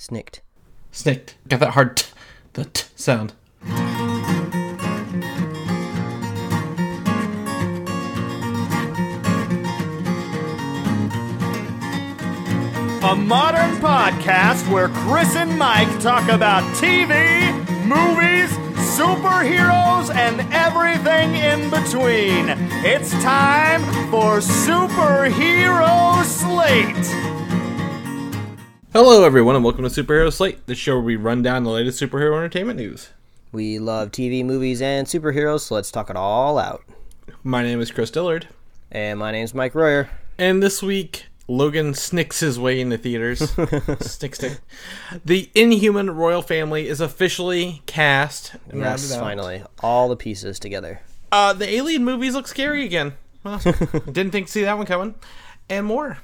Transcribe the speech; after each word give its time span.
Snicked. 0.00 0.42
Snicked. 0.92 1.34
Got 1.48 1.58
that 1.58 1.70
hard 1.70 1.96
t, 1.96 2.06
the 2.52 2.66
t 2.66 2.84
sound. 2.94 3.32
A 13.02 13.16
modern 13.16 13.74
podcast 13.80 14.70
where 14.72 14.88
Chris 14.88 15.34
and 15.34 15.58
Mike 15.58 15.88
talk 16.00 16.28
about 16.28 16.62
TV, 16.76 17.50
movies, 17.84 18.52
superheroes, 18.96 20.14
and 20.14 20.40
everything 20.52 21.34
in 21.34 21.70
between. 21.70 22.50
It's 22.84 23.10
time 23.20 23.82
for 24.12 24.38
Superhero 24.38 26.22
Slate. 26.24 27.37
Hello, 29.00 29.22
everyone, 29.22 29.54
and 29.54 29.64
welcome 29.64 29.88
to 29.88 29.90
Superhero 29.90 30.32
Slate, 30.32 30.66
the 30.66 30.74
show 30.74 30.94
where 30.94 31.04
we 31.04 31.14
run 31.14 31.40
down 31.40 31.62
the 31.62 31.70
latest 31.70 32.02
superhero 32.02 32.36
entertainment 32.36 32.80
news. 32.80 33.10
We 33.52 33.78
love 33.78 34.10
TV, 34.10 34.44
movies, 34.44 34.82
and 34.82 35.06
superheroes, 35.06 35.60
so 35.60 35.76
let's 35.76 35.92
talk 35.92 36.10
it 36.10 36.16
all 36.16 36.58
out. 36.58 36.82
My 37.44 37.62
name 37.62 37.80
is 37.80 37.92
Chris 37.92 38.10
Dillard, 38.10 38.48
And 38.90 39.20
my 39.20 39.30
name's 39.30 39.54
Mike 39.54 39.76
Royer. 39.76 40.10
and 40.36 40.60
this 40.60 40.82
week 40.82 41.26
Logan 41.46 41.94
snikts 41.94 42.40
his 42.40 42.58
way 42.58 42.80
into 42.80 42.98
theaters. 42.98 43.38
stick, 44.00 44.34
stick. 44.34 44.58
The 45.24 45.48
Inhuman 45.54 46.10
royal 46.10 46.42
family 46.42 46.88
is 46.88 47.00
officially 47.00 47.82
cast. 47.86 48.56
and 48.68 48.80
Yes, 48.80 49.16
finally. 49.16 49.62
All 49.78 50.08
the 50.08 50.16
pieces 50.16 50.58
together. 50.58 51.02
Uh, 51.30 51.52
the 51.52 51.72
Alien 51.72 52.04
movies 52.04 52.34
look 52.34 52.48
scary 52.48 52.84
again. 52.84 53.12
Well, 53.44 53.58
didn't 54.10 54.32
think 54.32 54.46
to 54.46 54.52
see 54.52 54.64
that 54.64 54.76
one 54.76 54.86
coming, 54.86 55.14
and 55.70 55.86
more. 55.86 56.18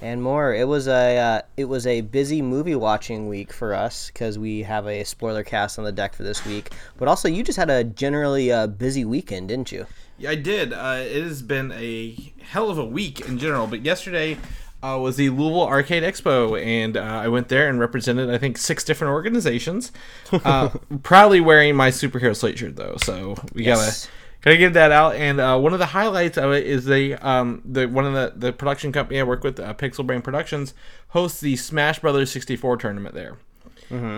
And 0.00 0.22
more. 0.22 0.54
It 0.54 0.68
was 0.68 0.86
a 0.86 1.16
uh, 1.18 1.42
it 1.56 1.64
was 1.64 1.86
a 1.86 2.02
busy 2.02 2.40
movie 2.40 2.76
watching 2.76 3.26
week 3.28 3.52
for 3.52 3.74
us 3.74 4.08
because 4.12 4.38
we 4.38 4.62
have 4.62 4.86
a 4.86 5.02
spoiler 5.04 5.42
cast 5.42 5.78
on 5.78 5.84
the 5.84 5.90
deck 5.92 6.14
for 6.14 6.22
this 6.22 6.44
week. 6.46 6.70
But 6.96 7.08
also, 7.08 7.26
you 7.28 7.42
just 7.42 7.58
had 7.58 7.68
a 7.68 7.82
generally 7.82 8.52
uh, 8.52 8.68
busy 8.68 9.04
weekend, 9.04 9.48
didn't 9.48 9.72
you? 9.72 9.86
Yeah, 10.16 10.30
I 10.30 10.34
did. 10.36 10.72
Uh, 10.72 10.98
it 11.00 11.22
has 11.24 11.42
been 11.42 11.72
a 11.72 12.32
hell 12.42 12.70
of 12.70 12.78
a 12.78 12.84
week 12.84 13.20
in 13.20 13.38
general, 13.38 13.66
but 13.66 13.84
yesterday 13.84 14.36
uh, 14.84 14.96
was 15.00 15.16
the 15.16 15.30
Louisville 15.30 15.66
Arcade 15.66 16.04
Expo, 16.04 16.60
and 16.64 16.96
uh, 16.96 17.00
I 17.02 17.26
went 17.28 17.48
there 17.48 17.68
and 17.68 17.80
represented, 17.80 18.30
I 18.30 18.38
think, 18.38 18.56
six 18.58 18.84
different 18.84 19.12
organizations. 19.12 19.90
Uh, 20.44 20.68
proudly 21.02 21.40
wearing 21.40 21.74
my 21.74 21.90
superhero 21.90 22.36
slate 22.36 22.58
shirt, 22.58 22.76
though, 22.76 22.96
so 23.02 23.34
we 23.54 23.64
Yes. 23.64 24.06
gotta 24.06 24.12
gotta 24.40 24.56
give 24.56 24.74
that 24.74 24.92
out. 24.92 25.14
And 25.14 25.40
uh, 25.40 25.58
one 25.58 25.72
of 25.72 25.78
the 25.78 25.86
highlights 25.86 26.38
of 26.38 26.52
it 26.52 26.66
is 26.66 26.84
they 26.84 27.14
um 27.14 27.62
the 27.64 27.86
one 27.86 28.04
of 28.04 28.12
the 28.14 28.32
the 28.36 28.52
production 28.52 28.92
company 28.92 29.20
I 29.20 29.22
work 29.22 29.44
with, 29.44 29.58
uh, 29.60 29.74
Pixel 29.74 30.06
Brain 30.06 30.22
Productions, 30.22 30.74
hosts 31.08 31.40
the 31.40 31.56
Smash 31.56 31.98
Brothers 31.98 32.30
sixty 32.30 32.56
four 32.56 32.76
tournament 32.76 33.14
there 33.14 33.38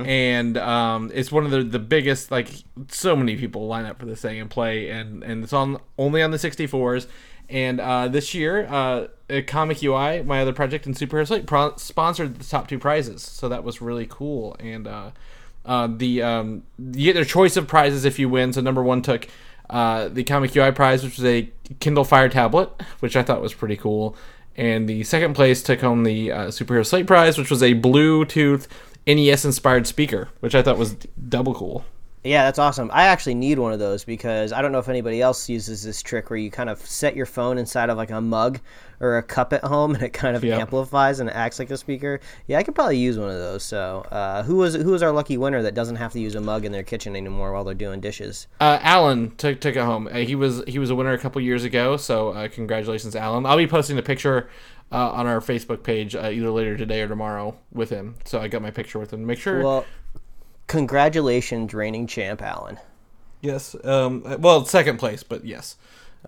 and 0.07 0.57
um, 0.59 1.11
it's 1.15 1.31
one 1.31 1.45
of 1.45 1.51
the 1.51 1.63
the 1.63 1.79
biggest. 1.79 2.31
Like 2.31 2.49
so 2.89 3.15
many 3.15 3.37
people 3.37 3.67
line 3.67 3.85
up 3.85 3.99
for 3.99 4.07
this 4.07 4.21
thing 4.21 4.41
and 4.41 4.51
play, 4.51 4.91
and 4.91 5.23
and 5.23 5.45
it's 5.45 5.53
on 5.53 5.79
only 5.99 6.23
on 6.23 6.31
the 6.31 6.39
64s. 6.39 7.07
And 7.49 7.81
uh, 7.81 8.07
this 8.07 8.33
year, 8.33 8.67
uh, 8.67 9.09
uh, 9.29 9.41
Comic 9.47 9.83
UI, 9.83 10.23
my 10.23 10.41
other 10.41 10.53
project 10.53 10.87
in 10.87 10.95
Superhero 10.95 11.27
Slate, 11.27 11.47
pro- 11.47 11.75
sponsored 11.77 12.39
the 12.39 12.45
top 12.45 12.69
two 12.69 12.79
prizes, 12.79 13.23
so 13.23 13.49
that 13.49 13.65
was 13.65 13.81
really 13.81 14.07
cool. 14.09 14.57
And 14.61 14.87
uh, 14.87 15.11
uh, 15.65 15.89
the 15.89 16.23
um, 16.23 16.63
you 16.79 17.05
get 17.05 17.15
their 17.15 17.25
choice 17.25 17.57
of 17.57 17.67
prizes 17.67 18.05
if 18.05 18.19
you 18.19 18.29
win. 18.29 18.53
So 18.53 18.61
number 18.61 18.83
one 18.83 19.03
took 19.03 19.29
uh, 19.71 20.09
the 20.09 20.25
Comic 20.25 20.55
UI 20.55 20.73
prize, 20.73 21.03
which 21.03 21.17
was 21.17 21.25
a 21.25 21.51
Kindle 21.79 22.05
Fire 22.05 22.29
tablet, 22.29 22.71
which 23.01 23.17
I 23.17 23.23
thought 23.23 23.41
was 23.41 23.55
pretty 23.55 23.77
cool. 23.77 24.17
And 24.57 24.89
the 24.89 25.05
second 25.05 25.35
place 25.35 25.63
took 25.63 25.81
home 25.81 26.03
the 26.05 26.33
uh, 26.33 26.47
Superhero 26.49 26.85
Slate 26.85 27.07
prize, 27.07 27.39
which 27.39 27.51
was 27.51 27.63
a 27.63 27.75
Bluetooth 27.75 28.67
NES 29.07 29.45
inspired 29.45 29.87
speaker, 29.87 30.29
which 30.41 30.55
I 30.55 30.63
thought 30.63 30.77
was 30.77 30.95
double 31.29 31.55
cool. 31.55 31.85
Yeah, 32.23 32.45
that's 32.45 32.59
awesome. 32.59 32.91
I 32.93 33.05
actually 33.07 33.35
need 33.35 33.59
one 33.59 33.73
of 33.73 33.79
those 33.79 34.05
because 34.05 34.53
I 34.53 34.61
don't 34.61 34.73
know 34.73 34.79
if 34.79 34.91
anybody 34.91 35.23
else 35.23 35.49
uses 35.49 35.83
this 35.83 36.03
trick 36.03 36.29
where 36.29 36.39
you 36.39 36.51
kind 36.51 36.69
of 36.69 36.79
set 36.85 37.17
your 37.17 37.25
phone 37.25 37.57
inside 37.57 37.89
of 37.89 37.97
like 37.97 38.11
a 38.11 38.21
mug 38.21 38.61
or 39.01 39.17
a 39.17 39.23
cup 39.23 39.55
at 39.55 39.65
home 39.65 39.95
and 39.95 40.03
it 40.03 40.11
kind 40.13 40.37
of 40.37 40.45
Yep. 40.45 40.61
amplifies 40.61 41.21
and 41.21 41.31
it 41.31 41.33
acts 41.35 41.59
like 41.59 41.71
a 41.71 41.79
speaker. 41.79 42.21
Yeah, 42.47 42.59
I 42.59 42.63
could 42.63 42.75
probably 42.75 42.99
use 42.99 43.19
one 43.19 43.31
of 43.31 43.37
those. 43.39 43.63
So, 43.63 44.01
uh, 44.11 44.43
who 44.43 44.57
was 44.57 44.75
who 44.75 44.91
was 44.91 45.03
our 45.03 45.13
lucky 45.13 45.39
winner 45.39 45.63
that 45.63 45.73
doesn't 45.75 45.97
have 45.97 46.13
to 46.13 46.21
use 46.21 46.35
a 46.35 46.41
mug 46.43 46.67
in 46.67 46.73
their 46.73 46.83
kitchen 46.83 47.17
anymore 47.17 47.53
while 47.55 47.65
they're 47.65 47.75
doing 47.75 48.01
dishes? 48.01 48.49
Uh, 48.61 48.79
Alan 48.83 49.35
took 49.37 49.59
took 49.61 49.77
it 49.77 49.83
home. 49.83 50.07
Uh, 50.07 50.17
he 50.19 50.35
was 50.35 50.63
he 50.67 50.79
was 50.79 50.91
a 50.91 50.95
winner 50.95 51.13
a 51.13 51.19
couple 51.19 51.41
years 51.41 51.65
ago, 51.65 51.97
so 51.97 52.31
uh, 52.31 52.49
congratulations, 52.49 53.17
Alan. 53.17 53.47
I'll 53.47 53.57
be 53.57 53.67
posting 53.67 53.97
a 53.97 54.03
picture 54.03 54.51
uh, 54.93 55.11
on 55.13 55.27
our 55.27 55.41
Facebook 55.41 55.83
page 55.85 56.15
uh, 56.15 56.29
either 56.31 56.51
later 56.51 56.77
today 56.77 57.01
or 57.01 57.09
tomorrow 57.09 57.57
with 57.73 57.89
him. 57.89 58.17
So 58.27 58.41
I 58.41 58.49
got 58.49 58.61
my 58.61 58.71
picture 58.71 58.99
with 58.99 59.13
him. 59.13 59.25
Make 59.25 59.39
sure. 59.39 59.63
Well, 59.63 59.87
congratulations, 60.71 61.75
reigning 61.75 62.07
champ 62.07 62.41
Allen. 62.41 62.79
yes. 63.41 63.77
Um. 63.85 64.23
Well, 64.39 64.65
second 64.65 64.99
place, 64.99 65.23
but 65.23 65.45
yes. 65.45 65.77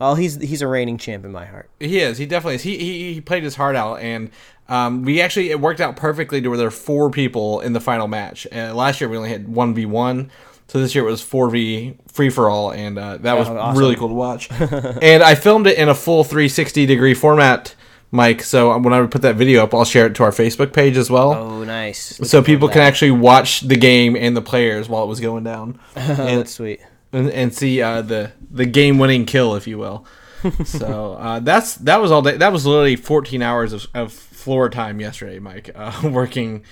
Oh, 0.00 0.14
he's 0.14 0.40
he's 0.40 0.62
a 0.62 0.66
reigning 0.66 0.98
champ 0.98 1.24
in 1.24 1.32
my 1.32 1.44
heart. 1.44 1.70
He 1.78 2.00
is. 2.00 2.18
He 2.18 2.26
definitely 2.26 2.56
is. 2.56 2.62
He 2.62 2.76
he, 2.78 3.14
he 3.14 3.20
played 3.20 3.44
his 3.44 3.56
heart 3.56 3.76
out, 3.76 4.00
and 4.00 4.30
um, 4.68 5.02
we 5.02 5.20
actually 5.20 5.50
it 5.50 5.60
worked 5.60 5.80
out 5.80 5.96
perfectly 5.96 6.40
to 6.40 6.48
where 6.48 6.58
there 6.58 6.66
were 6.66 6.70
four 6.70 7.10
people 7.10 7.60
in 7.60 7.72
the 7.72 7.80
final 7.80 8.08
match. 8.08 8.46
Uh, 8.50 8.74
last 8.74 9.00
year 9.00 9.08
we 9.08 9.16
only 9.16 9.28
had 9.28 9.48
one 9.48 9.74
v 9.74 9.86
one, 9.86 10.30
so 10.66 10.80
this 10.80 10.94
year 10.94 11.06
it 11.06 11.10
was 11.10 11.22
four 11.22 11.50
v 11.50 11.96
free 12.10 12.30
for 12.30 12.48
all, 12.48 12.72
and 12.72 12.98
uh, 12.98 13.18
that 13.18 13.38
was 13.38 13.48
awesome. 13.48 13.78
really 13.78 13.94
cool 13.96 14.08
to 14.08 14.14
watch. 14.14 14.50
and 14.60 15.22
I 15.22 15.34
filmed 15.34 15.66
it 15.66 15.76
in 15.76 15.88
a 15.88 15.94
full 15.94 16.24
three 16.24 16.48
sixty 16.48 16.86
degree 16.86 17.14
format, 17.14 17.74
Mike. 18.12 18.42
So 18.42 18.78
when 18.78 18.92
I 18.92 19.04
put 19.06 19.22
that 19.22 19.36
video 19.36 19.64
up, 19.64 19.74
I'll 19.74 19.84
share 19.84 20.06
it 20.06 20.14
to 20.16 20.22
our 20.22 20.30
Facebook 20.30 20.72
page 20.72 20.96
as 20.96 21.10
well. 21.10 21.32
Oh, 21.32 21.64
nice. 21.64 22.12
Looking 22.12 22.26
So 22.26 22.42
people 22.42 22.68
can 22.68 22.82
actually 22.82 23.10
watch 23.10 23.62
the 23.62 23.76
game 23.76 24.14
and 24.14 24.36
the 24.36 24.42
players 24.42 24.88
while 24.88 25.02
it 25.02 25.08
was 25.08 25.18
going 25.18 25.42
down, 25.42 25.80
and, 25.96 26.38
that's 26.38 26.52
sweet. 26.52 26.80
and, 27.12 27.30
and 27.30 27.52
see 27.52 27.82
uh, 27.82 28.02
the 28.02 28.32
the 28.50 28.66
game 28.66 28.98
winning 28.98 29.24
kill, 29.24 29.56
if 29.56 29.66
you 29.66 29.78
will. 29.78 30.06
so 30.64 31.14
uh, 31.14 31.40
that's 31.40 31.76
that 31.76 32.00
was 32.00 32.12
all 32.12 32.20
day. 32.20 32.36
That 32.36 32.52
was 32.52 32.66
literally 32.66 32.96
14 32.96 33.42
hours 33.42 33.72
of, 33.72 33.86
of 33.94 34.12
floor 34.12 34.68
time 34.68 35.00
yesterday, 35.00 35.38
Mike, 35.38 35.70
uh, 35.74 36.00
working, 36.04 36.64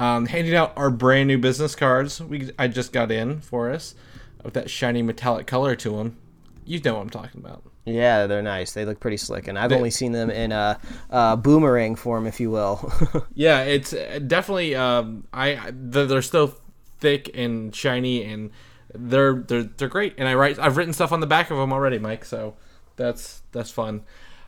um, 0.00 0.26
handing 0.26 0.56
out 0.56 0.72
our 0.76 0.90
brand 0.90 1.28
new 1.28 1.38
business 1.38 1.76
cards. 1.76 2.20
We 2.20 2.50
I 2.58 2.66
just 2.66 2.92
got 2.92 3.12
in 3.12 3.40
for 3.40 3.70
us 3.70 3.94
with 4.42 4.54
that 4.54 4.68
shiny 4.68 5.02
metallic 5.02 5.46
color 5.46 5.76
to 5.76 5.96
them. 5.96 6.16
You 6.64 6.80
know 6.80 6.94
what 6.94 7.02
I'm 7.02 7.10
talking 7.10 7.40
about. 7.40 7.62
Yeah, 7.88 8.26
they're 8.26 8.42
nice. 8.42 8.72
They 8.72 8.84
look 8.84 9.00
pretty 9.00 9.16
slick, 9.16 9.48
and 9.48 9.58
I've 9.58 9.72
only 9.72 9.90
seen 9.90 10.12
them 10.12 10.30
in 10.30 10.52
a, 10.52 10.78
uh 11.10 11.36
boomerang 11.36 11.96
form, 11.96 12.26
if 12.26 12.40
you 12.40 12.50
will. 12.50 12.92
Yeah, 13.34 13.62
it's 13.62 13.92
uh, 13.92 14.20
definitely. 14.26 14.74
Um, 14.74 15.26
I 15.32 15.72
they're 15.72 16.22
still 16.22 16.54
thick 17.00 17.30
and 17.34 17.74
shiny, 17.74 18.24
and 18.24 18.50
they're 18.94 19.34
they're 19.34 19.62
they're 19.62 19.88
great. 19.88 20.14
And 20.18 20.28
I 20.28 20.34
write 20.34 20.58
I've 20.58 20.76
written 20.76 20.92
stuff 20.92 21.12
on 21.12 21.20
the 21.20 21.26
back 21.26 21.50
of 21.50 21.56
them 21.56 21.72
already, 21.72 21.98
Mike. 21.98 22.24
So 22.24 22.56
that's 22.96 23.42
that's 23.52 23.70
fun. 23.70 24.02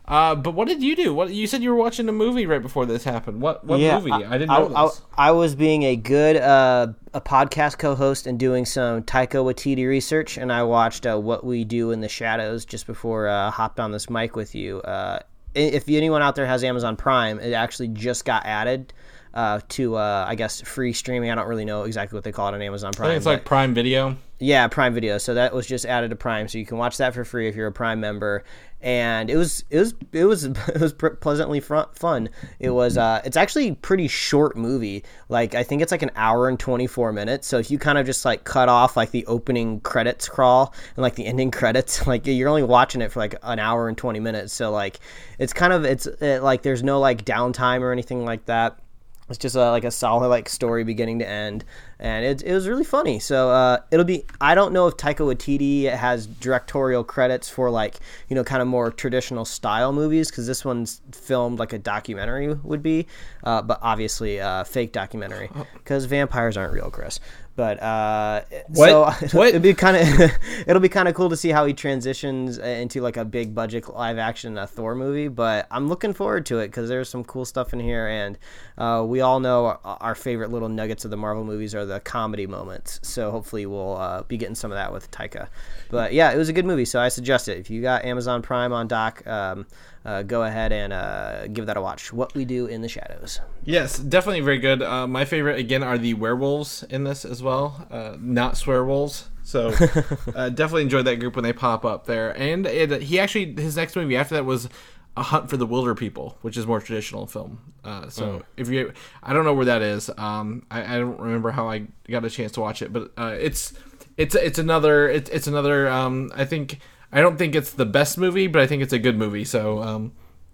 Uh, 0.05 0.35
but 0.35 0.53
what 0.53 0.67
did 0.67 0.81
you 0.81 0.95
do? 0.95 1.13
What 1.13 1.31
you 1.31 1.47
said 1.47 1.61
you 1.61 1.69
were 1.69 1.75
watching 1.75 2.09
a 2.09 2.11
movie 2.11 2.45
right 2.45 2.61
before 2.61 2.85
this 2.85 3.03
happened? 3.03 3.41
What 3.41 3.63
what 3.63 3.79
movie? 3.79 4.11
I, 4.11 4.31
didn't 4.33 4.49
know 4.49 4.73
I, 4.75 4.85
this. 4.85 5.01
I 5.15 5.31
was 5.31 5.55
being 5.55 5.83
a 5.83 5.95
good 5.95 6.37
uh, 6.37 6.87
a 7.13 7.21
podcast 7.21 7.77
co-host 7.77 8.27
and 8.27 8.39
doing 8.39 8.65
some 8.65 9.03
Taika 9.03 9.43
Waititi 9.43 9.87
research, 9.87 10.37
and 10.37 10.51
I 10.51 10.63
watched 10.63 11.05
uh, 11.05 11.17
What 11.17 11.45
We 11.45 11.63
Do 11.63 11.91
in 11.91 12.01
the 12.01 12.09
Shadows 12.09 12.65
just 12.65 12.87
before 12.87 13.27
uh, 13.27 13.47
I 13.47 13.51
hopped 13.51 13.79
on 13.79 13.91
this 13.91 14.09
mic 14.09 14.35
with 14.35 14.55
you. 14.55 14.81
Uh, 14.81 15.19
if 15.53 15.87
anyone 15.87 16.21
out 16.21 16.35
there 16.35 16.45
has 16.45 16.63
Amazon 16.63 16.95
Prime, 16.95 17.39
it 17.39 17.53
actually 17.53 17.89
just 17.89 18.25
got 18.25 18.45
added 18.45 18.93
uh, 19.33 19.61
to 19.69 19.95
uh, 19.95 20.25
I 20.27 20.35
guess 20.35 20.61
free 20.61 20.93
streaming. 20.93 21.31
I 21.31 21.35
don't 21.35 21.47
really 21.47 21.65
know 21.65 21.83
exactly 21.83 22.17
what 22.17 22.23
they 22.23 22.31
call 22.31 22.49
it 22.49 22.53
on 22.53 22.61
Amazon 22.61 22.91
Prime. 22.91 23.11
it's 23.11 23.25
like 23.25 23.45
Prime 23.45 23.73
Video. 23.73 24.17
Yeah, 24.39 24.67
Prime 24.67 24.93
Video. 24.95 25.19
So 25.19 25.35
that 25.35 25.53
was 25.53 25.67
just 25.67 25.85
added 25.85 26.09
to 26.09 26.15
Prime, 26.15 26.47
so 26.47 26.57
you 26.57 26.65
can 26.65 26.77
watch 26.77 26.97
that 26.97 27.13
for 27.13 27.23
free 27.23 27.47
if 27.47 27.55
you're 27.55 27.67
a 27.67 27.71
Prime 27.71 27.99
member. 27.99 28.43
And 28.81 29.29
it 29.29 29.37
was 29.37 29.63
it 29.69 29.77
was 29.77 29.93
it 30.11 30.25
was 30.25 30.43
it 30.45 30.81
was 30.81 30.93
pleasantly 30.93 31.59
fun. 31.59 32.29
It 32.59 32.71
was 32.71 32.97
uh, 32.97 33.21
it's 33.23 33.37
actually 33.37 33.69
a 33.69 33.75
pretty 33.75 34.07
short 34.07 34.57
movie. 34.57 35.03
Like 35.29 35.53
I 35.53 35.63
think 35.63 35.83
it's 35.83 35.91
like 35.91 36.01
an 36.01 36.11
hour 36.15 36.49
and 36.49 36.59
24 36.59 37.13
minutes. 37.13 37.47
So 37.47 37.59
if 37.59 37.69
you 37.69 37.77
kind 37.77 37.99
of 37.99 38.07
just 38.07 38.25
like 38.25 38.43
cut 38.43 38.67
off 38.67 38.97
like 38.97 39.11
the 39.11 39.25
opening 39.27 39.79
credits 39.81 40.27
crawl 40.27 40.73
and 40.95 41.03
like 41.03 41.15
the 41.15 41.27
ending 41.27 41.51
credits, 41.61 42.07
like 42.07 42.25
you're 42.25 42.49
only 42.49 42.63
watching 42.63 43.01
it 43.01 43.11
for 43.11 43.19
like 43.19 43.35
an 43.43 43.59
hour 43.59 43.87
and 43.87 43.97
20 43.97 44.19
minutes. 44.19 44.53
So 44.53 44.71
like 44.71 44.99
it's 45.37 45.53
kind 45.53 45.71
of 45.71 45.85
it's 45.85 46.07
it, 46.07 46.41
like 46.41 46.63
there's 46.63 46.83
no 46.83 46.99
like 46.99 47.23
downtime 47.23 47.81
or 47.81 47.91
anything 47.91 48.25
like 48.25 48.45
that. 48.45 48.79
It's 49.29 49.37
just 49.37 49.55
a, 49.55 49.71
like 49.71 49.85
a 49.85 49.91
solid 49.91 50.27
like 50.27 50.49
story 50.49 50.83
beginning 50.83 51.19
to 51.19 51.27
end, 51.27 51.63
and 51.99 52.25
it, 52.25 52.43
it 52.43 52.53
was 52.53 52.67
really 52.67 52.83
funny. 52.83 53.19
So 53.19 53.49
uh, 53.49 53.79
it'll 53.89 54.05
be. 54.05 54.25
I 54.41 54.55
don't 54.55 54.73
know 54.73 54.87
if 54.87 54.97
Taika 54.97 55.19
Waititi 55.19 55.89
has 55.89 56.27
directorial 56.27 57.03
credits 57.03 57.49
for 57.49 57.69
like 57.69 57.95
you 58.27 58.35
know 58.35 58.43
kind 58.43 58.61
of 58.61 58.67
more 58.67 58.91
traditional 58.91 59.45
style 59.45 59.93
movies 59.93 60.29
because 60.29 60.47
this 60.47 60.65
one's 60.65 61.01
filmed 61.13 61.59
like 61.59 61.71
a 61.71 61.79
documentary 61.79 62.53
would 62.53 62.83
be, 62.83 63.07
uh, 63.43 63.61
but 63.61 63.79
obviously 63.81 64.41
uh, 64.41 64.63
fake 64.65 64.91
documentary 64.91 65.49
because 65.75 66.05
vampires 66.05 66.57
aren't 66.57 66.73
real, 66.73 66.91
Chris. 66.91 67.19
But 67.61 67.79
uh, 67.79 68.41
What? 68.69 68.89
so 68.89 69.27
What? 69.37 69.49
it'd 69.49 69.61
be 69.61 69.75
kind 69.75 69.95
of 69.95 70.31
it'll 70.67 70.81
be 70.81 70.89
kind 70.89 71.07
of 71.07 71.13
cool 71.13 71.29
to 71.29 71.37
see 71.37 71.49
how 71.49 71.67
he 71.67 71.75
transitions 71.75 72.57
into 72.57 73.01
like 73.01 73.17
a 73.17 73.23
big 73.23 73.53
budget 73.53 73.87
live 73.87 74.17
action 74.17 74.57
uh, 74.57 74.65
Thor 74.65 74.95
movie. 74.95 75.27
But 75.27 75.67
I'm 75.69 75.87
looking 75.87 76.11
forward 76.11 76.47
to 76.47 76.57
it 76.57 76.69
because 76.69 76.89
there's 76.89 77.07
some 77.07 77.23
cool 77.23 77.45
stuff 77.45 77.71
in 77.71 77.79
here, 77.79 78.07
and 78.07 78.39
uh, 78.79 79.03
we 79.05 79.21
all 79.21 79.39
know 79.39 79.65
our, 79.67 79.79
our 80.01 80.15
favorite 80.15 80.49
little 80.49 80.69
nuggets 80.69 81.05
of 81.05 81.11
the 81.11 81.17
Marvel 81.17 81.43
movies 81.43 81.75
are 81.75 81.85
the 81.85 81.99
comedy 81.99 82.47
moments. 82.47 82.99
So 83.03 83.29
hopefully 83.29 83.67
we'll 83.67 83.95
uh, 83.95 84.23
be 84.23 84.37
getting 84.37 84.55
some 84.55 84.71
of 84.71 84.77
that 84.77 84.91
with 84.91 85.11
Taika. 85.11 85.47
But 85.91 86.13
yeah, 86.13 86.31
it 86.31 86.37
was 86.37 86.49
a 86.49 86.53
good 86.53 86.65
movie, 86.65 86.85
so 86.85 86.99
I 86.99 87.09
suggest 87.09 87.47
it. 87.47 87.59
If 87.59 87.69
you 87.69 87.83
got 87.83 88.05
Amazon 88.05 88.41
Prime 88.41 88.73
on 88.73 88.87
doc, 88.87 89.21
um, 89.27 89.67
uh, 90.05 90.23
go 90.23 90.43
ahead 90.43 90.71
and 90.71 90.93
uh, 90.93 91.47
give 91.47 91.65
that 91.67 91.77
a 91.77 91.81
watch. 91.81 92.11
What 92.11 92.33
we 92.33 92.45
do 92.45 92.65
in 92.65 92.81
the 92.81 92.89
shadows. 92.89 93.39
Yes, 93.63 93.97
definitely 93.97 94.41
very 94.41 94.57
good. 94.57 94.81
Uh, 94.81 95.07
my 95.07 95.25
favorite 95.25 95.59
again 95.59 95.83
are 95.83 95.97
the 95.97 96.13
werewolves 96.15 96.83
in 96.89 97.03
this 97.03 97.25
as 97.25 97.43
well, 97.43 97.87
uh, 97.91 98.17
not 98.19 98.55
swearwolves. 98.55 99.25
So 99.43 99.67
uh, 100.35 100.49
definitely 100.49 100.83
enjoyed 100.83 101.05
that 101.05 101.19
group 101.19 101.35
when 101.35 101.43
they 101.43 101.53
pop 101.53 101.85
up 101.85 102.05
there. 102.05 102.35
And 102.37 102.65
it, 102.65 103.03
he 103.03 103.19
actually 103.19 103.53
his 103.53 103.75
next 103.75 103.95
movie 103.95 104.15
after 104.17 104.35
that 104.35 104.45
was 104.45 104.69
a 105.17 105.23
hunt 105.23 105.49
for 105.49 105.57
the 105.57 105.67
Wilderpeople, 105.67 106.35
which 106.41 106.57
is 106.57 106.65
more 106.65 106.79
traditional 106.79 107.27
film. 107.27 107.59
Uh, 107.83 108.07
so 108.09 108.43
if 108.57 108.69
you, 108.69 108.93
I 109.21 109.33
don't 109.33 109.43
know 109.43 109.53
where 109.53 109.65
that 109.65 109.81
is. 109.81 110.09
Um, 110.17 110.65
I, 110.71 110.95
I 110.95 110.99
don't 110.99 111.19
remember 111.19 111.51
how 111.51 111.69
I 111.69 111.87
got 112.09 112.23
a 112.23 112.29
chance 112.29 112.53
to 112.53 112.61
watch 112.61 112.81
it, 112.81 112.93
but 112.93 113.11
uh, 113.17 113.35
it's 113.37 113.73
it's 114.17 114.35
it's 114.35 114.59
another 114.59 115.09
it's 115.09 115.29
it's 115.29 115.47
another. 115.47 115.89
Um, 115.89 116.31
I 116.35 116.45
think 116.45 116.79
I 117.11 117.21
don't 117.21 117.37
think 117.37 117.55
it's 117.55 117.71
the 117.71 117.85
best 117.85 118.17
movie, 118.17 118.47
but 118.47 118.61
I 118.61 118.67
think 118.67 118.81
it's 118.83 118.93
a 118.93 118.99
good 118.99 119.17
movie. 119.17 119.45
So. 119.45 119.81
Um, 119.81 120.11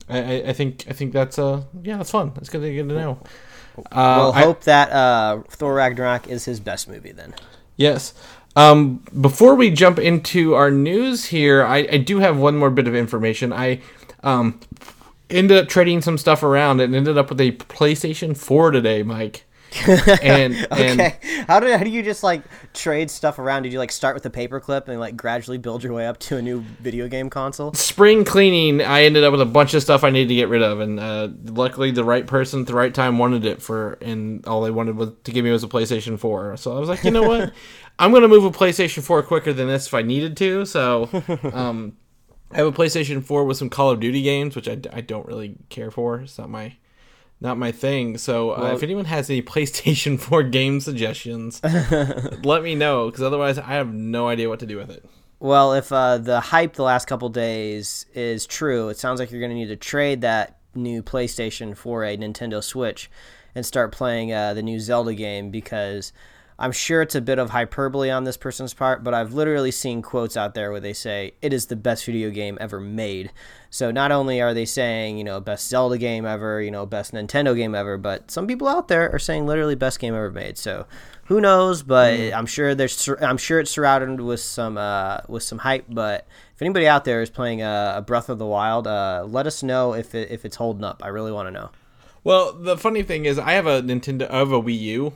I, 0.10 0.42
I- 0.44 0.54
think 0.54 0.86
I 0.90 0.94
think 0.94 1.12
that's 1.12 1.38
uh 1.38 1.64
yeah 1.84 1.98
that's 1.98 2.12
fun. 2.12 2.32
That's 2.34 2.48
good 2.48 2.62
to 2.62 2.74
good 2.74 2.88
to 2.88 2.96
know. 2.96 3.20
Uh, 3.78 3.82
Well, 3.94 4.32
I- 4.32 4.42
hope 4.44 4.64
that 4.64 4.90
uh, 4.92 5.42
Thor 5.50 5.74
Ragnarok 5.74 6.30
is 6.30 6.46
his 6.46 6.62
best 6.62 6.88
movie 6.88 7.12
then. 7.12 7.36
Yes. 7.76 8.14
Um, 8.56 9.04
before 9.20 9.56
we 9.56 9.70
jump 9.70 10.00
into 10.00 10.56
our 10.56 10.72
news 10.72 11.26
here, 11.26 11.64
I, 11.64 11.80
I 11.92 11.98
do 11.98 12.20
have 12.20 12.38
one 12.38 12.58
more 12.58 12.70
bit 12.72 12.88
of 12.88 12.96
information. 12.96 13.52
I 13.52 13.82
um, 14.24 14.60
ended 15.30 15.58
up 15.58 15.68
trading 15.68 16.02
some 16.02 16.18
stuff 16.18 16.42
around 16.42 16.80
and 16.80 16.96
ended 16.96 17.18
up 17.18 17.30
with 17.30 17.42
a 17.42 17.52
PlayStation 17.52 18.36
4 18.36 18.72
today, 18.72 19.04
Mike. 19.04 19.44
And 19.88 20.68
and 20.72 20.98
Okay, 21.00 21.16
how 21.48 21.60
do 21.60 21.72
how 21.76 21.84
do 21.84 21.90
you 21.90 22.04
just 22.04 22.24
like 22.24 22.44
trade 22.74 23.10
stuff 23.10 23.40
around? 23.40 23.64
Did 23.64 23.74
you 23.74 23.80
like 23.80 23.92
start 23.92 24.16
with 24.16 24.26
a 24.26 24.30
paperclip 24.30 24.88
and 24.88 25.00
like 25.00 25.18
gradually 25.18 25.58
build 25.58 25.84
your 25.84 25.94
way 25.94 26.08
up 26.08 26.20
to 26.20 26.38
a 26.38 26.42
new 26.42 26.62
video 26.80 27.08
game 27.08 27.30
console? 27.30 27.74
spring 27.74 28.26
cleaning, 28.26 28.82
I 28.82 29.04
ended 29.04 29.24
up 29.24 29.32
with 29.32 29.42
a 29.42 29.46
bunch 29.46 29.74
of 29.74 29.82
stuff 29.82 30.04
I 30.04 30.10
needed 30.10 30.30
to 30.30 30.36
get 30.36 30.50
rid 30.50 30.62
of, 30.62 30.80
and 30.80 31.00
uh, 31.00 31.30
luckily 31.46 31.92
the 31.92 32.04
right 32.04 32.26
person 32.26 32.62
at 32.62 32.68
the 32.68 32.76
right 32.76 32.94
time 32.94 33.18
wanted 33.18 33.46
it 33.46 33.62
for, 33.62 33.98
and 34.02 34.46
all 34.46 34.62
they 34.62 34.72
wanted 34.72 34.96
was 34.96 35.12
to 35.24 35.32
give 35.32 35.44
me 35.44 35.52
was 35.52 35.64
a 35.64 35.68
PlayStation 35.68 36.20
4. 36.20 36.58
So 36.58 36.76
I 36.76 36.80
was 36.80 36.90
like, 36.90 37.04
you 37.04 37.12
know 37.12 37.24
what, 37.24 37.54
I'm 38.00 38.12
gonna 38.12 38.28
move 38.28 38.46
a 38.46 38.52
PlayStation 38.52 39.04
4 39.04 39.24
quicker 39.24 39.54
than 39.54 39.68
this 39.68 39.88
if 39.88 39.94
I 39.94 40.02
needed 40.02 40.38
to. 40.38 40.66
So, 40.66 41.10
um, 41.54 41.98
I 42.52 42.58
have 42.58 42.68
a 42.68 42.72
PlayStation 42.72 43.24
4 43.24 43.44
with 43.46 43.58
some 43.58 43.70
Call 43.70 43.92
of 43.92 44.00
Duty 44.00 44.22
games, 44.22 44.56
which 44.56 44.68
I, 44.68 44.78
I 44.94 45.02
don't 45.02 45.26
really 45.26 45.58
care 45.70 45.92
for. 45.92 46.22
It's 46.22 46.38
not 46.38 46.50
my 46.50 46.76
not 47.40 47.58
my 47.58 47.72
thing. 47.72 48.18
So 48.18 48.52
uh, 48.52 48.74
if 48.74 48.84
anyone 48.84 49.06
has 49.06 49.30
any 49.30 49.42
PlayStation 49.54 50.20
4 50.20 50.44
game 50.44 50.80
suggestions, 50.80 51.62
let 52.44 52.64
me 52.64 52.76
know 52.76 53.08
because 53.08 53.24
otherwise 53.24 53.58
I 53.58 53.74
have 53.74 53.94
no 53.94 54.28
idea 54.28 54.50
what 54.50 54.60
to 54.60 54.66
do 54.66 54.78
with 54.78 54.90
it. 54.90 55.06
Well, 55.40 55.74
if 55.74 55.92
uh, 55.92 56.18
the 56.18 56.40
hype 56.40 56.74
the 56.74 56.84
last 56.84 57.06
couple 57.06 57.30
days 57.30 58.08
is 58.16 58.48
true, 58.48 58.90
it 58.90 58.98
sounds 58.98 59.20
like 59.20 59.30
you're 59.32 59.40
going 59.40 59.52
to 59.52 59.56
need 59.56 59.68
to 59.68 59.76
trade 59.76 60.22
that 60.22 60.58
new 60.74 61.04
PlayStation 61.04 61.78
for 61.78 62.04
a 62.04 62.18
Nintendo 62.18 62.64
Switch 62.64 63.10
and 63.54 63.66
start 63.66 63.92
playing 63.92 64.34
uh, 64.34 64.56
the 64.56 64.64
new 64.64 64.80
Zelda 64.80 65.14
game 65.14 65.52
because 65.52 66.12
I'm 66.60 66.72
sure 66.72 67.04
it's 67.04 67.14
a 67.16 67.22
bit 67.22 67.38
of 67.38 67.52
hyperbole 67.52 68.10
on 68.10 68.24
this 68.24 68.38
person's 68.38 68.74
part, 68.74 69.04
but 69.04 69.14
I've 69.14 69.34
literally 69.34 69.72
seen 69.72 70.02
quotes 70.02 70.36
out 70.36 70.56
there 70.56 70.72
where 70.72 70.80
they 70.80 70.94
say 70.94 71.34
it 71.42 71.54
is 71.54 71.68
the 71.68 71.76
best 71.76 72.06
video 72.06 72.32
game 72.32 72.58
ever 72.60 72.80
made. 72.80 73.32
So 73.70 73.92
not 73.92 74.12
only 74.12 74.42
are 74.42 74.54
they 74.54 74.66
saying, 74.66 75.18
you 75.18 75.24
know, 75.24 75.40
best 75.40 75.68
Zelda 75.68 75.98
game 75.98 76.26
ever, 76.26 76.62
you 76.62 76.72
know, 76.72 76.86
best 76.86 77.14
Nintendo 77.14 77.56
game 77.56 77.76
ever, 77.76 77.98
but 77.98 78.32
some 78.32 78.48
people 78.48 78.68
out 78.68 78.88
there 78.88 79.14
are 79.14 79.20
saying 79.20 79.46
literally 79.46 79.76
best 79.76 80.00
game 80.00 80.14
ever 80.14 80.32
made. 80.32 80.58
So 80.58 80.86
who 81.26 81.42
knows? 81.42 81.84
But 81.84 82.34
I'm 82.34 82.46
sure 82.46 82.74
there's 82.74 83.08
I'm 83.22 83.38
sure 83.38 83.60
it's 83.60 83.72
surrounded 83.72 84.22
with 84.22 84.40
some 84.40 84.78
uh, 84.78 85.20
with 85.28 85.44
some 85.44 85.60
hype. 85.60 85.86
But 85.90 86.26
if 86.56 86.62
anybody 86.62 86.88
out 86.88 87.06
there 87.06 87.22
is 87.22 87.30
playing 87.30 87.62
a, 87.62 87.96
a 87.98 88.02
Breath 88.02 88.30
of 88.30 88.40
the 88.40 88.46
Wild, 88.46 88.88
uh, 88.88 89.26
let 89.28 89.46
us 89.46 89.62
know 89.62 89.94
if 89.94 90.16
it, 90.16 90.32
if 90.32 90.46
it's 90.46 90.56
holding 90.56 90.84
up. 90.84 91.04
I 91.04 91.10
really 91.10 91.32
want 91.32 91.48
to 91.48 91.52
know. 91.52 91.70
Well, 92.24 92.54
the 92.54 92.78
funny 92.78 93.04
thing 93.04 93.26
is, 93.26 93.40
I 93.40 93.54
have 93.54 93.68
a 93.68 93.82
Nintendo, 93.82 94.30
I 94.30 94.40
have 94.40 94.52
a 94.52 94.62
Wii 94.62 94.80
U. 94.80 95.14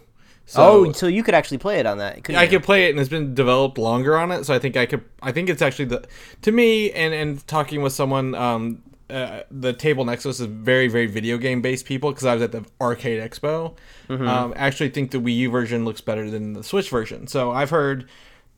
So 0.51 0.87
oh, 0.87 0.91
so 0.91 1.07
you 1.07 1.23
could 1.23 1.33
actually 1.33 1.59
play 1.59 1.79
it 1.79 1.85
on 1.85 1.99
that? 1.99 2.29
I 2.29 2.43
you? 2.43 2.49
could 2.49 2.63
play 2.63 2.87
it, 2.87 2.89
and 2.89 2.99
it's 2.99 3.07
been 3.07 3.33
developed 3.33 3.77
longer 3.77 4.17
on 4.17 4.33
it. 4.33 4.43
So 4.43 4.53
I 4.53 4.59
think 4.59 4.75
I 4.75 4.85
could. 4.85 5.01
I 5.21 5.31
think 5.31 5.49
it's 5.49 5.61
actually 5.61 5.85
the 5.85 6.05
to 6.41 6.51
me, 6.51 6.91
and 6.91 7.13
and 7.13 7.47
talking 7.47 7.81
with 7.81 7.93
someone, 7.93 8.35
um, 8.35 8.83
uh, 9.09 9.43
the 9.49 9.71
table 9.71 10.03
next 10.03 10.23
to 10.23 10.29
us 10.29 10.41
is 10.41 10.47
very 10.47 10.89
very 10.89 11.07
video 11.07 11.37
game 11.37 11.61
based 11.61 11.85
people 11.85 12.11
because 12.11 12.25
I 12.25 12.33
was 12.33 12.43
at 12.43 12.51
the 12.51 12.65
Arcade 12.81 13.21
Expo. 13.21 13.77
Mm-hmm. 14.09 14.27
Um, 14.27 14.53
actually 14.57 14.89
think 14.89 15.11
the 15.11 15.19
Wii 15.19 15.37
U 15.37 15.51
version 15.51 15.85
looks 15.85 16.01
better 16.01 16.29
than 16.29 16.51
the 16.51 16.65
Switch 16.65 16.89
version. 16.89 17.27
So 17.27 17.51
I've 17.51 17.69
heard 17.69 18.09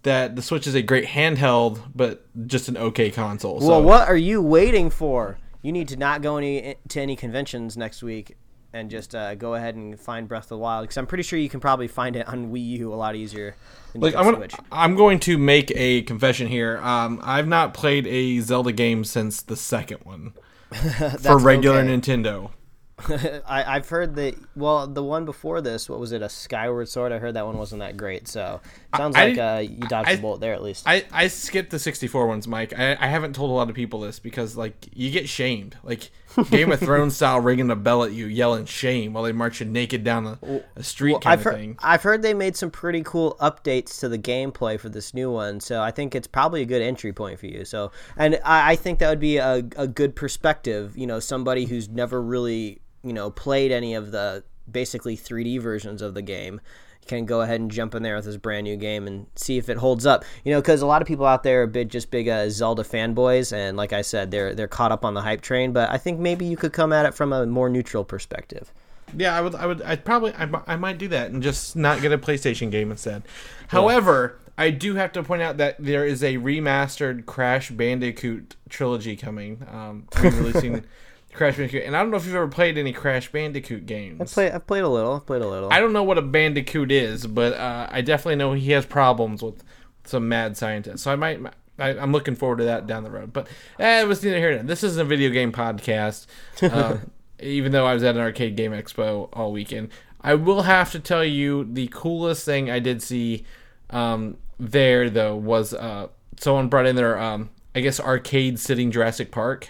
that 0.01 0.35
the 0.35 0.41
Switch 0.41 0.65
is 0.65 0.73
a 0.73 0.81
great 0.81 1.05
handheld, 1.05 1.79
but 1.93 2.25
just 2.47 2.69
an 2.69 2.75
okay 2.75 3.11
console. 3.11 3.61
So. 3.61 3.67
Well, 3.67 3.83
what 3.83 4.07
are 4.07 4.17
you 4.17 4.41
waiting 4.41 4.89
for? 4.89 5.37
You 5.61 5.71
need 5.71 5.89
to 5.89 5.95
not 5.95 6.23
go 6.23 6.37
any 6.37 6.75
to 6.87 6.99
any 6.99 7.15
conventions 7.15 7.77
next 7.77 8.01
week 8.01 8.35
and 8.73 8.89
just 8.89 9.13
uh, 9.13 9.35
go 9.35 9.53
ahead 9.53 9.75
and 9.75 9.99
find 9.99 10.27
Breath 10.27 10.45
of 10.45 10.49
the 10.49 10.57
Wild 10.57 10.83
because 10.83 10.97
I'm 10.97 11.07
pretty 11.07 11.23
sure 11.23 11.37
you 11.37 11.49
can 11.49 11.59
probably 11.59 11.87
find 11.87 12.15
it 12.15 12.27
on 12.27 12.51
Wii 12.51 12.65
U 12.79 12.93
a 12.93 12.95
lot 12.95 13.15
easier 13.15 13.55
than 13.93 14.01
Like 14.01 14.15
I'm 14.15 14.25
gonna, 14.25 14.37
Switch. 14.37 14.55
I'm 14.71 14.95
going 14.95 15.19
to 15.21 15.37
make 15.37 15.71
a 15.75 16.01
confession 16.01 16.47
here. 16.47 16.79
Um, 16.79 17.19
I've 17.23 17.47
not 17.47 17.73
played 17.73 18.07
a 18.07 18.39
Zelda 18.39 18.71
game 18.71 19.03
since 19.03 19.41
the 19.41 19.55
second 19.55 19.99
one 20.03 20.33
for 21.21 21.37
regular 21.37 21.79
okay. 21.79 21.89
Nintendo. 21.89 22.51
I, 23.09 23.63
I've 23.75 23.89
heard 23.89 24.15
that. 24.15 24.35
Well, 24.55 24.85
the 24.87 25.03
one 25.03 25.25
before 25.25 25.61
this, 25.61 25.89
what 25.89 25.99
was 25.99 26.11
it? 26.11 26.21
A 26.21 26.29
Skyward 26.29 26.87
Sword. 26.87 27.11
I 27.11 27.17
heard 27.17 27.33
that 27.33 27.45
one 27.45 27.57
wasn't 27.57 27.79
that 27.79 27.97
great. 27.97 28.27
So 28.27 28.61
sounds 28.95 29.15
I 29.15 29.25
like 29.25 29.35
didn't- 29.35 29.55
uh, 29.55 29.59
you 29.59 29.87
dodged 29.87 30.09
I- 30.09 30.15
the 30.15 30.21
bullet 30.21 30.41
there 30.41 30.53
at 30.53 30.61
least. 30.61 30.83
I, 30.87 31.03
I 31.11 31.27
skipped 31.27 31.71
the 31.71 31.79
64 31.79 32.27
ones, 32.27 32.47
Mike. 32.47 32.77
I, 32.77 32.91
I 32.99 33.07
haven't 33.07 33.33
told 33.33 33.49
a 33.49 33.53
lot 33.53 33.69
of 33.69 33.75
people 33.75 33.99
this 34.01 34.19
because 34.19 34.55
like 34.55 34.75
you 34.93 35.09
get 35.11 35.27
shamed, 35.27 35.75
like 35.83 36.11
Game 36.51 36.71
of 36.71 36.79
Thrones 36.81 37.15
style, 37.15 37.39
ringing 37.39 37.69
a 37.71 37.75
bell 37.75 38.03
at 38.03 38.11
you, 38.11 38.27
yelling 38.27 38.65
shame 38.65 39.13
while 39.13 39.23
they 39.23 39.31
march 39.31 39.59
you 39.59 39.65
naked 39.65 40.03
down 40.03 40.25
a, 40.27 40.61
a 40.75 40.83
street 40.83 41.13
kind 41.21 41.33
I've 41.33 41.39
of 41.39 41.43
heard, 41.45 41.53
thing. 41.55 41.75
I've 41.79 42.03
heard 42.03 42.21
they 42.21 42.33
made 42.35 42.55
some 42.55 42.69
pretty 42.71 43.01
cool 43.03 43.35
updates 43.41 43.99
to 44.01 44.09
the 44.09 44.19
gameplay 44.19 44.79
for 44.79 44.89
this 44.89 45.13
new 45.15 45.31
one, 45.31 45.59
so 45.59 45.81
I 45.81 45.91
think 45.91 46.13
it's 46.15 46.27
probably 46.27 46.61
a 46.61 46.65
good 46.65 46.81
entry 46.81 47.11
point 47.11 47.39
for 47.39 47.47
you. 47.47 47.65
So, 47.65 47.91
and 48.17 48.39
I, 48.45 48.73
I 48.73 48.75
think 48.75 48.99
that 48.99 49.09
would 49.09 49.19
be 49.19 49.37
a, 49.37 49.63
a 49.75 49.87
good 49.87 50.15
perspective. 50.15 50.95
You 50.97 51.07
know, 51.07 51.19
somebody 51.19 51.65
who's 51.65 51.89
never 51.89 52.21
really 52.21 52.79
you 53.03 53.13
know 53.13 53.29
played 53.29 53.71
any 53.71 53.93
of 53.93 54.11
the 54.11 54.43
basically 54.71 55.17
3D 55.17 55.61
versions 55.61 56.01
of 56.01 56.13
the 56.13 56.21
game 56.21 56.61
can 57.07 57.25
go 57.25 57.41
ahead 57.41 57.59
and 57.59 57.69
jump 57.69 57.95
in 57.95 58.03
there 58.03 58.15
with 58.15 58.25
this 58.25 58.37
brand 58.37 58.63
new 58.63 58.77
game 58.77 59.07
and 59.07 59.27
see 59.35 59.57
if 59.57 59.69
it 59.69 59.77
holds 59.77 60.05
up. 60.05 60.23
You 60.43 60.53
know, 60.53 60.61
because 60.61 60.81
a 60.81 60.85
lot 60.85 61.01
of 61.01 61.07
people 61.07 61.25
out 61.25 61.43
there 61.43 61.63
are 61.63 61.67
big, 61.67 61.89
just 61.89 62.11
big 62.11 62.27
uh, 62.27 62.49
Zelda 62.49 62.83
fanboys, 62.83 63.51
and 63.53 63.77
like 63.77 63.93
I 63.93 64.01
said, 64.01 64.31
they're 64.31 64.55
they're 64.55 64.67
caught 64.67 64.91
up 64.91 65.05
on 65.05 65.13
the 65.13 65.21
hype 65.21 65.41
train. 65.41 65.73
But 65.73 65.89
I 65.89 65.97
think 65.97 66.19
maybe 66.19 66.45
you 66.45 66.57
could 66.57 66.73
come 66.73 66.93
at 66.93 67.05
it 67.05 67.13
from 67.13 67.33
a 67.33 67.45
more 67.45 67.69
neutral 67.69 68.03
perspective. 68.03 68.71
Yeah, 69.15 69.37
I 69.37 69.41
would. 69.41 69.55
I 69.55 69.65
would. 69.65 69.81
I'd 69.81 70.05
probably. 70.05 70.33
I, 70.33 70.49
I 70.67 70.75
might 70.75 70.97
do 70.97 71.07
that 71.09 71.31
and 71.31 71.43
just 71.43 71.75
not 71.75 72.01
get 72.01 72.11
a 72.11 72.17
PlayStation 72.17 72.71
game 72.71 72.89
instead. 72.89 73.23
However, 73.67 74.39
I 74.57 74.69
do 74.69 74.95
have 74.95 75.11
to 75.13 75.23
point 75.23 75.41
out 75.41 75.57
that 75.57 75.75
there 75.79 76.05
is 76.05 76.23
a 76.23 76.37
remastered 76.37 77.25
Crash 77.25 77.69
Bandicoot 77.69 78.55
trilogy 78.69 79.15
coming. 79.15 79.65
Um, 79.71 80.07
re-releasing 80.19 80.85
Crash 81.33 81.57
Bandicoot, 81.57 81.83
and 81.83 81.95
I 81.95 82.01
don't 82.01 82.11
know 82.11 82.17
if 82.17 82.25
you've 82.25 82.35
ever 82.35 82.47
played 82.47 82.77
any 82.77 82.93
Crash 82.93 83.31
Bandicoot 83.31 83.85
games. 83.85 84.21
I 84.21 84.25
Play, 84.25 84.51
I've 84.51 84.67
played 84.67 84.83
a 84.83 84.89
little. 84.89 85.15
I've 85.15 85.25
played 85.25 85.41
a 85.41 85.47
little. 85.47 85.71
I 85.71 85.79
don't 85.79 85.93
know 85.93 86.03
what 86.03 86.17
a 86.17 86.21
Bandicoot 86.21 86.91
is, 86.91 87.25
but 87.27 87.53
uh, 87.53 87.87
I 87.91 88.01
definitely 88.01 88.35
know 88.35 88.53
he 88.53 88.71
has 88.71 88.85
problems 88.85 89.41
with 89.41 89.63
some 90.03 90.29
mad 90.29 90.57
scientists. 90.57 91.01
So 91.03 91.11
I 91.11 91.15
might. 91.15 91.41
I, 91.79 91.89
I'm 91.89 92.11
looking 92.11 92.35
forward 92.35 92.59
to 92.59 92.65
that 92.65 92.85
down 92.85 93.03
the 93.03 93.09
road. 93.09 93.33
But 93.33 93.47
eh, 93.79 94.01
it 94.01 94.07
was 94.07 94.23
neither 94.23 94.37
here 94.37 94.49
nor 94.49 94.57
there. 94.59 94.67
This 94.67 94.83
isn't 94.83 95.01
a 95.01 95.05
video 95.05 95.31
game 95.31 95.51
podcast. 95.51 96.27
Uh, 96.61 96.97
even 97.39 97.71
though 97.71 97.85
I 97.85 97.93
was 97.93 98.03
at 98.03 98.15
an 98.15 98.21
arcade 98.21 98.55
game 98.55 98.71
expo 98.71 99.29
all 99.33 99.51
weekend, 99.51 99.89
I 100.21 100.35
will 100.35 100.61
have 100.61 100.91
to 100.91 100.99
tell 100.99 101.25
you 101.25 101.65
the 101.65 101.87
coolest 101.87 102.45
thing 102.45 102.69
I 102.69 102.79
did 102.79 103.01
see 103.01 103.43
um, 103.89 104.37
there 104.59 105.09
though 105.09 105.35
was 105.35 105.73
uh, 105.73 106.07
someone 106.39 106.69
brought 106.69 106.85
in 106.85 106.95
their 106.95 107.17
um, 107.19 107.49
I 107.75 107.81
guess 107.81 107.99
arcade 107.99 108.59
sitting 108.59 108.91
Jurassic 108.91 109.31
Park 109.31 109.69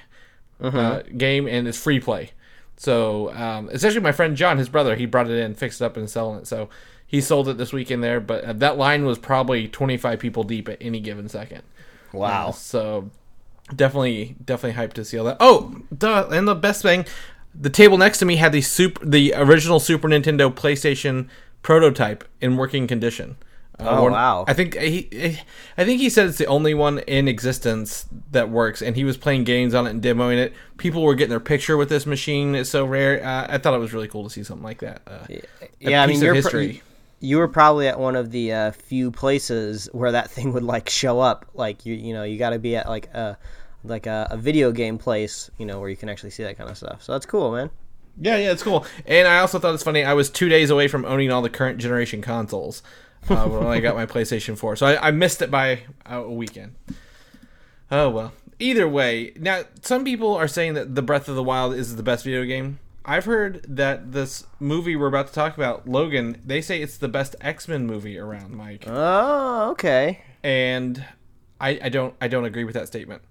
uh, 0.62 1.02
game, 1.18 1.48
and 1.48 1.68
it's 1.68 1.78
free 1.78 2.00
play. 2.00 2.32
So 2.78 3.34
um, 3.34 3.70
it's 3.72 3.84
actually 3.84 4.02
my 4.02 4.12
friend 4.12 4.36
John, 4.36 4.58
his 4.58 4.70
brother. 4.70 4.96
He 4.96 5.06
brought 5.06 5.30
it 5.30 5.38
in, 5.38 5.54
fixed 5.54 5.82
it 5.82 5.86
up, 5.86 5.98
and 5.98 6.10
selling 6.10 6.40
it. 6.40 6.48
So 6.48 6.70
he 7.06 7.22
sold 7.22 7.48
it 7.48 7.58
this 7.58 7.72
weekend 7.72 8.04
there. 8.04 8.20
But 8.20 8.44
uh, 8.44 8.54
that 8.54 8.78
line 8.78 9.06
was 9.06 9.18
probably 9.20 9.68
25 9.68 10.20
people 10.20 10.44
deep 10.44 10.68
at 10.70 10.78
any 10.82 11.00
given 11.00 11.30
second. 11.30 11.64
Wow. 12.12 12.50
Uh, 12.50 12.52
so 12.52 13.12
definitely, 13.76 14.36
definitely 14.44 14.82
hyped 14.82 14.94
to 14.94 15.06
see 15.06 15.18
all 15.18 15.26
that. 15.26 15.38
Oh, 15.40 15.82
duh! 15.96 16.28
And 16.32 16.48
the 16.48 16.56
best 16.56 16.82
thing, 16.82 17.06
the 17.54 17.70
table 17.70 17.98
next 17.98 18.18
to 18.20 18.26
me 18.26 18.38
had 18.38 18.52
the 18.52 18.62
super, 18.62 19.06
the 19.06 19.34
original 19.36 19.80
Super 19.80 20.08
Nintendo 20.08 20.54
PlayStation 20.54 21.28
prototype 21.62 22.24
in 22.42 22.58
working 22.58 22.88
condition. 22.88 23.38
Uh, 23.80 23.86
Oh, 23.90 24.04
one- 24.04 24.12
wow. 24.12 24.46
I 24.48 24.54
think 24.54 24.76
he, 24.78 25.40
I 25.78 25.84
think 25.86 26.00
he 26.00 26.10
said 26.10 26.28
it's 26.28 26.38
the 26.38 26.46
only 26.46 26.74
one 26.74 27.00
in 27.00 27.28
existence 27.28 28.06
that 28.32 28.50
works, 28.50 28.82
and 28.82 28.96
he 28.96 29.04
was 29.04 29.18
playing 29.18 29.44
games 29.46 29.74
on 29.74 29.88
it 29.88 29.90
and 29.92 30.02
demoing 30.02 30.38
it. 30.38 30.54
People 30.78 31.02
were 31.04 31.16
getting 31.16 31.32
their 31.32 31.40
picture 31.40 31.76
with 31.76 31.90
this 31.90 32.06
machine. 32.06 32.54
It's 32.56 32.70
so 32.70 32.86
rare. 32.86 33.26
Uh, 33.26 33.48
I 33.50 33.58
thought 33.58 33.74
it 33.74 33.80
was 33.80 33.94
really 33.94 34.08
cool 34.08 34.24
to 34.26 34.30
see 34.30 34.44
something 34.44 34.64
like 34.64 34.80
that. 34.80 35.02
Uh, 35.08 35.26
a 35.30 35.42
yeah, 35.80 36.04
I 36.04 36.08
mean, 36.08 36.18
of 36.18 36.24
you're 36.24 36.34
history. 36.36 36.82
Pro- 36.84 36.90
you 37.28 37.38
were 37.38 37.48
probably 37.48 37.88
at 37.88 37.98
one 38.00 38.16
of 38.18 38.32
the 38.32 38.52
uh, 38.54 38.72
few 38.72 39.10
places 39.10 39.88
where 39.94 40.12
that 40.12 40.30
thing 40.30 40.52
would 40.54 40.64
like 40.64 40.90
show 40.90 41.20
up. 41.20 41.46
Like 41.54 41.86
you, 41.86 41.96
you 41.96 42.14
know, 42.14 42.24
you 42.24 42.38
got 42.38 42.52
to 42.52 42.60
be 42.60 42.76
at 42.76 42.88
like 42.88 43.08
a 43.14 43.38
like 43.84 44.06
a, 44.08 44.28
a 44.32 44.38
video 44.38 44.72
game 44.72 44.98
place, 44.98 45.50
you 45.58 45.66
know, 45.66 45.80
where 45.80 45.90
you 45.90 45.96
can 45.98 46.10
actually 46.10 46.30
see 46.30 46.44
that 46.44 46.58
kind 46.58 46.70
of 46.70 46.78
stuff. 46.78 47.02
So 47.04 47.12
that's 47.14 47.26
cool, 47.26 47.52
man. 47.54 47.70
Yeah, 48.22 48.38
yeah, 48.38 48.52
it's 48.52 48.62
cool. 48.62 48.86
And 49.08 49.28
I 49.28 49.40
also 49.40 49.58
thought 49.58 49.74
it's 49.74 49.84
funny. 49.84 50.04
I 50.04 50.14
was 50.14 50.30
two 50.30 50.48
days 50.48 50.70
away 50.70 50.88
from 50.88 51.04
owning 51.06 51.32
all 51.32 51.42
the 51.42 51.50
current 51.50 51.80
generation 51.80 52.22
consoles 52.22 52.84
uh, 53.30 53.48
when 53.48 53.68
I 53.68 53.80
got 53.80 53.96
my 53.96 54.06
PlayStation 54.06 54.58
4, 54.58 54.76
so 54.76 54.86
I, 54.88 55.08
I 55.08 55.12
missed 55.12 55.42
it 55.42 55.50
by 55.52 55.82
uh, 56.10 56.24
a 56.24 56.32
weekend. 56.32 56.76
Oh 57.92 58.10
well. 58.10 58.34
Either 58.60 58.88
way, 58.88 59.34
now 59.38 59.64
some 59.82 60.04
people 60.06 60.36
are 60.36 60.48
saying 60.48 60.74
that 60.76 60.96
the 60.96 61.02
Breath 61.02 61.28
of 61.28 61.36
the 61.36 61.44
Wild 61.44 61.74
is 61.74 61.96
the 61.96 62.04
best 62.04 62.24
video 62.24 62.44
game. 62.46 62.80
I've 63.06 63.26
heard 63.26 63.66
that 63.68 64.14
this 64.14 64.46
movie 64.60 64.96
we're 64.96 65.08
about 65.08 65.28
to 65.28 65.34
talk 65.34 65.58
about, 65.58 65.88
Logan, 65.88 66.40
they 66.46 66.62
say 66.62 66.82
it's 66.82 66.98
the 66.98 67.10
best 67.10 67.36
X 67.42 67.68
Men 67.68 67.86
movie 67.86 68.18
around, 68.18 68.54
Mike, 68.56 68.86
Oh, 68.88 69.72
okay. 69.72 70.22
and 70.44 71.04
I, 71.60 71.80
I 71.84 71.90
don't 71.90 72.14
I 72.22 72.28
don't 72.30 72.46
agree 72.46 72.64
with 72.64 72.76
that 72.76 72.88
statement. 72.88 73.22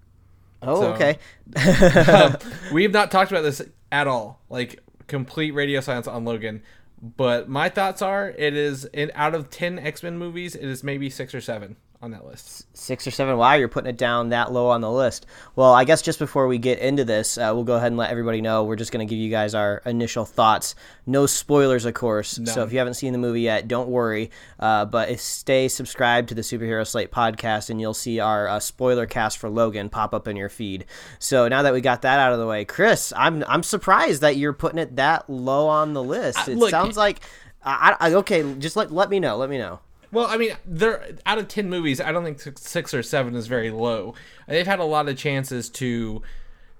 Oh, 0.61 0.81
So- 0.81 0.93
okay. 0.95 1.19
um, 2.13 2.37
we 2.73 2.83
have 2.83 2.93
not 2.93 3.11
talked 3.11 3.31
about 3.31 3.43
this 3.43 3.63
at 3.91 4.07
all. 4.07 4.41
Like 4.51 4.81
complete 5.07 5.53
radio 5.53 5.81
silence 5.81 6.07
on 6.07 6.25
Logan. 6.25 6.63
But 7.03 7.49
my 7.49 7.69
thoughts 7.69 8.01
are, 8.01 8.31
it 8.31 8.55
is 8.55 8.85
in 8.87 9.11
out 9.15 9.35
of 9.35 9.51
ten 9.51 9.79
X 9.79 10.05
Men 10.05 10.17
movies, 10.17 10.55
it 10.55 10.65
is 10.65 10.85
maybe 10.85 11.11
six 11.11 11.35
or 11.35 11.41
seven 11.41 11.77
on 12.03 12.11
that 12.11 12.27
list. 12.27 12.67
Six 12.77 13.07
or 13.07 13.13
seven. 13.13 13.37
Wow, 13.37 13.55
you're 13.55 13.69
putting 13.69 13.89
it 13.89 13.97
down 13.97 14.31
that 14.31 14.53
low 14.53 14.69
on 14.69 14.81
the 14.81 14.91
list. 14.91 15.25
Well, 15.55 15.73
I 15.73 15.85
guess 15.85 16.03
just 16.03 16.19
before 16.19 16.49
we 16.49 16.59
get 16.59 16.81
into 16.81 17.05
this, 17.05 17.39
uh, 17.39 17.53
we'll 17.55 17.63
go 17.63 17.77
ahead 17.77 17.87
and 17.89 17.97
let 17.97 18.11
everybody 18.11 18.41
know. 18.41 18.65
We're 18.65 18.77
just 18.77 18.91
going 18.91 19.07
to 19.07 19.11
give 19.11 19.23
you 19.23 19.31
guys 19.31 19.55
our 19.55 19.81
initial 19.87 20.25
thoughts. 20.25 20.75
No 21.07 21.27
spoilers, 21.27 21.85
of 21.85 21.95
course. 21.95 22.41
So 22.45 22.65
if 22.65 22.73
you 22.73 22.79
haven't 22.79 22.95
seen 22.95 23.13
the 23.13 23.21
movie 23.21 23.43
yet, 23.43 23.69
don't 23.69 23.89
worry. 23.89 24.33
Uh, 24.59 24.85
but 24.85 25.19
stay 25.21 25.69
subscribed 25.69 26.29
to 26.31 26.35
the 26.35 26.43
Superhero 26.43 26.85
Slate 26.85 27.13
podcast, 27.13 27.71
and 27.71 27.81
you'll 27.81 27.95
see 27.95 28.19
our 28.19 28.49
uh, 28.49 28.59
spoiler 28.59 29.07
cast 29.07 29.39
for 29.39 29.49
Logan 29.49 29.89
pop 29.89 30.13
up 30.13 30.27
in 30.27 30.35
your 30.35 30.49
feed. 30.49 30.87
So 31.21 31.47
now 31.47 31.63
that 31.63 31.73
we 31.73 31.81
got 31.81 32.03
that 32.03 32.19
out 32.19 32.33
of 32.33 32.41
the 32.41 32.47
way, 32.47 32.65
Chris, 32.65 33.13
I'm 33.17 33.45
I'm 33.47 33.63
surprised 33.63 34.23
that 34.23 34.37
you're 34.37 34.53
putting 34.53 34.81
it 34.81 34.97
that 34.97 35.31
low 35.31 35.69
on 35.69 35.93
the 35.93 36.03
list. 36.03 36.49
It 36.49 36.57
look- 36.57 36.71
sounds 36.71 36.97
like. 36.97 37.21
I, 37.65 37.97
I, 38.01 38.15
okay, 38.15 38.55
just 38.59 38.75
let 38.75 38.91
let 38.91 39.09
me 39.09 39.21
know. 39.21 39.37
Let 39.37 39.49
me 39.49 39.57
know. 39.57 39.79
Well, 40.13 40.27
I 40.27 40.37
mean, 40.37 40.53
they're 40.67 41.17
out 41.25 41.39
of 41.39 41.49
ten 41.49 41.71
movies. 41.71 42.01
I 42.01 42.13
don't 42.13 42.23
think 42.23 42.59
six- 42.59 42.95
or 42.95 43.03
seven 43.03 43.35
is 43.35 43.47
very 43.47 43.71
low. 43.71 44.15
They've 44.47 44.67
had 44.67 44.79
a 44.79 44.85
lot 44.85 45.09
of 45.09 45.17
chances 45.17 45.69
to 45.71 46.23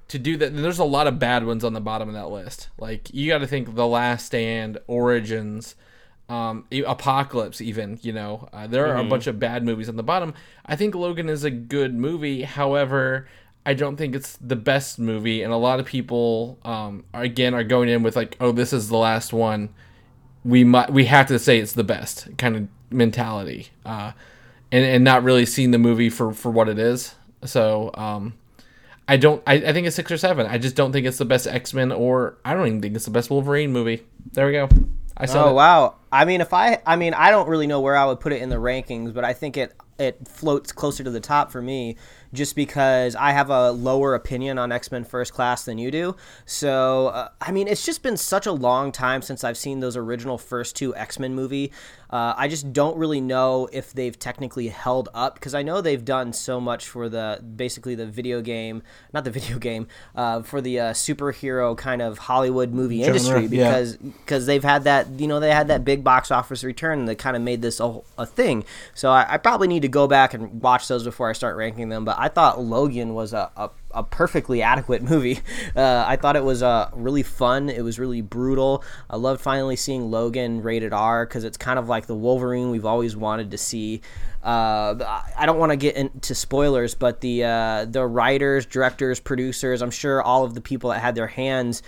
to 0.09 0.19
do 0.19 0.37
that. 0.37 0.55
There's 0.55 0.79
a 0.79 0.85
lot 0.85 1.07
of 1.07 1.19
bad 1.19 1.47
ones 1.47 1.65
on 1.65 1.73
the 1.73 1.81
bottom 1.81 2.09
of 2.09 2.15
that 2.15 2.29
list. 2.29 2.69
Like 2.79 3.13
you 3.13 3.29
got 3.29 3.39
to 3.39 3.47
think 3.47 3.75
The 3.75 3.87
Last 3.87 4.27
Stand, 4.27 4.79
Origins, 4.87 5.75
um, 6.29 6.67
Apocalypse. 6.87 7.63
Even 7.63 7.99
you 8.03 8.13
know, 8.13 8.49
uh, 8.53 8.67
there 8.67 8.87
are 8.87 8.97
a 8.99 9.05
bunch 9.05 9.27
of 9.27 9.39
bad 9.39 9.65
movies 9.65 9.89
on 9.89 9.97
the 9.97 10.03
bottom. 10.03 10.35
I 10.67 10.77
think 10.77 10.95
Logan 10.95 11.31
is 11.31 11.43
a 11.43 11.51
good 11.51 11.95
movie. 11.95 12.43
However. 12.43 13.27
I 13.65 13.75
don't 13.75 13.95
think 13.95 14.17
it's 14.17 14.37
the 14.39 14.57
best 14.57 14.99
movie, 14.99 15.41
and 15.41 15.53
a 15.53 15.57
lot 15.57 15.79
of 15.79 15.87
people, 15.87 16.59
um, 16.65 17.05
are, 17.15 17.23
again, 17.23 17.55
are 17.55 17.63
going 17.63 17.89
in 17.89 18.03
with 18.03 18.17
like, 18.17 18.37
"Oh, 18.41 18.51
this 18.51 18.73
is 18.73 18.89
the 18.89 18.97
last 18.97 19.33
one." 19.33 19.69
we 20.45 20.65
might 20.65 20.93
we 20.93 21.05
have 21.05 21.27
to 21.27 21.39
say 21.39 21.59
it's 21.59 21.73
the 21.73 21.85
best 21.85 22.29
kind 22.37 22.57
of 22.57 22.69
mentality 22.93 23.69
uh 23.87 24.13
and 24.71 24.85
and 24.85 25.05
not 25.05 25.23
really 25.23 25.45
seeing 25.47 25.71
the 25.71 25.79
movie 25.79 26.11
for 26.11 26.33
for 26.33 26.51
what 26.51 26.69
it 26.69 26.79
is 26.79 27.15
so 27.45 27.91
um 27.95 28.35
i 29.09 29.17
don't 29.17 29.43
i, 29.47 29.55
I 29.55 29.73
think 29.73 29.87
it's 29.87 29.97
six 29.97 30.11
or 30.11 30.17
seven 30.17 30.47
i 30.47 30.59
just 30.59 30.77
don't 30.77 30.93
think 30.93 31.07
it's 31.07 31.19
the 31.19 31.25
best 31.25 31.47
x-men 31.47 31.93
or 31.93 32.37
i 32.45 32.55
don't 32.55 32.67
even 32.67 32.81
think 32.83 32.95
it's 32.97 33.05
the 33.05 33.11
best 33.11 33.31
wolverine 33.31 33.73
movie 33.73 34.03
there 34.33 34.47
we 34.47 34.53
go 34.53 34.69
i 35.17 35.27
saw 35.27 35.47
Oh 35.47 35.51
it. 35.51 35.55
wow! 35.55 35.95
I 36.13 36.27
mean, 36.27 36.43
if 36.43 36.53
I, 36.53 36.79
I 36.87 36.97
mean, 36.97 37.15
I 37.15 37.31
don't 37.31 37.49
really 37.49 37.67
know 37.67 37.81
where 37.81 37.97
I 37.97 38.05
would 38.05 38.21
put 38.21 38.35
it 38.35 38.43
in 38.43 38.51
the 38.51 38.57
rankings, 38.57 39.15
but 39.15 39.25
I 39.25 39.33
think 39.33 39.57
it 39.57 39.75
it 39.99 40.27
floats 40.27 40.73
closer 40.73 41.05
to 41.05 41.11
the 41.11 41.21
top 41.21 41.53
for 41.53 41.63
me, 41.63 41.97
just 42.33 42.57
because 42.57 43.15
I 43.15 43.33
have 43.33 43.51
a 43.51 43.71
lower 43.71 44.15
opinion 44.15 44.59
on 44.59 44.73
X 44.73 44.91
Men 44.91 45.05
First 45.05 45.33
Class 45.33 45.65
than 45.65 45.79
you 45.79 45.91
do. 45.91 46.17
So, 46.45 47.09
uh, 47.09 47.29
I 47.41 47.53
mean, 47.53 47.69
it's 47.69 47.85
just 47.85 48.03
been 48.03 48.17
such 48.17 48.47
a 48.47 48.53
long 48.53 48.91
time 48.91 49.23
since 49.23 49.45
I've 49.45 49.57
seen 49.57 49.81
those 49.81 49.97
original 49.97 50.39
first 50.39 50.77
two 50.77 50.95
X 50.97 51.19
Men 51.19 51.35
movie. 51.35 51.73
Uh, 52.11 52.35
I 52.37 52.49
just 52.49 52.75
don't 52.75 52.97
really 52.99 53.23
know 53.23 53.69
if 53.73 53.95
they've 53.95 54.19
technically 54.19 54.69
held 54.69 55.09
up 55.15 55.35
because 55.35 55.55
I 55.55 55.63
know 55.63 55.81
they've 55.81 56.05
done 56.05 56.35
so 56.35 56.61
much 56.61 56.87
for 56.87 57.09
the 57.09 57.43
basically 57.57 57.95
the 57.95 58.07
video 58.07 58.43
game, 58.43 58.83
not 59.15 59.25
the 59.25 59.31
video 59.39 59.59
game, 59.59 59.87
uh, 60.15 60.43
for 60.43 60.61
the 60.61 60.81
uh, 60.81 60.93
superhero 60.93 61.77
kind 61.77 62.03
of 62.03 62.19
Hollywood 62.19 62.73
movie 62.73 63.03
industry 63.03 63.43
yeah. 63.43 63.49
because 63.49 63.97
because 63.97 64.47
they've 64.47 64.65
had 64.65 64.85
that 64.85 65.21
you 65.21 65.27
know 65.27 65.41
they 65.41 65.53
had 65.53 65.69
that 65.69 65.85
big 65.85 66.02
box 66.03 66.31
office 66.31 66.65
return 66.65 67.05
that 67.07 67.17
kind 67.17 67.37
of 67.37 67.43
made 67.43 67.63
this 67.63 67.81
a, 67.81 68.01
a 68.19 68.27
thing. 68.27 68.65
So 68.95 69.11
I, 69.11 69.35
I 69.35 69.37
probably 69.39 69.69
need 69.69 69.83
to 69.83 69.89
go 69.89 70.07
back 70.07 70.35
and 70.35 70.63
watch 70.63 70.89
those 70.89 71.05
before 71.05 71.29
I 71.31 71.33
start 71.33 71.57
ranking 71.57 71.89
them. 71.89 72.05
But 72.05 72.17
I 72.19 72.29
thought 72.29 72.61
Logan 72.61 73.15
was 73.15 73.33
a, 73.33 73.51
a, 73.57 73.71
a 73.93 74.03
perfectly 74.03 74.63
adequate 74.63 75.03
movie. 75.11 75.41
Uh, 75.75 76.05
I 76.07 76.17
thought 76.17 76.37
it 76.37 76.45
was 76.45 76.63
uh, 76.63 76.91
really 76.95 77.23
fun. 77.23 77.69
It 77.69 77.83
was 77.83 77.99
really 77.99 78.21
brutal. 78.21 78.83
I 79.09 79.17
loved 79.17 79.41
finally 79.41 79.77
seeing 79.77 80.11
Logan 80.11 80.63
rated 80.63 80.93
R 80.93 81.27
because 81.27 81.45
it's 81.45 81.57
kind 81.57 81.79
of 81.79 81.89
like 81.89 82.07
the 82.07 82.15
Wolverine 82.17 82.71
we've 82.71 82.87
always 82.87 83.17
wanted 83.17 83.51
to 83.53 83.59
see. 83.59 84.01
Uh, 84.43 85.23
I- 85.37 85.47
don't 85.47 85.59
want 85.59 85.71
to 85.71 85.77
get 85.77 85.97
into 85.97 86.35
spoilers, 86.35 86.95
but 86.95 87.21
the 87.21 87.45
uh, 87.45 87.85
the 87.85 88.05
writers, 88.07 88.67
directors, 88.67 89.21
producers, 89.21 89.83
I'm 89.83 89.91
sure 89.91 90.23
all 90.23 90.45
of 90.45 90.55
the 90.55 90.61
people 90.61 90.91
that 90.91 91.01
had 91.01 91.15
their 91.15 91.27
hands 91.29 91.83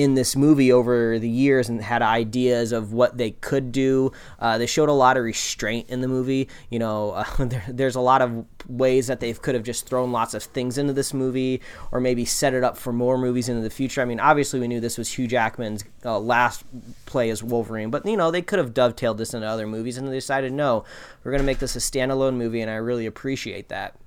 in 0.00 0.14
this 0.14 0.34
movie 0.34 0.72
over 0.72 1.18
the 1.18 1.28
years 1.28 1.68
and 1.68 1.82
had 1.82 2.00
ideas 2.00 2.72
of 2.72 2.94
what 2.94 3.18
they 3.18 3.32
could 3.32 3.70
do. 3.70 4.10
Uh, 4.38 4.56
they 4.56 4.66
showed 4.66 4.88
a 4.88 4.94
lot 4.94 5.18
of 5.18 5.24
restraint 5.24 5.90
in 5.90 6.00
the 6.00 6.08
movie. 6.08 6.48
You 6.70 6.78
know, 6.78 7.10
uh, 7.10 7.24
there, 7.38 7.64
there's 7.68 7.96
a 7.96 8.00
lot 8.00 8.22
of 8.22 8.46
ways 8.66 9.08
that 9.08 9.20
they 9.20 9.34
could 9.34 9.54
have 9.54 9.62
just 9.62 9.86
thrown 9.86 10.10
lots 10.10 10.32
of 10.32 10.42
things 10.42 10.78
into 10.78 10.94
this 10.94 11.12
movie 11.12 11.60
or 11.92 12.00
maybe 12.00 12.24
set 12.24 12.54
it 12.54 12.64
up 12.64 12.78
for 12.78 12.94
more 12.94 13.18
movies 13.18 13.50
into 13.50 13.60
the 13.60 13.68
future. 13.68 14.00
I 14.00 14.06
mean, 14.06 14.20
obviously, 14.20 14.58
we 14.58 14.68
knew 14.68 14.80
this 14.80 14.96
was 14.96 15.12
Hugh 15.12 15.26
Jackman's 15.26 15.84
uh, 16.02 16.18
last 16.18 16.64
play 17.04 17.28
as 17.28 17.42
Wolverine, 17.42 17.90
but, 17.90 18.06
you 18.06 18.16
know, 18.16 18.30
they 18.30 18.42
could 18.42 18.58
have 18.58 18.72
dovetailed 18.72 19.18
this 19.18 19.34
into 19.34 19.46
other 19.46 19.66
movies 19.66 19.98
and 19.98 20.08
they 20.08 20.12
decided, 20.12 20.52
no, 20.52 20.84
we're 21.24 21.32
going 21.32 21.42
to 21.42 21.46
make 21.46 21.58
this 21.58 21.76
a 21.76 21.80
standalone 21.80 22.36
movie, 22.36 22.62
and 22.62 22.70
I 22.70 22.76
really 22.76 23.04
appreciate 23.04 23.68
that. 23.68 23.99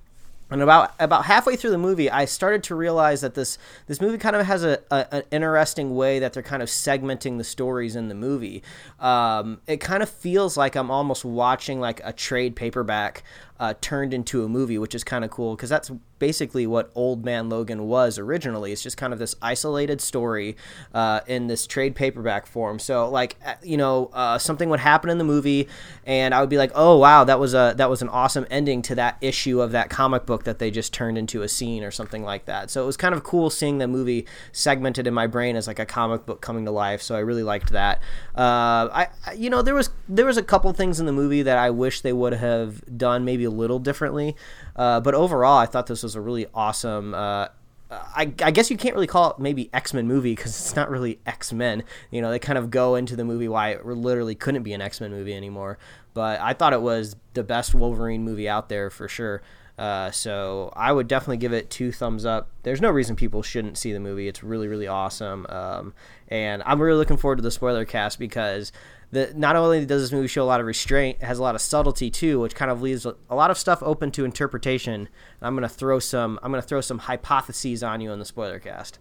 And 0.53 0.61
about 0.61 0.93
about 0.99 1.25
halfway 1.25 1.55
through 1.55 1.71
the 1.71 1.79
movie, 1.79 2.11
I 2.11 2.25
started 2.25 2.61
to 2.65 2.75
realize 2.75 3.21
that 3.21 3.33
this 3.33 3.57
this 3.87 3.99
movie 3.99 4.19
kind 4.19 4.35
of 4.35 4.45
has 4.45 4.63
a, 4.63 4.79
a 4.91 5.15
an 5.15 5.23
interesting 5.31 5.95
way 5.95 6.19
that 6.19 6.33
they're 6.33 6.43
kind 6.43 6.61
of 6.61 6.69
segmenting 6.69 7.39
the 7.39 7.43
stories 7.43 7.95
in 7.95 8.07
the 8.07 8.13
movie. 8.13 8.61
Um, 8.99 9.61
it 9.65 9.77
kind 9.77 10.03
of 10.03 10.09
feels 10.09 10.55
like 10.55 10.75
I'm 10.75 10.91
almost 10.91 11.25
watching 11.25 11.79
like 11.79 12.01
a 12.03 12.13
trade 12.13 12.55
paperback 12.55 13.23
uh, 13.59 13.73
turned 13.81 14.13
into 14.13 14.43
a 14.43 14.49
movie, 14.49 14.77
which 14.77 14.95
is 14.95 15.03
kind 15.03 15.23
of 15.23 15.31
cool 15.31 15.55
because 15.55 15.69
that's 15.69 15.91
basically 16.23 16.65
what 16.65 16.89
Old 16.95 17.25
Man 17.25 17.49
Logan 17.49 17.85
was 17.85 18.17
originally. 18.17 18.71
It's 18.71 18.81
just 18.81 18.95
kind 18.95 19.11
of 19.11 19.19
this 19.19 19.35
isolated 19.41 19.99
story 19.99 20.55
uh, 20.93 21.19
in 21.27 21.47
this 21.47 21.67
trade 21.67 21.95
paperback 21.95 22.45
form. 22.47 22.79
So 22.79 23.09
like 23.09 23.35
uh, 23.45 23.55
you 23.61 23.75
know 23.75 24.09
uh, 24.13 24.37
something 24.37 24.69
would 24.69 24.79
happen 24.79 25.09
in 25.09 25.17
the 25.17 25.25
movie, 25.25 25.67
and 26.05 26.33
I 26.33 26.39
would 26.39 26.49
be 26.49 26.57
like, 26.57 26.71
oh 26.75 26.97
wow, 26.97 27.25
that 27.25 27.39
was 27.39 27.53
a 27.53 27.73
that 27.77 27.89
was 27.89 28.01
an 28.01 28.09
awesome 28.09 28.45
ending 28.49 28.81
to 28.83 28.95
that 28.95 29.17
issue 29.19 29.61
of 29.61 29.71
that 29.73 29.89
comic 29.89 30.25
book 30.25 30.45
that 30.45 30.59
they 30.59 30.71
just 30.71 30.93
turned 30.93 31.17
into 31.17 31.41
a 31.41 31.49
scene 31.49 31.83
or 31.83 31.91
something 31.91 32.23
like 32.23 32.45
that. 32.45 32.69
So 32.71 32.81
it 32.81 32.85
was 32.85 32.97
kind 32.97 33.13
of 33.13 33.23
cool 33.23 33.49
seeing 33.49 33.79
the 33.79 33.87
movie 33.87 34.25
segmented 34.53 35.07
in 35.07 35.13
my 35.13 35.27
brain 35.27 35.55
as 35.55 35.67
like 35.67 35.79
a 35.79 35.85
comic 35.85 36.25
book 36.25 36.39
coming 36.41 36.63
to 36.65 36.71
life. 36.71 37.01
So 37.01 37.15
I 37.15 37.19
really 37.19 37.43
liked 37.43 37.71
that. 37.71 37.99
Uh, 38.35 38.87
I, 38.93 39.07
you 39.35 39.49
know 39.49 39.61
there 39.61 39.75
was 39.75 39.89
there 40.07 40.25
was 40.25 40.37
a 40.37 40.43
couple 40.43 40.71
things 40.73 40.99
in 41.01 41.05
the 41.05 41.11
movie 41.11 41.41
that 41.41 41.57
I 41.57 41.69
wish 41.69 41.99
they 41.99 42.13
would 42.13 42.33
have 42.33 42.97
done 42.97 43.25
maybe 43.25 43.47
little 43.53 43.79
differently, 43.79 44.35
uh, 44.75 44.99
but 44.99 45.13
overall 45.13 45.57
I 45.57 45.65
thought 45.65 45.87
this 45.87 46.03
was 46.03 46.15
a 46.15 46.21
really 46.21 46.47
awesome. 46.53 47.13
Uh, 47.13 47.47
I, 47.91 48.33
I, 48.41 48.51
guess 48.51 48.71
you 48.71 48.77
can't 48.77 48.95
really 48.95 49.07
call 49.07 49.31
it 49.31 49.39
maybe 49.39 49.69
X 49.73 49.93
Men 49.93 50.07
movie 50.07 50.35
because 50.35 50.51
it's 50.51 50.75
not 50.75 50.89
really 50.89 51.19
X 51.25 51.53
Men. 51.53 51.83
You 52.11 52.21
know, 52.21 52.31
they 52.31 52.39
kind 52.39 52.57
of 52.57 52.71
go 52.71 52.95
into 52.95 53.15
the 53.15 53.23
movie 53.23 53.47
why 53.47 53.69
it 53.69 53.85
literally 53.85 54.35
couldn't 54.35 54.63
be 54.63 54.73
an 54.73 54.81
X 54.81 54.99
Men 54.99 55.11
movie 55.11 55.33
anymore. 55.33 55.77
But 56.13 56.39
I 56.39 56.53
thought 56.53 56.73
it 56.73 56.81
was 56.81 57.15
the 57.33 57.43
best 57.43 57.73
Wolverine 57.73 58.23
movie 58.23 58.49
out 58.49 58.69
there 58.69 58.89
for 58.89 59.07
sure. 59.07 59.41
Uh, 59.77 60.11
so 60.11 60.71
I 60.75 60.91
would 60.91 61.07
definitely 61.07 61.37
give 61.37 61.53
it 61.53 61.69
two 61.69 61.91
thumbs 61.91 62.25
up. 62.25 62.49
There's 62.61 62.81
no 62.81 62.91
reason 62.91 63.15
people 63.15 63.41
shouldn't 63.41 63.77
see 63.77 63.91
the 63.91 63.99
movie. 63.99 64.27
It's 64.27 64.43
really, 64.43 64.67
really 64.67 64.87
awesome. 64.87 65.47
Um, 65.49 65.93
and 66.27 66.61
I'm 66.65 66.81
really 66.81 66.97
looking 66.97 67.17
forward 67.17 67.37
to 67.37 67.41
the 67.41 67.51
spoiler 67.51 67.85
cast 67.85 68.19
because 68.19 68.71
the, 69.13 69.31
not 69.35 69.55
only 69.55 69.85
does 69.85 70.01
this 70.01 70.11
movie 70.11 70.27
show 70.27 70.43
a 70.43 70.45
lot 70.45 70.59
of 70.59 70.65
restraint, 70.65 71.19
it 71.21 71.25
has 71.25 71.39
a 71.39 71.41
lot 71.41 71.55
of 71.55 71.61
subtlety 71.61 72.09
too, 72.09 72.39
which 72.39 72.55
kind 72.55 72.71
of 72.71 72.81
leaves 72.81 73.05
a 73.05 73.35
lot 73.35 73.51
of 73.51 73.57
stuff 73.57 73.81
open 73.83 74.11
to 74.11 74.25
interpretation. 74.25 74.93
And 74.93 75.07
I'm 75.41 75.55
gonna 75.55 75.69
throw 75.69 75.99
some 75.99 76.39
I'm 76.41 76.51
gonna 76.51 76.61
throw 76.61 76.81
some 76.81 76.99
hypotheses 76.99 77.83
on 77.83 78.01
you 78.01 78.11
in 78.11 78.19
the 78.19 78.25
spoiler 78.25 78.59
cast. 78.59 78.99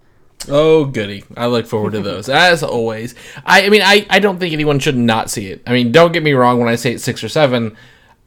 Oh, 0.49 0.85
goody. 0.85 1.25
I 1.37 1.47
look 1.47 1.67
forward 1.67 1.93
to 1.93 2.01
those, 2.03 2.29
as 2.29 2.63
always. 2.63 3.15
I, 3.45 3.67
I 3.67 3.69
mean, 3.69 3.83
I, 3.83 4.07
I 4.11 4.19
don't 4.19 4.39
think 4.39 4.53
anyone 4.53 4.81
should 4.81 4.97
not 4.97 5.31
see 5.31 5.47
it. 5.47 5.63
I 5.67 5.73
mean, 5.73 5.93
don't 5.93 6.13
get 6.13 6.23
me 6.23 6.33
wrong 6.33 6.59
when 6.59 6.69
I 6.69 6.75
say 6.75 6.93
it's 6.95 7.05
six 7.05 7.23
or 7.23 7.29
seven. 7.29 7.77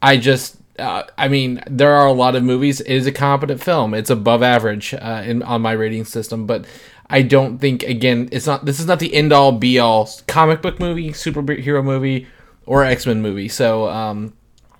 I 0.01 0.17
just 0.17 0.57
uh, 0.79 1.03
I 1.17 1.27
mean, 1.27 1.61
there 1.67 1.93
are 1.93 2.07
a 2.07 2.13
lot 2.13 2.35
of 2.35 2.43
movies. 2.43 2.81
It 2.81 2.91
is 2.91 3.07
a 3.07 3.11
competent 3.11 3.61
film. 3.63 3.93
It's 3.93 4.09
above 4.09 4.43
average 4.43 4.93
uh, 4.93 5.23
in 5.25 5.41
on 5.43 5.61
my 5.61 5.71
rating 5.71 6.05
system, 6.05 6.45
but 6.45 6.65
I 7.09 7.21
don't 7.21 7.59
think 7.59 7.83
again 7.83 8.29
it's 8.31 8.47
not. 8.47 8.65
This 8.65 8.79
is 8.79 8.85
not 8.87 8.99
the 8.99 9.13
end 9.13 9.31
all 9.31 9.51
be 9.51 9.77
all 9.79 10.09
comic 10.27 10.61
book 10.61 10.79
movie, 10.79 11.11
superhero 11.11 11.83
movie, 11.83 12.27
or 12.65 12.83
X 12.83 13.05
Men 13.05 13.21
movie. 13.21 13.47
So, 13.47 13.87
um, 13.89 14.33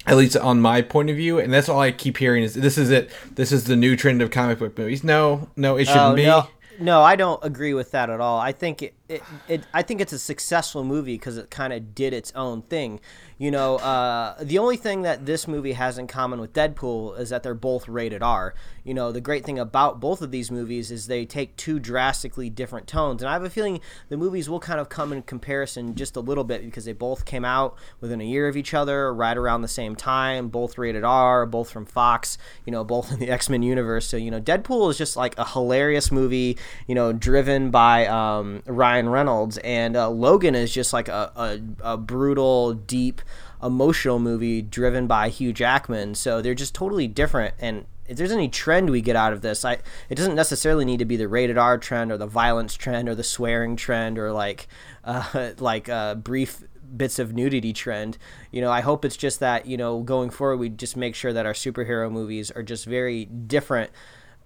at 0.08 0.18
least 0.18 0.36
on 0.38 0.60
my 0.62 0.82
point 0.82 1.10
of 1.10 1.16
view, 1.16 1.40
and 1.40 1.54
that's 1.54 1.70
all 1.70 1.80
I 1.80 1.92
keep 1.92 2.18
hearing 2.18 2.44
is 2.44 2.54
this 2.56 2.78
is 2.78 2.90
it. 2.90 3.12
This 3.36 3.52
is 3.52 3.66
the 3.66 3.76
new 3.76 3.96
trend 3.96 4.22
of 4.22 4.32
comic 4.32 4.60
book 4.60 4.78
movies. 4.78 5.04
No, 5.04 5.50
no, 5.56 5.78
it 5.78 5.86
shouldn't 5.86 6.04
Oh, 6.14 6.16
be. 6.16 6.26
no, 6.26 6.48
no, 6.80 7.02
I 7.02 7.16
don't 7.16 7.40
agree 7.44 7.74
with 7.74 7.92
that 7.92 8.10
at 8.10 8.20
all. 8.20 8.40
I 8.40 8.52
think 8.52 8.82
it, 8.82 8.94
it, 9.08 9.24
it 9.48 9.64
I 9.74 9.82
think 9.84 10.02
it's 10.02 10.14
a 10.14 10.20
successful 10.20 10.84
movie 10.84 11.16
because 11.16 11.38
it 11.38 11.50
kind 11.52 11.74
of 11.74 11.94
did 11.96 12.12
its 12.14 12.32
own 12.36 12.64
thing. 12.64 13.00
You 13.38 13.52
know, 13.52 13.76
uh, 13.78 14.42
the 14.42 14.60
only 14.60 14.78
thing 14.78 15.02
that 15.02 15.26
this 15.26 15.46
movie 15.46 15.74
has 15.74 15.98
in 15.98 16.08
common 16.08 16.40
with 16.40 16.54
Deadpool 16.54 17.20
is 17.20 17.32
that 17.32 17.44
they're 17.44 17.54
both 17.54 17.90
rated 17.90 18.24
R. 18.24 18.56
You 18.86 18.94
know, 18.94 19.12
the 19.12 19.20
great 19.20 19.44
thing 19.44 19.60
about 19.60 20.00
both 20.00 20.22
of 20.22 20.32
these 20.32 20.50
movies 20.50 20.90
is 20.90 21.08
they 21.08 21.26
take 21.26 21.58
two 21.58 21.78
drastically 21.80 22.50
different 22.50 22.88
tones, 22.88 23.22
and 23.22 23.30
I 23.30 23.34
have 23.34 23.44
a 23.44 23.50
feeling 23.50 23.82
the 24.08 24.16
movies 24.16 24.50
will 24.50 24.62
kind 24.62 24.80
of 24.80 24.88
come 24.88 25.12
in 25.12 25.22
comparison 25.22 25.96
just 25.96 26.16
a 26.16 26.22
little 26.22 26.46
bit 26.46 26.64
because 26.64 26.86
they 26.86 26.94
both 26.94 27.26
came 27.26 27.44
out 27.44 27.76
within 28.00 28.22
a 28.22 28.24
year 28.24 28.48
of 28.48 28.56
each 28.56 28.74
other, 28.74 29.14
right 29.14 29.36
around 29.36 29.64
the 29.64 29.68
same 29.68 29.98
time, 29.98 30.48
both 30.48 30.78
rated 30.78 31.04
R, 31.04 31.46
both 31.46 31.70
from 31.70 31.86
Fox. 31.86 32.38
You 32.66 32.72
know, 32.72 32.86
both 32.86 33.12
in 33.12 33.20
the 33.20 33.30
X 33.36 33.50
Men 33.50 33.64
universe. 33.64 34.08
So 34.08 34.16
you 34.16 34.32
know, 34.32 34.40
Deadpool 34.40 34.90
is 34.92 34.98
just 34.98 35.18
like 35.18 35.38
a 35.38 35.46
hilarious 35.46 36.10
movie. 36.10 36.58
You 36.88 36.96
know, 36.96 37.12
driven 37.12 37.70
by 37.70 38.08
um, 38.08 38.64
Ryan 38.66 39.10
Reynolds, 39.10 39.58
and 39.58 39.98
uh, 39.98 40.10
Logan 40.10 40.56
is 40.56 40.74
just 40.74 40.94
like 40.94 41.10
a, 41.10 41.32
a, 41.36 41.94
a 41.94 41.98
brutal, 41.98 42.74
deep, 42.74 43.22
emotional 43.62 44.20
movie 44.20 44.62
driven 44.62 45.08
by 45.08 45.30
Hugh 45.30 45.54
Jackman. 45.54 46.16
So 46.16 46.42
they're 46.42 46.54
just 46.54 46.76
totally 46.76 47.08
different. 47.08 47.56
And 47.60 47.86
if 48.08 48.18
there's 48.18 48.32
any 48.32 48.50
trend 48.50 48.90
we 48.90 49.02
get 49.02 49.16
out 49.16 49.34
of 49.34 49.42
this, 49.42 49.66
I 49.66 49.80
it 50.10 50.16
doesn't 50.16 50.36
necessarily 50.36 50.86
need 50.86 51.00
to 51.00 51.06
be 51.06 51.18
the 51.18 51.28
rated 51.28 51.58
R 51.58 51.78
trend 51.78 52.12
or 52.12 52.18
the 52.18 52.28
violence 52.28 52.76
trend 52.76 53.10
or 53.10 53.16
the 53.16 53.24
swearing 53.24 53.76
trend 53.76 54.18
or 54.18 54.32
like 54.32 54.68
uh, 55.04 55.52
like 55.60 55.90
uh, 55.90 56.16
brief 56.16 56.64
bits 56.96 57.20
of 57.20 57.34
nudity 57.34 57.74
trend. 57.74 58.18
You 58.52 58.62
know, 58.62 58.72
I 58.72 58.82
hope 58.82 59.06
it's 59.06 59.18
just 59.18 59.40
that 59.40 59.66
you 59.66 59.78
know 59.78 60.02
going 60.02 60.30
forward 60.30 60.58
we 60.58 60.70
just 60.70 60.96
make 60.98 61.16
sure 61.16 61.34
that 61.34 61.46
our 61.46 61.54
superhero 61.54 62.12
movies 62.12 62.52
are 62.52 62.64
just 62.64 62.86
very 62.86 63.26
different 63.26 63.92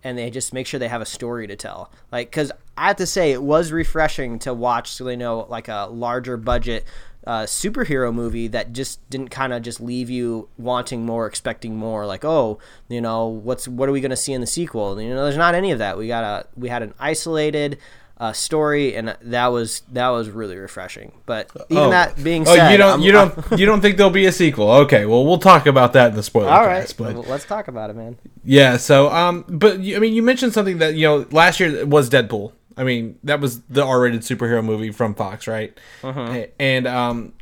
and 0.03 0.17
they 0.17 0.29
just 0.29 0.53
make 0.53 0.65
sure 0.65 0.79
they 0.79 0.87
have 0.87 1.01
a 1.01 1.05
story 1.05 1.47
to 1.47 1.55
tell. 1.55 1.91
Like, 2.11 2.29
because 2.29 2.51
I 2.77 2.87
have 2.87 2.95
to 2.97 3.05
say, 3.05 3.31
it 3.31 3.43
was 3.43 3.71
refreshing 3.71 4.39
to 4.39 4.53
watch, 4.53 4.91
so 4.91 5.03
they 5.03 5.15
know, 5.15 5.45
like 5.49 5.67
a 5.67 5.87
larger 5.91 6.37
budget 6.37 6.85
uh, 7.27 7.43
superhero 7.43 8.13
movie 8.13 8.47
that 8.47 8.71
just 8.73 9.07
didn't 9.09 9.29
kind 9.29 9.53
of 9.53 9.61
just 9.61 9.79
leave 9.81 10.09
you 10.09 10.47
wanting 10.57 11.05
more, 11.05 11.27
expecting 11.27 11.75
more. 11.75 12.05
Like, 12.05 12.23
oh, 12.23 12.59
you 12.87 13.01
know, 13.01 13.27
what's 13.27 13.67
what 13.67 13.89
are 13.89 13.91
we 13.91 14.01
going 14.01 14.09
to 14.11 14.15
see 14.17 14.33
in 14.33 14.41
the 14.41 14.47
sequel? 14.47 14.99
You 15.01 15.09
know, 15.09 15.23
there's 15.23 15.37
not 15.37 15.53
any 15.55 15.71
of 15.71 15.79
that. 15.79 15.97
We 15.97 16.07
got 16.07 16.23
a 16.23 16.47
we 16.55 16.69
had 16.69 16.81
an 16.83 16.93
isolated. 16.99 17.77
Uh, 18.21 18.33
story 18.33 18.97
and 18.97 19.15
that 19.21 19.47
was 19.47 19.81
that 19.93 20.09
was 20.09 20.27
really 20.29 20.57
refreshing. 20.57 21.13
But 21.25 21.49
even 21.69 21.83
Oh. 21.85 21.89
that 21.91 22.21
being 22.21 22.45
oh, 22.45 22.53
said, 22.53 22.69
you 22.69 22.77
don't, 22.77 22.89
I'm- 22.89 23.01
you 23.01 23.13
don't, 23.13 23.33
you 23.57 23.65
don't 23.65 23.79
think 23.79 23.95
there'll 23.95 24.11
be 24.11 24.25
a 24.25 24.31
sequel? 24.33 24.69
Okay, 24.69 25.05
well, 25.05 25.25
we'll 25.25 25.37
talk 25.37 25.65
about 25.67 25.93
that 25.93 26.09
in 26.09 26.15
the 26.17 26.23
spoiler 26.23 26.49
all 26.49 26.65
right, 26.65 26.81
cast. 26.81 26.97
But 26.97 27.13
well, 27.13 27.23
let's 27.29 27.45
talk 27.45 27.69
about 27.69 27.89
it, 27.89 27.95
man. 27.95 28.17
Yeah. 28.43 28.75
So, 28.75 29.09
um, 29.09 29.45
but 29.47 29.79
you- 29.79 29.95
I 29.95 29.99
mean, 29.99 30.13
you 30.15 30.21
mentioned 30.21 30.51
something 30.51 30.79
that 30.79 30.95
you 30.95 31.07
know 31.07 31.27
last 31.31 31.61
year 31.61 31.85
was 31.85 32.09
Deadpool. 32.09 32.51
I 32.79 32.83
mean, 32.83 33.19
that 33.23 33.39
was 33.41 33.61
the 33.63 33.83
R-rated 33.85 34.21
superhero 34.21 34.63
movie 34.63 34.91
from 34.91 35.13
Fox, 35.13 35.45
right? 35.47 35.77
A- 36.03 36.49
And 36.59 36.87
um, 36.87 37.33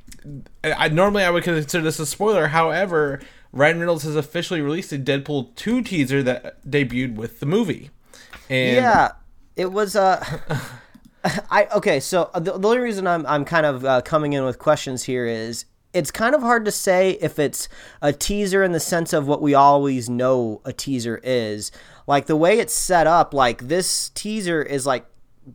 I 0.64 0.72
I- 0.74 0.88
normally 0.90 1.24
I 1.24 1.30
would 1.30 1.44
consider 1.44 1.84
this 1.84 2.00
a 2.00 2.06
spoiler. 2.06 2.48
However, 2.48 3.22
Ryan 3.54 3.80
Reynolds 3.80 4.04
has 4.04 4.16
officially 4.16 4.60
released 4.62 4.92
a 4.92 4.98
Deadpool 4.98 5.56
two 5.56 5.82
teaser 5.82 6.22
that 6.24 6.70
debuted 6.70 7.16
with 7.16 7.40
the 7.40 7.46
movie. 7.46 7.92
And 8.50 8.76
yeah 8.76 9.12
it 9.56 9.72
was 9.72 9.96
uh 9.96 10.24
i 11.50 11.68
okay 11.76 12.00
so 12.00 12.30
uh, 12.34 12.40
the, 12.40 12.58
the 12.58 12.68
only 12.68 12.80
reason 12.80 13.08
i'm 13.08 13.26
i'm 13.26 13.44
kind 13.44 13.66
of 13.66 13.84
uh, 13.84 14.02
coming 14.02 14.34
in 14.34 14.44
with 14.46 14.60
questions 14.60 15.04
here 15.04 15.26
is 15.26 15.66
it's 15.94 16.12
kind 16.12 16.36
of 16.36 16.42
hard 16.42 16.64
to 16.66 16.72
say 16.72 17.18
if 17.22 17.40
it's 17.40 17.68
a 18.02 18.14
teaser 18.14 18.64
in 18.64 18.72
the 18.72 18.80
sense 18.80 19.14
of 19.14 19.28
what 19.28 19.42
we 19.42 19.54
always 19.56 20.10
know 20.10 20.62
a 20.64 20.72
teaser 20.72 21.20
is 21.24 21.72
like 22.06 22.28
the 22.28 22.36
way 22.36 22.60
it's 22.60 22.74
set 22.74 23.08
up 23.08 23.34
like 23.34 23.68
this 23.68 24.10
teaser 24.10 24.62
is 24.62 24.86
like 24.86 25.06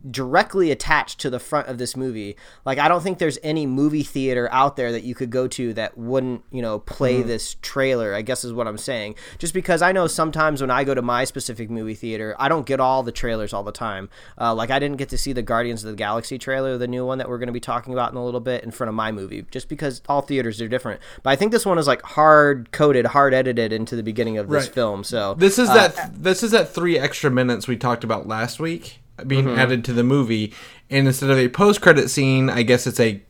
directly 0.09 0.71
attached 0.71 1.19
to 1.19 1.29
the 1.29 1.39
front 1.39 1.67
of 1.67 1.77
this 1.77 1.95
movie. 1.95 2.35
Like 2.65 2.79
I 2.79 2.87
don't 2.87 3.01
think 3.01 3.19
there's 3.19 3.37
any 3.43 3.65
movie 3.65 4.03
theater 4.03 4.49
out 4.51 4.75
there 4.75 4.91
that 4.91 5.03
you 5.03 5.15
could 5.15 5.29
go 5.29 5.47
to 5.49 5.73
that 5.73 5.97
wouldn't, 5.97 6.43
you 6.51 6.61
know, 6.61 6.79
play 6.79 7.21
this 7.21 7.55
trailer. 7.61 8.13
I 8.13 8.21
guess 8.21 8.43
is 8.43 8.53
what 8.53 8.67
I'm 8.67 8.77
saying. 8.77 9.15
Just 9.37 9.53
because 9.53 9.81
I 9.81 9.91
know 9.91 10.07
sometimes 10.07 10.61
when 10.61 10.71
I 10.71 10.83
go 10.83 10.93
to 10.93 11.01
my 11.01 11.23
specific 11.25 11.69
movie 11.69 11.95
theater, 11.95 12.35
I 12.39 12.49
don't 12.49 12.65
get 12.65 12.79
all 12.79 13.03
the 13.03 13.11
trailers 13.11 13.53
all 13.53 13.63
the 13.63 13.71
time. 13.71 14.09
Uh, 14.39 14.53
like 14.53 14.71
I 14.71 14.79
didn't 14.79 14.97
get 14.97 15.09
to 15.09 15.17
see 15.17 15.33
the 15.33 15.41
Guardians 15.41 15.83
of 15.83 15.91
the 15.91 15.95
Galaxy 15.97 16.37
trailer, 16.37 16.77
the 16.77 16.87
new 16.87 17.05
one 17.05 17.17
that 17.19 17.29
we're 17.29 17.37
going 17.37 17.47
to 17.47 17.53
be 17.53 17.59
talking 17.59 17.93
about 17.93 18.11
in 18.11 18.17
a 18.17 18.23
little 18.25 18.39
bit, 18.39 18.63
in 18.63 18.71
front 18.71 18.89
of 18.89 18.95
my 18.95 19.11
movie, 19.11 19.45
just 19.51 19.69
because 19.69 20.01
all 20.07 20.21
theaters 20.21 20.61
are 20.61 20.67
different. 20.67 20.99
But 21.21 21.31
I 21.31 21.35
think 21.35 21.51
this 21.51 21.65
one 21.65 21.77
is 21.77 21.87
like 21.87 22.01
hard 22.01 22.71
coded, 22.71 23.05
hard 23.07 23.33
edited 23.33 23.71
into 23.73 23.95
the 23.95 24.03
beginning 24.03 24.37
of 24.37 24.47
this 24.49 24.65
Right. 24.65 24.73
film. 24.73 25.03
So 25.03 25.33
This 25.35 25.59
is 25.59 25.69
uh, 25.69 25.87
that 25.89 26.23
this 26.23 26.43
is 26.43 26.51
that 26.51 26.73
three 26.73 26.97
extra 26.97 27.29
minutes 27.29 27.67
we 27.67 27.77
talked 27.77 28.03
about 28.03 28.27
last 28.27 28.59
week 28.59 28.99
being 29.27 29.45
Mm-hmm. 29.45 29.59
added 29.59 29.85
to 29.85 29.93
the 29.93 30.03
movie, 30.03 30.53
and 30.89 31.07
instead 31.07 31.29
of 31.29 31.37
a 31.37 31.49
post 31.49 31.81
credit 31.81 32.09
scene, 32.09 32.49
I 32.49 32.63
guess 32.63 32.87
it's 32.87 32.99
a 32.99 33.21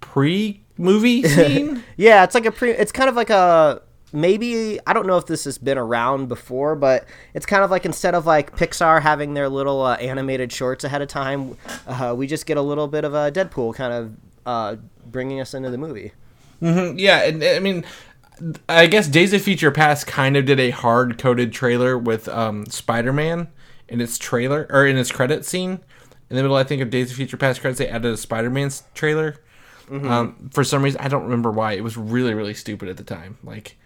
pre 0.00 0.62
movie 0.76 1.22
scene. 1.28 1.82
Yeah, 1.96 2.24
it's 2.24 2.34
like 2.34 2.46
a 2.46 2.52
pre. 2.52 2.70
It's 2.70 2.92
kind 2.92 3.08
of 3.08 3.16
like 3.16 3.30
a 3.30 3.82
maybe 4.12 4.78
I 4.86 4.92
don't 4.94 5.06
know 5.06 5.18
if 5.18 5.26
this 5.26 5.44
has 5.44 5.58
been 5.58 5.76
around 5.78 6.28
before, 6.28 6.74
but 6.76 7.04
it's 7.34 7.44
kind 7.46 7.62
of 7.62 7.70
like 7.70 7.84
instead 7.84 8.14
of 8.14 8.26
like 8.26 8.56
Pixar 8.56 9.02
having 9.02 9.34
their 9.34 9.48
little 9.48 9.82
uh, 9.82 9.96
animated 9.96 10.52
shorts 10.52 10.84
ahead 10.84 11.02
of 11.02 11.08
time, 11.08 11.56
uh, 11.86 12.14
we 12.16 12.26
just 12.26 12.46
get 12.46 12.56
a 12.56 12.62
little 12.62 12.86
bit 12.88 13.04
of 13.04 13.12
a 13.14 13.30
Deadpool 13.30 13.74
kind 13.74 13.92
of 13.92 14.12
uh, 14.46 14.76
bringing 15.06 15.40
us 15.40 15.52
into 15.54 15.70
the 15.70 15.78
movie. 15.78 16.12
yeah, 16.60 17.22
and 17.24 17.42
I 17.44 17.58
mean, 17.60 17.84
I 18.68 18.86
guess 18.86 19.06
Days 19.08 19.32
of 19.32 19.42
Future 19.42 19.70
Past 19.70 20.06
kind 20.06 20.36
of 20.36 20.44
did 20.46 20.58
a 20.58 20.70
hard 20.70 21.18
coded 21.18 21.52
trailer 21.52 21.98
with 21.98 22.28
um, 22.28 22.66
Spider 22.66 23.12
Man 23.12 23.48
in 23.88 24.00
its 24.00 24.18
trailer 24.18 24.66
or 24.70 24.86
in 24.86 24.96
its 24.96 25.10
credit 25.10 25.44
scene. 25.44 25.80
In 26.30 26.36
the 26.36 26.42
middle, 26.42 26.56
I 26.56 26.64
think 26.64 26.82
of 26.82 26.90
Days 26.90 27.10
of 27.10 27.16
Future 27.16 27.36
Past 27.36 27.60
credits, 27.60 27.78
they 27.78 27.88
added 27.88 28.12
a 28.12 28.16
Spider 28.16 28.50
Man 28.50 28.70
trailer. 28.94 29.36
Um, 29.90 30.50
for 30.52 30.64
some 30.64 30.82
reason, 30.82 31.00
I 31.00 31.08
don't 31.08 31.24
remember 31.24 31.50
why. 31.50 31.72
It 31.72 31.82
was 31.82 31.96
really, 31.96 32.34
really 32.34 32.54
stupid 32.54 32.90
at 32.90 32.98
the 32.98 33.04
time. 33.04 33.38
Like, 33.42 33.76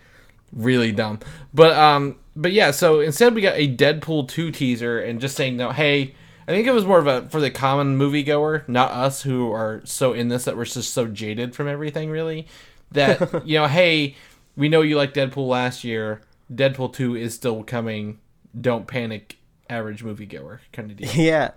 really 0.52 0.92
dumb. 0.92 1.20
But 1.54 1.72
um, 1.76 2.16
but 2.34 2.52
yeah. 2.52 2.72
So 2.72 3.00
instead, 3.00 3.34
we 3.34 3.40
got 3.40 3.56
a 3.56 3.74
Deadpool 3.74 4.28
two 4.28 4.50
teaser 4.50 5.00
and 5.00 5.20
just 5.20 5.36
saying, 5.36 5.56
no, 5.56 5.70
hey. 5.70 6.14
I 6.44 6.50
think 6.50 6.66
it 6.66 6.72
was 6.72 6.84
more 6.84 6.98
of 6.98 7.06
a 7.06 7.28
for 7.28 7.40
the 7.40 7.52
common 7.52 7.96
moviegoer, 7.96 8.68
not 8.68 8.90
us 8.90 9.22
who 9.22 9.52
are 9.52 9.80
so 9.84 10.12
in 10.12 10.26
this 10.26 10.44
that 10.44 10.56
we're 10.56 10.64
just 10.64 10.92
so 10.92 11.06
jaded 11.06 11.54
from 11.54 11.68
everything. 11.68 12.10
Really, 12.10 12.48
that 12.90 13.42
you 13.46 13.60
know, 13.60 13.68
hey, 13.68 14.16
we 14.56 14.68
know 14.68 14.82
you 14.82 14.96
liked 14.96 15.14
Deadpool 15.14 15.46
last 15.46 15.84
year. 15.84 16.20
Deadpool 16.52 16.92
two 16.92 17.14
is 17.14 17.32
still 17.34 17.62
coming. 17.62 18.18
Don't 18.60 18.88
panic, 18.88 19.36
average 19.72 20.02
movie 20.02 20.26
moviegoer 20.26 20.60
kind 20.72 20.90
of 20.90 20.96
deal. 20.98 21.10
Yeah. 21.10 21.50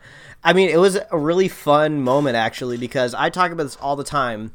I 0.43 0.54
mean, 0.54 0.69
it 0.69 0.78
was 0.78 0.97
a 1.12 1.17
really 1.17 1.47
fun 1.47 2.01
moment 2.01 2.36
actually 2.36 2.78
because 2.78 3.13
I 3.13 3.30
talk 3.30 3.51
about 3.51 3.63
this 3.63 3.75
all 3.78 3.95
the 3.95 4.04
time 4.04 4.54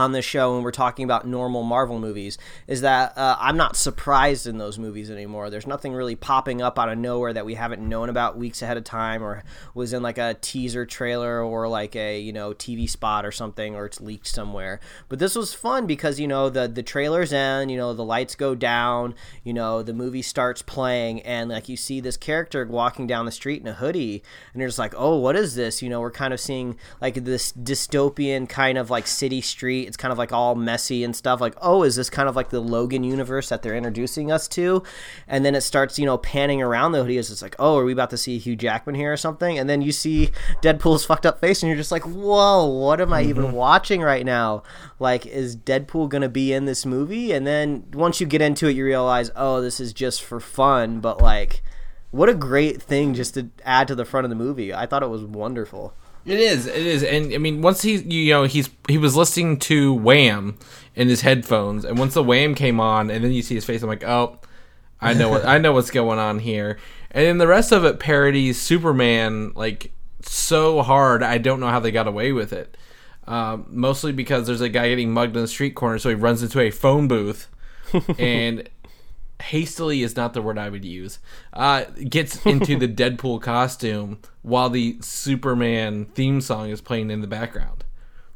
on 0.00 0.12
this 0.12 0.24
show 0.24 0.54
when 0.54 0.64
we're 0.64 0.70
talking 0.70 1.04
about 1.04 1.26
normal 1.26 1.62
Marvel 1.62 1.98
movies 1.98 2.38
is 2.66 2.80
that 2.80 3.16
uh, 3.16 3.36
I'm 3.38 3.56
not 3.56 3.76
surprised 3.76 4.46
in 4.46 4.58
those 4.58 4.78
movies 4.78 5.10
anymore. 5.10 5.50
There's 5.50 5.66
nothing 5.66 5.92
really 5.92 6.16
popping 6.16 6.62
up 6.62 6.78
out 6.78 6.88
of 6.88 6.98
nowhere 6.98 7.32
that 7.32 7.46
we 7.46 7.54
haven't 7.54 7.86
known 7.86 8.08
about 8.08 8.36
weeks 8.36 8.62
ahead 8.62 8.76
of 8.76 8.84
time 8.84 9.22
or 9.22 9.44
was 9.74 9.92
in 9.92 10.02
like 10.02 10.18
a 10.18 10.34
teaser 10.40 10.86
trailer 10.86 11.42
or 11.42 11.68
like 11.68 11.94
a, 11.94 12.18
you 12.18 12.32
know, 12.32 12.52
TV 12.52 12.88
spot 12.88 13.24
or 13.24 13.32
something 13.32 13.74
or 13.74 13.86
it's 13.86 14.00
leaked 14.00 14.26
somewhere. 14.26 14.80
But 15.08 15.18
this 15.18 15.34
was 15.34 15.54
fun 15.54 15.86
because, 15.86 16.18
you 16.18 16.26
know, 16.26 16.48
the 16.48 16.66
the 16.66 16.82
trailers 16.82 17.32
end, 17.32 17.70
you 17.70 17.76
know, 17.76 17.92
the 17.92 18.04
lights 18.04 18.34
go 18.34 18.54
down, 18.54 19.14
you 19.44 19.52
know, 19.52 19.82
the 19.82 19.92
movie 19.92 20.22
starts 20.22 20.62
playing 20.62 21.20
and 21.22 21.50
like 21.50 21.68
you 21.68 21.76
see 21.76 22.00
this 22.00 22.16
character 22.16 22.66
walking 22.66 23.06
down 23.06 23.26
the 23.26 23.32
street 23.32 23.60
in 23.60 23.68
a 23.68 23.74
hoodie 23.74 24.22
and 24.52 24.60
you're 24.60 24.68
just 24.68 24.78
like, 24.78 24.94
"Oh, 24.96 25.16
what 25.16 25.36
is 25.36 25.54
this?" 25.54 25.82
You 25.82 25.88
know, 25.88 26.00
we're 26.00 26.10
kind 26.10 26.32
of 26.32 26.40
seeing 26.40 26.76
like 27.00 27.14
this 27.14 27.52
dystopian 27.52 28.48
kind 28.48 28.78
of 28.78 28.90
like 28.90 29.06
city 29.06 29.40
street. 29.40 29.88
It's 29.90 29.96
kind 29.96 30.12
of 30.12 30.18
like 30.18 30.32
all 30.32 30.54
messy 30.54 31.02
and 31.02 31.14
stuff. 31.14 31.40
Like, 31.40 31.56
"Oh, 31.60 31.82
is 31.82 31.96
this 31.96 32.08
kind 32.08 32.28
of 32.28 32.36
like 32.36 32.50
the 32.50 32.60
Logan 32.60 33.04
universe 33.04 33.48
that 33.48 33.62
they're 33.62 33.76
introducing 33.76 34.30
us 34.30 34.46
to?" 34.48 34.84
And 35.26 35.44
then 35.44 35.56
it 35.56 35.62
starts, 35.62 35.98
you 35.98 36.06
know, 36.06 36.16
panning 36.16 36.62
around 36.62 36.92
the 36.92 37.02
hoodie. 37.02 37.18
It's 37.18 37.42
like, 37.42 37.56
"Oh, 37.58 37.76
are 37.76 37.84
we 37.84 37.92
about 37.92 38.10
to 38.10 38.16
see 38.16 38.38
Hugh 38.38 38.54
Jackman 38.54 38.94
here 38.94 39.12
or 39.12 39.16
something?" 39.16 39.58
And 39.58 39.68
then 39.68 39.82
you 39.82 39.90
see 39.90 40.30
Deadpool's 40.62 41.04
fucked 41.10 41.26
up 41.26 41.40
face 41.40 41.62
and 41.62 41.68
you're 41.68 41.76
just 41.76 41.92
like, 41.92 42.04
"Whoa, 42.04 42.66
what 42.66 43.00
am 43.00 43.12
I 43.12 43.22
even 43.22 43.46
mm-hmm. 43.46 43.56
watching 43.56 44.00
right 44.00 44.24
now?" 44.24 44.62
Like, 45.00 45.26
is 45.26 45.56
Deadpool 45.56 46.08
going 46.08 46.22
to 46.22 46.28
be 46.28 46.52
in 46.52 46.66
this 46.66 46.86
movie? 46.86 47.32
And 47.32 47.46
then 47.46 47.86
once 47.92 48.20
you 48.20 48.26
get 48.26 48.40
into 48.40 48.68
it, 48.68 48.76
you 48.76 48.84
realize, 48.84 49.30
"Oh, 49.34 49.60
this 49.60 49.80
is 49.80 49.92
just 49.92 50.22
for 50.22 50.38
fun," 50.38 51.00
but 51.00 51.20
like 51.20 51.62
what 52.10 52.28
a 52.28 52.34
great 52.34 52.82
thing 52.82 53.14
just 53.14 53.34
to 53.34 53.50
add 53.64 53.86
to 53.88 53.94
the 53.94 54.04
front 54.04 54.24
of 54.24 54.30
the 54.30 54.36
movie. 54.36 54.74
I 54.74 54.86
thought 54.86 55.02
it 55.02 55.10
was 55.10 55.24
wonderful. 55.24 55.94
It 56.24 56.38
is. 56.38 56.66
It 56.66 56.86
is. 56.86 57.02
And 57.02 57.32
I 57.32 57.38
mean, 57.38 57.62
once 57.62 57.82
he, 57.82 57.96
you 57.96 58.32
know, 58.32 58.44
he's 58.44 58.70
he 58.88 58.98
was 58.98 59.16
listening 59.16 59.58
to 59.60 59.94
Wham 59.94 60.58
in 60.94 61.08
his 61.08 61.22
headphones, 61.22 61.84
and 61.84 61.98
once 61.98 62.14
the 62.14 62.22
Wham 62.22 62.54
came 62.54 62.80
on, 62.80 63.10
and 63.10 63.24
then 63.24 63.32
you 63.32 63.42
see 63.42 63.54
his 63.54 63.64
face, 63.64 63.82
I'm 63.82 63.88
like, 63.88 64.04
oh, 64.04 64.38
I 65.00 65.14
know 65.14 65.28
what 65.28 65.44
I 65.46 65.58
know 65.58 65.72
what's 65.72 65.90
going 65.90 66.18
on 66.18 66.38
here. 66.38 66.78
And 67.10 67.26
then 67.26 67.38
the 67.38 67.46
rest 67.46 67.72
of 67.72 67.84
it 67.84 67.98
parodies 67.98 68.60
Superman 68.60 69.52
like 69.54 69.92
so 70.22 70.82
hard. 70.82 71.22
I 71.22 71.38
don't 71.38 71.60
know 71.60 71.68
how 71.68 71.80
they 71.80 71.90
got 71.90 72.06
away 72.06 72.32
with 72.32 72.52
it. 72.52 72.76
Um, 73.26 73.66
mostly 73.68 74.12
because 74.12 74.46
there's 74.46 74.60
a 74.60 74.68
guy 74.68 74.88
getting 74.88 75.12
mugged 75.12 75.36
in 75.36 75.42
the 75.42 75.48
street 75.48 75.74
corner, 75.74 75.98
so 75.98 76.08
he 76.08 76.14
runs 76.14 76.42
into 76.42 76.60
a 76.60 76.70
phone 76.70 77.06
booth 77.08 77.48
and 78.18 78.68
hastily 79.40 80.02
is 80.02 80.16
not 80.16 80.34
the 80.34 80.42
word 80.42 80.58
I 80.58 80.68
would 80.68 80.84
use. 80.84 81.18
Uh, 81.52 81.84
gets 82.08 82.44
into 82.46 82.78
the 82.78 82.88
Deadpool 83.00 83.42
costume 83.42 84.18
while 84.42 84.70
the 84.70 84.98
Superman 85.00 86.06
theme 86.06 86.40
song 86.40 86.70
is 86.70 86.80
playing 86.80 87.10
in 87.10 87.20
the 87.20 87.26
background 87.26 87.84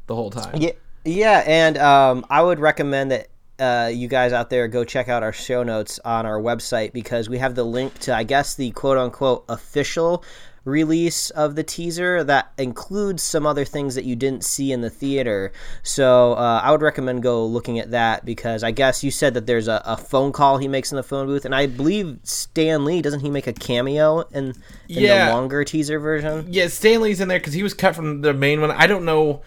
the 0.07 0.15
whole 0.15 0.31
time. 0.31 0.57
Yeah, 0.61 0.71
yeah, 1.03 1.43
and 1.45 1.77
um, 1.77 2.25
I 2.29 2.41
would 2.41 2.59
recommend 2.59 3.11
that 3.11 3.27
uh, 3.59 3.89
you 3.93 4.07
guys 4.07 4.33
out 4.33 4.49
there 4.49 4.67
go 4.67 4.83
check 4.83 5.07
out 5.07 5.23
our 5.23 5.31
show 5.31 5.63
notes 5.63 5.99
on 6.03 6.25
our 6.25 6.39
website 6.39 6.91
because 6.91 7.29
we 7.29 7.37
have 7.37 7.55
the 7.55 7.63
link 7.63 7.97
to, 7.99 8.15
I 8.15 8.23
guess, 8.23 8.55
the 8.55 8.71
quote 8.71 8.97
unquote 8.97 9.45
official 9.47 10.23
release 10.65 11.29
of 11.29 11.55
the 11.55 11.63
teaser 11.63 12.23
that 12.23 12.51
includes 12.57 13.21
some 13.21 13.45
other 13.45 13.63
things 13.63 13.93
that 13.95 14.03
you 14.03 14.15
didn't 14.15 14.43
see 14.43 14.71
in 14.71 14.81
the 14.81 14.89
theater. 14.89 15.53
So 15.83 16.33
uh, 16.33 16.61
I 16.63 16.71
would 16.71 16.81
recommend 16.81 17.23
go 17.23 17.45
looking 17.45 17.79
at 17.79 17.91
that 17.91 18.25
because 18.25 18.63
I 18.63 18.71
guess 18.71 19.03
you 19.03 19.11
said 19.11 19.35
that 19.35 19.45
there's 19.45 19.67
a, 19.67 19.81
a, 19.85 19.95
phone 19.95 20.31
call 20.31 20.57
he 20.57 20.67
makes 20.67 20.91
in 20.91 20.95
the 20.97 21.03
phone 21.03 21.27
booth, 21.27 21.45
and 21.45 21.55
I 21.55 21.67
believe 21.67 22.19
Stan 22.23 22.83
Lee 22.83 23.01
doesn't 23.01 23.19
he 23.21 23.29
make 23.29 23.47
a 23.47 23.53
cameo 23.53 24.21
in, 24.31 24.47
in 24.47 24.53
yeah. 24.87 25.27
the 25.27 25.33
longer 25.33 25.63
teaser 25.63 25.99
version? 25.99 26.47
Yeah, 26.49 26.67
Stan 26.67 27.01
Lee's 27.01 27.21
in 27.21 27.27
there 27.27 27.39
because 27.39 27.53
he 27.53 27.63
was 27.63 27.73
cut 27.73 27.95
from 27.95 28.21
the 28.21 28.33
main 28.33 28.59
one. 28.59 28.71
I 28.71 28.87
don't 28.87 29.05
know. 29.05 29.41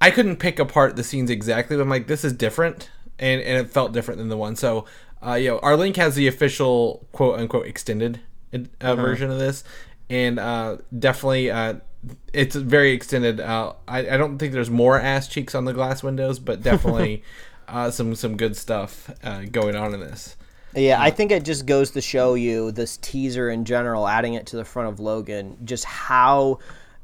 I 0.00 0.10
couldn't 0.10 0.36
pick 0.36 0.58
apart 0.58 0.96
the 0.96 1.04
scenes 1.04 1.30
exactly, 1.30 1.76
but 1.76 1.82
I'm 1.82 1.88
like, 1.90 2.06
this 2.06 2.24
is 2.24 2.32
different, 2.32 2.90
and 3.18 3.40
and 3.42 3.66
it 3.66 3.70
felt 3.70 3.92
different 3.92 4.18
than 4.18 4.28
the 4.28 4.36
one. 4.36 4.56
So, 4.56 4.86
uh, 5.24 5.34
you 5.34 5.48
know, 5.48 5.58
our 5.60 5.76
link 5.76 5.96
has 5.96 6.14
the 6.14 6.26
official 6.26 7.06
quote 7.12 7.38
unquote 7.38 7.66
extended 7.66 8.20
uh, 8.52 8.58
uh-huh. 8.80 8.96
version 8.96 9.30
of 9.30 9.38
this, 9.38 9.64
and 10.10 10.38
uh, 10.38 10.78
definitely 10.96 11.50
uh, 11.50 11.74
it's 12.32 12.56
very 12.56 12.92
extended. 12.92 13.40
Uh, 13.40 13.74
I, 13.88 14.00
I 14.00 14.16
don't 14.16 14.38
think 14.38 14.52
there's 14.52 14.70
more 14.70 14.98
ass 14.98 15.28
cheeks 15.28 15.54
on 15.54 15.64
the 15.64 15.72
glass 15.72 16.02
windows, 16.02 16.38
but 16.38 16.62
definitely 16.62 17.22
uh, 17.68 17.90
some 17.90 18.14
some 18.14 18.36
good 18.36 18.56
stuff 18.56 19.10
uh, 19.22 19.42
going 19.50 19.76
on 19.76 19.94
in 19.94 20.00
this. 20.00 20.36
Yeah, 20.76 21.00
I 21.00 21.10
think 21.10 21.30
it 21.30 21.44
just 21.44 21.66
goes 21.66 21.92
to 21.92 22.00
show 22.00 22.34
you 22.34 22.72
this 22.72 22.96
teaser 22.96 23.48
in 23.48 23.64
general, 23.64 24.08
adding 24.08 24.34
it 24.34 24.46
to 24.46 24.56
the 24.56 24.64
front 24.64 24.88
of 24.88 24.98
Logan, 24.98 25.56
just 25.64 25.84
how 25.84 26.58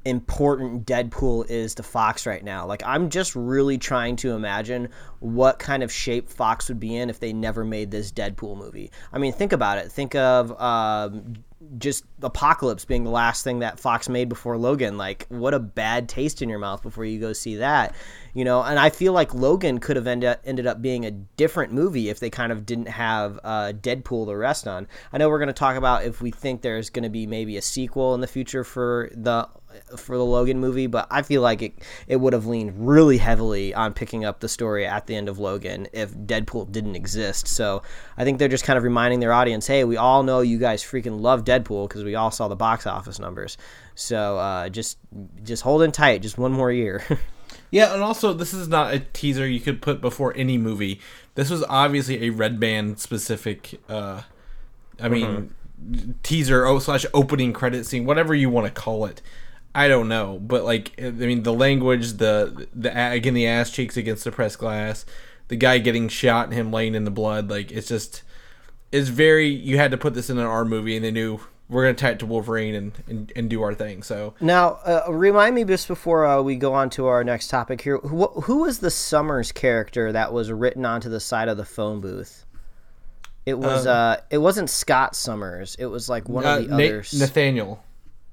important 0.04 0.86
Deadpool 0.86 1.48
is 1.48 1.74
to 1.76 1.82
Fox 1.82 2.26
right 2.26 2.42
now. 2.42 2.66
Like 2.66 2.82
I'm 2.84 3.10
just 3.10 3.36
really 3.36 3.78
trying 3.78 4.16
to 4.16 4.32
imagine 4.32 4.88
what 5.20 5.58
kind 5.58 5.82
of 5.82 5.92
shape 5.92 6.28
Fox 6.28 6.68
would 6.68 6.80
be 6.80 6.96
in 6.96 7.10
if 7.10 7.20
they 7.20 7.32
never 7.32 7.64
made 7.64 7.90
this 7.90 8.10
Deadpool 8.10 8.56
movie. 8.56 8.90
I 9.12 9.18
mean, 9.18 9.32
think 9.32 9.52
about 9.52 9.78
it. 9.78 9.92
Think 9.92 10.14
of 10.14 10.58
um, 10.60 11.36
just 11.76 12.04
Apocalypse 12.22 12.84
being 12.84 13.04
the 13.04 13.10
last 13.10 13.44
thing 13.44 13.58
that 13.58 13.78
Fox 13.78 14.08
made 14.08 14.28
before 14.28 14.56
Logan. 14.56 14.96
Like, 14.96 15.26
what 15.28 15.52
a 15.52 15.58
bad 15.58 16.08
taste 16.08 16.40
in 16.40 16.48
your 16.48 16.58
mouth 16.58 16.82
before 16.82 17.04
you 17.04 17.20
go 17.20 17.32
see 17.32 17.56
that, 17.56 17.94
you 18.32 18.44
know. 18.44 18.62
And 18.62 18.78
I 18.78 18.90
feel 18.90 19.12
like 19.12 19.34
Logan 19.34 19.78
could 19.78 19.96
have 19.96 20.06
ended 20.06 20.30
up, 20.30 20.40
ended 20.44 20.66
up 20.66 20.80
being 20.80 21.04
a 21.04 21.10
different 21.10 21.72
movie 21.72 22.08
if 22.08 22.18
they 22.18 22.30
kind 22.30 22.50
of 22.50 22.64
didn't 22.64 22.88
have 22.88 23.38
uh, 23.44 23.72
Deadpool 23.72 24.26
to 24.26 24.36
rest 24.36 24.66
on. 24.66 24.88
I 25.12 25.18
know 25.18 25.28
we're 25.28 25.38
going 25.38 25.48
to 25.48 25.52
talk 25.52 25.76
about 25.76 26.04
if 26.04 26.22
we 26.22 26.30
think 26.30 26.62
there's 26.62 26.88
going 26.88 27.02
to 27.02 27.10
be 27.10 27.26
maybe 27.26 27.56
a 27.56 27.62
sequel 27.62 28.14
in 28.14 28.20
the 28.20 28.26
future 28.26 28.64
for 28.64 29.10
the 29.14 29.48
for 29.96 30.16
the 30.16 30.24
Logan 30.24 30.60
movie, 30.60 30.86
but 30.86 31.06
I 31.10 31.22
feel 31.22 31.42
like 31.42 31.62
it 31.62 31.74
it 32.06 32.16
would 32.16 32.32
have 32.32 32.46
leaned 32.46 32.86
really 32.86 33.18
heavily 33.18 33.74
on 33.74 33.92
picking 33.92 34.24
up 34.24 34.40
the 34.40 34.48
story 34.48 34.86
at 34.86 35.06
the 35.06 35.16
end 35.16 35.28
of 35.28 35.38
Logan 35.38 35.88
if 35.92 36.12
Deadpool 36.14 36.70
didn't 36.72 36.96
exist. 36.96 37.48
So 37.48 37.82
I 38.16 38.24
think 38.24 38.38
they're 38.38 38.48
just 38.48 38.64
kind 38.64 38.76
of 38.76 38.84
reminding 38.84 39.20
their 39.20 39.32
audience, 39.32 39.66
hey, 39.66 39.84
we 39.84 39.96
all 39.96 40.22
know 40.22 40.40
you 40.40 40.58
guys 40.58 40.82
freaking 40.82 41.20
love 41.20 41.44
Deadpool 41.44 41.88
because 41.88 42.04
we 42.04 42.14
all 42.14 42.30
saw 42.30 42.48
the 42.48 42.56
box 42.56 42.86
office 42.86 43.18
numbers. 43.18 43.56
So 43.94 44.38
uh, 44.38 44.68
just 44.68 44.98
just 45.42 45.62
hold 45.62 45.82
in 45.82 45.92
tight, 45.92 46.22
just 46.22 46.38
one 46.38 46.52
more 46.52 46.72
year. 46.72 47.02
yeah, 47.70 47.92
and 47.92 48.02
also 48.02 48.32
this 48.32 48.54
is 48.54 48.68
not 48.68 48.94
a 48.94 49.00
teaser 49.00 49.46
you 49.46 49.60
could 49.60 49.82
put 49.82 50.00
before 50.00 50.36
any 50.36 50.58
movie. 50.58 51.00
This 51.34 51.50
was 51.50 51.64
obviously 51.68 52.24
a 52.24 52.30
red 52.30 52.58
band 52.60 52.98
specific. 52.98 53.80
Uh, 53.88 54.22
I 55.00 55.08
mean. 55.08 55.26
Mm-hmm. 55.26 55.46
Teaser 56.22 56.66
oh, 56.66 56.78
slash 56.78 57.06
opening 57.14 57.54
credit 57.54 57.86
scene, 57.86 58.04
whatever 58.04 58.34
you 58.34 58.50
want 58.50 58.66
to 58.66 58.70
call 58.70 59.06
it 59.06 59.22
I 59.74 59.88
don't 59.88 60.08
know, 60.08 60.38
but 60.40 60.64
like 60.64 60.92
I 61.00 61.10
mean, 61.10 61.44
the 61.44 61.52
language, 61.52 62.14
the 62.14 62.68
the 62.74 63.12
again 63.12 63.34
the 63.34 63.46
ass 63.46 63.70
cheeks 63.70 63.96
against 63.96 64.24
the 64.24 64.32
press 64.32 64.56
glass, 64.56 65.06
the 65.48 65.56
guy 65.56 65.78
getting 65.78 66.08
shot 66.08 66.46
and 66.46 66.54
him 66.54 66.72
laying 66.72 66.94
in 66.94 67.04
the 67.04 67.10
blood, 67.10 67.50
like 67.50 67.70
it's 67.70 67.88
just 67.88 68.22
it's 68.90 69.08
very. 69.08 69.48
You 69.48 69.76
had 69.76 69.92
to 69.92 69.96
put 69.96 70.14
this 70.14 70.28
in 70.28 70.38
an 70.38 70.46
R 70.46 70.64
movie, 70.64 70.96
and 70.96 71.04
they 71.04 71.12
knew 71.12 71.40
we're 71.68 71.84
gonna 71.84 71.94
tie 71.94 72.10
it 72.10 72.18
to 72.18 72.26
Wolverine 72.26 72.74
and 72.74 72.92
and, 73.06 73.32
and 73.36 73.48
do 73.48 73.62
our 73.62 73.74
thing. 73.74 74.02
So 74.02 74.34
now, 74.40 74.80
uh, 74.84 75.04
remind 75.08 75.54
me 75.54 75.64
just 75.64 75.86
before 75.86 76.26
uh, 76.26 76.42
we 76.42 76.56
go 76.56 76.74
on 76.74 76.90
to 76.90 77.06
our 77.06 77.22
next 77.22 77.48
topic 77.48 77.80
here, 77.80 77.98
who, 77.98 78.26
who 78.26 78.62
was 78.62 78.80
the 78.80 78.90
Summers 78.90 79.52
character 79.52 80.10
that 80.10 80.32
was 80.32 80.50
written 80.50 80.84
onto 80.84 81.08
the 81.08 81.20
side 81.20 81.48
of 81.48 81.56
the 81.56 81.64
phone 81.64 82.00
booth? 82.00 82.44
It 83.46 83.54
was 83.54 83.86
um, 83.86 83.96
uh, 83.96 84.16
it 84.30 84.38
wasn't 84.38 84.68
Scott 84.68 85.14
Summers. 85.14 85.76
It 85.78 85.86
was 85.86 86.08
like 86.08 86.28
one 86.28 86.44
of 86.44 86.50
uh, 86.50 86.60
the 86.62 86.66
Na- 86.66 86.74
others. 86.74 87.14
Nathaniel. 87.18 87.84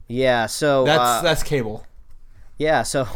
Yeah, 0.07 0.45
so 0.45 0.85
that's 0.85 0.99
uh, 0.99 1.21
that's 1.21 1.43
cable. 1.43 1.85
Yeah, 2.57 2.83
so 2.83 3.07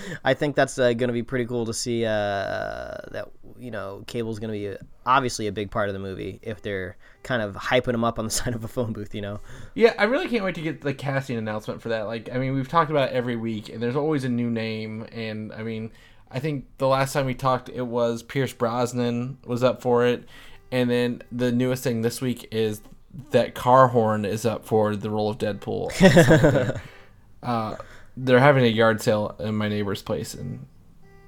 I 0.24 0.34
think 0.34 0.56
that's 0.56 0.78
uh, 0.78 0.92
going 0.94 1.08
to 1.08 1.12
be 1.12 1.22
pretty 1.22 1.46
cool 1.46 1.64
to 1.66 1.74
see 1.74 2.04
uh, 2.04 2.96
that 3.12 3.28
you 3.58 3.70
know 3.70 4.02
cable's 4.06 4.38
going 4.38 4.52
to 4.52 4.58
be 4.58 4.86
obviously 5.06 5.46
a 5.46 5.52
big 5.52 5.70
part 5.70 5.88
of 5.88 5.92
the 5.92 5.98
movie 5.98 6.40
if 6.42 6.60
they're 6.62 6.96
kind 7.22 7.40
of 7.42 7.54
hyping 7.54 7.94
him 7.94 8.04
up 8.04 8.18
on 8.18 8.24
the 8.24 8.30
side 8.30 8.54
of 8.54 8.64
a 8.64 8.68
phone 8.68 8.92
booth, 8.92 9.14
you 9.14 9.20
know. 9.20 9.40
Yeah, 9.74 9.94
I 9.98 10.04
really 10.04 10.28
can't 10.28 10.44
wait 10.44 10.56
to 10.56 10.62
get 10.62 10.80
the 10.80 10.94
casting 10.94 11.36
announcement 11.36 11.80
for 11.82 11.90
that. 11.90 12.02
Like, 12.02 12.30
I 12.32 12.38
mean, 12.38 12.54
we've 12.54 12.68
talked 12.68 12.90
about 12.90 13.10
it 13.10 13.14
every 13.14 13.36
week, 13.36 13.68
and 13.68 13.82
there's 13.82 13.96
always 13.96 14.24
a 14.24 14.28
new 14.28 14.50
name, 14.50 15.06
and 15.12 15.52
I 15.52 15.62
mean, 15.62 15.92
I 16.30 16.40
think 16.40 16.66
the 16.78 16.88
last 16.88 17.12
time 17.12 17.26
we 17.26 17.34
talked, 17.34 17.68
it 17.68 17.86
was 17.86 18.22
Pierce 18.22 18.52
Brosnan 18.52 19.38
was 19.44 19.62
up 19.62 19.82
for 19.82 20.04
it, 20.06 20.28
and 20.72 20.90
then 20.90 21.22
the 21.30 21.52
newest 21.52 21.84
thing 21.84 22.02
this 22.02 22.20
week 22.20 22.48
is 22.50 22.82
that 23.30 23.54
Carhorn 23.54 24.26
is 24.26 24.44
up 24.46 24.64
for 24.64 24.96
the 24.96 25.10
role 25.10 25.30
of 25.30 25.38
Deadpool. 25.38 26.80
uh, 27.42 27.76
they're 28.16 28.38
having 28.38 28.64
a 28.64 28.68
yard 28.68 29.00
sale 29.00 29.34
in 29.38 29.56
my 29.56 29.68
neighbor's 29.68 30.02
place, 30.02 30.34
and 30.34 30.66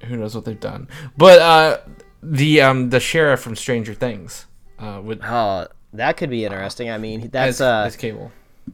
who 0.02 0.16
knows 0.16 0.34
what 0.34 0.44
they've 0.44 0.58
done. 0.58 0.88
But 1.16 1.38
uh, 1.40 1.78
the 2.22 2.60
um, 2.60 2.90
the 2.90 3.00
sheriff 3.00 3.40
from 3.40 3.56
Stranger 3.56 3.94
Things 3.94 4.46
uh, 4.78 5.00
would. 5.02 5.20
Oh, 5.22 5.66
that 5.94 6.16
could 6.16 6.30
be 6.30 6.44
interesting. 6.44 6.90
I 6.90 6.98
mean, 6.98 7.30
that's 7.30 7.56
as, 7.56 7.60
uh, 7.60 7.84
as 7.86 7.96
cable. 7.96 8.30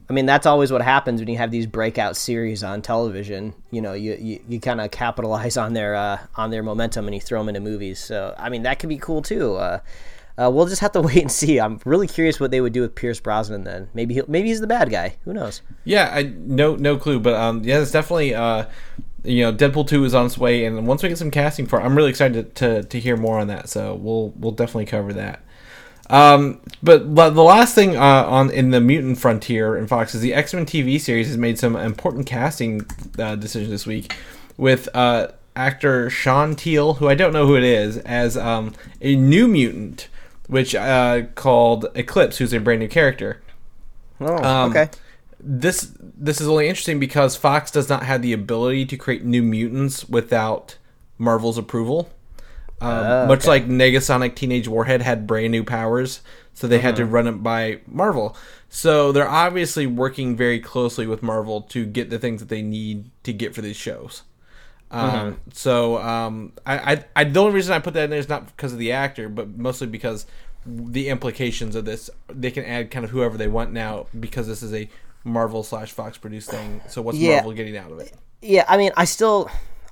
I 0.07 0.13
mean, 0.13 0.27
that's 0.27 0.45
always 0.45 0.71
what 0.71 0.83
happens 0.83 1.19
when 1.19 1.29
you 1.29 1.37
have 1.37 1.49
these 1.49 1.65
breakout 1.65 2.15
series 2.15 2.63
on 2.63 2.81
television. 2.81 3.55
You 3.71 3.81
know, 3.81 3.93
you 3.93 4.15
you, 4.15 4.39
you 4.47 4.59
kind 4.59 4.81
of 4.81 4.91
capitalize 4.91 5.57
on 5.57 5.73
their 5.73 5.95
uh, 5.95 6.19
on 6.35 6.51
their 6.51 6.63
momentum 6.63 7.07
and 7.07 7.15
you 7.15 7.21
throw 7.21 7.39
them 7.39 7.49
into 7.49 7.61
movies. 7.61 7.99
So, 7.99 8.35
I 8.37 8.49
mean, 8.49 8.63
that 8.63 8.79
could 8.79 8.89
be 8.89 8.97
cool 8.97 9.21
too. 9.21 9.57
Uh, 10.39 10.49
we'll 10.49 10.67
just 10.67 10.81
have 10.81 10.91
to 10.93 11.01
wait 11.09 11.21
and 11.21 11.31
see. 11.31 11.59
I'm 11.59 11.79
really 11.85 12.07
curious 12.07 12.39
what 12.39 12.51
they 12.51 12.61
would 12.61 12.73
do 12.73 12.81
with 12.81 12.95
Pierce 12.95 13.19
Brosnan. 13.19 13.63
Then 13.63 13.89
maybe 13.93 14.13
he 14.13 14.21
maybe 14.27 14.47
he's 14.47 14.61
the 14.61 14.67
bad 14.67 14.89
guy. 14.89 15.17
Who 15.25 15.33
knows? 15.33 15.61
Yeah, 15.83 16.09
I 16.13 16.23
no 16.23 16.75
no 16.75 16.97
clue, 16.97 17.19
but 17.19 17.33
um, 17.33 17.63
yeah, 17.63 17.79
it's 17.79 17.91
definitely 17.91 18.35
uh, 18.35 18.65
you 19.23 19.43
know, 19.43 19.53
Deadpool 19.53 19.87
two 19.87 20.03
is 20.05 20.13
on 20.13 20.25
its 20.25 20.37
way, 20.37 20.65
and 20.65 20.87
once 20.87 21.03
we 21.03 21.09
get 21.09 21.17
some 21.17 21.31
casting 21.31 21.65
for, 21.65 21.79
it, 21.79 21.83
I'm 21.83 21.95
really 21.95 22.09
excited 22.09 22.55
to, 22.55 22.81
to, 22.81 22.87
to 22.87 22.99
hear 22.99 23.17
more 23.17 23.39
on 23.39 23.47
that. 23.47 23.69
So 23.69 23.95
we'll 23.95 24.29
we'll 24.37 24.53
definitely 24.53 24.85
cover 24.85 25.13
that. 25.13 25.41
Um, 26.09 26.61
but 26.81 27.15
the 27.15 27.43
last 27.43 27.75
thing 27.75 27.95
uh, 27.95 28.25
on 28.25 28.49
in 28.49 28.71
the 28.71 28.81
mutant 28.81 29.19
frontier 29.19 29.77
in 29.77 29.87
Fox 29.87 30.15
is 30.15 30.21
the 30.21 30.33
X 30.33 30.53
Men 30.53 30.65
TV 30.65 30.99
series 30.99 31.27
has 31.27 31.37
made 31.37 31.59
some 31.59 31.75
important 31.75 32.25
casting 32.25 32.85
uh, 33.19 33.35
decisions 33.35 33.69
this 33.69 33.85
week 33.85 34.15
with 34.57 34.89
uh, 34.95 35.27
actor 35.55 36.09
Sean 36.09 36.55
Teale, 36.55 36.95
who 36.95 37.07
I 37.07 37.15
don't 37.15 37.33
know 37.33 37.45
who 37.45 37.55
it 37.55 37.63
is, 37.63 37.97
as 37.97 38.37
um, 38.37 38.73
a 39.01 39.15
new 39.15 39.47
mutant 39.47 40.07
which 40.49 40.73
uh, 40.73 41.23
called 41.35 41.85
Eclipse, 41.93 42.37
who's 42.37 42.53
a 42.53 42.59
brand 42.59 42.79
new 42.79 42.87
character. 42.87 43.41
Oh, 44.19 44.43
um, 44.43 44.71
okay. 44.71 44.89
This 45.39 45.93
this 45.97 46.41
is 46.41 46.47
only 46.47 46.67
interesting 46.67 46.99
because 46.99 47.37
Fox 47.37 47.71
does 47.71 47.87
not 47.87 48.03
have 48.03 48.21
the 48.21 48.33
ability 48.33 48.85
to 48.87 48.97
create 48.97 49.23
new 49.23 49.43
mutants 49.43 50.09
without 50.09 50.77
Marvel's 51.17 51.57
approval. 51.57 52.09
Um, 52.81 52.89
uh, 52.89 53.25
much 53.27 53.45
like 53.45 53.67
Negasonic 53.67 54.35
Teenage 54.35 54.67
Warhead 54.67 55.01
had 55.01 55.27
brand 55.27 55.51
new 55.51 55.63
powers, 55.63 56.21
so 56.53 56.67
they 56.67 56.77
uh-huh. 56.77 56.87
had 56.87 56.95
to 56.95 57.03
mm-hmm. 57.03 57.11
run 57.11 57.27
it 57.27 57.43
by 57.43 57.79
Marvel. 57.85 58.35
So 58.69 59.11
they're 59.11 59.29
obviously 59.29 59.85
working 59.85 60.35
very 60.35 60.59
closely 60.59 61.05
with 61.05 61.21
Marvel 61.21 61.61
to 61.61 61.85
get 61.85 62.09
the 62.09 62.19
things 62.19 62.39
that 62.39 62.49
they 62.49 62.61
need 62.61 63.11
to 63.23 63.33
get 63.33 63.53
for 63.53 63.61
these 63.61 63.75
shows. 63.75 64.23
Um, 64.91 65.11
mm-hmm. 65.11 65.49
So 65.53 65.97
um, 65.99 66.53
I, 66.65 66.93
I, 66.93 67.05
I, 67.15 67.23
the 67.25 67.39
only 67.39 67.53
reason 67.53 67.73
I 67.73 67.79
put 67.79 67.93
that 67.93 68.05
in 68.05 68.09
there 68.09 68.19
is 68.19 68.29
not 68.29 68.47
because 68.47 68.73
of 68.73 68.79
the 68.79 68.91
actor, 68.91 69.29
but 69.29 69.57
mostly 69.57 69.87
because 69.87 70.25
the 70.65 71.09
implications 71.09 71.75
of 71.75 71.85
this. 71.85 72.09
They 72.27 72.51
can 72.51 72.65
add 72.65 72.91
kind 72.91 73.05
of 73.05 73.11
whoever 73.11 73.37
they 73.37 73.47
want 73.47 73.71
now 73.71 74.07
because 74.19 74.47
this 74.47 74.63
is 74.63 74.73
a 74.73 74.89
Marvel 75.23 75.63
slash 75.63 75.91
Fox 75.91 76.17
produced 76.17 76.49
thing. 76.49 76.81
So 76.87 77.01
what's 77.01 77.17
yeah. 77.17 77.35
Marvel 77.35 77.53
getting 77.53 77.77
out 77.77 77.91
of 77.91 77.99
it? 77.99 78.13
yeah, 78.41 78.65
I 78.67 78.77
mean, 78.77 78.91
I 78.95 79.05
still 79.05 79.49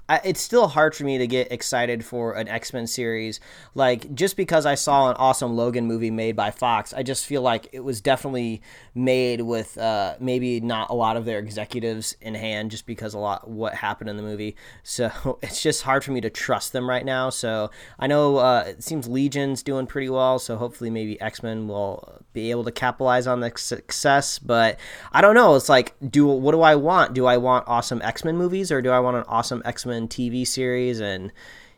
I, 0.09 0.21
it's 0.23 0.41
still 0.41 0.67
hard 0.67 0.95
for 0.95 1.03
me 1.03 1.17
to 1.17 1.27
get 1.27 1.51
excited 1.51 2.05
for 2.05 2.33
an 2.33 2.47
X 2.47 2.71
Men 2.73 2.87
series. 2.87 3.39
Like 3.75 4.13
just 4.13 4.37
because 4.37 4.65
I 4.65 4.75
saw 4.75 5.09
an 5.09 5.15
awesome 5.17 5.55
Logan 5.55 5.85
movie 5.85 6.11
made 6.11 6.35
by 6.35 6.51
Fox, 6.51 6.93
I 6.93 7.03
just 7.03 7.25
feel 7.25 7.41
like 7.41 7.67
it 7.73 7.81
was 7.81 7.99
definitely 7.99 8.61
made 8.95 9.41
with 9.41 9.77
uh, 9.77 10.15
maybe 10.19 10.59
not 10.61 10.89
a 10.89 10.93
lot 10.93 11.17
of 11.17 11.25
their 11.25 11.39
executives 11.39 12.15
in 12.21 12.35
hand, 12.35 12.71
just 12.71 12.85
because 12.85 13.13
a 13.13 13.19
lot 13.19 13.49
what 13.49 13.73
happened 13.73 14.09
in 14.09 14.17
the 14.17 14.23
movie. 14.23 14.55
So 14.83 15.39
it's 15.41 15.61
just 15.61 15.83
hard 15.83 16.03
for 16.03 16.11
me 16.11 16.21
to 16.21 16.29
trust 16.29 16.73
them 16.73 16.89
right 16.89 17.05
now. 17.05 17.29
So 17.29 17.69
I 17.99 18.07
know 18.07 18.37
uh, 18.37 18.63
it 18.67 18.83
seems 18.83 19.07
Legion's 19.07 19.61
doing 19.61 19.87
pretty 19.87 20.09
well. 20.09 20.39
So 20.39 20.55
hopefully 20.55 20.89
maybe 20.89 21.19
X 21.19 21.43
Men 21.43 21.67
will 21.67 22.21
be 22.33 22.51
able 22.51 22.63
to 22.63 22.71
capitalize 22.71 23.27
on 23.27 23.41
the 23.41 23.51
success. 23.57 24.39
But 24.39 24.79
I 25.11 25.21
don't 25.21 25.35
know. 25.35 25.55
It's 25.55 25.69
like, 25.69 25.95
do 26.09 26.27
what 26.27 26.53
do 26.53 26.61
I 26.61 26.75
want? 26.75 27.13
Do 27.13 27.25
I 27.25 27.35
want 27.35 27.67
awesome 27.67 28.01
X 28.01 28.23
Men 28.23 28.37
movies 28.37 28.71
or 28.71 28.81
do 28.81 28.91
I 28.91 28.99
want 28.99 29.17
an 29.17 29.23
awesome 29.27 29.61
X 29.65 29.85
Men 29.85 29.96
TV 30.05 30.45
series 30.45 30.99
and 30.99 31.31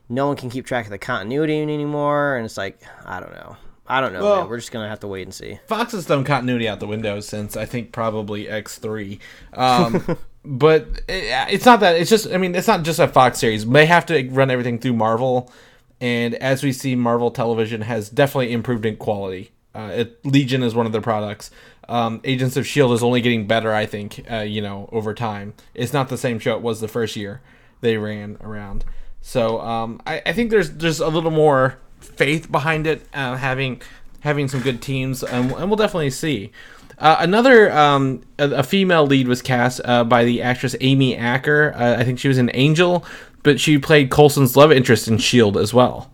no 0.09 0.27
one 0.27 0.35
can 0.35 0.49
keep 0.49 0.65
track 0.65 0.85
of 0.85 0.91
the 0.91 0.97
continuity 0.97 1.61
anymore. 1.61 2.35
And 2.35 2.45
it's 2.45 2.57
like, 2.57 2.81
I 3.05 3.19
don't 3.19 3.33
know. 3.33 3.55
I 3.89 4.01
don't 4.01 4.13
know. 4.13 4.21
Well, 4.21 4.41
man. 4.41 4.49
We're 4.49 4.57
just 4.57 4.71
gonna 4.71 4.87
have 4.87 4.99
to 4.99 5.07
wait 5.07 5.23
and 5.23 5.33
see. 5.33 5.59
Fox 5.65 5.93
has 5.93 6.05
thrown 6.05 6.23
continuity 6.23 6.67
out 6.67 6.79
the 6.79 6.87
window 6.87 7.19
since 7.21 7.57
I 7.57 7.65
think 7.65 7.91
probably 7.91 8.47
X 8.47 8.77
three, 8.77 9.19
um, 9.53 10.05
but 10.45 10.87
it, 11.07 11.53
it's 11.53 11.65
not 11.65 11.79
that. 11.79 11.95
It's 11.95 12.09
just 12.09 12.31
I 12.31 12.37
mean 12.37 12.53
it's 12.53 12.67
not 12.67 12.83
just 12.83 12.99
a 12.99 13.07
Fox 13.07 13.39
series. 13.39 13.65
They 13.65 13.87
have 13.87 14.05
to 14.05 14.29
run 14.29 14.51
everything 14.51 14.77
through 14.77 14.93
Marvel, 14.93 15.51
and 15.99 16.35
as 16.35 16.63
we 16.63 16.71
see, 16.71 16.95
Marvel 16.95 17.31
Television 17.31 17.81
has 17.81 18.09
definitely 18.09 18.53
improved 18.53 18.85
in 18.85 18.95
quality. 18.95 19.51
Uh, 19.73 19.91
it, 19.95 20.23
Legion 20.23 20.61
is 20.61 20.75
one 20.75 20.85
of 20.85 20.91
their 20.91 21.01
products. 21.01 21.49
Um, 21.87 22.21
Agents 22.23 22.57
of 22.57 22.67
Shield 22.67 22.91
is 22.91 23.01
only 23.01 23.21
getting 23.21 23.47
better. 23.47 23.73
I 23.73 23.87
think 23.87 24.23
uh, 24.31 24.41
you 24.41 24.61
know 24.61 24.87
over 24.91 25.15
time. 25.15 25.55
It's 25.73 25.93
not 25.93 26.09
the 26.09 26.17
same 26.17 26.37
show 26.37 26.55
it 26.55 26.61
was 26.61 26.79
the 26.79 26.87
first 26.87 27.15
year 27.15 27.41
they 27.81 27.97
ran 27.97 28.37
around. 28.41 28.85
So 29.21 29.59
um, 29.61 30.01
I, 30.05 30.21
I, 30.25 30.33
think 30.33 30.49
there's 30.49 30.71
there's 30.71 30.99
a 30.99 31.07
little 31.07 31.31
more 31.31 31.77
faith 31.99 32.51
behind 32.51 32.87
it, 32.87 33.05
uh, 33.13 33.35
having 33.35 33.81
having 34.21 34.47
some 34.47 34.61
good 34.61 34.81
teams, 34.81 35.23
and, 35.23 35.51
and 35.51 35.69
we'll 35.69 35.77
definitely 35.77 36.09
see. 36.09 36.51
Uh, 36.97 37.17
another 37.19 37.71
um, 37.71 38.21
a, 38.37 38.49
a, 38.51 38.63
female 38.63 39.05
lead 39.05 39.27
was 39.27 39.41
cast 39.41 39.79
uh, 39.85 40.03
by 40.03 40.25
the 40.25 40.41
actress 40.41 40.75
Amy 40.81 41.15
Acker. 41.15 41.73
Uh, 41.75 41.95
I 41.97 42.03
think 42.03 42.19
she 42.19 42.27
was 42.27 42.37
an 42.37 42.51
Angel, 42.53 43.05
but 43.43 43.59
she 43.59 43.77
played 43.77 44.09
Coulson's 44.09 44.57
love 44.57 44.71
interest 44.71 45.07
in 45.07 45.17
Shield 45.17 45.57
as 45.57 45.73
well. 45.73 46.11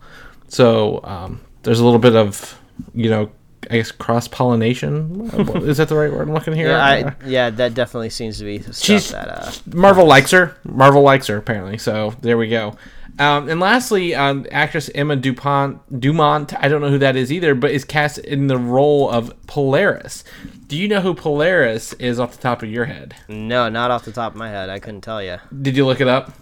So 0.47 1.01
um, 1.03 1.41
there's 1.63 1.79
a 1.79 1.85
little 1.85 1.99
bit 1.99 2.15
of 2.15 2.59
you 2.93 3.09
know 3.09 3.31
I 3.69 3.77
guess 3.77 3.91
cross 3.91 4.27
pollination. 4.27 5.29
Is 5.63 5.77
that 5.77 5.89
the 5.89 5.95
right 5.95 6.11
word 6.11 6.27
I'm 6.27 6.33
looking 6.33 6.53
here? 6.53 6.69
Yeah, 6.69 6.85
I, 6.85 7.15
yeah, 7.25 7.49
that 7.49 7.73
definitely 7.73 8.09
seems 8.09 8.37
to 8.39 8.43
be 8.43 8.61
stuff 8.61 9.09
that 9.09 9.29
uh, 9.29 9.51
Marvel 9.73 10.05
likes 10.05 10.31
her. 10.31 10.57
Marvel 10.63 11.01
likes 11.01 11.27
her 11.27 11.37
apparently. 11.37 11.77
So 11.77 12.13
there 12.21 12.37
we 12.37 12.47
go. 12.47 12.75
Um, 13.17 13.47
and 13.47 13.59
lastly, 13.61 14.13
um, 14.13 14.45
actress 14.51 14.89
Emma 14.93 15.15
Dupont 15.15 15.79
Dumont. 15.99 16.53
I 16.61 16.67
don't 16.67 16.81
know 16.81 16.89
who 16.89 16.97
that 16.99 17.15
is 17.15 17.31
either, 17.31 17.55
but 17.55 17.71
is 17.71 17.85
cast 17.85 18.17
in 18.17 18.47
the 18.47 18.57
role 18.57 19.09
of 19.09 19.33
Polaris. 19.47 20.23
Do 20.67 20.75
you 20.75 20.87
know 20.87 20.99
who 20.99 21.13
Polaris 21.13 21.93
is 21.93 22.19
off 22.19 22.35
the 22.35 22.41
top 22.41 22.61
of 22.61 22.69
your 22.69 22.85
head? 22.85 23.15
No, 23.29 23.69
not 23.69 23.91
off 23.91 24.03
the 24.03 24.11
top 24.11 24.33
of 24.33 24.37
my 24.37 24.49
head. 24.49 24.69
I 24.69 24.79
couldn't 24.79 25.01
tell 25.01 25.23
you. 25.23 25.37
Did 25.61 25.77
you 25.77 25.85
look 25.85 26.01
it 26.01 26.07
up? 26.07 26.33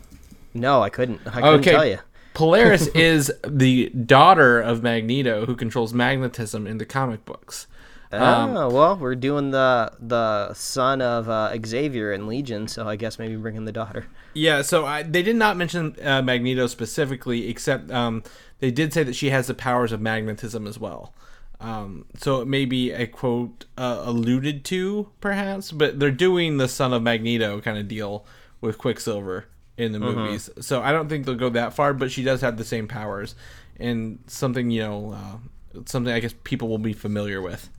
No, 0.53 0.81
I 0.81 0.89
couldn't. 0.89 1.21
I 1.27 1.41
couldn't 1.41 1.59
okay. 1.59 1.71
tell 1.71 1.85
you. 1.85 1.99
Polaris 2.33 2.87
is 2.95 3.31
the 3.47 3.89
daughter 3.89 4.59
of 4.59 4.83
Magneto, 4.83 5.45
who 5.45 5.55
controls 5.55 5.93
magnetism 5.93 6.67
in 6.67 6.77
the 6.77 6.85
comic 6.85 7.25
books. 7.25 7.67
Um, 8.11 8.55
oh 8.55 8.69
well, 8.69 8.95
we're 8.95 9.15
doing 9.15 9.49
the 9.49 9.91
the 9.99 10.53
son 10.53 11.01
of 11.01 11.27
uh, 11.29 11.55
Xavier 11.65 12.13
in 12.13 12.27
Legion, 12.27 12.67
so 12.67 12.87
I 12.87 12.95
guess 12.95 13.17
maybe 13.17 13.35
bring 13.35 13.55
in 13.55 13.65
the 13.65 13.71
daughter. 13.71 14.05
Yeah, 14.35 14.61
so 14.61 14.85
I, 14.85 15.01
they 15.01 15.23
did 15.23 15.35
not 15.35 15.57
mention 15.57 15.95
uh, 16.03 16.21
Magneto 16.21 16.67
specifically, 16.67 17.49
except 17.49 17.89
um, 17.89 18.23
they 18.59 18.69
did 18.69 18.93
say 18.93 19.03
that 19.03 19.15
she 19.15 19.31
has 19.31 19.47
the 19.47 19.55
powers 19.55 19.91
of 19.91 19.99
magnetism 19.99 20.67
as 20.67 20.77
well. 20.77 21.13
Um, 21.59 22.05
so 22.17 22.41
it 22.41 22.47
may 22.47 22.65
be 22.65 22.91
a 22.91 23.07
quote 23.07 23.65
uh, 23.77 24.01
alluded 24.03 24.63
to, 24.65 25.09
perhaps, 25.19 25.71
but 25.71 25.99
they're 25.99 26.11
doing 26.11 26.57
the 26.57 26.67
son 26.67 26.93
of 26.93 27.01
Magneto 27.01 27.61
kind 27.61 27.77
of 27.77 27.87
deal 27.87 28.25
with 28.61 28.77
Quicksilver 28.77 29.45
in 29.77 29.91
the 29.91 29.99
mm-hmm. 29.99 30.19
movies. 30.19 30.49
So 30.61 30.81
I 30.81 30.91
don't 30.91 31.09
think 31.09 31.25
they'll 31.25 31.35
go 31.35 31.49
that 31.49 31.73
far, 31.73 31.93
but 31.93 32.11
she 32.11 32.23
does 32.23 32.41
have 32.41 32.57
the 32.57 32.63
same 32.63 32.87
powers 32.87 33.35
and 33.79 34.19
something 34.27 34.69
you 34.71 34.81
know, 34.81 35.13
uh, 35.13 35.81
something 35.85 36.13
I 36.13 36.19
guess 36.19 36.33
people 36.43 36.67
will 36.67 36.77
be 36.77 36.93
familiar 36.93 37.41
with 37.41 37.69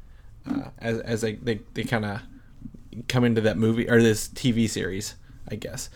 uh, 0.49 0.69
as 0.79 1.01
as 1.01 1.21
they 1.21 1.35
they, 1.35 1.61
they 1.75 1.85
kind 1.85 2.05
of 2.05 2.21
come 3.09 3.25
into 3.25 3.41
that 3.43 3.57
movie 3.57 3.89
or 3.89 4.03
this 4.03 4.29
TV 4.29 4.69
series, 4.69 5.15
I 5.49 5.57
guess. 5.57 5.91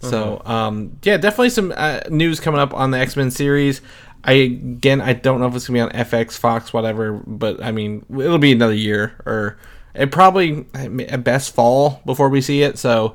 So 0.00 0.42
um, 0.44 0.98
yeah, 1.04 1.16
definitely 1.16 1.50
some 1.50 1.72
uh, 1.76 2.00
news 2.10 2.40
coming 2.40 2.60
up 2.60 2.74
on 2.74 2.90
the 2.90 2.98
X 2.98 3.16
Men 3.16 3.30
series. 3.30 3.80
I 4.24 4.32
again, 4.32 5.00
I 5.00 5.12
don't 5.12 5.40
know 5.40 5.46
if 5.46 5.54
it's 5.54 5.68
gonna 5.68 5.76
be 5.76 5.80
on 5.80 5.90
FX, 5.90 6.32
Fox, 6.32 6.72
whatever, 6.72 7.12
but 7.12 7.62
I 7.62 7.70
mean, 7.70 8.04
it'll 8.10 8.38
be 8.38 8.50
another 8.50 8.74
year 8.74 9.14
or 9.24 9.58
it 9.94 10.10
probably 10.10 10.66
at 10.74 11.22
best 11.22 11.54
fall 11.54 12.00
before 12.04 12.28
we 12.28 12.40
see 12.40 12.62
it. 12.62 12.78
So 12.78 13.14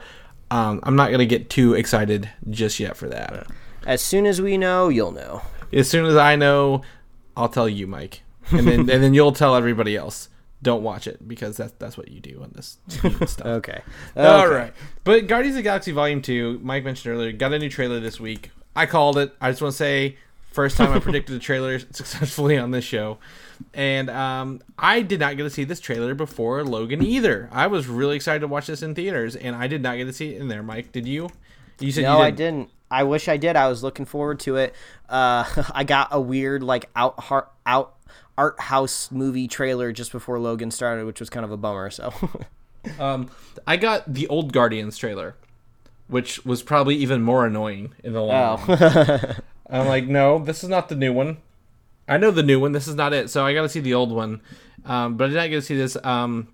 um, 0.51 0.79
I'm 0.83 0.95
not 0.95 1.12
gonna 1.12 1.25
get 1.25 1.49
too 1.49 1.73
excited 1.73 2.29
just 2.49 2.79
yet 2.79 2.95
for 2.97 3.07
that. 3.10 3.47
As 3.86 4.01
soon 4.01 4.25
as 4.25 4.41
we 4.41 4.57
know, 4.57 4.89
you'll 4.89 5.12
know. 5.12 5.41
As 5.71 5.89
soon 5.89 6.05
as 6.05 6.15
I 6.15 6.36
know, 6.36 6.81
I'll 7.36 7.49
tell 7.49 7.67
you, 7.69 7.88
Mike, 7.88 8.23
and 8.51 8.67
then 8.67 8.79
and 8.89 9.03
then 9.03 9.13
you'll 9.13 9.31
tell 9.31 9.55
everybody 9.55 9.95
else. 9.95 10.29
Don't 10.63 10.81
watch 10.81 11.05
it 11.05 11.27
because 11.27 11.57
that's 11.57 11.73
that's 11.73 11.97
what 11.97 12.10
you 12.10 12.19
do 12.19 12.41
on 12.41 12.51
this 12.55 12.79
stuff. 12.88 13.45
okay. 13.45 13.45
okay. 13.45 13.81
All 14.15 14.47
right. 14.49 14.73
But 15.03 15.27
Guardians 15.27 15.55
of 15.55 15.60
the 15.60 15.63
Galaxy 15.63 15.91
Volume 15.91 16.21
Two, 16.21 16.60
Mike 16.63 16.83
mentioned 16.83 17.13
earlier, 17.13 17.31
got 17.31 17.53
a 17.53 17.60
new 17.60 17.69
trailer 17.69 17.99
this 17.99 18.19
week. 18.19 18.51
I 18.75 18.86
called 18.86 19.17
it. 19.17 19.33
I 19.39 19.51
just 19.51 19.62
want 19.62 19.73
to 19.73 19.77
say, 19.77 20.17
first 20.51 20.77
time 20.77 20.91
I 20.93 20.99
predicted 21.01 21.36
a 21.36 21.39
trailer 21.39 21.77
successfully 21.79 22.57
on 22.57 22.71
this 22.71 22.83
show. 22.86 23.19
And 23.74 24.10
um, 24.10 24.62
I 24.78 25.02
did 25.02 25.20
not 25.20 25.38
get 25.38 25.43
to 25.43 25.50
see 25.50 25.63
this 25.63 25.80
trailer 25.80 26.13
before 26.15 26.63
Logan 26.63 27.04
either. 27.04 27.50
I 27.52 27.67
was 27.67 27.88
really 27.88 28.15
excited 28.15 28.39
to 28.39 28.48
watch 28.48 28.67
this 28.67 28.82
in 28.82 28.96
theaters, 28.96 29.36
and 29.36 29.56
I 29.56 29.67
did 29.67 29.82
not 29.82 29.98
get 29.98 30.06
to 30.06 30.13
see 30.13 30.34
it 30.34 30.41
in 30.41 30.48
there. 30.48 30.63
Mike, 30.63 30.91
did 30.91 31.08
you? 31.08 31.30
You 31.80 31.91
said 31.91 32.04
no, 32.04 32.17
you 32.17 32.24
I 32.24 32.32
didn't. 32.32 32.70
I 32.89 33.04
wish 33.04 33.28
I 33.28 33.38
did. 33.38 33.56
I 33.56 33.67
was 33.67 33.84
looking 33.84 34.06
forward 34.06 34.39
to 34.41 34.56
it. 34.56 34.74
Uh, 35.10 35.46
I 35.74 35.84
got 35.84 36.10
a 36.12 36.20
weird 36.20 36.63
like 36.63 36.89
out 36.96 37.20
heart, 37.20 37.52
out 37.65 37.96
art 38.38 38.60
house 38.60 39.12
movie 39.12 39.48
trailer 39.48 39.91
just 39.91 40.12
before 40.12 40.39
Logan 40.39 40.72
started, 40.72 41.06
which 41.06 41.20
was 41.20 41.30
kind 41.30 41.43
of 41.43 41.52
a 41.52 41.58
bummer. 41.58 41.89
So, 41.89 42.13
um, 43.00 43.30
I 43.65 43.78
got 43.78 44.13
the 44.13 44.28
old 44.28 44.54
Guardians 44.54 44.98
trailer, 44.98 45.36
which 46.08 46.46
was 46.46 46.63
probably 46.63 46.96
even 46.96 47.22
more 47.22 47.46
annoying 47.46 47.93
in 48.04 48.13
the 48.13 48.22
long. 48.22 48.63
Oh. 48.67 49.36
I'm 49.70 49.88
like, 49.88 50.08
no, 50.08 50.39
this 50.39 50.63
is 50.63 50.70
not 50.70 50.88
the 50.88 50.96
new 50.96 51.12
one. 51.12 51.38
I 52.08 52.17
know 52.17 52.32
the 52.32 52.43
new 52.43 52.60
one. 52.60 52.72
This 52.72 52.88
is 52.88 52.96
not 52.96 53.13
it. 53.13 53.30
So 53.30 53.46
I 53.46 53.54
got 53.54 53.63
to 53.63 53.70
see 53.70 53.80
the 53.80 53.93
old 53.93 54.12
one. 54.12 54.41
Um, 54.86 55.17
but 55.17 55.26
I 55.26 55.28
did 55.28 55.36
not 55.36 55.50
get 55.50 55.56
to 55.56 55.62
see 55.62 55.76
this. 55.76 55.98
Um, 56.04 56.48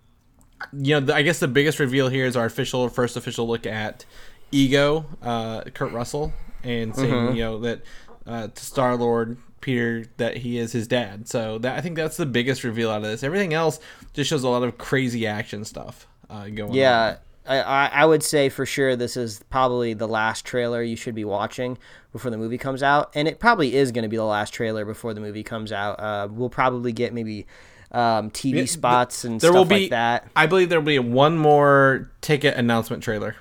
you 0.72 0.96
know, 0.96 1.06
the, 1.06 1.16
I 1.16 1.22
guess 1.22 1.40
the 1.40 1.48
biggest 1.48 1.80
reveal 1.80 2.10
here 2.10 2.26
is 2.26 2.36
our 2.36 2.46
official 2.46 2.88
first 2.90 3.18
official 3.18 3.48
look 3.48 3.66
at 3.66 4.06
Ego, 4.52 5.06
uh, 5.22 5.62
Kurt 5.74 5.92
Russell, 5.92 6.34
and 6.64 6.96
saying 6.96 7.12
mm-hmm. 7.12 7.36
you 7.36 7.44
know 7.44 7.60
that 7.60 7.82
uh, 8.26 8.48
to 8.48 8.66
Star 8.66 8.96
Lord 8.96 9.38
Peter 9.62 10.06
that 10.18 10.38
he 10.38 10.58
is 10.58 10.72
his 10.72 10.88
dad. 10.88 11.28
So 11.28 11.58
that 11.60 11.78
I 11.78 11.82
think 11.82 11.96
that's 11.96 12.18
the 12.18 12.26
biggest 12.26 12.64
reveal 12.64 12.90
out 12.90 12.98
of 12.98 13.04
this. 13.04 13.24
Everything 13.24 13.54
else 13.54 13.80
just 14.14 14.30
shows 14.30 14.44
a 14.44 14.50
lot 14.50 14.64
of 14.64 14.78
crazy 14.78 15.28
action 15.28 15.66
stuff 15.66 16.08
uh, 16.30 16.48
going. 16.48 16.74
Yeah. 16.74 17.10
On. 17.10 17.18
I, 17.46 17.90
I 17.92 18.06
would 18.06 18.24
say 18.24 18.50
for 18.50 18.66
sure 18.66 18.96
this 18.96 19.18
is 19.18 19.42
probably 19.50 19.94
the 19.94 20.08
last 20.08 20.46
trailer 20.46 20.82
you 20.82 20.96
should 20.96 21.16
be 21.16 21.26
watching 21.26 21.78
before 22.12 22.32
the 22.32 22.38
movie 22.38 22.58
comes 22.58 22.82
out, 22.82 23.12
and 23.16 23.28
it 23.28 23.40
probably 23.40 23.76
is 23.76 23.92
going 23.92 24.04
to 24.04 24.10
be 24.10 24.18
the 24.18 24.24
last 24.24 24.54
trailer 24.54 24.86
before 24.86 25.14
the 25.14 25.20
movie 25.22 25.44
comes 25.44 25.72
out. 25.72 26.00
Uh, 26.00 26.28
we'll 26.32 26.50
probably 26.50 26.94
get 26.94 27.14
maybe 27.14 27.46
um, 27.92 28.32
TV 28.32 28.68
spots 28.68 29.24
and 29.24 29.40
there 29.40 29.52
stuff 29.52 29.58
will 29.58 29.66
be, 29.66 29.82
like 29.82 29.90
that. 29.92 30.28
I 30.36 30.46
believe 30.46 30.70
there 30.70 30.80
will 30.80 30.86
be 30.86 31.00
one 31.00 31.38
more 31.38 32.10
ticket 32.22 32.56
announcement 32.56 33.04
trailer. 33.04 33.36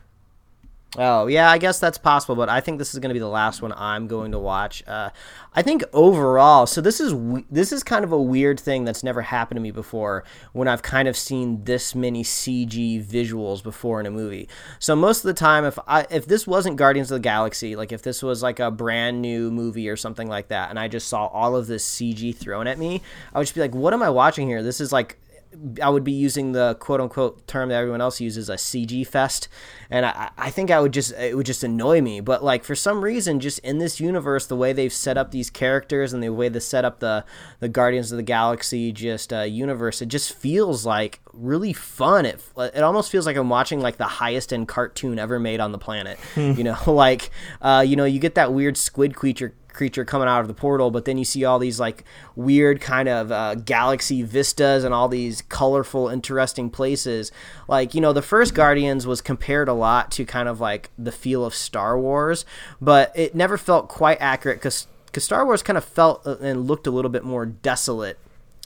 Oh 0.99 1.27
yeah, 1.27 1.51
I 1.51 1.57
guess 1.57 1.79
that's 1.79 1.97
possible, 1.97 2.37
but 2.37 2.51
I 2.51 2.61
think 2.61 2.79
this 2.79 2.93
is 2.93 3.01
going 3.01 3.09
to 3.09 3.15
be 3.15 3.19
the 3.19 3.27
last 3.27 3.63
one 3.63 3.73
I'm 3.73 4.07
going 4.07 4.33
to 4.33 4.39
watch. 4.39 4.87
Uh, 4.87 5.09
I 5.55 5.63
think 5.63 5.83
overall, 5.95 6.67
so 6.67 6.83
this 6.83 7.01
is 7.01 7.15
this 7.51 7.73
is 7.73 7.83
kind 7.83 8.05
of 8.05 8.13
a 8.13 8.21
weird 8.21 8.61
thing 8.61 8.85
that's 8.85 9.03
never 9.03 9.23
happened 9.23 9.57
to 9.57 9.63
me 9.63 9.71
before. 9.71 10.23
When 10.53 10.69
I've 10.69 10.83
kind 10.83 11.09
of 11.09 11.17
seen 11.17 11.65
this 11.65 11.95
many 11.95 12.23
CG 12.23 13.03
visuals 13.03 13.63
before 13.63 14.01
in 14.01 14.07
a 14.07 14.11
movie, 14.11 14.51
so 14.79 14.95
most 14.95 15.25
of 15.25 15.29
the 15.29 15.35
time, 15.35 15.65
if 15.65 15.79
I 15.89 16.07
if 16.11 16.27
this 16.27 16.47
wasn't 16.47 16.77
Guardians 16.77 17.11
of 17.11 17.17
the 17.17 17.21
Galaxy, 17.21 17.75
like 17.75 17.91
if 17.91 18.03
this 18.03 18.23
was 18.23 18.43
like 18.43 18.61
a 18.61 18.71
brand 18.71 19.23
new 19.23 19.51
movie 19.51 19.89
or 19.89 19.97
something 19.97 20.29
like 20.29 20.49
that, 20.49 20.69
and 20.69 20.79
I 20.79 20.89
just 20.89 21.09
saw 21.09 21.27
all 21.29 21.57
of 21.57 21.69
this 21.69 21.89
CG 21.89 22.37
thrown 22.37 22.67
at 22.67 22.79
me, 22.79 23.01
I 23.33 23.39
would 23.39 23.45
just 23.45 23.55
be 23.55 23.63
like, 23.63 23.75
"What 23.75 23.95
am 23.95 24.03
I 24.03 24.11
watching 24.11 24.47
here? 24.47 24.63
This 24.63 24.79
is 24.79 24.93
like 24.93 25.17
I 25.83 25.89
would 25.89 26.05
be 26.05 26.13
using 26.13 26.53
the 26.53 26.77
quote 26.77 27.01
unquote 27.01 27.47
term 27.47 27.69
that 27.69 27.77
everyone 27.77 28.01
else 28.01 28.21
uses, 28.21 28.49
a 28.49 28.55
CG 28.55 29.07
fest, 29.07 29.49
and 29.91 30.07
I, 30.07 30.31
I 30.37 30.51
think 30.51 30.71
I 30.71 30.81
would 30.81 30.93
just 30.93 31.13
it 31.13 31.37
would 31.37 31.47
just 31.47 31.63
annoy 31.63 32.01
me. 32.01 32.21
But 32.21 32.43
like 32.43 32.65
for 32.65 32.75
some 32.75 33.05
reason, 33.05 33.41
just 33.41 33.59
in 33.61 33.79
this 33.79 34.01
universe, 34.01 34.47
the 34.47 34.57
way 34.57 34.73
they've 34.73 34.93
set 34.93 35.17
up 35.17 35.31
these 35.31 35.51
characters 35.51 36.13
and 36.13 36.23
the 36.23 36.31
way 36.31 36.49
they 36.49 36.61
set 36.61 36.85
up 36.85 37.01
the 37.01 37.25
the 37.61 37.69
Guardians 37.69 38.11
of 38.11 38.17
the 38.17 38.23
Galaxy 38.23 38.93
just 38.93 39.33
uh, 39.33 39.41
universe, 39.41 40.03
it 40.03 40.09
just 40.09 40.33
feels 40.33 40.87
like 40.87 41.21
really 41.33 41.73
fun. 41.73 42.27
It 42.27 42.41
it 42.57 42.83
almost 42.83 43.11
feels 43.11 43.27
like 43.27 43.37
I'm 43.37 43.49
watching 43.49 43.81
like 43.81 43.97
the 43.97 44.05
highest 44.05 44.53
end 44.53 44.69
cartoon 44.69 45.19
ever 45.19 45.39
made 45.39 45.61
on 45.61 45.73
the 45.73 45.79
planet. 45.79 46.19
you 46.37 46.65
know, 46.65 46.79
like 46.87 47.31
uh, 47.61 47.85
you 47.87 47.97
know, 47.97 48.05
you 48.05 48.19
get 48.19 48.35
that 48.37 48.53
weird 48.53 48.77
squid 48.77 49.15
creature 49.15 49.55
creature 49.73 50.05
coming 50.05 50.29
out 50.29 50.41
of 50.41 50.49
the 50.49 50.55
portal, 50.55 50.91
but 50.91 51.05
then 51.05 51.19
you 51.19 51.25
see 51.25 51.45
all 51.45 51.59
these 51.59 51.81
like 51.81 52.05
weird 52.37 52.81
kind 52.81 53.09
of 53.09 53.33
uh, 53.33 53.55
galaxy 53.55 54.23
vistas 54.23 54.85
and 54.85 54.95
all 54.95 55.09
these 55.09 55.43
colorful, 55.43 56.09
interesting 56.09 56.71
places. 56.71 57.33
Like, 57.69 57.95
you 57.95 58.01
know, 58.01 58.13
the 58.13 58.23
first 58.23 58.55
Guardians 58.55 59.07
was 59.07 59.21
compared 59.21 59.69
a 59.69 59.73
lot 59.73 60.11
to 60.13 60.25
kind 60.25 60.49
of 60.49 60.61
like 60.61 60.91
the 60.99 61.13
feel 61.13 61.45
of 61.45 61.55
Star 61.55 61.99
Wars, 61.99 62.45
but 62.81 63.13
it 63.15 63.35
never 63.35 63.59
felt 63.59 63.89
quite 63.89 64.19
accurate 64.21 64.59
because 64.59 64.87
Star 65.25 65.45
Wars 65.45 65.63
kind 65.63 65.77
of 65.77 65.85
felt 65.85 66.27
uh, 66.27 66.37
and 66.41 66.67
looked 66.67 66.87
a 66.87 66.91
little 66.91 67.11
bit 67.11 67.25
more 67.25 67.47
desolate 67.47 68.19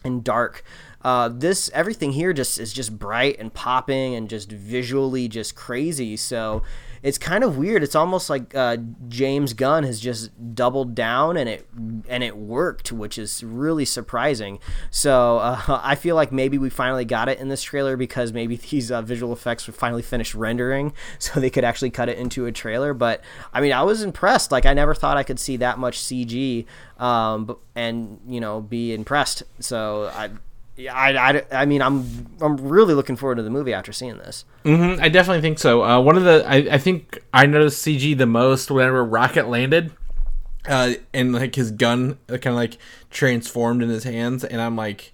and 0.05 0.23
dark. 0.23 0.62
Uh, 1.07 1.29
this 1.29 1.71
everything 1.73 2.11
here 2.11 2.33
just 2.33 2.59
is 2.59 2.73
just 2.73 2.99
bright 2.99 3.37
and 3.38 3.55
popping 3.55 4.16
and 4.16 4.29
just 4.29 4.51
visually 4.51 5.29
just 5.29 5.55
crazy. 5.55 6.16
So 6.16 6.64
it's 7.01 7.16
kind 7.16 7.45
of 7.45 7.57
weird. 7.57 7.85
It's 7.85 7.95
almost 7.95 8.29
like 8.29 8.53
uh, 8.57 8.79
James 9.07 9.53
Gunn 9.53 9.85
has 9.85 10.01
just 10.01 10.33
doubled 10.57 10.97
down 10.97 11.37
and 11.37 11.49
it 11.49 11.64
and 12.09 12.25
it 12.25 12.37
worked, 12.37 12.90
which 12.90 13.19
is 13.19 13.45
really 13.45 13.85
surprising. 13.85 14.59
So 14.90 15.38
uh, 15.38 15.81
I 15.85 15.95
feel 15.95 16.16
like 16.16 16.33
maybe 16.33 16.59
we 16.59 16.71
finally 16.71 17.05
got 17.05 17.29
it 17.29 17.38
in 17.38 17.51
this 17.51 17.62
trailer 17.62 17.97
because 17.97 18.33
maybe 18.33 18.57
these 18.71 18.90
uh, 18.90 19.01
visual 19.01 19.33
effects 19.33 19.69
were 19.69 19.75
finally 19.75 20.03
finished 20.03 20.35
rendering, 20.35 20.92
so 21.21 21.38
they 21.38 21.51
could 21.51 21.62
actually 21.62 21.90
cut 21.90 22.09
it 22.09 22.19
into 22.19 22.47
a 22.47 22.53
trailer. 22.53 22.92
But 22.95 23.23
I 23.53 23.61
mean, 23.61 23.71
I 23.71 23.85
was 23.85 24.03
impressed. 24.03 24.51
Like 24.51 24.66
I 24.66 24.75
never 24.75 24.92
thought 24.92 25.16
I 25.16 25.23
could 25.23 25.38
see 25.38 25.57
that 25.59 25.79
much 25.79 26.01
CG, 26.01 26.66
um, 26.99 27.57
and 27.77 28.19
you 28.27 28.40
know, 28.40 28.61
be 28.61 28.92
impressed. 28.92 29.45
So 29.61 30.11
I 30.12 30.31
yeah, 30.77 30.95
I, 30.95 31.31
I, 31.31 31.43
I 31.53 31.65
mean, 31.65 31.81
I'm 31.81 32.37
I'm 32.41 32.57
really 32.57 32.95
looking 32.95 33.17
forward 33.17 33.37
to 33.37 33.43
the 33.43 33.51
movie 33.51 33.73
after 33.73 33.93
seeing 33.93 34.19
this. 34.19 34.45
Mm-hmm, 34.65 35.03
I 35.03 35.09
definitely 35.09 35.41
think 35.41 35.59
so. 35.59 35.83
Uh, 35.83 36.01
one 36.01 36.17
of 36.17 36.25
the 36.25 36.45
I, 36.47 36.57
I 36.75 36.79
think 36.79 37.19
I 37.33 37.47
noticed 37.47 37.85
CG 37.85 38.17
the 38.17 38.27
most 38.27 38.71
whenever 38.71 39.03
Rocket 39.03 39.49
landed, 39.49 39.93
uh, 40.69 40.95
and 41.15 41.33
like 41.33 41.55
his 41.55 41.71
gun 41.71 42.19
kind 42.29 42.47
of 42.47 42.55
like 42.55 42.77
transformed 43.11 43.83
in 43.83 43.89
his 43.89 44.05
hands, 44.05 44.45
and 44.45 44.61
I'm 44.61 44.77
like, 44.77 45.12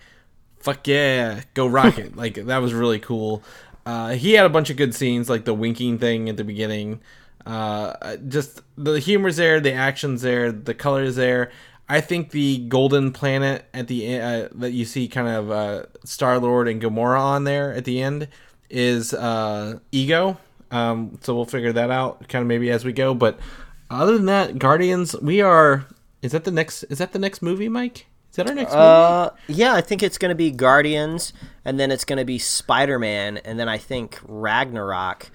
fuck 0.58 0.86
yeah, 0.88 1.42
go 1.54 1.66
Rocket! 1.66 2.16
like 2.16 2.34
that 2.34 2.58
was 2.58 2.74
really 2.74 2.98
cool. 2.98 3.42
Uh, 3.86 4.10
he 4.10 4.32
had 4.32 4.46
a 4.46 4.50
bunch 4.50 4.68
of 4.68 4.76
good 4.76 4.94
scenes, 4.94 5.30
like 5.30 5.44
the 5.44 5.54
winking 5.54 5.98
thing 5.98 6.28
at 6.28 6.36
the 6.36 6.44
beginning. 6.44 7.00
Uh, 7.46 8.16
just 8.28 8.62
the 8.76 8.98
humor's 9.00 9.36
there, 9.36 9.60
the 9.60 9.72
action's 9.72 10.22
there, 10.22 10.50
the 10.50 10.74
color's 10.74 11.16
there. 11.16 11.50
I 11.88 12.00
think 12.00 12.30
the 12.30 12.58
golden 12.58 13.12
planet 13.12 13.66
at 13.74 13.88
the 13.88 14.18
uh, 14.18 14.48
that 14.52 14.72
you 14.72 14.84
see 14.84 15.08
kind 15.08 15.28
of 15.28 15.50
uh, 15.50 15.82
Star 16.04 16.38
Lord 16.38 16.68
and 16.68 16.80
Gamora 16.80 17.20
on 17.20 17.44
there 17.44 17.72
at 17.74 17.84
the 17.84 18.00
end 18.00 18.28
is 18.70 19.12
uh, 19.12 19.78
Ego. 19.90 20.38
Um, 20.70 21.18
so 21.20 21.34
we'll 21.34 21.44
figure 21.44 21.72
that 21.72 21.90
out 21.90 22.28
kind 22.28 22.42
of 22.42 22.48
maybe 22.48 22.70
as 22.70 22.84
we 22.84 22.92
go. 22.92 23.14
But 23.14 23.38
other 23.90 24.16
than 24.16 24.26
that, 24.26 24.58
Guardians, 24.58 25.14
we 25.20 25.42
are. 25.42 25.86
Is 26.22 26.32
that 26.32 26.44
the 26.44 26.50
next? 26.50 26.84
Is 26.84 26.98
that 26.98 27.12
the 27.12 27.18
next 27.18 27.42
movie, 27.42 27.68
Mike? 27.68 28.06
Is 28.30 28.36
that 28.36 28.48
our 28.48 28.54
next 28.54 28.72
uh, 28.72 29.30
movie? 29.48 29.60
Yeah, 29.60 29.74
I 29.74 29.82
think 29.82 30.02
it's 30.02 30.16
going 30.16 30.30
to 30.30 30.34
be 30.34 30.50
Guardians, 30.50 31.34
and 31.64 31.78
then 31.78 31.90
it's 31.90 32.06
going 32.06 32.18
to 32.18 32.24
be 32.24 32.38
Spider 32.38 32.98
Man, 32.98 33.36
and 33.38 33.58
then 33.58 33.68
I 33.68 33.76
think 33.76 34.18
Ragnarok. 34.26 35.30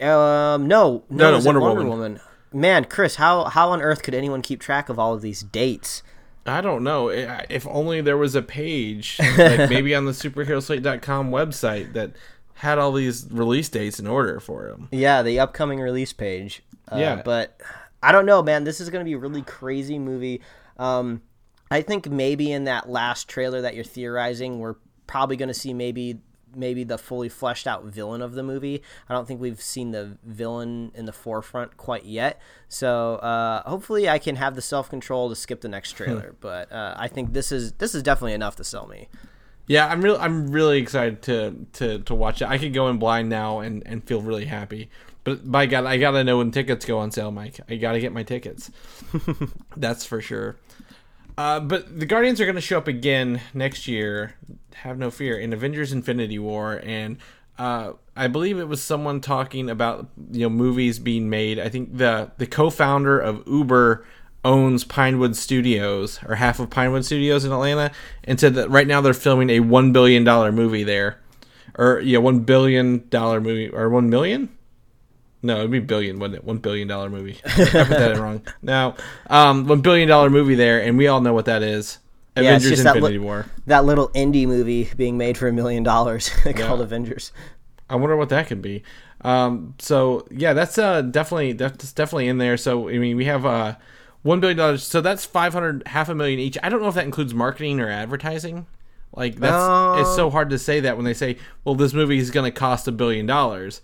Um, 0.00 0.66
no, 0.66 0.66
no, 0.66 1.04
no, 1.10 1.30
no 1.38 1.44
Wonder, 1.44 1.60
Wonder 1.60 1.60
Woman. 1.60 1.88
Woman 1.88 2.20
man, 2.52 2.84
Chris, 2.84 3.16
how 3.16 3.44
how 3.44 3.70
on 3.70 3.80
earth 3.80 4.02
could 4.02 4.14
anyone 4.14 4.42
keep 4.42 4.60
track 4.60 4.88
of 4.88 4.98
all 4.98 5.14
of 5.14 5.22
these 5.22 5.40
dates? 5.40 6.02
I 6.46 6.60
don't 6.60 6.82
know. 6.82 7.08
If 7.08 7.66
only 7.66 8.00
there 8.00 8.16
was 8.16 8.34
a 8.34 8.42
page, 8.42 9.18
like 9.38 9.70
maybe 9.70 9.94
on 9.94 10.06
the 10.06 10.12
superheroslate.com 10.12 11.30
website 11.30 11.92
that 11.92 12.12
had 12.54 12.78
all 12.78 12.92
these 12.92 13.26
release 13.30 13.68
dates 13.68 14.00
in 14.00 14.06
order 14.06 14.40
for 14.40 14.68
them. 14.68 14.88
Yeah, 14.90 15.22
the 15.22 15.38
upcoming 15.38 15.80
release 15.80 16.12
page. 16.12 16.62
Uh, 16.90 16.96
yeah, 16.96 17.22
but 17.22 17.60
I 18.02 18.12
don't 18.12 18.26
know, 18.26 18.42
man. 18.42 18.64
This 18.64 18.80
is 18.80 18.90
going 18.90 19.04
to 19.04 19.08
be 19.08 19.14
a 19.14 19.18
really 19.18 19.42
crazy 19.42 19.98
movie. 19.98 20.40
Um, 20.78 21.22
I 21.70 21.82
think 21.82 22.08
maybe 22.08 22.50
in 22.50 22.64
that 22.64 22.88
last 22.88 23.28
trailer 23.28 23.60
that 23.62 23.74
you're 23.74 23.84
theorizing, 23.84 24.58
we're 24.58 24.76
probably 25.06 25.36
going 25.36 25.48
to 25.48 25.54
see 25.54 25.72
maybe 25.72 26.20
maybe 26.54 26.84
the 26.84 26.98
fully 26.98 27.28
fleshed 27.28 27.66
out 27.66 27.84
villain 27.84 28.22
of 28.22 28.34
the 28.34 28.42
movie. 28.42 28.82
I 29.08 29.14
don't 29.14 29.26
think 29.26 29.40
we've 29.40 29.60
seen 29.60 29.90
the 29.90 30.16
villain 30.24 30.92
in 30.94 31.06
the 31.06 31.12
forefront 31.12 31.76
quite 31.76 32.04
yet. 32.04 32.40
So 32.68 33.16
uh, 33.16 33.68
hopefully, 33.68 34.08
I 34.08 34.18
can 34.18 34.36
have 34.36 34.54
the 34.54 34.62
self 34.62 34.88
control 34.88 35.28
to 35.28 35.36
skip 35.36 35.60
the 35.60 35.68
next 35.68 35.92
hmm. 35.92 36.04
trailer. 36.04 36.34
but 36.40 36.70
uh, 36.72 36.94
I 36.96 37.08
think 37.08 37.32
this 37.32 37.52
is 37.52 37.72
this 37.72 37.94
is 37.94 38.02
definitely 38.02 38.34
enough 38.34 38.56
to 38.56 38.64
sell 38.64 38.86
me. 38.86 39.08
Yeah, 39.66 39.86
I'm 39.86 40.02
really 40.02 40.18
I'm 40.18 40.50
really 40.50 40.78
excited 40.78 41.22
to 41.22 41.66
to 41.74 42.00
to 42.00 42.14
watch 42.14 42.42
it. 42.42 42.48
I 42.48 42.58
could 42.58 42.74
go 42.74 42.88
in 42.88 42.98
blind 42.98 43.28
now 43.28 43.60
and 43.60 43.82
and 43.86 44.02
feel 44.02 44.20
really 44.20 44.46
happy. 44.46 44.90
But 45.22 45.50
by 45.50 45.66
God, 45.66 45.84
I 45.84 45.98
gotta 45.98 46.24
know 46.24 46.38
when 46.38 46.50
tickets 46.50 46.84
go 46.84 46.98
on 46.98 47.10
sale, 47.10 47.30
Mike. 47.30 47.60
I 47.68 47.76
gotta 47.76 48.00
get 48.00 48.12
my 48.12 48.22
tickets. 48.22 48.70
That's 49.76 50.04
for 50.04 50.20
sure. 50.20 50.56
Uh, 51.40 51.58
but 51.58 51.98
the 51.98 52.04
Guardians 52.04 52.38
are 52.38 52.44
going 52.44 52.54
to 52.54 52.60
show 52.60 52.76
up 52.76 52.86
again 52.86 53.40
next 53.54 53.88
year. 53.88 54.34
Have 54.74 54.98
no 54.98 55.10
fear 55.10 55.38
in 55.38 55.54
Avengers: 55.54 55.90
Infinity 55.90 56.38
War, 56.38 56.82
and 56.84 57.16
uh, 57.58 57.94
I 58.14 58.28
believe 58.28 58.58
it 58.58 58.68
was 58.68 58.82
someone 58.82 59.22
talking 59.22 59.70
about 59.70 60.10
you 60.30 60.40
know 60.40 60.50
movies 60.50 60.98
being 60.98 61.30
made. 61.30 61.58
I 61.58 61.70
think 61.70 61.96
the 61.96 62.30
the 62.36 62.46
co-founder 62.46 63.18
of 63.18 63.42
Uber 63.46 64.04
owns 64.44 64.84
Pinewood 64.84 65.34
Studios 65.34 66.20
or 66.28 66.34
half 66.34 66.60
of 66.60 66.68
Pinewood 66.68 67.06
Studios 67.06 67.46
in 67.46 67.52
Atlanta, 67.52 67.90
and 68.22 68.38
said 68.38 68.52
that 68.56 68.68
right 68.68 68.86
now 68.86 69.00
they're 69.00 69.14
filming 69.14 69.48
a 69.48 69.60
one 69.60 69.94
billion 69.94 70.24
dollar 70.24 70.52
movie 70.52 70.84
there, 70.84 71.20
or 71.74 72.00
yeah, 72.00 72.18
one 72.18 72.40
billion 72.40 73.08
dollar 73.08 73.40
movie 73.40 73.70
or 73.70 73.88
one 73.88 74.10
million. 74.10 74.50
No, 75.42 75.58
it'd 75.58 75.70
be 75.70 75.80
billion, 75.80 76.18
wouldn't 76.18 76.38
it? 76.38 76.44
One 76.44 76.58
billion 76.58 76.86
dollar 76.86 77.08
movie. 77.08 77.38
I 77.46 77.64
put 77.64 77.72
that 77.72 78.18
wrong. 78.18 78.42
Now, 78.62 78.96
um, 79.28 79.66
one 79.66 79.80
billion 79.80 80.08
dollar 80.08 80.28
movie 80.28 80.54
there, 80.54 80.82
and 80.82 80.98
we 80.98 81.06
all 81.06 81.20
know 81.20 81.32
what 81.32 81.46
that 81.46 81.62
is. 81.62 81.98
Avengers 82.36 82.70
yeah, 82.70 82.76
Infinity 82.78 83.00
that 83.00 83.12
li- 83.12 83.18
War. 83.18 83.46
That 83.66 83.84
little 83.84 84.08
indie 84.10 84.46
movie 84.46 84.90
being 84.96 85.18
made 85.18 85.36
for 85.36 85.48
a 85.48 85.52
million 85.52 85.82
dollars 85.82 86.28
called 86.42 86.58
yeah. 86.58 86.82
Avengers. 86.82 87.32
I 87.88 87.96
wonder 87.96 88.16
what 88.16 88.28
that 88.28 88.46
could 88.46 88.62
be. 88.62 88.82
Um, 89.22 89.74
so 89.78 90.26
yeah, 90.30 90.52
that's 90.52 90.78
uh, 90.78 91.02
definitely 91.02 91.52
that's 91.52 91.92
definitely 91.92 92.28
in 92.28 92.38
there. 92.38 92.56
So 92.56 92.88
I 92.88 92.98
mean, 92.98 93.16
we 93.16 93.24
have 93.24 93.44
uh, 93.44 93.76
one 94.22 94.40
billion 94.40 94.58
dollars. 94.58 94.86
So 94.86 95.00
that's 95.00 95.24
five 95.24 95.52
hundred, 95.52 95.86
half 95.88 96.08
a 96.08 96.14
million 96.14 96.38
each. 96.38 96.56
I 96.62 96.68
don't 96.68 96.82
know 96.82 96.88
if 96.88 96.94
that 96.94 97.04
includes 97.04 97.34
marketing 97.34 97.80
or 97.80 97.90
advertising. 97.90 98.66
Like 99.12 99.36
that's 99.36 100.00
it's 100.00 100.14
so 100.14 100.30
hard 100.30 100.50
to 100.50 100.58
say 100.58 100.80
that 100.80 100.96
when 100.96 101.04
they 101.04 101.14
say, 101.14 101.36
"Well, 101.64 101.74
this 101.74 101.92
movie 101.92 102.18
is 102.18 102.30
going 102.30 102.50
to 102.50 102.56
cost 102.56 102.86
a 102.86 102.92
billion 102.92 103.26
dollars." 103.26 103.80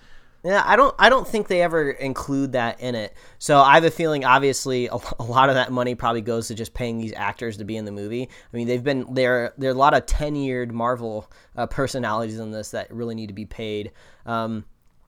Yeah, 0.46 0.62
I 0.64 0.76
don't. 0.76 0.94
I 0.96 1.08
don't 1.08 1.26
think 1.26 1.48
they 1.48 1.60
ever 1.60 1.90
include 1.90 2.52
that 2.52 2.80
in 2.80 2.94
it. 2.94 3.12
So 3.40 3.60
I 3.60 3.74
have 3.74 3.82
a 3.82 3.90
feeling, 3.90 4.24
obviously, 4.24 4.86
a, 4.86 4.96
a, 5.18 5.24
lot 5.24 5.48
of 5.48 5.56
that 5.56 5.72
money 5.72 5.96
probably 5.96 6.20
goes 6.20 6.46
to 6.46 6.54
just 6.54 6.72
paying 6.72 6.98
these 6.98 7.12
actors 7.16 7.56
to 7.56 7.64
be 7.64 7.76
in 7.76 7.84
the 7.84 7.90
movie. 7.90 8.22
I 8.30 8.56
mean, 8.56 8.68
they've 8.68 8.82
been 8.82 9.12
there. 9.12 9.54
There 9.58 9.70
are 9.70 9.74
a 9.74 9.76
lot 9.76 9.92
of 9.92 10.06
ten-yeared 10.06 10.72
Marvel 10.72 11.28
uh, 11.56 11.66
personalities 11.66 12.38
in 12.38 12.52
this 12.52 12.70
that 12.70 12.92
really 12.94 13.16
need 13.16 13.26
to 13.26 13.32
be 13.32 13.44
paid. 13.44 13.90
Um, 14.24 14.64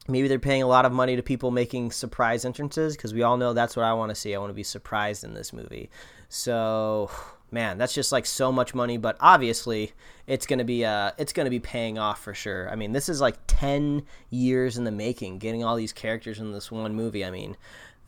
maybe 0.08 0.26
they're 0.26 0.40
paying 0.40 0.64
a 0.64 0.66
lot 0.66 0.84
of 0.84 0.90
money 0.90 1.14
to 1.14 1.22
people 1.22 1.52
making 1.52 1.92
surprise 1.92 2.44
entrances 2.44 2.96
because 2.96 3.14
we 3.14 3.22
all 3.22 3.36
know 3.36 3.52
that's 3.52 3.76
what 3.76 3.84
I 3.84 3.92
want 3.92 4.08
to 4.08 4.16
see. 4.16 4.34
I 4.34 4.38
want 4.38 4.50
to 4.50 4.54
be 4.54 4.64
surprised 4.64 5.22
in 5.22 5.34
this 5.34 5.52
movie. 5.52 5.88
So 6.28 7.12
man, 7.50 7.78
that's 7.78 7.94
just 7.94 8.12
like 8.12 8.26
so 8.26 8.52
much 8.52 8.74
money. 8.74 8.96
But 8.96 9.16
obviously, 9.20 9.92
it's 10.26 10.46
gonna 10.46 10.64
be 10.64 10.84
uh, 10.84 11.12
it's 11.18 11.32
gonna 11.32 11.50
be 11.50 11.60
paying 11.60 11.98
off 11.98 12.22
for 12.22 12.34
sure. 12.34 12.70
I 12.70 12.76
mean, 12.76 12.92
this 12.92 13.08
is 13.08 13.20
like 13.20 13.36
ten 13.46 14.04
years 14.30 14.76
in 14.76 14.84
the 14.84 14.90
making, 14.90 15.38
getting 15.38 15.64
all 15.64 15.76
these 15.76 15.92
characters 15.92 16.38
in 16.38 16.52
this 16.52 16.70
one 16.70 16.94
movie. 16.94 17.24
I 17.24 17.30
mean, 17.30 17.56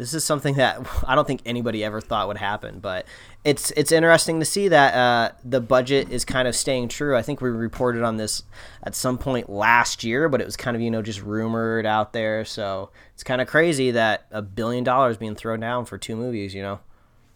this 0.00 0.14
is 0.14 0.24
something 0.24 0.54
that 0.54 0.80
I 1.06 1.14
don't 1.14 1.26
think 1.26 1.42
anybody 1.44 1.84
ever 1.84 2.00
thought 2.00 2.26
would 2.26 2.38
happen. 2.38 2.80
But 2.80 3.06
it's 3.44 3.70
it's 3.72 3.92
interesting 3.92 4.40
to 4.40 4.46
see 4.46 4.68
that 4.68 4.94
uh, 4.94 5.34
the 5.44 5.60
budget 5.60 6.10
is 6.10 6.24
kind 6.24 6.48
of 6.48 6.56
staying 6.56 6.88
true. 6.88 7.16
I 7.16 7.22
think 7.22 7.40
we 7.40 7.50
reported 7.50 8.02
on 8.02 8.16
this 8.16 8.42
at 8.82 8.94
some 8.94 9.18
point 9.18 9.50
last 9.50 10.02
year, 10.02 10.28
but 10.28 10.40
it 10.40 10.46
was 10.46 10.56
kind 10.56 10.74
of 10.74 10.80
you 10.80 10.90
know 10.90 11.02
just 11.02 11.22
rumored 11.22 11.86
out 11.86 12.12
there. 12.12 12.44
So 12.44 12.90
it's 13.12 13.22
kind 13.22 13.40
of 13.40 13.46
crazy 13.46 13.90
that 13.92 14.26
a 14.30 14.42
billion 14.42 14.84
dollars 14.84 15.18
being 15.18 15.34
thrown 15.34 15.60
down 15.60 15.84
for 15.84 15.98
two 15.98 16.16
movies. 16.16 16.54
You 16.54 16.62
know. 16.62 16.80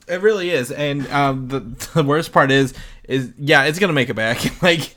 It 0.07 0.21
really 0.21 0.51
is, 0.51 0.71
and 0.71 1.07
um, 1.09 1.49
the, 1.49 1.61
the 1.95 2.03
worst 2.03 2.33
part 2.33 2.51
is, 2.51 2.75
is 3.05 3.33
yeah, 3.39 3.65
it's 3.65 3.79
gonna 3.79 3.93
make 3.93 4.09
it 4.09 4.15
back. 4.15 4.63
like, 4.63 4.95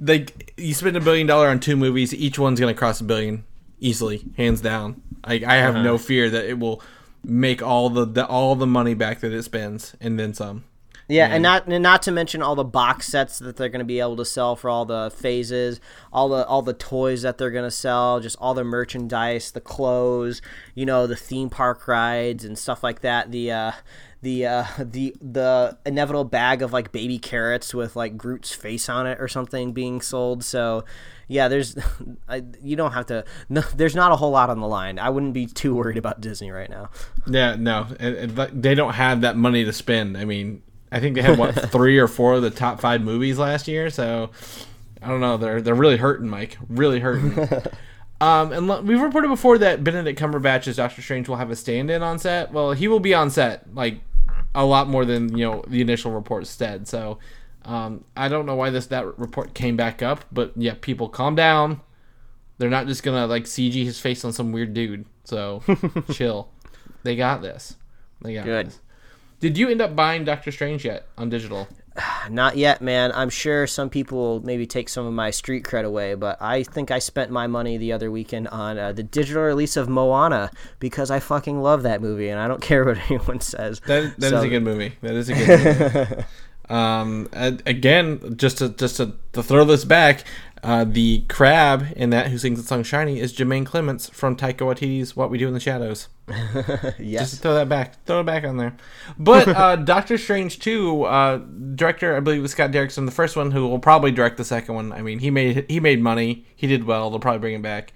like 0.00 0.52
you 0.56 0.74
spend 0.74 0.96
a 0.96 1.00
billion 1.00 1.26
dollar 1.26 1.48
on 1.48 1.60
two 1.60 1.76
movies, 1.76 2.14
each 2.14 2.38
one's 2.38 2.60
gonna 2.60 2.74
cross 2.74 3.00
a 3.00 3.04
billion 3.04 3.44
easily, 3.80 4.24
hands 4.36 4.60
down. 4.60 5.02
I, 5.24 5.34
I 5.46 5.56
have 5.56 5.74
uh-huh. 5.74 5.82
no 5.82 5.98
fear 5.98 6.30
that 6.30 6.44
it 6.44 6.58
will 6.58 6.82
make 7.24 7.60
all 7.60 7.90
the, 7.90 8.04
the 8.04 8.26
all 8.26 8.54
the 8.54 8.66
money 8.66 8.94
back 8.94 9.20
that 9.20 9.32
it 9.32 9.42
spends 9.42 9.96
and 10.00 10.18
then 10.18 10.32
some. 10.32 10.64
Yeah, 11.08 11.28
and 11.28 11.40
not 11.40 11.68
and 11.68 11.82
not 11.84 12.02
to 12.02 12.10
mention 12.10 12.42
all 12.42 12.56
the 12.56 12.64
box 12.64 13.06
sets 13.06 13.38
that 13.38 13.56
they're 13.56 13.68
going 13.68 13.78
to 13.78 13.84
be 13.84 14.00
able 14.00 14.16
to 14.16 14.24
sell 14.24 14.56
for 14.56 14.68
all 14.68 14.84
the 14.84 15.12
phases, 15.14 15.80
all 16.12 16.28
the 16.28 16.44
all 16.46 16.62
the 16.62 16.72
toys 16.72 17.22
that 17.22 17.38
they're 17.38 17.52
going 17.52 17.64
to 17.64 17.70
sell, 17.70 18.18
just 18.18 18.36
all 18.40 18.54
the 18.54 18.64
merchandise, 18.64 19.52
the 19.52 19.60
clothes, 19.60 20.42
you 20.74 20.84
know, 20.84 21.06
the 21.06 21.14
theme 21.14 21.48
park 21.48 21.86
rides 21.86 22.44
and 22.44 22.58
stuff 22.58 22.82
like 22.82 23.02
that. 23.02 23.30
The 23.30 23.52
uh, 23.52 23.72
the 24.22 24.46
uh, 24.46 24.64
the 24.78 25.14
the 25.20 25.78
inevitable 25.84 26.24
bag 26.24 26.62
of 26.62 26.72
like 26.72 26.92
baby 26.92 27.18
carrots 27.18 27.74
with 27.74 27.96
like 27.96 28.16
Groot's 28.16 28.52
face 28.52 28.88
on 28.88 29.06
it 29.06 29.20
or 29.20 29.28
something 29.28 29.72
being 29.72 30.00
sold. 30.00 30.42
So 30.44 30.84
yeah, 31.28 31.48
there's 31.48 31.76
I, 32.28 32.42
you 32.62 32.76
don't 32.76 32.92
have 32.92 33.06
to. 33.06 33.24
No, 33.48 33.60
there's 33.74 33.94
not 33.94 34.12
a 34.12 34.16
whole 34.16 34.30
lot 34.30 34.50
on 34.50 34.60
the 34.60 34.66
line. 34.66 34.98
I 34.98 35.10
wouldn't 35.10 35.34
be 35.34 35.46
too 35.46 35.74
worried 35.74 35.96
about 35.96 36.20
Disney 36.20 36.50
right 36.50 36.70
now. 36.70 36.90
Yeah, 37.26 37.56
no, 37.56 37.86
and 37.98 38.36
like, 38.36 38.60
they 38.60 38.74
don't 38.74 38.94
have 38.94 39.20
that 39.20 39.36
money 39.36 39.64
to 39.64 39.72
spend. 39.72 40.16
I 40.16 40.24
mean, 40.24 40.62
I 40.90 41.00
think 41.00 41.14
they 41.14 41.22
had 41.22 41.38
what 41.38 41.54
three 41.72 41.98
or 41.98 42.08
four 42.08 42.34
of 42.34 42.42
the 42.42 42.50
top 42.50 42.80
five 42.80 43.02
movies 43.02 43.38
last 43.38 43.68
year. 43.68 43.90
So 43.90 44.30
I 45.02 45.08
don't 45.08 45.20
know. 45.20 45.36
They're 45.36 45.60
they're 45.60 45.74
really 45.74 45.98
hurting, 45.98 46.28
Mike. 46.28 46.58
Really 46.68 47.00
hurting. 47.00 47.48
um, 48.20 48.52
and 48.52 48.68
l- 48.70 48.82
we've 48.82 49.00
reported 49.00 49.28
before 49.28 49.58
that 49.58 49.84
Benedict 49.84 50.18
Cumberbatch's 50.18 50.76
Doctor 50.76 51.02
Strange 51.02 51.28
will 51.28 51.36
have 51.36 51.50
a 51.50 51.56
stand-in 51.56 52.02
on 52.02 52.18
set. 52.18 52.52
Well, 52.52 52.72
he 52.72 52.88
will 52.88 53.00
be 53.00 53.14
on 53.14 53.30
set 53.30 53.74
like 53.74 54.00
a 54.54 54.64
lot 54.64 54.88
more 54.88 55.04
than 55.04 55.36
you 55.36 55.44
know 55.44 55.64
the 55.66 55.80
initial 55.80 56.12
report 56.12 56.46
said. 56.46 56.88
So 56.88 57.18
um, 57.64 58.04
I 58.16 58.28
don't 58.28 58.46
know 58.46 58.54
why 58.54 58.70
this 58.70 58.86
that 58.86 59.18
report 59.18 59.54
came 59.54 59.76
back 59.76 60.02
up, 60.02 60.24
but 60.32 60.52
yeah, 60.56 60.74
people 60.80 61.08
calm 61.08 61.34
down. 61.34 61.80
They're 62.58 62.70
not 62.70 62.86
just 62.86 63.02
gonna 63.02 63.26
like 63.26 63.44
CG 63.44 63.84
his 63.84 64.00
face 64.00 64.24
on 64.24 64.32
some 64.32 64.52
weird 64.52 64.72
dude. 64.72 65.04
So 65.24 65.62
chill. 66.12 66.48
They 67.02 67.16
got 67.16 67.42
this. 67.42 67.76
They 68.22 68.34
got 68.34 68.44
Good. 68.44 68.66
this. 68.68 68.80
Did 69.38 69.58
you 69.58 69.68
end 69.68 69.80
up 69.82 69.94
buying 69.94 70.24
Doctor 70.24 70.50
Strange 70.50 70.84
yet 70.84 71.06
on 71.18 71.28
digital? 71.28 71.68
Not 72.30 72.56
yet, 72.56 72.80
man. 72.82 73.12
I'm 73.14 73.30
sure 73.30 73.66
some 73.66 73.88
people 73.90 74.18
will 74.18 74.40
maybe 74.40 74.66
take 74.66 74.88
some 74.88 75.06
of 75.06 75.12
my 75.12 75.30
street 75.30 75.64
cred 75.64 75.84
away, 75.84 76.14
but 76.14 76.40
I 76.40 76.62
think 76.62 76.90
I 76.90 76.98
spent 76.98 77.30
my 77.30 77.46
money 77.46 77.76
the 77.78 77.92
other 77.92 78.10
weekend 78.10 78.48
on 78.48 78.78
uh, 78.78 78.92
the 78.92 79.02
digital 79.02 79.42
release 79.42 79.76
of 79.76 79.88
Moana 79.88 80.50
because 80.78 81.10
I 81.10 81.20
fucking 81.20 81.60
love 81.62 81.82
that 81.84 82.00
movie 82.02 82.28
and 82.28 82.38
I 82.40 82.48
don't 82.48 82.60
care 82.70 82.84
what 82.84 82.98
anyone 83.10 83.40
says. 83.40 83.80
That 83.86 84.18
that 84.18 84.26
is 84.26 84.40
So- 84.40 84.42
a 84.42 84.48
good 84.48 84.62
movie. 84.62 84.92
That 85.02 85.14
is 85.14 85.28
a 85.28 85.34
good 85.34 86.08
movie. 86.10 86.24
um, 86.68 87.28
again, 87.32 88.36
just 88.36 88.58
to 88.58 88.70
just 88.70 88.96
to, 88.96 89.14
to 89.32 89.42
throw 89.42 89.64
this 89.64 89.84
back, 89.84 90.24
uh, 90.62 90.84
the 90.84 91.24
crab 91.28 91.86
in 91.96 92.10
that 92.10 92.28
who 92.28 92.38
sings 92.38 92.60
the 92.60 92.66
song 92.66 92.82
"Shiny" 92.82 93.20
is 93.20 93.32
Jemaine 93.32 93.64
Clements 93.64 94.08
from 94.08 94.36
Taika 94.36 94.58
Waititi's 94.58 95.14
"What 95.14 95.30
We 95.30 95.38
Do 95.38 95.48
in 95.48 95.54
the 95.54 95.60
Shadows." 95.60 96.08
Yes. 96.98 97.30
Just 97.30 97.42
throw 97.42 97.54
that 97.54 97.68
back, 97.68 98.04
throw 98.04 98.20
it 98.20 98.24
back 98.24 98.44
on 98.44 98.56
there. 98.56 98.76
But 99.18 99.48
uh, 99.48 99.76
Doctor 99.84 100.18
Strange 100.18 100.58
two, 100.58 101.04
uh, 101.04 101.38
director 101.74 102.16
I 102.16 102.20
believe 102.20 102.42
was 102.42 102.52
Scott 102.52 102.72
Derrickson, 102.72 103.06
the 103.06 103.12
first 103.12 103.36
one, 103.36 103.52
who 103.52 103.68
will 103.68 103.78
probably 103.78 104.10
direct 104.10 104.36
the 104.36 104.44
second 104.44 104.74
one. 104.74 104.92
I 104.92 105.02
mean, 105.02 105.20
he 105.20 105.30
made 105.30 105.66
he 105.68 105.78
made 105.78 106.02
money, 106.02 106.46
he 106.56 106.66
did 106.66 106.84
well. 106.84 107.10
They'll 107.10 107.20
probably 107.20 107.40
bring 107.40 107.54
him 107.54 107.62
back. 107.62 107.92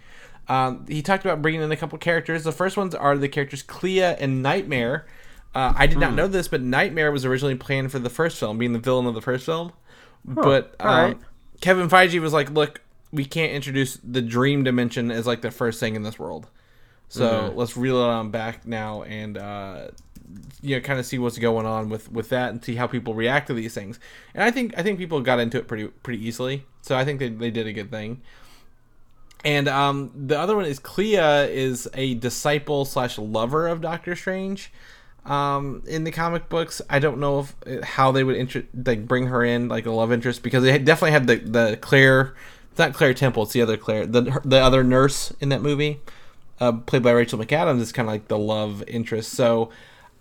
Um, 0.48 0.84
he 0.88 1.02
talked 1.02 1.24
about 1.24 1.42
bringing 1.42 1.62
in 1.62 1.70
a 1.72 1.76
couple 1.76 1.96
characters. 1.98 2.44
The 2.44 2.52
first 2.52 2.76
ones 2.76 2.94
are 2.94 3.16
the 3.16 3.28
characters 3.28 3.62
Clea 3.62 4.02
and 4.02 4.42
Nightmare. 4.42 5.06
Uh, 5.54 5.72
I 5.76 5.86
did 5.86 5.98
not 5.98 6.14
know 6.14 6.28
this, 6.28 6.46
but 6.46 6.60
Nightmare 6.60 7.10
was 7.10 7.24
originally 7.24 7.56
planned 7.56 7.90
for 7.90 7.98
the 7.98 8.10
first 8.10 8.38
film, 8.38 8.58
being 8.58 8.72
the 8.72 8.78
villain 8.78 9.06
of 9.06 9.14
the 9.14 9.20
first 9.20 9.44
film. 9.46 9.72
But 10.24 10.74
um, 10.78 10.88
alright. 10.88 11.18
Kevin 11.60 11.88
Feige 11.88 12.20
was 12.20 12.32
like, 12.32 12.50
"Look, 12.50 12.80
we 13.12 13.24
can't 13.24 13.52
introduce 13.52 13.98
the 14.02 14.22
dream 14.22 14.64
dimension 14.64 15.10
as 15.10 15.26
like 15.26 15.42
the 15.42 15.50
first 15.50 15.80
thing 15.80 15.94
in 15.94 16.02
this 16.02 16.18
world." 16.18 16.48
So 17.08 17.52
let's 17.56 17.76
reel 17.76 17.96
it 17.98 18.06
on 18.06 18.30
back 18.30 18.66
now 18.66 19.02
and 19.02 19.36
uh, 19.36 19.88
you 20.62 20.76
know 20.76 20.80
kind 20.80 21.00
of 21.00 21.06
see 21.06 21.18
what's 21.18 21.38
going 21.38 21.66
on 21.66 21.88
with 21.88 22.10
with 22.10 22.28
that 22.28 22.50
and 22.50 22.64
see 22.64 22.76
how 22.76 22.86
people 22.86 23.14
react 23.14 23.48
to 23.48 23.54
these 23.54 23.74
things. 23.74 23.98
And 24.32 24.44
I 24.44 24.52
think 24.52 24.78
I 24.78 24.82
think 24.82 24.98
people 24.98 25.20
got 25.20 25.40
into 25.40 25.58
it 25.58 25.66
pretty 25.66 25.88
pretty 25.88 26.24
easily. 26.24 26.64
So 26.82 26.96
I 26.96 27.04
think 27.04 27.18
they 27.18 27.28
they 27.28 27.50
did 27.50 27.66
a 27.66 27.72
good 27.72 27.90
thing. 27.90 28.22
And 29.44 29.68
um, 29.68 30.12
the 30.14 30.38
other 30.38 30.54
one 30.54 30.66
is 30.66 30.78
Clea 30.78 31.16
is 31.16 31.88
a 31.94 32.14
disciple 32.14 32.84
slash 32.84 33.18
lover 33.18 33.68
of 33.68 33.80
Doctor 33.80 34.14
Strange. 34.14 34.72
Um, 35.24 35.82
in 35.86 36.04
the 36.04 36.10
comic 36.10 36.48
books, 36.48 36.80
I 36.88 36.98
don't 36.98 37.18
know 37.18 37.46
if 37.66 37.84
how 37.84 38.10
they 38.10 38.24
would 38.24 38.36
intro- 38.36 38.64
like 38.86 39.06
bring 39.06 39.26
her 39.26 39.44
in 39.44 39.68
like 39.68 39.86
a 39.86 39.90
love 39.90 40.12
interest 40.12 40.42
because 40.42 40.64
they 40.64 40.78
definitely 40.78 41.12
have 41.12 41.26
the 41.26 41.36
the 41.36 41.78
Claire, 41.80 42.34
it's 42.70 42.78
not 42.78 42.94
Claire 42.94 43.14
Temple, 43.14 43.42
it's 43.42 43.52
the 43.52 43.62
other 43.62 43.76
Claire, 43.76 44.06
the 44.06 44.40
the 44.44 44.58
other 44.58 44.82
nurse 44.82 45.32
in 45.40 45.50
that 45.50 45.60
movie, 45.62 46.00
uh, 46.58 46.72
played 46.72 47.02
by 47.02 47.10
Rachel 47.10 47.38
McAdams, 47.38 47.80
is 47.80 47.92
kind 47.92 48.08
of 48.08 48.14
like 48.14 48.28
the 48.28 48.38
love 48.38 48.82
interest. 48.86 49.32
So, 49.32 49.70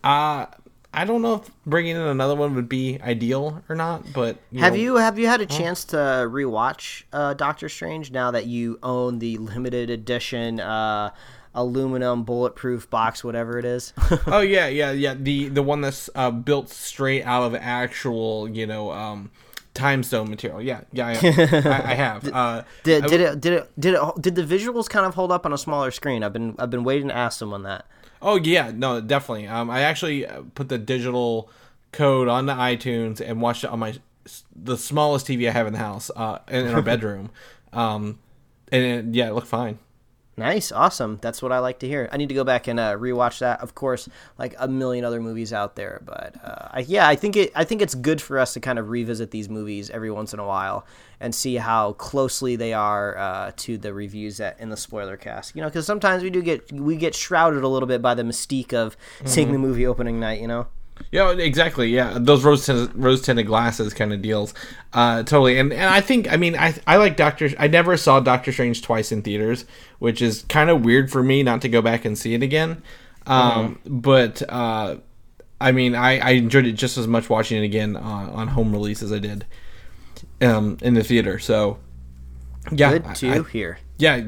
uh, 0.03 0.47
I 0.93 1.05
don't 1.05 1.21
know 1.21 1.35
if 1.35 1.51
bringing 1.65 1.95
in 1.95 2.01
another 2.01 2.35
one 2.35 2.55
would 2.55 2.67
be 2.67 2.99
ideal 3.01 3.63
or 3.69 3.75
not. 3.75 4.11
But 4.11 4.37
Have 4.57 4.73
know, 4.73 4.79
you 4.79 4.95
have 4.95 5.19
you 5.19 5.27
had 5.27 5.39
a 5.39 5.45
chance 5.45 5.85
to 5.85 5.95
rewatch 5.97 7.03
uh, 7.13 7.35
Doctor 7.35 7.69
Strange 7.69 8.11
now 8.11 8.31
that 8.31 8.47
you 8.47 8.79
own 8.81 9.19
the 9.19 9.37
limited 9.37 9.89
edition 9.91 10.59
uh, 10.59 11.11
aluminum 11.53 12.23
bulletproof 12.23 12.89
box, 12.89 13.23
whatever 13.23 13.57
it 13.57 13.65
is? 13.65 13.93
oh 14.27 14.41
yeah, 14.41 14.67
yeah, 14.67 14.91
yeah. 14.91 15.15
The 15.17 15.49
the 15.49 15.63
one 15.63 15.81
that's 15.81 16.09
uh, 16.15 16.31
built 16.31 16.69
straight 16.69 17.23
out 17.23 17.43
of 17.43 17.55
actual, 17.55 18.49
you 18.49 18.67
know, 18.67 18.91
um, 18.91 19.31
time 19.73 20.03
stone 20.03 20.29
material. 20.29 20.61
Yeah, 20.61 20.81
yeah, 20.91 21.07
I, 21.07 21.11
I, 21.11 21.91
I 21.91 21.93
have. 21.95 22.29
Uh, 22.33 22.63
did, 22.83 23.03
I 23.03 23.07
did 23.07 23.21
it 23.21 23.41
did 23.41 23.53
it 23.53 23.71
did 23.79 23.93
it 23.95 24.01
did 24.21 24.35
the 24.35 24.43
visuals 24.43 24.87
kind 24.89 25.05
of 25.05 25.15
hold 25.15 25.31
up 25.31 25.45
on 25.45 25.53
a 25.53 25.57
smaller 25.57 25.91
screen? 25.91 26.23
I've 26.23 26.33
been 26.33 26.55
I've 26.59 26.69
been 26.69 26.83
waiting 26.83 27.07
to 27.07 27.15
ask 27.15 27.39
someone 27.39 27.63
that. 27.63 27.85
Oh 28.21 28.35
yeah, 28.35 28.71
no, 28.73 29.01
definitely. 29.01 29.47
Um, 29.47 29.69
I 29.69 29.81
actually 29.81 30.25
uh, 30.25 30.43
put 30.55 30.69
the 30.69 30.77
digital 30.77 31.49
code 31.91 32.27
on 32.27 32.45
the 32.45 32.53
iTunes 32.53 33.19
and 33.19 33.41
watched 33.41 33.63
it 33.63 33.69
on 33.69 33.79
my 33.79 33.95
the 34.55 34.77
smallest 34.77 35.27
TV 35.27 35.47
I 35.47 35.51
have 35.51 35.67
in 35.67 35.73
the 35.73 35.79
house, 35.79 36.11
uh, 36.15 36.39
in, 36.47 36.67
in 36.67 36.75
our 36.75 36.81
bedroom. 36.83 37.31
Um, 37.73 38.19
and 38.71 38.83
it, 38.83 39.15
yeah, 39.15 39.29
it 39.29 39.33
looked 39.33 39.47
fine. 39.47 39.79
Nice, 40.39 40.71
awesome. 40.71 41.19
That's 41.21 41.41
what 41.41 41.51
I 41.51 41.59
like 41.59 41.79
to 41.79 41.87
hear. 41.87 42.07
I 42.11 42.17
need 42.17 42.29
to 42.29 42.35
go 42.35 42.43
back 42.43 42.67
and 42.67 42.79
uh, 42.79 42.95
rewatch 42.95 43.39
that. 43.39 43.61
Of 43.61 43.75
course, 43.75 44.07
like 44.37 44.55
a 44.57 44.67
million 44.67 45.03
other 45.03 45.19
movies 45.19 45.51
out 45.51 45.75
there, 45.75 46.01
but 46.05 46.35
uh, 46.43 46.69
I, 46.71 46.79
yeah, 46.79 47.07
I 47.07 47.15
think 47.15 47.35
it. 47.35 47.51
I 47.55 47.65
think 47.65 47.81
it's 47.81 47.93
good 47.93 48.21
for 48.21 48.39
us 48.39 48.53
to 48.53 48.59
kind 48.59 48.79
of 48.79 48.89
revisit 48.89 49.31
these 49.31 49.49
movies 49.49 49.89
every 49.89 50.09
once 50.09 50.33
in 50.33 50.39
a 50.39 50.45
while 50.45 50.85
and 51.19 51.35
see 51.35 51.55
how 51.55 51.93
closely 51.93 52.55
they 52.55 52.71
are 52.71 53.17
uh, 53.17 53.51
to 53.57 53.77
the 53.77 53.93
reviews 53.93 54.37
that 54.37 54.59
in 54.59 54.69
the 54.69 54.77
spoiler 54.77 55.17
cast. 55.17 55.55
You 55.55 55.61
know, 55.61 55.67
because 55.67 55.85
sometimes 55.85 56.23
we 56.23 56.29
do 56.29 56.41
get 56.41 56.71
we 56.71 56.95
get 56.95 57.13
shrouded 57.13 57.63
a 57.63 57.67
little 57.67 57.87
bit 57.87 58.01
by 58.01 58.13
the 58.13 58.23
mystique 58.23 58.73
of 58.73 58.95
seeing 59.25 59.51
the 59.51 59.59
movie 59.59 59.85
opening 59.85 60.19
night. 60.19 60.39
You 60.39 60.47
know. 60.47 60.67
Yeah, 61.11 61.31
exactly. 61.31 61.89
Yeah, 61.89 62.17
those 62.19 62.43
rose 62.43 62.65
tinted, 62.65 62.95
rose 62.95 63.21
tinted 63.21 63.47
glasses 63.47 63.93
kind 63.93 64.13
of 64.13 64.21
deals, 64.21 64.53
uh, 64.93 65.23
totally. 65.23 65.57
And 65.57 65.73
and 65.73 65.89
I 65.89 66.01
think 66.01 66.31
I 66.31 66.37
mean 66.37 66.55
I 66.55 66.75
I 66.85 66.97
like 66.97 67.17
Doctor. 67.17 67.49
I 67.57 67.67
never 67.67 67.97
saw 67.97 68.19
Doctor 68.19 68.51
Strange 68.51 68.81
twice 68.83 69.11
in 69.11 69.21
theaters, 69.23 69.65
which 69.97 70.21
is 70.21 70.43
kind 70.49 70.69
of 70.69 70.85
weird 70.85 71.11
for 71.11 71.23
me 71.23 71.41
not 71.43 71.61
to 71.61 71.69
go 71.69 71.81
back 71.81 72.05
and 72.05 72.17
see 72.17 72.33
it 72.35 72.43
again. 72.43 72.83
Um, 73.25 73.79
But 73.85 74.41
uh, 74.49 74.97
I 75.61 75.71
mean, 75.71 75.95
I, 75.95 76.19
I 76.19 76.29
enjoyed 76.31 76.65
it 76.65 76.73
just 76.73 76.97
as 76.97 77.07
much 77.07 77.29
watching 77.29 77.61
it 77.61 77.65
again 77.65 77.95
on, 77.97 78.29
on 78.29 78.47
home 78.49 78.71
release 78.71 79.01
as 79.03 79.11
I 79.11 79.19
did 79.19 79.45
um, 80.41 80.77
in 80.81 80.93
the 80.93 81.03
theater. 81.03 81.39
So 81.39 81.79
yeah, 82.71 82.91
Good 82.99 83.15
to 83.15 83.29
I- 83.31 83.49
hear. 83.49 83.79
yeah, 83.97 84.19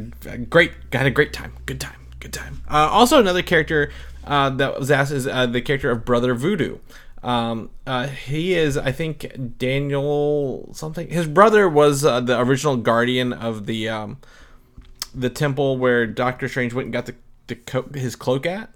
great. 0.49 0.72
Had 0.91 1.05
a 1.05 1.11
great 1.11 1.32
time. 1.34 1.53
Good 1.65 1.80
time. 1.80 1.99
Good 2.19 2.34
time. 2.34 2.61
Uh, 2.69 2.88
also, 2.91 3.19
another 3.19 3.41
character 3.41 3.91
uh, 4.26 4.49
that 4.51 4.80
was 4.80 4.91
asked 4.91 5.11
is 5.11 5.28
uh, 5.28 5.45
the 5.45 5.61
character 5.61 5.91
of 5.91 6.05
Brother 6.05 6.34
Voodoo. 6.34 6.78
Um, 7.24 7.69
uh, 7.86 8.07
he 8.07 8.53
is, 8.53 8.78
I 8.78 8.91
think, 8.91 9.57
Daniel 9.57 10.69
something. 10.74 11.09
His 11.09 11.28
brother 11.28 11.69
was 11.69 12.03
uh, 12.03 12.19
the 12.19 12.39
original 12.39 12.78
guardian 12.78 13.32
of 13.32 13.65
the 13.67 13.89
um, 13.89 14.17
the 15.13 15.30
temple 15.30 15.78
where 15.78 16.07
Doctor 16.07 16.47
Strange 16.47 16.74
went 16.74 16.86
and 16.88 16.93
got 16.93 17.05
the, 17.05 17.15
the 17.47 17.55
co- 17.55 17.89
his 17.93 18.15
cloak 18.15 18.45
at, 18.45 18.69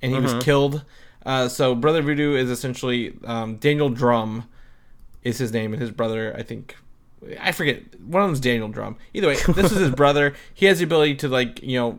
and 0.00 0.12
he 0.12 0.18
was 0.18 0.34
killed. 0.42 0.84
Uh, 1.24 1.48
so 1.48 1.74
Brother 1.74 2.02
Voodoo 2.02 2.34
is 2.34 2.50
essentially 2.50 3.14
um, 3.24 3.56
Daniel 3.56 3.88
Drumm 3.88 4.48
is 5.22 5.38
his 5.38 5.52
name, 5.52 5.72
and 5.72 5.80
his 5.80 5.92
brother, 5.92 6.34
I 6.36 6.42
think, 6.42 6.76
I 7.40 7.52
forget. 7.52 8.00
One 8.00 8.22
of 8.22 8.28
them's 8.28 8.40
Daniel 8.40 8.68
Drumm. 8.68 8.96
Either 9.14 9.28
way, 9.28 9.36
this 9.36 9.70
is 9.70 9.78
his 9.78 9.90
brother. 9.94 10.34
He 10.52 10.66
has 10.66 10.78
the 10.78 10.84
ability 10.84 11.16
to 11.16 11.28
like 11.28 11.62
you 11.62 11.78
know 11.78 11.98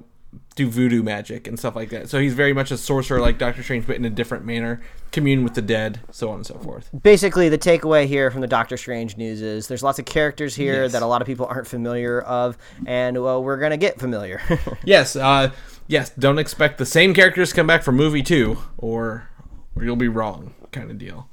do 0.55 0.69
voodoo 0.69 1.01
magic 1.03 1.47
and 1.47 1.57
stuff 1.57 1.75
like 1.75 1.89
that. 1.89 2.09
So 2.09 2.19
he's 2.19 2.33
very 2.33 2.53
much 2.53 2.69
a 2.71 2.77
sorcerer, 2.77 3.19
like 3.19 3.37
Doctor 3.37 3.63
Strange, 3.63 3.87
but 3.87 3.95
in 3.95 4.05
a 4.05 4.09
different 4.09 4.45
manner. 4.45 4.81
Commune 5.11 5.43
with 5.43 5.53
the 5.53 5.61
dead, 5.61 5.99
so 6.11 6.29
on 6.29 6.37
and 6.37 6.45
so 6.45 6.55
forth. 6.55 6.89
basically 7.03 7.47
the 7.49 7.57
takeaway 7.57 8.07
here 8.07 8.31
from 8.31 8.41
the 8.41 8.47
Doctor 8.47 8.77
Strange 8.77 9.15
news 9.17 9.41
is 9.41 9.67
there's 9.67 9.83
lots 9.83 9.99
of 9.99 10.05
characters 10.05 10.55
here 10.55 10.83
Yes. 10.83 10.91
that 10.93 11.01
a 11.03 11.05
lot 11.05 11.21
of 11.21 11.27
people 11.27 11.45
aren't 11.45 11.67
familiar 11.67 12.19
of, 12.21 12.57
and 12.87 13.21
well, 13.21 13.43
we're 13.43 13.57
gonna 13.57 13.77
get 13.77 13.99
familiar. 13.99 14.41
Yes, 14.83 15.15
uh, 15.15 15.51
yes. 15.87 16.09
Don't 16.17 16.39
expect 16.39 16.77
the 16.79 16.85
same 16.85 17.13
characters 17.13 17.49
to 17.49 17.55
come 17.55 17.67
back 17.67 17.83
for 17.83 17.91
movie 17.91 18.23
two, 18.23 18.57
or 18.77 19.29
or 19.75 19.83
you'll 19.83 19.95
be 19.95 20.07
wrong, 20.07 20.53
kind 20.71 20.89
of 20.91 20.97
deal. 20.97 21.27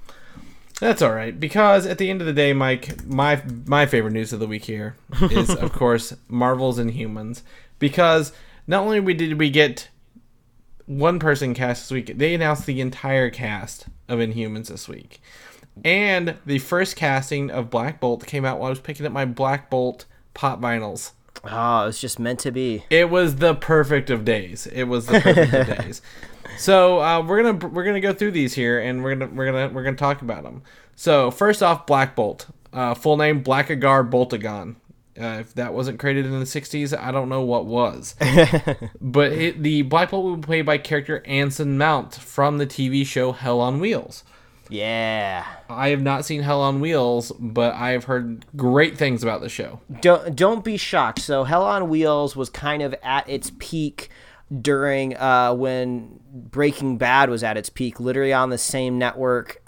That's 0.79 1.03
all 1.03 1.13
right 1.13 1.39
because 1.39 1.85
at 1.87 1.99
the 1.99 2.09
end 2.11 2.21
of 2.23 2.27
the 2.27 2.33
day, 2.33 2.53
Mike, 2.53 3.05
my 3.07 3.43
my 3.67 3.85
favorite 3.87 4.13
news 4.13 4.33
of 4.33 4.41
the 4.41 4.47
week 4.47 4.65
here 4.65 4.97
is 5.31 5.51
of 5.51 5.73
course 5.75 6.15
Marvel's 6.29 6.79
Inhumans 6.79 7.43
because 7.79 8.33
not 8.71 8.85
only 8.85 9.15
did 9.15 9.37
we 9.37 9.51
get 9.51 9.89
one 10.87 11.19
person 11.19 11.55
cast 11.55 11.83
this 11.83 11.91
week, 11.91 12.17
they 12.17 12.35
announced 12.35 12.67
the 12.67 12.81
entire 12.81 13.29
cast 13.29 13.87
of 14.09 14.21
Inhumans 14.21 14.69
this 14.69 14.89
week. 14.89 15.21
And 15.85 16.37
the 16.47 16.61
first 16.61 16.95
casting 16.95 17.51
of 17.51 17.69
Black 17.69 17.99
Bolt 17.99 18.27
came 18.27 18.45
out 18.45 18.61
while 18.61 18.69
I 18.69 18.71
was 18.71 18.79
picking 18.79 19.05
up 19.05 19.13
my 19.13 19.25
Black 19.25 19.71
Bolt 19.71 20.05
pop 20.35 20.61
vinyls. 20.61 21.11
Oh, 21.43 21.83
it 21.83 21.87
was 21.87 22.01
just 22.01 22.21
meant 22.21 22.39
to 22.41 22.53
be. 22.53 22.85
It 22.91 23.11
was 23.11 23.37
the 23.37 23.57
perfect 23.57 24.09
of 24.09 24.25
days. 24.25 24.69
It 24.69 24.85
was 24.85 25.07
the 25.07 25.21
perfect 25.21 25.53
of 25.53 25.79
days. 25.79 26.01
So 26.57 27.01
uh, 27.01 27.23
we're 27.27 27.43
gonna 27.43 27.69
we're 27.69 27.85
gonna 27.85 28.01
go 28.01 28.13
through 28.13 28.33
these 28.33 28.55
here, 28.55 28.79
and 28.79 29.03
we're 29.03 29.17
gonna 29.17 29.33
we're 29.35 29.47
gonna 29.47 29.75
we're 29.75 29.83
gonna 29.83 29.97
talk 29.97 30.23
about 30.23 30.45
them. 30.45 30.63
So 30.95 31.31
first 31.33 31.63
off, 31.63 31.87
Black 31.87 32.15
Bolt, 32.15 32.47
uh, 32.73 32.95
full 32.95 33.17
name 33.17 33.43
Blackagar 33.43 34.09
Boltagon. 34.09 34.77
Uh, 35.21 35.39
if 35.41 35.55
that 35.55 35.75
wasn't 35.75 35.99
created 35.99 36.27
in 36.27 36.33
the 36.33 36.47
'60s, 36.47 36.99
I 36.99 37.11
don't 37.11 37.29
know 37.29 37.43
what 37.43 37.67
was. 37.67 38.15
but 39.01 39.33
it, 39.33 39.63
the 39.63 39.83
Black 39.83 40.11
Bolt 40.11 40.25
will 40.25 40.37
be 40.37 40.47
played 40.47 40.67
by 40.67 40.79
character 40.79 41.23
Anson 41.27 41.77
Mount 41.77 42.15
from 42.15 42.59
the 42.59 42.67
TV 42.67 43.05
show 43.07 43.33
Hell 43.33 43.61
on 43.61 43.81
Wheels. 43.81 44.25
Yeah. 44.71 45.45
I 45.69 45.89
have 45.89 46.01
not 46.01 46.25
seen 46.25 46.43
Hell 46.43 46.63
on 46.63 46.81
Wheels, 46.81 47.33
but 47.39 47.75
I 47.75 47.91
have 47.91 48.05
heard 48.05 48.47
great 48.57 48.97
things 48.97 49.23
about 49.23 49.41
the 49.41 49.49
show. 49.49 49.81
Don't 50.01 50.35
don't 50.35 50.65
be 50.65 50.77
shocked. 50.77 51.21
So 51.21 51.45
Hell 51.45 51.65
on 51.65 51.89
Wheels 51.89 52.37
was 52.37 52.49
kind 52.49 52.83
of 52.83 52.95
at 53.03 53.29
its 53.29 53.53
peak 53.59 54.09
during 54.61 55.17
uh, 55.17 55.55
when 55.55 56.21
Breaking 56.33 56.99
Bad 56.99 57.31
was 57.31 57.45
at 57.45 57.57
its 57.57 57.69
peak, 57.69 58.01
literally 58.01 58.33
on 58.33 58.51
the 58.51 58.59
same 58.59 58.99
network. 58.99 59.63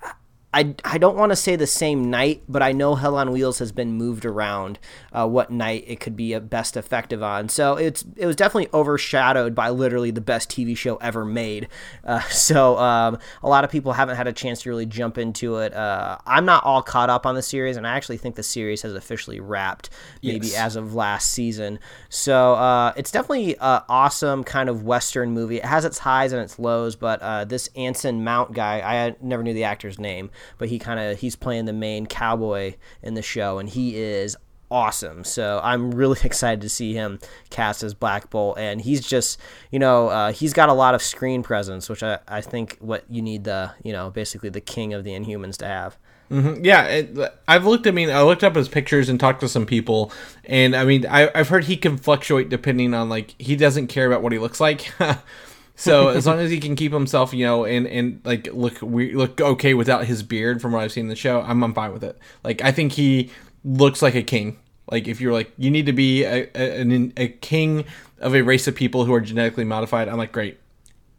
I, 0.54 0.74
I 0.84 0.98
don't 0.98 1.16
want 1.16 1.30
to 1.32 1.36
say 1.36 1.56
the 1.56 1.66
same 1.66 2.10
night, 2.10 2.42
but 2.46 2.62
I 2.62 2.72
know 2.72 2.94
Hell 2.94 3.16
on 3.16 3.30
Wheels 3.32 3.58
has 3.60 3.72
been 3.72 3.92
moved 3.94 4.26
around 4.26 4.78
uh, 5.12 5.26
what 5.26 5.50
night 5.50 5.84
it 5.86 5.98
could 5.98 6.14
be 6.14 6.34
a 6.34 6.40
best 6.40 6.76
effective 6.76 7.22
on. 7.22 7.48
So 7.48 7.76
it's 7.76 8.04
it 8.16 8.26
was 8.26 8.36
definitely 8.36 8.68
overshadowed 8.74 9.54
by 9.54 9.70
literally 9.70 10.10
the 10.10 10.20
best 10.20 10.50
TV 10.50 10.76
show 10.76 10.96
ever 10.96 11.24
made. 11.24 11.68
Uh, 12.04 12.20
so 12.22 12.76
um, 12.78 13.16
a 13.44 13.48
lot 13.48 13.62
of 13.62 13.70
people 13.70 13.92
haven't 13.92 14.16
had 14.16 14.26
a 14.26 14.32
chance 14.32 14.62
to 14.62 14.68
really 14.68 14.84
jump 14.86 15.18
into 15.18 15.58
it. 15.58 15.72
Uh, 15.72 16.18
I'm 16.26 16.44
not 16.44 16.64
all 16.64 16.82
caught 16.82 17.10
up 17.10 17.26
on 17.26 17.36
the 17.36 17.42
series, 17.42 17.76
and 17.76 17.86
I 17.86 17.94
actually 17.96 18.16
think 18.16 18.34
the 18.34 18.42
series 18.42 18.82
has 18.82 18.92
officially 18.94 19.38
wrapped, 19.38 19.88
maybe 20.20 20.48
Yes. 20.48 20.56
as 20.56 20.76
of 20.76 20.94
last 20.96 21.30
season. 21.30 21.78
So 22.08 22.54
uh, 22.54 22.92
it's 22.96 23.12
definitely 23.12 23.54
an 23.60 23.82
awesome 23.88 24.42
kind 24.42 24.68
of 24.68 24.82
Western 24.82 25.30
movie. 25.30 25.58
It 25.58 25.64
has 25.64 25.84
its 25.84 25.98
highs 25.98 26.32
and 26.32 26.42
its 26.42 26.58
lows, 26.58 26.96
but 26.96 27.22
uh, 27.22 27.44
this 27.44 27.68
Anson 27.76 28.24
Mount 28.24 28.52
guy, 28.52 28.80
I 28.80 29.14
never 29.22 29.44
knew 29.44 29.54
the 29.54 29.64
actor's 29.64 29.98
name, 30.00 30.30
but 30.58 30.68
he 30.68 30.78
kind 30.78 31.00
of 31.00 31.18
he's 31.18 31.36
playing 31.36 31.64
the 31.64 31.72
main 31.72 32.06
cowboy 32.06 32.74
in 33.02 33.14
the 33.14 33.22
show, 33.22 33.58
and 33.58 33.68
he 33.68 33.96
is 33.96 34.36
awesome. 34.70 35.22
So 35.22 35.60
I'm 35.62 35.92
really 35.92 36.18
excited 36.24 36.62
to 36.62 36.68
see 36.68 36.94
him 36.94 37.20
cast 37.50 37.82
as 37.82 37.94
Black 37.94 38.30
Bolt, 38.30 38.58
and 38.58 38.80
he's 38.80 39.06
just 39.06 39.38
you 39.70 39.78
know 39.78 40.08
uh, 40.08 40.32
he's 40.32 40.52
got 40.52 40.68
a 40.68 40.74
lot 40.74 40.94
of 40.94 41.02
screen 41.02 41.42
presence, 41.42 41.88
which 41.88 42.02
I, 42.02 42.18
I 42.26 42.40
think 42.40 42.78
what 42.80 43.04
you 43.08 43.22
need 43.22 43.44
the 43.44 43.72
you 43.84 43.92
know 43.92 44.10
basically 44.10 44.48
the 44.48 44.60
king 44.60 44.94
of 44.94 45.04
the 45.04 45.10
Inhumans 45.10 45.56
to 45.58 45.66
have. 45.66 45.96
Yeah, 46.32 46.84
it, 46.84 47.38
I've 47.46 47.66
looked. 47.66 47.86
I 47.86 47.90
mean, 47.90 48.08
I 48.08 48.22
looked 48.22 48.42
up 48.42 48.56
his 48.56 48.66
pictures 48.66 49.10
and 49.10 49.20
talked 49.20 49.40
to 49.40 49.48
some 49.50 49.66
people, 49.66 50.10
and 50.46 50.74
I 50.74 50.86
mean, 50.86 51.04
I, 51.06 51.30
I've 51.34 51.48
heard 51.48 51.64
he 51.64 51.76
can 51.76 51.98
fluctuate 51.98 52.48
depending 52.48 52.94
on 52.94 53.10
like 53.10 53.34
he 53.38 53.54
doesn't 53.54 53.88
care 53.88 54.06
about 54.06 54.22
what 54.22 54.32
he 54.32 54.38
looks 54.38 54.58
like. 54.58 54.90
so 55.74 56.08
as 56.08 56.26
long 56.26 56.38
as 56.38 56.50
he 56.50 56.60
can 56.60 56.76
keep 56.76 56.92
himself, 56.92 57.32
you 57.32 57.44
know, 57.44 57.64
and 57.64 57.86
and 57.86 58.20
like 58.24 58.48
look 58.52 58.80
we 58.82 59.14
look 59.14 59.40
okay 59.40 59.74
without 59.74 60.04
his 60.04 60.22
beard, 60.22 60.60
from 60.60 60.72
what 60.72 60.82
I've 60.82 60.92
seen 60.92 61.04
in 61.04 61.08
the 61.08 61.16
show, 61.16 61.40
I'm 61.40 61.62
I'm 61.62 61.74
fine 61.74 61.92
with 61.92 62.04
it. 62.04 62.18
Like 62.44 62.62
I 62.62 62.72
think 62.72 62.92
he 62.92 63.30
looks 63.64 64.02
like 64.02 64.14
a 64.14 64.22
king. 64.22 64.58
Like 64.90 65.08
if 65.08 65.20
you're 65.20 65.32
like 65.32 65.52
you 65.56 65.70
need 65.70 65.86
to 65.86 65.92
be 65.92 66.24
a 66.24 66.48
a, 66.54 67.12
a 67.16 67.28
king 67.28 67.84
of 68.18 68.34
a 68.34 68.42
race 68.42 68.68
of 68.68 68.74
people 68.74 69.04
who 69.04 69.14
are 69.14 69.20
genetically 69.20 69.64
modified, 69.64 70.08
I'm 70.08 70.18
like 70.18 70.32
great 70.32 70.58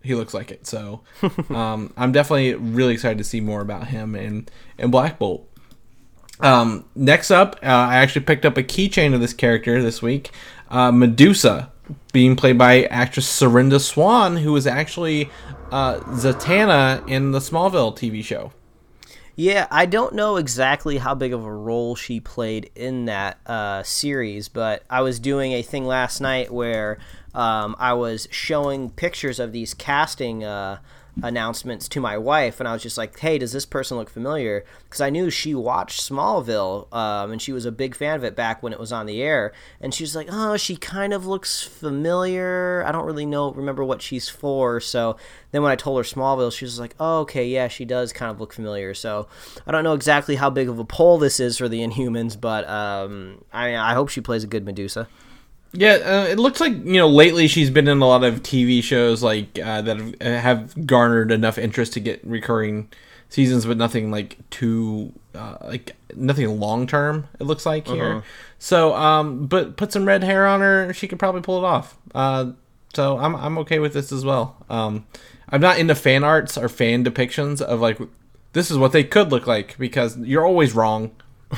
he 0.04 0.16
looks 0.16 0.34
like 0.34 0.52
it. 0.52 0.68
So 0.68 1.02
um, 1.50 1.94
I'm 1.98 2.12
definitely 2.12 2.54
really 2.56 2.94
excited 2.94 3.18
to 3.18 3.24
see 3.24 3.42
more 3.42 3.62
about 3.62 3.88
him 3.88 4.16
and 4.16 4.50
and 4.78 4.92
Black 4.92 5.18
Bolt. 5.18 5.50
Um, 6.40 6.86
next 6.94 7.32
up, 7.32 7.58
uh, 7.64 7.68
I 7.68 7.96
actually 7.96 8.26
picked 8.26 8.46
up 8.46 8.58
a 8.58 8.64
keychain 8.64 9.14
of 9.14 9.22
this 9.22 9.34
character 9.34 9.82
this 9.82 10.02
week, 10.02 10.32
uh, 10.70 10.92
Medusa, 10.92 11.72
being 12.12 12.36
played 12.36 12.58
by 12.58 12.84
actress 12.86 13.28
Serinda 13.28 13.80
Swan, 13.80 14.38
who 14.38 14.54
was 14.54 14.66
actually 14.68 15.30
uh, 15.72 16.00
Zatanna 16.00 17.08
in 17.10 17.32
the 17.32 17.40
Smallville 17.40 17.96
TV 17.96 18.24
show. 18.24 18.52
Yeah, 19.36 19.66
I 19.72 19.88
don't 19.88 20.14
know 20.14 20.36
exactly 20.36 20.98
how 21.00 21.16
big 21.16 21.34
of 21.34 21.44
a 21.44 21.52
role 21.52 21.96
she 21.96 22.20
played 22.20 22.70
in 22.76 23.06
that 23.06 23.40
uh, 23.48 23.82
series, 23.82 24.48
but 24.48 24.84
I 24.92 25.02
was 25.02 25.20
doing 25.20 25.54
a 25.54 25.64
thing 25.64 25.86
last 25.86 26.22
night 26.22 26.54
where 26.54 27.00
um, 27.34 27.76
I 27.80 27.94
was 27.94 28.28
showing 28.30 28.92
pictures 28.92 29.40
of 29.40 29.52
these 29.52 29.74
casting 29.74 30.44
uh, 30.44 30.78
announcements 31.22 31.88
to 31.90 32.00
my 32.00 32.18
wife, 32.18 32.60
and 32.60 32.68
I 32.68 32.74
was 32.74 32.82
just 32.82 32.98
like, 32.98 33.18
"Hey, 33.20 33.38
does 33.38 33.52
this 33.52 33.66
person 33.66 33.98
look 33.98 34.10
familiar?" 34.10 34.66
Because 34.86 35.02
I 35.02 35.10
knew 35.10 35.30
she 35.30 35.54
watched 35.54 36.02
Smallville, 36.02 36.92
um, 36.94 37.32
and 37.32 37.42
she 37.42 37.52
was 37.52 37.66
a 37.66 37.72
big 37.72 37.96
fan 37.96 38.16
of 38.16 38.24
it 38.24 38.36
back 38.36 38.64
when 38.64 38.74
it 38.74 38.80
was 38.80 38.92
on 38.92 39.06
the 39.06 39.22
air, 39.22 39.54
and 39.80 39.94
she 39.94 40.04
was 40.04 40.16
like, 40.16 40.28
"Oh, 40.32 40.58
she 40.58 40.76
kind 40.76 41.14
of 41.14 41.26
looks 41.26 41.62
familiar. 41.62 42.84
I 42.88 42.92
don't 42.92 43.06
really 43.06 43.26
know, 43.26 43.52
remember 43.52 43.84
what 43.84 44.02
she's 44.02 44.28
for." 44.28 44.80
So 44.80 45.18
then 45.52 45.62
when 45.62 45.72
I 45.72 45.76
told 45.76 45.98
her 45.98 46.04
Smallville, 46.04 46.52
she 46.52 46.66
was 46.66 46.80
like, 46.80 46.96
"Oh, 47.00 47.20
okay, 47.20 47.48
yeah, 47.48 47.68
she 47.68 47.86
does 47.86 48.12
kind 48.12 48.32
of 48.32 48.40
look 48.40 48.54
familiar." 48.54 48.94
So 48.94 49.28
I 49.68 49.72
don't 49.72 49.84
know 49.84 49.94
exactly 49.94 50.36
how 50.36 50.50
big 50.50 50.70
of 50.70 50.80
a 50.80 50.86
poll 50.86 51.18
this 51.18 51.40
is 51.40 51.58
for 51.58 51.70
the 51.70 51.82
Inhumans, 51.82 52.40
but 52.40 52.68
um, 52.68 53.44
I 53.52 53.76
I 53.76 53.94
hope 53.94 54.10
she 54.10 54.22
plays 54.22 54.44
a 54.44 54.48
good 54.48 54.66
Medusa. 54.66 55.08
Yeah, 55.74 55.94
uh, 55.94 56.28
it 56.30 56.38
looks 56.38 56.60
like 56.60 56.74
you 56.74 56.98
know 56.98 57.10
lately 57.10 57.48
she's 57.48 57.70
been 57.70 57.88
in 57.88 58.02
a 58.02 58.08
lot 58.08 58.24
of 58.24 58.44
TV 58.44 58.84
shows 58.84 59.24
like 59.24 59.58
uh, 59.60 59.82
that 59.82 59.98
have, 59.98 60.22
have 60.22 60.88
garnered 60.88 61.32
enough 61.32 61.58
interest 61.58 61.94
to 61.94 62.00
get 62.00 62.24
recurring 62.24 62.92
seasons, 63.30 63.66
but 63.66 63.78
nothing 63.78 64.12
like 64.12 64.38
too 64.52 65.12
uh, 65.34 65.58
like 65.64 65.96
nothing 66.16 66.60
long 66.60 66.86
term. 66.86 67.28
It 67.40 67.46
looks 67.46 67.66
like 67.66 67.88
here. 67.88 68.24
So, 68.60 68.94
um, 68.96 69.48
but 69.48 69.76
put 69.76 69.92
some 69.92 70.06
red 70.06 70.24
hair 70.24 70.46
on 70.48 70.62
her, 70.62 70.94
she 70.94 71.08
could 71.08 71.20
probably 71.20 71.42
pull 71.42 71.58
it 71.58 71.68
off. 71.68 71.98
Uh, 72.14 72.52
so 72.94 73.18
I'm 73.18 73.36
I'm 73.36 73.58
okay 73.60 73.80
with 73.80 73.94
this 73.94 74.12
as 74.12 74.24
well. 74.24 74.64
Um, 74.70 75.08
I'm 75.50 75.62
not 75.62 75.80
into 75.80 75.96
fan 75.96 76.24
arts 76.24 76.58
or 76.58 76.70
fan 76.70 77.04
depictions 77.04 77.62
of 77.62 77.82
like 77.82 78.00
this 78.54 78.70
is 78.70 78.78
what 78.78 78.92
they 78.92 79.04
could 79.04 79.32
look 79.32 79.48
like 79.48 79.78
because 79.80 80.18
you're 80.20 80.46
always 80.46 80.74
wrong. 80.74 81.12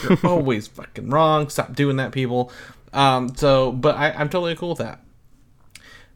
You're 0.04 0.18
always 0.24 0.68
fucking 0.68 1.10
wrong. 1.10 1.50
Stop 1.50 1.74
doing 1.76 1.98
that, 1.98 2.14
people. 2.14 2.52
Um, 2.96 3.36
so, 3.36 3.72
but 3.72 3.96
I, 3.96 4.12
I'm 4.12 4.30
totally 4.30 4.56
cool 4.56 4.70
with 4.70 4.78
that. 4.80 5.02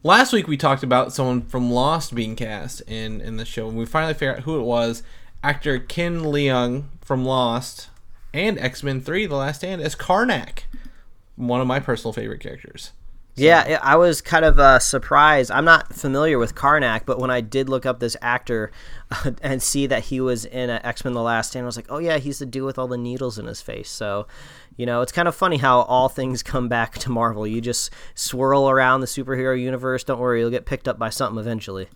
Last 0.02 0.32
week 0.32 0.48
we 0.48 0.56
talked 0.56 0.82
about 0.82 1.12
someone 1.12 1.42
from 1.42 1.70
Lost 1.70 2.14
being 2.14 2.34
cast 2.34 2.80
in 2.82 3.20
in 3.20 3.36
the 3.36 3.44
show, 3.44 3.68
and 3.68 3.76
we 3.76 3.84
finally 3.84 4.14
figured 4.14 4.38
out 4.38 4.42
who 4.44 4.58
it 4.58 4.62
was. 4.62 5.02
Actor 5.42 5.80
Ken 5.80 6.20
Leung 6.20 6.84
from 7.02 7.24
Lost 7.24 7.90
and 8.32 8.58
X 8.58 8.82
Men 8.82 9.02
Three: 9.02 9.26
The 9.26 9.36
Last 9.36 9.58
Stand 9.58 9.82
as 9.82 9.94
Karnak, 9.94 10.60
one 11.36 11.60
of 11.60 11.66
my 11.66 11.80
personal 11.80 12.14
favorite 12.14 12.40
characters. 12.40 12.92
Yeah, 13.36 13.78
I 13.82 13.96
was 13.96 14.20
kind 14.20 14.44
of 14.44 14.58
uh, 14.58 14.78
surprised. 14.80 15.50
I'm 15.50 15.64
not 15.64 15.94
familiar 15.94 16.38
with 16.38 16.54
Karnak, 16.54 17.02
but 17.06 17.18
when 17.18 17.30
I 17.30 17.40
did 17.40 17.68
look 17.68 17.86
up 17.86 18.00
this 18.00 18.16
actor 18.20 18.70
and 19.42 19.62
see 19.62 19.86
that 19.86 20.04
he 20.04 20.20
was 20.20 20.44
in 20.46 20.70
X 20.70 21.04
Men: 21.04 21.12
The 21.12 21.22
Last 21.22 21.50
Stand, 21.50 21.64
I 21.64 21.66
was 21.66 21.76
like, 21.76 21.86
oh 21.90 21.98
yeah, 21.98 22.18
he's 22.18 22.38
the 22.38 22.46
dude 22.46 22.64
with 22.64 22.78
all 22.78 22.88
the 22.88 22.98
needles 22.98 23.38
in 23.38 23.46
his 23.46 23.60
face. 23.60 23.90
So, 23.90 24.26
you 24.80 24.86
know, 24.86 25.02
it's 25.02 25.12
kind 25.12 25.28
of 25.28 25.34
funny 25.34 25.58
how 25.58 25.82
all 25.82 26.08
things 26.08 26.42
come 26.54 26.66
back 26.68 26.96
to 27.00 27.10
Marvel. 27.10 27.46
You 27.46 27.60
just 27.60 27.90
swirl 28.14 28.70
around 28.70 29.02
the 29.02 29.06
superhero 29.06 29.60
universe. 29.60 30.02
Don't 30.04 30.18
worry, 30.18 30.40
you'll 30.40 30.48
get 30.50 30.64
picked 30.64 30.88
up 30.88 30.98
by 30.98 31.10
something 31.10 31.38
eventually. 31.38 31.88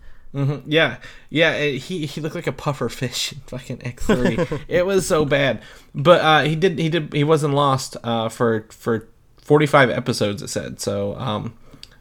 Yeah, 0.66 0.96
yeah. 1.30 1.52
it- 1.54 1.78
he 1.78 2.04
he 2.06 2.20
looked 2.20 2.34
like 2.34 2.46
a 2.48 2.52
puffer 2.52 2.88
fish 2.88 3.32
in 3.32 3.38
fucking 3.46 3.80
X 3.86 4.04
three. 4.04 4.36
it 4.68 4.84
was 4.84 5.06
so 5.06 5.24
bad, 5.24 5.62
but 5.94 6.20
uh, 6.20 6.42
he 6.42 6.56
did 6.56 6.78
he 6.78 6.88
did 6.90 7.12
he 7.14 7.24
wasn't 7.24 7.54
lost 7.54 7.96
uh, 8.04 8.28
for 8.28 8.66
for 8.70 9.08
forty 9.38 9.64
five 9.66 9.88
episodes. 9.90 10.42
It 10.42 10.48
said 10.48 10.80
so. 10.80 11.14
Um, 11.14 11.56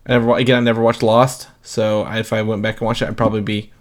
I 0.06 0.14
never 0.14 0.36
again 0.36 0.58
I 0.58 0.62
never 0.62 0.82
watched 0.82 1.04
Lost, 1.04 1.48
so 1.62 2.02
I, 2.02 2.18
if 2.20 2.34
I 2.34 2.42
went 2.42 2.62
back 2.64 2.82
and 2.82 2.88
watched 2.88 3.02
it, 3.04 3.08
I'd 3.08 3.16
probably 3.16 3.42
be 3.42 3.72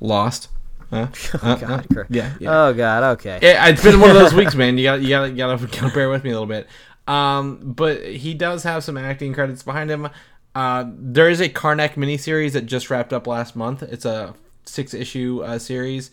lost. 0.00 0.48
Huh? 0.90 1.08
Uh, 1.42 1.56
God, 1.56 1.96
uh, 1.96 2.04
yeah, 2.08 2.34
yeah. 2.38 2.66
Oh 2.66 2.72
God. 2.72 3.02
Okay. 3.18 3.36
It, 3.36 3.56
it's 3.60 3.82
been 3.82 4.00
one 4.00 4.10
of 4.10 4.16
those 4.16 4.34
weeks, 4.34 4.54
man. 4.54 4.78
You 4.78 4.84
got 4.84 5.00
you 5.02 5.08
got 5.08 5.24
you 5.30 5.36
got 5.36 5.58
to 5.72 5.90
bear 5.90 6.08
with 6.08 6.24
me 6.24 6.30
a 6.30 6.32
little 6.32 6.46
bit. 6.46 6.68
Um, 7.06 7.58
but 7.62 8.04
he 8.04 8.34
does 8.34 8.62
have 8.64 8.82
some 8.84 8.96
acting 8.96 9.32
credits 9.32 9.62
behind 9.62 9.90
him. 9.90 10.08
Uh, 10.54 10.84
there 10.96 11.28
is 11.28 11.40
a 11.40 11.48
Karnak 11.48 11.94
miniseries 11.94 12.52
that 12.52 12.66
just 12.66 12.88
wrapped 12.88 13.12
up 13.12 13.26
last 13.26 13.56
month. 13.56 13.82
It's 13.82 14.04
a 14.04 14.34
six 14.64 14.94
issue 14.94 15.42
uh, 15.44 15.58
series. 15.58 16.10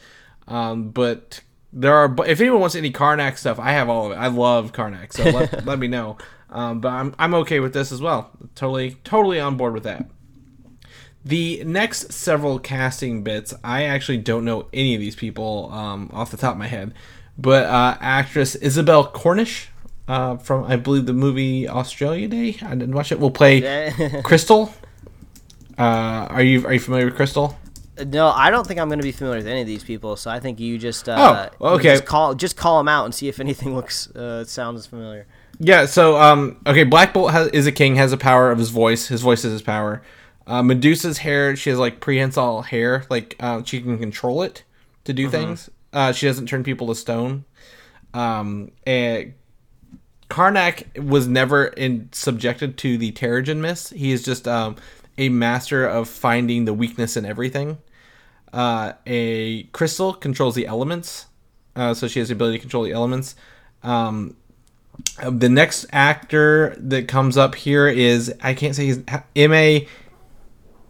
Um, 0.48 0.90
but 0.90 1.42
there 1.72 1.96
are 1.96 2.14
if 2.28 2.40
anyone 2.42 2.60
wants 2.60 2.76
any 2.76 2.92
Karnak 2.92 3.38
stuff, 3.38 3.60
I 3.60 3.72
have 3.72 3.90
all 3.90 4.08
of 4.08 4.12
it. 4.12 4.16
I 4.16 4.28
love 4.28 4.74
Karnak, 4.74 5.14
so 5.14 5.24
let, 5.24 5.66
let 5.66 5.80
me 5.80 5.88
know. 5.88 6.18
Um, 6.50 6.82
but 6.82 6.90
I'm 6.90 7.16
I'm 7.18 7.34
okay 7.36 7.60
with 7.60 7.74
this 7.74 7.92
as 7.92 8.02
well. 8.02 8.32
Totally 8.56 8.98
totally 9.04 9.40
on 9.40 9.58
board 9.58 9.74
with 9.74 9.84
that. 9.84 10.08
The 11.26 11.64
next 11.64 12.12
several 12.12 12.60
casting 12.60 13.24
bits, 13.24 13.54
I 13.64 13.84
actually 13.84 14.18
don't 14.18 14.44
know 14.44 14.68
any 14.74 14.94
of 14.94 15.00
these 15.02 15.16
people 15.16 15.72
um, 15.72 16.10
off 16.14 16.32
the 16.32 16.38
top 16.38 16.54
of 16.54 16.58
my 16.58 16.68
head, 16.68 16.94
but 17.38 17.66
uh, 17.66 17.98
actress 18.02 18.56
Isabelle 18.56 19.08
Cornish 19.08 19.70
uh, 20.08 20.38
from 20.38 20.66
I 20.66 20.76
believe 20.76 21.06
the 21.06 21.14
movie 21.14 21.68
Australia 21.68 22.28
Day. 22.28 22.58
I 22.62 22.76
didn't 22.76 22.94
watch 22.94 23.12
it. 23.12 23.20
Will 23.20 23.32
play 23.32 23.92
Crystal. 24.24 24.74
Uh, 25.78 26.28
are 26.30 26.44
you 26.44 26.66
are 26.66 26.74
you 26.74 26.80
familiar 26.80 27.06
with 27.06 27.16
Crystal? 27.16 27.58
No, 28.06 28.30
I 28.30 28.50
don't 28.50 28.66
think 28.66 28.80
I'm 28.80 28.88
going 28.90 29.00
to 29.00 29.04
be 29.04 29.12
familiar 29.12 29.38
with 29.38 29.48
any 29.48 29.62
of 29.62 29.68
these 29.68 29.84
people. 29.84 30.16
So 30.16 30.32
I 30.32 30.40
think 30.40 30.60
you 30.60 30.78
just 30.78 31.08
uh, 31.08 31.50
Oh, 31.62 31.76
okay. 31.76 31.94
Just 31.94 32.06
call 32.06 32.34
just 32.34 32.58
call 32.58 32.80
them 32.80 32.88
out 32.88 33.06
and 33.06 33.14
see 33.14 33.28
if 33.28 33.40
anything 33.40 33.76
looks 33.78 34.10
uh, 34.16 34.44
sounds 34.46 34.86
familiar. 34.86 35.28
Yeah, 35.60 35.86
so 35.86 36.20
um, 36.20 36.58
okay, 36.66 36.84
Black 36.84 37.14
Bolt 37.14 37.32
has, 37.32 37.48
is 37.50 37.68
a 37.68 37.72
king, 37.72 37.96
has 37.96 38.12
a 38.12 38.18
power 38.18 38.52
of 38.52 38.58
his 38.58 38.70
voice. 38.70 39.08
His 39.08 39.22
voice 39.22 39.46
is 39.46 39.52
his 39.52 39.62
power. 39.62 40.02
Uh, 40.46 40.62
Medusa's 40.62 41.20
hair, 41.20 41.56
she 41.56 41.70
has 41.70 41.80
like 41.80 42.00
prehensile 42.00 42.64
hair, 42.64 43.06
like 43.10 43.36
uh, 43.40 43.64
she 43.64 43.82
can 43.82 43.98
control 43.98 44.42
it 44.42 44.64
to 45.06 45.14
do 45.14 45.30
things. 45.30 45.70
Uh, 45.94 46.12
she 46.12 46.26
doesn't 46.26 46.48
turn 46.48 46.64
people 46.64 46.88
to 46.88 46.96
stone. 46.96 47.46
Um, 48.14 48.72
and 48.86 49.34
Karnak 50.30 51.04
was 51.04 51.28
never 51.28 51.66
in 51.66 52.10
subjected 52.12 52.78
to 52.80 52.98
the 52.98 53.12
Terrigen 53.12 53.58
Mist. 53.58 53.94
He 53.94 54.12
is 54.12 54.24
just 54.24 54.48
um, 54.48 54.76
a 55.18 55.30
master 55.30 55.86
of 55.86 56.10
finding 56.10 56.66
the 56.66 56.74
weakness 56.74 57.16
in 57.16 57.26
everything. 57.26 57.78
Uh, 58.52 58.94
a 59.06 59.64
crystal 59.72 60.14
controls 60.14 60.56
the 60.56 60.68
elements, 60.68 61.28
uh, 61.76 61.94
so 61.94 62.08
she 62.08 62.20
has 62.20 62.28
the 62.30 62.36
ability 62.36 62.58
to 62.58 62.62
control 62.62 62.84
the 62.84 62.92
elements. 62.92 63.36
Um, 63.82 64.36
the 65.28 65.50
next 65.50 65.88
actor 65.92 66.76
that 66.78 67.08
comes 67.08 67.36
up 67.36 67.56
here 67.56 67.88
is 67.88 68.34
I 68.42 68.54
can't 68.54 68.76
say 68.76 68.86
his 68.86 69.02
M 69.36 69.54
A 69.54 69.88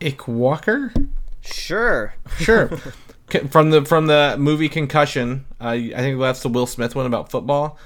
Ikwuakor. 0.04 1.10
Sure. 1.42 2.14
Sure. 2.40 2.70
From 3.50 3.72
the 3.72 3.84
from 3.84 4.06
the 4.08 4.36
movie 4.38 4.70
Concussion, 4.70 5.46
uh, 5.60 5.70
I 5.70 5.96
think 5.96 6.20
that's 6.20 6.44
the 6.44 6.50
Will 6.50 6.68
Smith 6.68 6.94
one 6.94 7.08
about 7.08 7.32
football. 7.32 7.80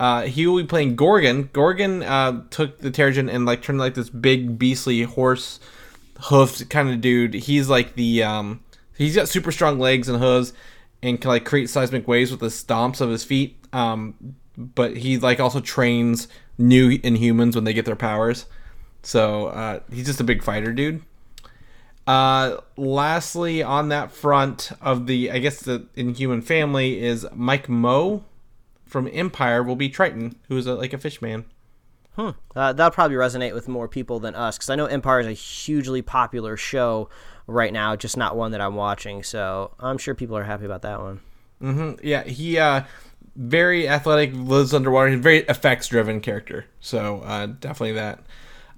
Uh, 0.00 0.22
he 0.22 0.46
will 0.46 0.56
be 0.56 0.66
playing 0.66 0.96
Gorgon. 0.96 1.50
Gorgon 1.52 2.02
uh, 2.02 2.42
took 2.50 2.78
the 2.78 2.90
Terrigen 2.90 3.30
and 3.30 3.44
like 3.44 3.60
turned 3.60 3.78
like 3.78 3.94
this 3.94 4.08
big 4.08 4.58
beastly 4.58 5.02
horse 5.02 5.60
hoofed 6.20 6.70
kind 6.70 6.88
of 6.88 7.00
dude. 7.00 7.34
He's 7.34 7.68
like 7.68 7.94
the 7.94 8.22
um, 8.22 8.60
he's 8.96 9.14
got 9.14 9.28
super 9.28 9.52
strong 9.52 9.78
legs 9.78 10.08
and 10.08 10.18
hooves 10.18 10.52
and 11.02 11.20
can 11.20 11.28
like 11.28 11.44
create 11.44 11.68
seismic 11.68 12.08
waves 12.08 12.30
with 12.30 12.40
the 12.40 12.46
stomps 12.46 13.00
of 13.00 13.10
his 13.10 13.24
feet. 13.24 13.58
Um, 13.72 14.36
but 14.56 14.96
he 14.96 15.18
like 15.18 15.38
also 15.38 15.60
trains 15.60 16.28
new 16.56 16.98
Inhumans 16.98 17.54
when 17.54 17.64
they 17.64 17.74
get 17.74 17.84
their 17.84 17.96
powers. 17.96 18.46
So 19.02 19.46
uh, 19.48 19.80
he's 19.92 20.06
just 20.06 20.20
a 20.20 20.24
big 20.24 20.42
fighter 20.42 20.72
dude. 20.72 21.02
Uh, 22.06 22.58
lastly, 22.76 23.62
on 23.62 23.88
that 23.88 24.12
front 24.12 24.72
of 24.80 25.06
the, 25.06 25.30
I 25.30 25.38
guess 25.38 25.60
the 25.60 25.86
Inhuman 25.94 26.42
family 26.42 27.02
is 27.02 27.26
Mike 27.34 27.68
Moh 27.68 28.24
from 28.84 29.08
Empire 29.12 29.62
will 29.62 29.76
be 29.76 29.88
Triton, 29.88 30.36
who 30.48 30.56
is 30.56 30.66
a, 30.66 30.74
like 30.74 30.92
a 30.92 30.98
fish 30.98 31.22
man. 31.22 31.46
Uh, 32.16 32.72
that'll 32.72 32.90
probably 32.90 33.16
resonate 33.16 33.54
with 33.54 33.66
more 33.66 33.88
people 33.88 34.20
than 34.20 34.34
us 34.34 34.56
because 34.56 34.70
I 34.70 34.76
know 34.76 34.86
Empire 34.86 35.20
is 35.20 35.26
a 35.26 35.32
hugely 35.32 36.00
popular 36.02 36.56
show 36.56 37.08
right 37.46 37.72
now, 37.72 37.96
just 37.96 38.16
not 38.16 38.36
one 38.36 38.52
that 38.52 38.60
I'm 38.60 38.76
watching. 38.76 39.22
So 39.22 39.72
I'm 39.80 39.98
sure 39.98 40.14
people 40.14 40.36
are 40.36 40.44
happy 40.44 40.64
about 40.64 40.82
that 40.82 41.00
one. 41.00 41.20
Mm-hmm. 41.60 42.06
Yeah, 42.06 42.22
he 42.24 42.58
uh, 42.58 42.82
very 43.34 43.88
athletic, 43.88 44.30
lives 44.32 44.72
underwater. 44.72 45.08
He's 45.08 45.18
a 45.18 45.22
very 45.22 45.38
effects 45.40 45.88
driven 45.88 46.20
character. 46.20 46.66
So 46.80 47.20
uh, 47.22 47.46
definitely 47.46 47.92
that. 47.92 48.20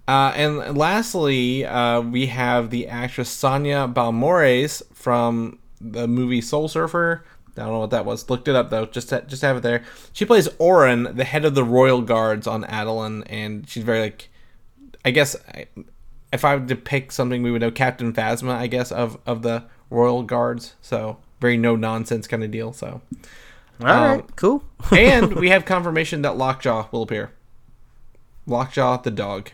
Uh, 0.09 0.33
and 0.37 0.79
lastly, 0.79 1.65
uh, 1.65 2.01
we 2.01 2.27
have 2.27 2.71
the 2.71 2.87
actress 2.87 3.29
Sonya 3.29 3.89
Balmores 3.93 4.83
from 4.95 5.59
the 5.81 6.07
movie 6.07 6.41
Soul 6.41 6.69
Surfer. 6.69 7.25
I 7.57 7.63
don't 7.63 7.73
know 7.73 7.81
what 7.81 7.91
that 7.91 8.05
was. 8.05 8.29
Looked 8.29 8.49
it 8.49 8.55
up 8.55 8.71
though. 8.71 8.87
Just 8.87 9.09
to, 9.09 9.23
just 9.23 9.43
have 9.43 9.57
it 9.57 9.63
there. 9.63 9.83
She 10.13 10.25
plays 10.25 10.49
Auran, 10.61 11.17
the 11.17 11.25
head 11.25 11.45
of 11.45 11.55
the 11.55 11.65
royal 11.65 12.03
guards 12.03 12.47
on 12.47 12.65
Attilan, 12.65 13.25
and 13.29 13.69
she's 13.69 13.83
very 13.83 14.01
like, 14.01 14.29
I 15.05 15.11
guess, 15.11 15.37
if 16.33 16.45
I 16.45 16.55
would 16.55 16.69
to 16.69 16.77
pick 16.77 17.13
something, 17.13 17.43
we 17.43 17.51
would 17.51 17.63
know 17.63 17.71
Captain 17.71 18.13
Phasma. 18.13 18.51
I 18.51 18.67
guess 18.67 18.93
of 18.93 19.19
of 19.27 19.43
the 19.43 19.65
royal 19.91 20.23
guards. 20.23 20.75
So 20.83 21.19
very 21.41 21.57
no 21.57 21.77
nonsense 21.77 22.29
kind 22.29 22.45
of 22.45 22.51
deal. 22.51 22.73
So 22.73 23.01
All 23.81 23.87
right, 23.87 24.37
cool. 24.37 24.63
and 24.93 25.35
we 25.35 25.49
have 25.49 25.65
confirmation 25.65 26.23
that 26.23 26.37
Lockjaw 26.37 26.89
will 26.93 27.03
appear. 27.03 27.33
Lockjaw 28.47 28.99
the 28.99 29.11
dog. 29.11 29.51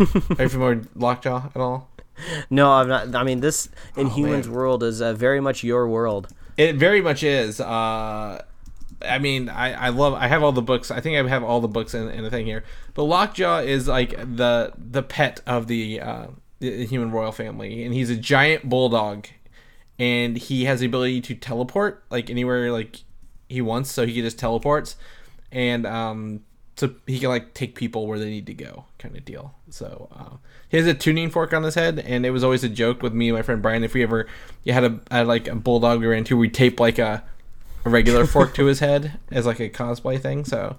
Are 0.00 0.42
you 0.42 0.48
familiar 0.48 0.76
with 0.76 0.88
Lockjaw 0.96 1.50
at 1.54 1.60
all? 1.60 1.90
no, 2.50 2.72
I'm 2.72 2.88
not. 2.88 3.14
I 3.14 3.24
mean, 3.24 3.40
this 3.40 3.68
Inhumans 3.96 4.46
man. 4.46 4.52
world 4.52 4.82
is 4.82 5.00
uh, 5.00 5.14
very 5.14 5.40
much 5.40 5.64
your 5.64 5.88
world. 5.88 6.28
It 6.56 6.76
very 6.76 7.00
much 7.00 7.22
is. 7.22 7.60
Uh, 7.60 8.42
I 9.02 9.18
mean, 9.18 9.48
I, 9.48 9.72
I 9.72 9.88
love. 9.90 10.14
I 10.14 10.28
have 10.28 10.42
all 10.42 10.52
the 10.52 10.62
books. 10.62 10.90
I 10.90 11.00
think 11.00 11.16
I 11.16 11.28
have 11.28 11.42
all 11.42 11.60
the 11.60 11.68
books 11.68 11.94
in, 11.94 12.08
in 12.10 12.22
the 12.22 12.30
thing 12.30 12.46
here. 12.46 12.64
But 12.94 13.04
Lockjaw 13.04 13.60
is 13.60 13.88
like 13.88 14.10
the 14.10 14.72
the 14.76 15.02
pet 15.02 15.40
of 15.46 15.66
the 15.66 16.00
uh, 16.00 16.26
the 16.60 16.86
human 16.86 17.10
royal 17.10 17.32
family, 17.32 17.84
and 17.84 17.92
he's 17.92 18.10
a 18.10 18.16
giant 18.16 18.68
bulldog, 18.68 19.26
and 19.98 20.36
he 20.36 20.64
has 20.64 20.80
the 20.80 20.86
ability 20.86 21.20
to 21.22 21.34
teleport 21.34 22.04
like 22.10 22.30
anywhere 22.30 22.72
like 22.72 23.00
he 23.48 23.60
wants. 23.60 23.90
So 23.90 24.06
he 24.06 24.20
just 24.20 24.38
teleports, 24.38 24.96
and 25.50 25.86
um, 25.86 26.44
so 26.76 26.94
he 27.06 27.18
can 27.18 27.28
like 27.28 27.54
take 27.54 27.74
people 27.74 28.06
where 28.06 28.18
they 28.18 28.30
need 28.30 28.46
to 28.46 28.54
go, 28.54 28.84
kind 28.98 29.16
of 29.16 29.24
deal. 29.24 29.54
So 29.70 30.08
uh, 30.12 30.36
he 30.68 30.76
has 30.76 30.86
a 30.86 30.94
tuning 30.94 31.30
fork 31.30 31.52
on 31.52 31.62
his 31.62 31.74
head, 31.74 31.98
and 32.00 32.26
it 32.26 32.30
was 32.30 32.42
always 32.42 32.64
a 32.64 32.68
joke 32.68 33.02
with 33.02 33.12
me 33.12 33.28
and 33.28 33.36
my 33.36 33.42
friend 33.42 33.62
Brian. 33.62 33.84
If 33.84 33.94
we 33.94 34.02
ever 34.02 34.26
you 34.64 34.72
had 34.72 34.84
a 34.84 35.00
had 35.10 35.26
like 35.26 35.46
a 35.46 35.54
bulldog 35.54 36.00
we 36.00 36.06
ran 36.06 36.18
into, 36.18 36.36
we 36.36 36.48
tape 36.48 36.80
like 36.80 36.98
a 36.98 37.22
a 37.84 37.90
regular 37.90 38.26
fork 38.26 38.54
to 38.54 38.66
his 38.66 38.80
head 38.80 39.18
as 39.30 39.46
like 39.46 39.60
a 39.60 39.68
cosplay 39.68 40.20
thing. 40.20 40.44
So 40.44 40.76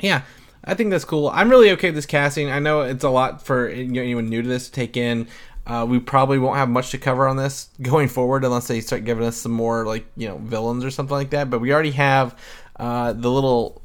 yeah, 0.00 0.22
I 0.64 0.74
think 0.74 0.90
that's 0.90 1.04
cool. 1.04 1.28
I'm 1.28 1.48
really 1.48 1.70
okay 1.72 1.88
with 1.88 1.96
this 1.96 2.06
casting. 2.06 2.50
I 2.50 2.58
know 2.58 2.82
it's 2.82 3.04
a 3.04 3.10
lot 3.10 3.44
for 3.44 3.68
anyone 3.68 4.28
new 4.28 4.42
to 4.42 4.48
this 4.48 4.66
to 4.66 4.72
take 4.72 4.96
in. 4.96 5.28
Uh, 5.64 5.86
we 5.88 6.00
probably 6.00 6.40
won't 6.40 6.56
have 6.56 6.68
much 6.68 6.90
to 6.90 6.98
cover 6.98 7.28
on 7.28 7.36
this 7.36 7.68
going 7.80 8.08
forward 8.08 8.44
unless 8.44 8.66
they 8.66 8.80
start 8.80 9.04
giving 9.04 9.24
us 9.24 9.36
some 9.36 9.52
more 9.52 9.86
like 9.86 10.04
you 10.16 10.28
know 10.28 10.38
villains 10.38 10.84
or 10.84 10.90
something 10.90 11.16
like 11.16 11.30
that. 11.30 11.50
But 11.50 11.60
we 11.60 11.72
already 11.72 11.92
have 11.92 12.36
uh, 12.76 13.12
the 13.12 13.30
little 13.30 13.80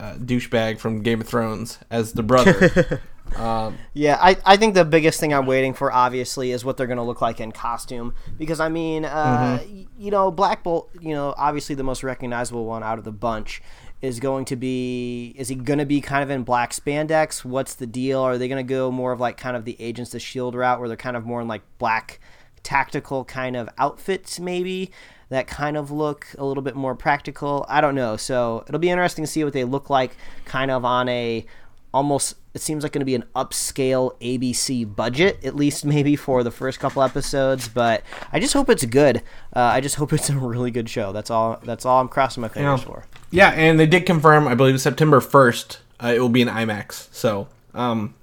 uh, 0.00 0.14
douchebag 0.14 0.78
from 0.78 1.02
Game 1.02 1.20
of 1.20 1.26
Thrones 1.26 1.78
as 1.90 2.14
the 2.14 2.22
brother. 2.22 3.02
um, 3.36 3.76
Yeah, 3.92 4.18
I, 4.20 4.36
I 4.46 4.56
think 4.56 4.74
the 4.74 4.84
biggest 4.84 5.20
thing 5.20 5.34
I'm 5.34 5.46
waiting 5.46 5.74
for, 5.74 5.92
obviously, 5.92 6.52
is 6.52 6.64
what 6.64 6.76
they're 6.78 6.86
going 6.86 6.96
to 6.96 7.02
look 7.02 7.20
like 7.20 7.38
in 7.38 7.52
costume. 7.52 8.14
Because, 8.38 8.60
I 8.60 8.70
mean, 8.70 9.04
uh, 9.04 9.60
y- 9.62 9.86
you 9.98 10.10
know, 10.10 10.30
Black 10.30 10.64
Bolt, 10.64 10.90
you 11.00 11.14
know, 11.14 11.34
obviously 11.36 11.74
the 11.74 11.82
most 11.84 12.02
recognizable 12.02 12.64
one 12.64 12.82
out 12.82 12.98
of 12.98 13.04
the 13.04 13.12
bunch 13.12 13.62
is 14.00 14.18
going 14.18 14.46
to 14.46 14.56
be. 14.56 15.34
Is 15.36 15.48
he 15.48 15.54
going 15.54 15.78
to 15.78 15.84
be 15.84 16.00
kind 16.00 16.22
of 16.22 16.30
in 16.30 16.42
black 16.42 16.72
spandex? 16.72 17.44
What's 17.44 17.74
the 17.74 17.86
deal? 17.86 18.20
Are 18.20 18.38
they 18.38 18.48
going 18.48 18.64
to 18.66 18.68
go 18.68 18.90
more 18.90 19.12
of 19.12 19.20
like 19.20 19.36
kind 19.36 19.54
of 19.56 19.66
the 19.66 19.76
Agents 19.78 20.14
of 20.14 20.20
S.H.I.E.L.D. 20.22 20.56
route 20.56 20.80
where 20.80 20.88
they're 20.88 20.96
kind 20.96 21.16
of 21.18 21.26
more 21.26 21.42
in 21.42 21.48
like 21.48 21.62
black 21.78 22.18
tactical 22.62 23.24
kind 23.26 23.56
of 23.56 23.68
outfits, 23.76 24.40
maybe? 24.40 24.90
That 25.30 25.46
kind 25.46 25.76
of 25.76 25.90
look 25.90 26.26
a 26.38 26.44
little 26.44 26.62
bit 26.62 26.74
more 26.76 26.94
practical. 26.94 27.64
I 27.68 27.80
don't 27.80 27.94
know. 27.94 28.16
So 28.16 28.64
it'll 28.68 28.80
be 28.80 28.90
interesting 28.90 29.24
to 29.24 29.30
see 29.30 29.42
what 29.44 29.52
they 29.52 29.64
look 29.64 29.88
like 29.88 30.16
kind 30.44 30.70
of 30.70 30.84
on 30.84 31.08
a 31.08 31.46
almost 31.92 32.36
it 32.52 32.60
seems 32.60 32.82
like 32.82 32.90
going 32.92 33.00
to 33.00 33.04
be 33.06 33.14
an 33.14 33.22
upscale 33.36 34.12
ABC 34.20 34.84
budget, 34.96 35.38
at 35.44 35.54
least 35.54 35.84
maybe 35.84 36.16
for 36.16 36.42
the 36.42 36.50
first 36.50 36.80
couple 36.80 37.00
episodes. 37.02 37.68
But 37.68 38.02
I 38.32 38.40
just 38.40 38.54
hope 38.54 38.68
it's 38.68 38.84
good. 38.84 39.18
Uh, 39.54 39.60
I 39.60 39.80
just 39.80 39.94
hope 39.96 40.12
it's 40.12 40.28
a 40.30 40.36
really 40.36 40.72
good 40.72 40.88
show. 40.88 41.12
That's 41.12 41.30
all. 41.30 41.60
That's 41.62 41.84
all 41.86 42.00
I'm 42.00 42.08
crossing 42.08 42.40
my 42.40 42.48
fingers 42.48 42.80
Yeah. 42.80 42.86
for. 42.86 43.04
Yeah, 43.30 43.50
and 43.50 43.78
they 43.78 43.86
did 43.86 44.06
confirm, 44.06 44.48
I 44.48 44.54
believe 44.56 44.80
September 44.80 45.20
1st, 45.20 45.78
uh, 46.02 46.12
it 46.16 46.18
will 46.18 46.28
be 46.28 46.42
in 46.42 46.48
IMAX. 46.48 47.06
So, 47.12 47.46
um, 47.72 48.14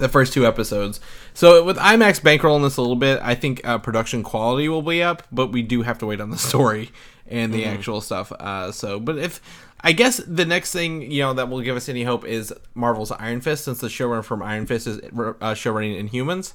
the 0.00 0.08
first 0.08 0.32
two 0.32 0.44
episodes. 0.44 0.98
So, 1.38 1.62
with 1.62 1.76
IMAX 1.76 2.20
bankrolling 2.20 2.64
this 2.64 2.78
a 2.78 2.80
little 2.80 2.96
bit, 2.96 3.20
I 3.22 3.36
think 3.36 3.60
uh, 3.64 3.78
production 3.78 4.24
quality 4.24 4.68
will 4.68 4.82
be 4.82 5.04
up, 5.04 5.22
but 5.30 5.52
we 5.52 5.62
do 5.62 5.82
have 5.82 5.96
to 5.98 6.06
wait 6.06 6.20
on 6.20 6.30
the 6.30 6.36
story 6.50 6.90
and 7.28 7.54
the 7.54 7.64
actual 7.64 8.00
stuff. 8.00 8.32
Uh, 8.32 8.72
so, 8.72 8.98
but 8.98 9.18
if. 9.18 9.40
I 9.80 9.92
guess 9.92 10.16
the 10.16 10.44
next 10.44 10.72
thing 10.72 11.08
you 11.08 11.22
know 11.22 11.34
that 11.34 11.48
will 11.48 11.60
give 11.60 11.76
us 11.76 11.88
any 11.88 12.02
hope 12.02 12.24
is 12.24 12.52
Marvel's 12.74 13.12
Iron 13.12 13.40
Fist, 13.40 13.64
since 13.66 13.78
the 13.78 13.86
showrunner 13.86 14.24
from 14.24 14.42
Iron 14.42 14.66
Fist 14.66 14.88
is 14.88 14.98
uh, 14.98 15.54
showrunning 15.54 16.10
Inhumans, 16.10 16.54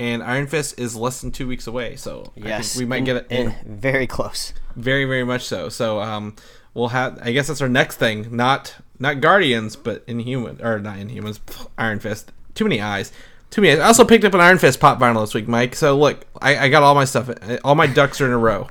and 0.00 0.20
Iron 0.24 0.48
Fist 0.48 0.76
is 0.76 0.96
less 0.96 1.20
than 1.20 1.30
two 1.30 1.46
weeks 1.46 1.68
away. 1.68 1.94
So 1.94 2.32
I 2.42 2.48
Yes, 2.48 2.72
think 2.72 2.80
we 2.80 2.86
might 2.86 3.04
get 3.04 3.14
it. 3.18 3.26
and 3.30 3.54
very 3.64 4.08
close. 4.08 4.52
Very, 4.74 5.04
very 5.04 5.22
much 5.22 5.44
so. 5.44 5.68
So, 5.68 6.00
um, 6.00 6.34
we'll 6.74 6.88
have. 6.88 7.20
I 7.22 7.30
guess 7.30 7.46
that's 7.46 7.62
our 7.62 7.68
next 7.68 7.98
thing. 7.98 8.34
Not 8.34 8.74
not 8.98 9.20
Guardians, 9.20 9.76
but 9.76 10.02
Inhuman 10.08 10.60
or 10.60 10.80
not 10.80 10.96
Inhumans. 10.96 11.38
Iron 11.78 12.00
Fist. 12.00 12.32
Too 12.56 12.64
many 12.64 12.80
eyes. 12.80 13.12
Too 13.50 13.60
many. 13.62 13.80
I 13.80 13.86
also 13.86 14.04
picked 14.04 14.24
up 14.24 14.34
an 14.34 14.40
Iron 14.40 14.58
Fist 14.58 14.80
pop 14.80 14.98
vinyl 14.98 15.22
this 15.22 15.34
week, 15.34 15.48
Mike. 15.48 15.74
So 15.74 15.96
look, 15.96 16.26
I, 16.40 16.56
I 16.58 16.68
got 16.68 16.82
all 16.82 16.94
my 16.94 17.04
stuff. 17.04 17.30
All 17.64 17.74
my 17.74 17.86
ducks 17.86 18.20
are 18.20 18.26
in 18.26 18.32
a 18.32 18.38
row. 18.38 18.68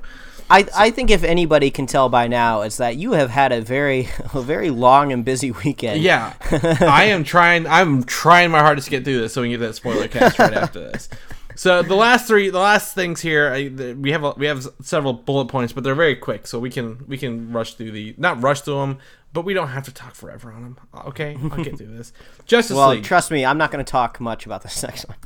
I, 0.50 0.68
I 0.76 0.92
think 0.92 1.10
if 1.10 1.24
anybody 1.24 1.72
can 1.72 1.88
tell 1.88 2.08
by 2.08 2.28
now, 2.28 2.62
it's 2.62 2.78
that 2.78 2.98
you 2.98 3.14
have 3.14 3.32
had 3.32 3.52
a 3.52 3.62
very 3.62 4.10
a 4.34 4.42
very 4.42 4.70
long 4.70 5.12
and 5.12 5.26
busy 5.26 5.52
weekend. 5.52 6.02
Yeah, 6.02 6.34
I 6.82 7.06
am 7.06 7.24
trying. 7.24 7.66
I'm 7.68 8.04
trying 8.04 8.52
my 8.52 8.60
hardest 8.60 8.86
to 8.86 8.92
get 8.92 9.04
through 9.04 9.22
this, 9.22 9.34
so 9.34 9.42
we 9.42 9.50
can 9.50 9.60
get 9.60 9.66
that 9.66 9.74
spoiler 9.74 10.08
cast 10.08 10.38
right 10.38 10.54
after 10.54 10.80
this. 10.80 11.10
So 11.56 11.82
the 11.82 11.96
last 11.96 12.28
three, 12.28 12.50
the 12.50 12.60
last 12.60 12.94
things 12.94 13.22
here, 13.22 13.50
I, 13.50 13.70
the, 13.70 13.94
we 13.94 14.12
have 14.12 14.26
a, 14.26 14.32
we 14.32 14.46
have 14.46 14.68
several 14.82 15.14
bullet 15.14 15.46
points, 15.46 15.72
but 15.72 15.86
they're 15.86 15.96
very 15.96 16.16
quick, 16.16 16.48
so 16.48 16.60
we 16.60 16.70
can 16.70 17.06
we 17.08 17.18
can 17.18 17.52
rush 17.52 17.76
through 17.76 17.92
the 17.92 18.14
not 18.18 18.44
rush 18.44 18.62
through 18.62 18.82
them, 18.82 18.98
but 19.36 19.46
we 19.46 19.54
don't 19.54 19.68
have 19.68 19.84
to 19.84 19.92
talk 19.94 20.16
forever 20.16 20.52
on 20.52 20.64
them. 20.64 20.80
Okay, 21.08 21.38
I'll 21.52 21.64
get 21.64 21.78
through 21.78 21.96
this. 21.96 22.12
Justice 22.46 22.72
League. 22.72 22.78
Well, 22.78 22.90
League. 22.92 23.04
trust 23.04 23.30
me, 23.30 23.46
I'm 23.46 23.58
not 23.60 23.70
going 23.70 23.84
to 23.84 23.90
talk 23.92 24.20
much 24.20 24.46
about 24.48 24.64
this 24.64 24.82
next 24.88 25.08
one. 25.08 25.18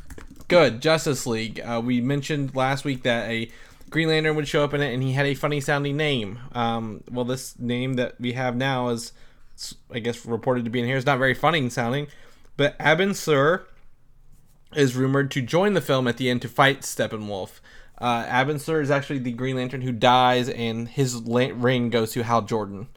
Good. 0.49 0.82
Justice 0.82 1.26
League. 1.28 1.62
Uh, 1.62 1.80
we 1.84 2.01
mentioned 2.01 2.55
last 2.55 2.84
week 2.84 3.03
that 3.03 3.30
a 3.30 3.49
Green 3.91 4.07
Lantern 4.10 4.36
would 4.36 4.47
show 4.47 4.64
up 4.64 4.74
in 4.74 4.82
it, 4.82 4.93
and 4.93 5.01
he 5.03 5.14
had 5.14 5.26
a 5.28 5.36
funny 5.36 5.62
sounding 5.62 5.95
name. 5.95 6.39
Um, 6.53 7.03
well, 7.10 7.24
this 7.24 7.57
name 7.60 7.93
that 7.93 8.20
we 8.20 8.34
have 8.34 8.55
now 8.55 8.89
is, 8.89 9.14
I 9.93 9.99
guess, 9.99 10.26
reported 10.26 10.66
to 10.66 10.72
be 10.72 10.80
in 10.80 10.86
here 10.88 10.97
is 10.97 11.05
not 11.05 11.20
very 11.20 11.36
funny 11.36 11.70
sounding, 11.70 12.07
but 12.57 12.78
Abin 12.80 13.16
Sur 13.16 13.64
is 14.76 14.95
rumored 14.95 15.30
to 15.32 15.41
join 15.41 15.74
the 15.74 15.82
film 15.82 16.07
at 16.07 16.18
the 16.18 16.30
end 16.30 16.41
to 16.41 16.47
fight 16.49 16.82
Steppenwolf. 16.82 17.60
Uh, 17.99 18.24
Abin 18.26 18.60
Sur 18.60 18.82
is 18.82 18.89
actually 18.91 19.20
the 19.20 19.32
Green 19.34 19.55
Lantern 19.55 19.82
who 19.82 19.91
dies, 19.91 20.49
and 20.49 20.88
his 20.88 21.24
la- 21.28 21.49
ring 21.53 21.89
goes 21.89 22.12
to 22.14 22.24
Hal 22.24 22.41
Jordan. 22.43 22.88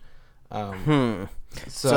Um, 0.53 1.29
so, 1.67 1.89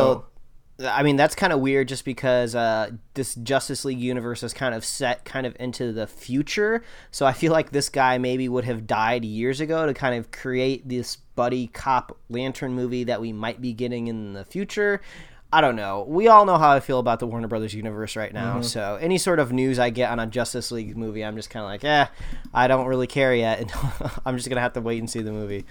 So, 0.80 0.88
I 0.89 1.03
mean, 1.03 1.16
that's 1.16 1.36
kind 1.36 1.53
of 1.53 1.60
weird 1.60 1.88
just 1.88 2.03
because 2.03 2.53
uh, 2.56 2.89
this 3.14 3.36
Justice 3.36 3.86
League 3.86 3.99
universe 3.99 4.43
is 4.43 4.53
kind 4.53 4.74
of 4.76 4.84
set 4.84 5.24
kind 5.24 5.45
of 5.45 5.56
into 5.60 5.93
the 5.93 6.08
future. 6.08 6.84
So 7.12 7.26
I 7.26 7.32
feel 7.34 7.51
like 7.53 7.72
this 7.72 7.88
guy 7.89 8.18
maybe 8.18 8.49
would 8.49 8.66
have 8.66 8.86
died 8.88 9.24
years 9.24 9.62
ago 9.62 9.86
to 9.86 9.93
kind 9.93 10.16
of 10.16 10.32
create 10.32 10.88
this 10.89 11.16
buddy 11.16 11.68
cop 11.68 12.18
lantern 12.30 12.74
movie 12.74 13.03
that 13.06 13.22
we 13.22 13.32
might 13.32 13.62
be 13.62 13.72
getting 13.74 14.08
in 14.08 14.34
the 14.34 14.43
future. 14.43 14.99
I 15.53 15.62
don't 15.62 15.78
know. 15.78 16.03
We 16.10 16.28
all 16.28 16.43
know 16.45 16.58
how 16.58 16.72
I 16.72 16.82
feel 16.82 16.99
about 16.99 17.20
the 17.20 17.28
Warner 17.28 17.47
Brothers 17.47 17.74
universe 17.74 18.18
right 18.18 18.34
now. 18.34 18.60
So 18.62 18.97
any 18.99 19.18
sort 19.18 19.39
of 19.39 19.53
news 19.53 19.80
I 19.80 19.89
get 19.91 20.10
on 20.12 20.20
a 20.20 20.28
Justice 20.28 20.72
League 20.72 20.97
movie, 20.97 21.24
I'm 21.24 21.38
just 21.38 21.49
kind 21.49 21.64
of 21.64 21.70
like, 21.70 21.86
eh, 21.86 22.08
I 22.53 22.68
don't 22.68 22.88
really 22.88 23.08
care 23.08 23.34
yet. 23.34 23.72
I'm 24.26 24.36
just 24.36 24.49
gonna 24.49 24.60
have 24.60 24.74
to 24.74 24.82
wait 24.82 24.99
and 24.99 25.10
see 25.10 25.22
the 25.22 25.32
movie. 25.32 25.66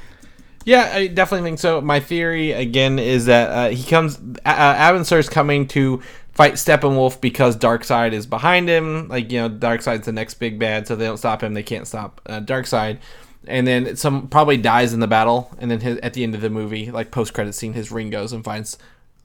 Yeah, 0.65 0.91
I 0.95 1.07
definitely 1.09 1.47
think 1.49 1.59
so. 1.59 1.81
My 1.81 2.01
theory 2.01 2.53
again 2.53 2.99
is 2.99 3.27
that 3.27 3.51
uh, 3.51 3.69
he 3.75 3.85
comes. 3.89 4.19
Uh, 4.45 5.05
is 5.05 5.29
coming 5.29 5.67
to 5.69 6.03
fight 6.33 6.55
Steppenwolf 6.55 7.21
because 7.21 7.57
Darkseid 7.57 8.13
is 8.13 8.27
behind 8.27 8.69
him. 8.69 9.09
Like 9.09 9.31
you 9.31 9.41
know, 9.41 9.51
Darkseid's 9.51 10.07
the 10.07 10.13
next 10.13 10.35
big 10.35 10.59
bad, 10.59 10.87
so 10.87 10.97
they 10.97 11.05
don't 11.05 11.19
stop 11.19 11.43
him. 11.43 11.55
They 11.55 11.63
can't 11.63 11.87
stop 11.87 12.21
uh, 12.27 12.41
Darkseid. 12.41 12.99
And 13.47 13.67
then 13.67 13.97
some 13.97 14.29
probably 14.29 14.57
dies 14.57 14.95
in 14.95 15.01
the 15.01 15.07
battle, 15.07 15.51
and 15.59 15.71
then 15.71 15.81
his, 15.81 15.99
at 15.99 16.15
the 16.15 16.23
end 16.23 16.35
of 16.35 16.41
the 16.41 16.49
movie, 16.49 16.91
like 16.91 17.11
post 17.11 17.35
credit 17.35 17.55
scene, 17.55 17.75
his 17.75 17.91
ring 17.91 18.09
goes 18.09 18.33
and 18.33 18.43
finds 18.43 18.79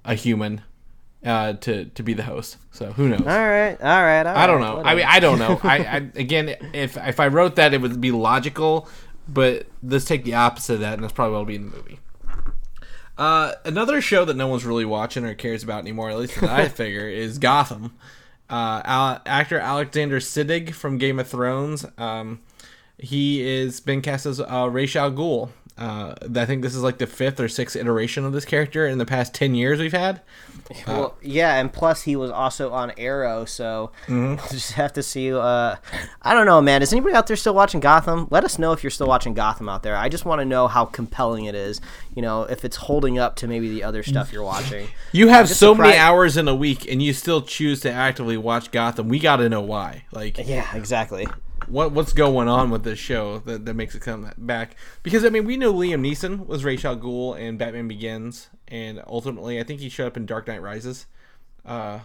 a 0.03 0.13
human 0.13 0.61
uh, 1.25 1.53
to 1.53 1.85
to 1.85 2.03
be 2.03 2.13
the 2.13 2.23
host. 2.23 2.57
So 2.71 2.91
who 2.91 3.09
knows? 3.09 3.21
All 3.21 3.27
right, 3.27 3.77
all 3.81 4.03
right. 4.03 4.25
All 4.25 4.35
I 4.35 4.47
don't 4.47 4.61
right, 4.61 4.75
know. 4.75 4.83
I 4.83 4.95
mean, 4.95 5.05
I 5.07 5.19
don't 5.19 5.39
know. 5.39 5.59
I, 5.63 5.77
I 5.77 5.95
again, 6.15 6.55
if 6.73 6.97
if 6.97 7.19
I 7.19 7.27
wrote 7.27 7.55
that, 7.55 7.73
it 7.73 7.81
would 7.81 7.99
be 8.01 8.11
logical. 8.11 8.87
But 9.31 9.67
let's 9.83 10.05
take 10.05 10.23
the 10.23 10.33
opposite 10.33 10.75
of 10.75 10.79
that, 10.79 10.93
and 10.93 11.03
that's 11.03 11.13
probably 11.13 11.33
what'll 11.33 11.45
be 11.45 11.55
in 11.55 11.69
the 11.69 11.77
movie. 11.77 11.99
Uh, 13.17 13.53
another 13.65 14.01
show 14.01 14.23
that 14.25 14.35
no 14.35 14.47
one's 14.47 14.65
really 14.65 14.85
watching 14.85 15.25
or 15.25 15.33
cares 15.35 15.61
about 15.61 15.79
anymore, 15.79 16.09
at 16.09 16.17
least 16.17 16.39
that 16.39 16.49
I 16.49 16.67
figure, 16.69 17.07
is 17.07 17.37
Gotham. 17.37 17.93
Uh, 18.49 18.81
Al- 18.85 19.21
actor 19.25 19.59
Alexander 19.59 20.19
Siddig 20.19 20.73
from 20.73 20.97
Game 20.97 21.19
of 21.19 21.27
Thrones. 21.27 21.85
Um, 21.97 22.39
he 22.97 23.41
is 23.47 23.79
been 23.79 24.01
cast 24.01 24.25
as 24.25 24.39
uh, 24.39 24.67
Ra's 24.71 24.95
al 24.95 25.11
Ghul. 25.11 25.49
Uh, 25.79 26.13
I 26.35 26.45
think 26.45 26.61
this 26.61 26.75
is 26.75 26.83
like 26.83 26.97
the 26.97 27.07
fifth 27.07 27.39
or 27.39 27.47
sixth 27.47 27.75
iteration 27.77 28.25
of 28.25 28.33
this 28.33 28.43
character 28.45 28.85
in 28.85 28.97
the 28.97 29.05
past 29.05 29.33
ten 29.33 29.55
years 29.55 29.79
we've 29.79 29.91
had. 29.93 30.21
Well, 30.85 31.17
yeah, 31.23 31.55
and 31.55 31.73
plus 31.73 32.03
he 32.03 32.15
was 32.15 32.29
also 32.29 32.71
on 32.71 32.91
Arrow, 32.95 33.43
so 33.45 33.91
Mm-hmm. 34.05 34.35
we'll 34.35 34.37
just 34.51 34.73
have 34.73 34.93
to 34.93 35.01
see. 35.01 35.33
Uh, 35.33 35.77
I 36.21 36.33
don't 36.35 36.45
know, 36.45 36.61
man. 36.61 36.83
Is 36.83 36.93
anybody 36.93 37.15
out 37.15 37.25
there 37.25 37.35
still 37.35 37.55
watching 37.55 37.79
Gotham? 37.79 38.27
Let 38.29 38.43
us 38.43 38.59
know 38.59 38.71
if 38.71 38.83
you're 38.83 38.91
still 38.91 39.07
watching 39.07 39.33
Gotham 39.33 39.67
out 39.67 39.81
there. 39.81 39.95
I 39.97 40.09
just 40.09 40.25
want 40.25 40.41
to 40.41 40.45
know 40.45 40.67
how 40.67 40.85
compelling 40.85 41.45
it 41.45 41.55
is. 41.55 41.81
You 42.15 42.21
know, 42.21 42.43
if 42.43 42.63
it's 42.63 42.75
holding 42.75 43.17
up 43.17 43.35
to 43.37 43.47
maybe 43.47 43.67
the 43.69 43.83
other 43.83 44.03
stuff 44.03 44.31
you're 44.31 44.43
watching. 44.43 44.89
You 45.11 45.29
have 45.29 45.49
so 45.49 45.73
many 45.73 45.97
hours 45.97 46.37
in 46.37 46.47
a 46.47 46.53
week, 46.53 46.85
and 46.91 47.01
you 47.01 47.13
still 47.13 47.41
choose 47.41 47.79
to 47.81 47.91
actively 47.91 48.37
watch 48.37 48.69
Gotham. 48.69 49.09
We 49.09 49.17
got 49.17 49.37
to 49.37 49.49
know 49.49 49.61
why. 49.61 50.03
Like, 50.11 50.37
Yeah, 50.37 50.67
exactly. 50.75 51.25
What 51.67 51.91
what's 51.91 52.13
going 52.13 52.47
on 52.47 52.69
with 52.69 52.83
this 52.83 52.99
show 52.99 53.39
that, 53.39 53.65
that 53.65 53.73
makes 53.73 53.95
it 53.95 54.01
come 54.01 54.31
back? 54.37 54.75
Because 55.03 55.25
I 55.25 55.29
mean, 55.29 55.45
we 55.45 55.57
know 55.57 55.73
Liam 55.73 56.01
Neeson 56.01 56.45
was 56.45 56.63
Ra's 56.63 56.85
al 56.85 56.97
Ghul 56.97 57.37
in 57.37 57.57
Batman 57.57 57.87
Begins, 57.87 58.49
and 58.67 59.01
ultimately, 59.07 59.59
I 59.59 59.63
think 59.63 59.79
he 59.79 59.89
showed 59.89 60.07
up 60.07 60.17
in 60.17 60.25
Dark 60.25 60.47
Knight 60.47 60.61
Rises. 60.61 61.05
Uh, 61.65 61.99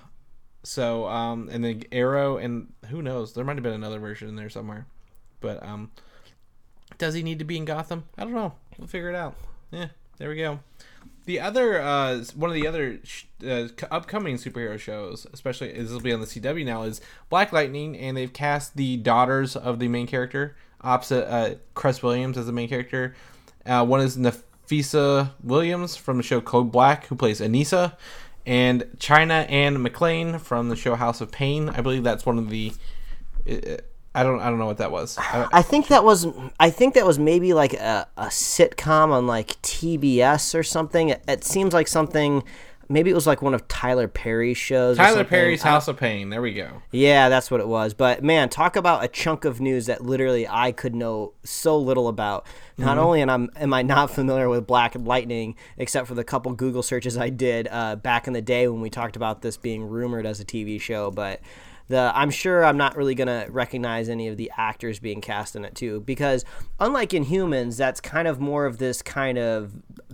so 0.62 1.06
um, 1.06 1.48
and 1.52 1.64
then 1.64 1.84
Arrow, 1.92 2.36
and 2.36 2.72
who 2.88 3.02
knows? 3.02 3.34
There 3.34 3.44
might 3.44 3.56
have 3.56 3.62
been 3.62 3.72
another 3.72 3.98
version 3.98 4.28
in 4.28 4.36
there 4.36 4.50
somewhere. 4.50 4.86
But 5.40 5.62
um, 5.62 5.90
does 6.98 7.14
he 7.14 7.22
need 7.22 7.38
to 7.38 7.44
be 7.44 7.56
in 7.56 7.64
Gotham? 7.64 8.04
I 8.16 8.24
don't 8.24 8.32
know. 8.32 8.54
We'll 8.78 8.88
figure 8.88 9.10
it 9.10 9.14
out. 9.14 9.34
Yeah, 9.70 9.88
there 10.18 10.30
we 10.30 10.36
go. 10.36 10.60
The 11.26 11.40
other 11.40 11.80
uh, 11.80 12.22
one 12.34 12.50
of 12.50 12.54
the 12.54 12.66
other 12.66 12.98
sh- 13.02 13.24
uh, 13.46 13.68
upcoming 13.90 14.36
superhero 14.36 14.78
shows, 14.78 15.26
especially 15.32 15.72
this 15.72 15.90
will 15.90 16.00
be 16.00 16.12
on 16.12 16.20
the 16.20 16.26
CW 16.26 16.64
now, 16.66 16.82
is 16.82 17.00
Black 17.30 17.52
Lightning, 17.52 17.96
and 17.96 18.16
they've 18.16 18.32
cast 18.32 18.76
the 18.76 18.98
daughters 18.98 19.56
of 19.56 19.78
the 19.78 19.88
main 19.88 20.06
character 20.06 20.56
opposite 20.84 21.26
uh, 21.32 21.54
Cress 21.74 22.02
Williams 22.02 22.36
as 22.36 22.46
the 22.46 22.52
main 22.52 22.68
character. 22.68 23.16
Uh, 23.66 23.84
one 23.84 24.00
is 24.00 24.16
Nafessa 24.18 25.30
Williams 25.42 25.96
from 25.96 26.18
the 26.18 26.22
show 26.22 26.40
Code 26.40 26.70
Black, 26.70 27.06
who 27.06 27.16
plays 27.16 27.40
Anissa, 27.40 27.96
and 28.46 28.86
China 28.98 29.46
Anne 29.48 29.78
McClain 29.78 30.38
from 30.38 30.68
the 30.68 30.76
show 30.76 30.94
House 30.94 31.20
of 31.22 31.32
Payne. 31.32 31.70
I 31.70 31.80
believe 31.80 32.04
that's 32.04 32.26
one 32.26 32.38
of 32.38 32.50
the. 32.50 32.72
uh, 33.50 33.76
I 34.14 34.22
don't. 34.22 34.40
I 34.40 34.48
don't 34.48 34.58
know 34.58 34.66
what 34.66 34.78
that 34.78 34.92
was. 34.92 35.18
I, 35.18 35.48
I 35.52 35.62
think 35.62 35.88
that 35.88 36.04
was. 36.04 36.26
I 36.60 36.70
think 36.70 36.94
that 36.94 37.04
was 37.04 37.18
maybe 37.18 37.52
like 37.52 37.74
a, 37.74 38.06
a 38.16 38.26
sitcom 38.26 39.10
on 39.10 39.26
like 39.26 39.60
TBS 39.62 40.54
or 40.54 40.62
something. 40.62 41.08
It, 41.08 41.24
it 41.26 41.44
seems 41.44 41.74
like 41.74 41.88
something. 41.88 42.44
Maybe 42.88 43.10
it 43.10 43.14
was 43.14 43.26
like 43.26 43.40
one 43.40 43.54
of 43.54 43.66
Tyler 43.66 44.06
Perry's 44.06 44.58
shows. 44.58 44.98
Tyler. 44.98 45.24
Perry's 45.24 45.62
House 45.62 45.88
of 45.88 45.96
Payne. 45.96 46.28
There 46.28 46.42
we 46.42 46.52
go. 46.52 46.82
Yeah, 46.92 47.28
that's 47.30 47.50
what 47.50 47.60
it 47.60 47.66
was. 47.66 47.94
But 47.94 48.22
man, 48.22 48.50
talk 48.50 48.76
about 48.76 49.02
a 49.02 49.08
chunk 49.08 49.44
of 49.44 49.60
news 49.60 49.86
that 49.86 50.04
literally 50.04 50.46
I 50.46 50.70
could 50.70 50.94
know 50.94 51.32
so 51.42 51.76
little 51.78 52.06
about. 52.06 52.46
Not 52.76 52.98
only 52.98 53.22
am 53.22 53.30
I, 53.30 53.62
am 53.62 53.72
I 53.72 53.82
not 53.82 54.10
familiar 54.10 54.48
with 54.48 54.66
Black 54.66 54.94
Lightning, 54.96 55.56
except 55.78 56.06
for 56.06 56.14
the 56.14 56.24
couple 56.24 56.52
Google 56.52 56.82
searches 56.82 57.16
I 57.16 57.30
did 57.30 57.68
uh, 57.70 57.96
back 57.96 58.26
in 58.26 58.32
the 58.32 58.42
day 58.42 58.68
when 58.68 58.80
we 58.80 58.90
talked 58.90 59.16
about 59.16 59.42
this 59.42 59.56
being 59.56 59.82
rumored 59.82 60.26
as 60.26 60.38
a 60.38 60.44
TV 60.44 60.80
show, 60.80 61.10
but 61.10 61.40
the 61.88 62.12
I'm 62.14 62.30
sure 62.30 62.64
I'm 62.64 62.76
not 62.76 62.96
really 62.96 63.14
gonna 63.14 63.46
recognize 63.48 64.08
any 64.08 64.28
of 64.28 64.36
the 64.36 64.50
actors 64.56 64.98
being 64.98 65.20
cast 65.20 65.56
in 65.56 65.64
it 65.64 65.74
too, 65.74 66.00
because 66.00 66.44
unlike 66.80 67.10
Inhumans 67.10 67.76
that's 67.76 68.00
kind 68.00 68.28
of 68.28 68.40
more 68.40 68.66
of 68.66 68.78
this 68.78 69.02
kind 69.02 69.38
of 69.38 69.72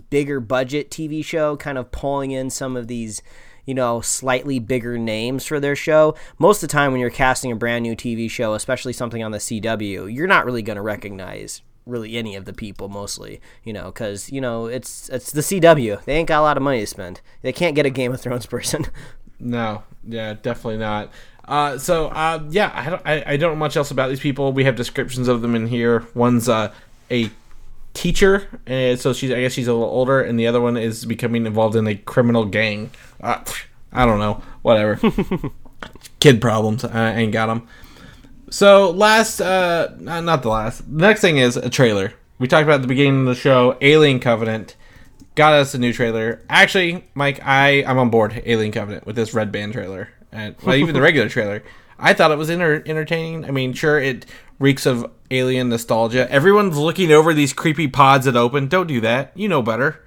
bigger 0.09 0.39
budget 0.39 0.89
TV 0.89 1.23
show, 1.23 1.55
kind 1.55 1.77
of 1.77 1.91
pulling 1.91 2.31
in 2.31 2.49
some 2.49 2.75
of 2.75 2.87
these 2.87 3.21
you 3.63 3.75
know, 3.75 4.01
slightly 4.01 4.57
bigger 4.57 4.97
names 4.97 5.45
for 5.45 5.59
their 5.59 5.75
show. 5.75 6.15
Most 6.39 6.63
of 6.63 6.67
the 6.67 6.73
time, 6.73 6.91
when 6.91 6.99
you're 6.99 7.11
casting 7.11 7.51
a 7.51 7.55
brand 7.55 7.83
new 7.83 7.95
TV 7.95 8.29
show, 8.29 8.55
especially 8.55 8.91
something 8.91 9.23
on 9.23 9.29
the 9.29 9.37
CW, 9.37 10.13
you're 10.13 10.25
not 10.25 10.45
really 10.45 10.63
going 10.63 10.77
to 10.77 10.81
recognize 10.81 11.61
really 11.85 12.17
any 12.17 12.35
of 12.35 12.45
the 12.45 12.53
people 12.53 12.89
mostly 12.89 13.41
you 13.63 13.73
know 13.73 13.85
because 13.85 14.31
you 14.31 14.39
know 14.39 14.67
it's 14.67 15.09
it's 15.09 15.31
the 15.31 15.41
cw 15.41 16.03
they 16.03 16.13
ain't 16.13 16.27
got 16.27 16.39
a 16.39 16.43
lot 16.43 16.55
of 16.55 16.61
money 16.61 16.79
to 16.79 16.85
spend 16.85 17.21
they 17.41 17.51
can't 17.51 17.75
get 17.75 17.87
a 17.87 17.89
game 17.89 18.13
of 18.13 18.21
thrones 18.21 18.45
person 18.45 18.85
No, 19.41 19.83
yeah, 20.07 20.33
definitely 20.33 20.77
not. 20.77 21.11
Uh, 21.45 21.77
so 21.77 22.07
uh, 22.07 22.43
yeah, 22.49 22.71
I 22.73 22.89
don't, 22.89 23.01
I, 23.05 23.23
I 23.33 23.37
don't 23.37 23.53
know 23.53 23.59
much 23.59 23.75
else 23.75 23.91
about 23.91 24.09
these 24.09 24.19
people. 24.19 24.53
We 24.53 24.63
have 24.65 24.75
descriptions 24.75 25.27
of 25.27 25.41
them 25.41 25.55
in 25.55 25.67
here. 25.67 26.05
One's 26.13 26.47
uh, 26.47 26.73
a 27.09 27.29
teacher, 27.93 28.47
and 28.65 28.99
so 28.99 29.13
she's 29.13 29.31
I 29.31 29.41
guess 29.41 29.53
she's 29.53 29.67
a 29.67 29.73
little 29.73 29.89
older, 29.89 30.21
and 30.21 30.39
the 30.39 30.47
other 30.47 30.61
one 30.61 30.77
is 30.77 31.05
becoming 31.05 31.45
involved 31.45 31.75
in 31.75 31.87
a 31.87 31.95
criminal 31.95 32.45
gang. 32.45 32.91
Uh, 33.21 33.43
I 33.91 34.05
don't 34.05 34.19
know, 34.19 34.41
whatever. 34.61 34.99
Kid 36.19 36.39
problems. 36.39 36.83
I 36.83 37.13
ain't 37.13 37.33
got 37.33 37.47
them. 37.47 37.67
So 38.49 38.91
last, 38.91 39.41
uh, 39.41 39.89
not 39.97 40.23
not 40.23 40.43
the 40.43 40.49
last. 40.49 40.79
The 40.79 41.07
next 41.07 41.21
thing 41.21 41.37
is 41.37 41.57
a 41.57 41.69
trailer. 41.69 42.13
We 42.37 42.47
talked 42.47 42.63
about 42.63 42.75
at 42.75 42.81
the 42.81 42.87
beginning 42.87 43.21
of 43.21 43.25
the 43.27 43.35
show, 43.35 43.77
Alien 43.81 44.19
Covenant. 44.19 44.75
Got 45.35 45.53
us 45.53 45.73
a 45.73 45.77
new 45.77 45.93
trailer. 45.93 46.43
Actually, 46.49 47.05
Mike, 47.13 47.39
I 47.43 47.83
I'm 47.85 47.97
on 47.97 48.09
board 48.09 48.41
Alien 48.45 48.71
Covenant 48.71 49.05
with 49.05 49.15
this 49.15 49.33
Red 49.33 49.51
Band 49.51 49.73
trailer, 49.73 50.09
and 50.31 50.55
well, 50.63 50.75
even 50.75 50.93
the 50.93 51.01
regular 51.01 51.29
trailer. 51.29 51.63
I 51.99 52.13
thought 52.13 52.31
it 52.31 52.37
was 52.37 52.49
enter- 52.49 52.83
entertaining. 52.85 53.45
I 53.45 53.51
mean, 53.51 53.73
sure, 53.73 53.99
it 53.99 54.25
reeks 54.59 54.85
of 54.85 55.09
alien 55.29 55.69
nostalgia. 55.69 56.29
Everyone's 56.31 56.77
looking 56.77 57.11
over 57.11 57.33
these 57.33 57.53
creepy 57.53 57.87
pods 57.87 58.25
that 58.25 58.35
open. 58.35 58.67
Don't 58.67 58.87
do 58.87 59.01
that. 59.01 59.31
You 59.35 59.47
know 59.47 59.61
better. 59.61 60.03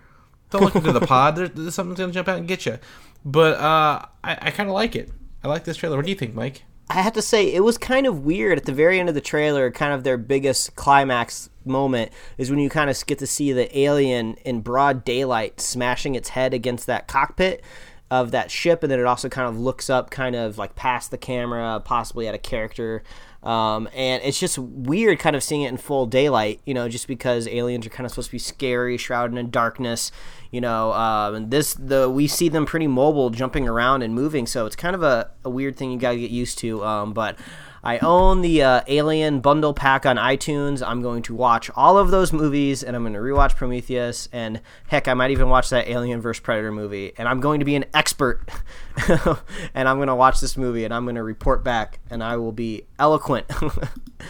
Don't 0.51 0.63
look 0.63 0.75
into 0.75 0.93
the 0.93 1.01
pod. 1.07 1.37
There, 1.37 1.49
there's 1.49 1.75
something's 1.75 1.99
gonna 1.99 2.13
jump 2.13 2.29
out 2.29 2.39
and 2.39 2.49
get 2.49 2.67
you. 2.67 2.79
But 3.25 3.59
uh, 3.59 4.07
I, 4.23 4.39
I 4.43 4.51
kind 4.51 4.69
of 4.69 4.75
like 4.75 4.97
it. 4.97 5.11
I 5.43 5.49
like 5.49 5.65
this 5.65 5.77
trailer. 5.77 5.97
What 5.97 6.05
do 6.05 6.11
you 6.11 6.17
think, 6.17 6.35
Mike? 6.35 6.65
I 6.91 7.01
have 7.01 7.15
to 7.15 7.23
say 7.23 7.53
it 7.53 7.65
was 7.65 7.79
kind 7.79 8.07
of 8.07 8.25
weird 8.25 8.59
at 8.59 8.67
the 8.67 8.73
very 8.73 9.01
end 9.01 9.09
of 9.09 9.15
the 9.15 9.21
trailer. 9.21 9.71
Kind 9.71 9.95
of 9.95 10.05
their 10.05 10.19
biggest 10.19 10.77
climax 10.77 11.49
moment 11.65 12.13
is 12.37 12.51
when 12.51 12.59
you 12.59 12.69
kind 12.69 12.91
of 12.91 13.07
get 13.07 13.19
to 13.21 13.27
see 13.27 13.53
the 13.53 13.77
alien 13.79 14.35
in 14.45 14.61
broad 14.61 15.05
daylight 15.05 15.61
smashing 15.61 16.15
its 16.15 16.31
head 16.31 16.53
against 16.53 16.87
that 16.87 17.09
cockpit 17.09 17.63
of 18.11 18.31
that 18.31 18.51
ship, 18.51 18.83
and 18.83 18.93
then 18.93 19.01
it 19.01 19.07
also 19.07 19.29
kind 19.29 19.49
of 19.49 19.59
looks 19.59 19.89
up, 19.89 20.11
kind 20.11 20.37
of 20.37 20.59
like 20.59 20.75
past 20.77 21.11
the 21.11 21.19
camera, 21.19 21.81
possibly 21.85 22.29
at 22.29 22.35
a 22.35 22.39
character. 22.39 23.03
Um, 23.43 23.89
and 23.95 24.23
it's 24.23 24.41
just 24.41 24.59
weird, 24.59 25.19
kind 25.19 25.37
of 25.37 25.43
seeing 25.43 25.63
it 25.63 25.69
in 25.69 25.77
full 25.77 26.07
daylight, 26.07 26.61
you 26.65 26.73
know, 26.73 26.89
just 26.89 27.07
because 27.07 27.47
aliens 27.47 27.87
are 27.87 27.91
kind 27.91 28.07
of 28.07 28.11
supposed 28.11 28.29
to 28.29 28.33
be 28.33 28.39
scary, 28.39 28.97
shrouded 28.97 29.37
in 29.37 29.51
darkness, 29.51 30.11
you 30.51 30.61
know. 30.61 30.93
Um, 30.93 31.35
and 31.35 31.51
this, 31.51 31.75
the 31.75 32.09
we 32.09 32.27
see 32.27 32.49
them 32.49 32.65
pretty 32.65 32.87
mobile, 32.87 33.31
jumping 33.31 33.69
around 33.69 34.03
and 34.03 34.15
moving, 34.15 34.47
so 34.47 34.65
it's 34.65 34.77
kind 34.77 34.95
of 34.95 35.03
a, 35.03 35.31
a 35.45 35.51
weird 35.51 35.77
thing 35.77 35.91
you 35.91 35.99
got 35.99 36.13
to 36.13 36.19
get 36.19 36.31
used 36.31 36.59
to. 36.59 36.83
Um, 36.85 37.13
but 37.13 37.39
I 37.85 37.99
own 37.99 38.41
the 38.41 38.63
uh, 38.63 38.81
Alien 38.87 39.41
bundle 39.41 39.75
pack 39.75 40.07
on 40.07 40.17
iTunes. 40.17 40.85
I'm 40.85 41.03
going 41.03 41.23
to 41.25 41.35
watch 41.35 41.71
all 41.77 41.99
of 41.99 42.11
those 42.11 42.33
movies, 42.33 42.83
and 42.83 42.97
I'm 42.97 43.03
going 43.03 43.13
to 43.13 43.19
rewatch 43.19 43.57
Prometheus, 43.57 44.27
and 44.33 44.63
heck, 44.89 45.07
I 45.07 45.13
might 45.13 45.31
even 45.31 45.51
watch 45.51 45.69
that 45.69 45.87
Alien 45.87 46.23
vs 46.23 46.41
Predator 46.41 46.73
movie. 46.73 47.13
And 47.19 47.29
I'm 47.29 47.41
going 47.41 47.61
to 47.61 47.67
be 47.67 47.77
an 47.77 47.85
expert, 47.93 48.49
and 49.75 49.87
I'm 49.87 49.99
going 49.99 50.09
to 50.09 50.15
watch 50.15 50.41
this 50.41 50.57
movie, 50.57 50.85
and 50.85 50.95
I'm 50.95 51.05
going 51.05 51.17
to 51.17 51.23
report 51.23 51.63
back, 51.63 52.01
and 52.09 52.25
I 52.25 52.37
will 52.37 52.53
be 52.53 52.87
eloquent. 52.99 53.47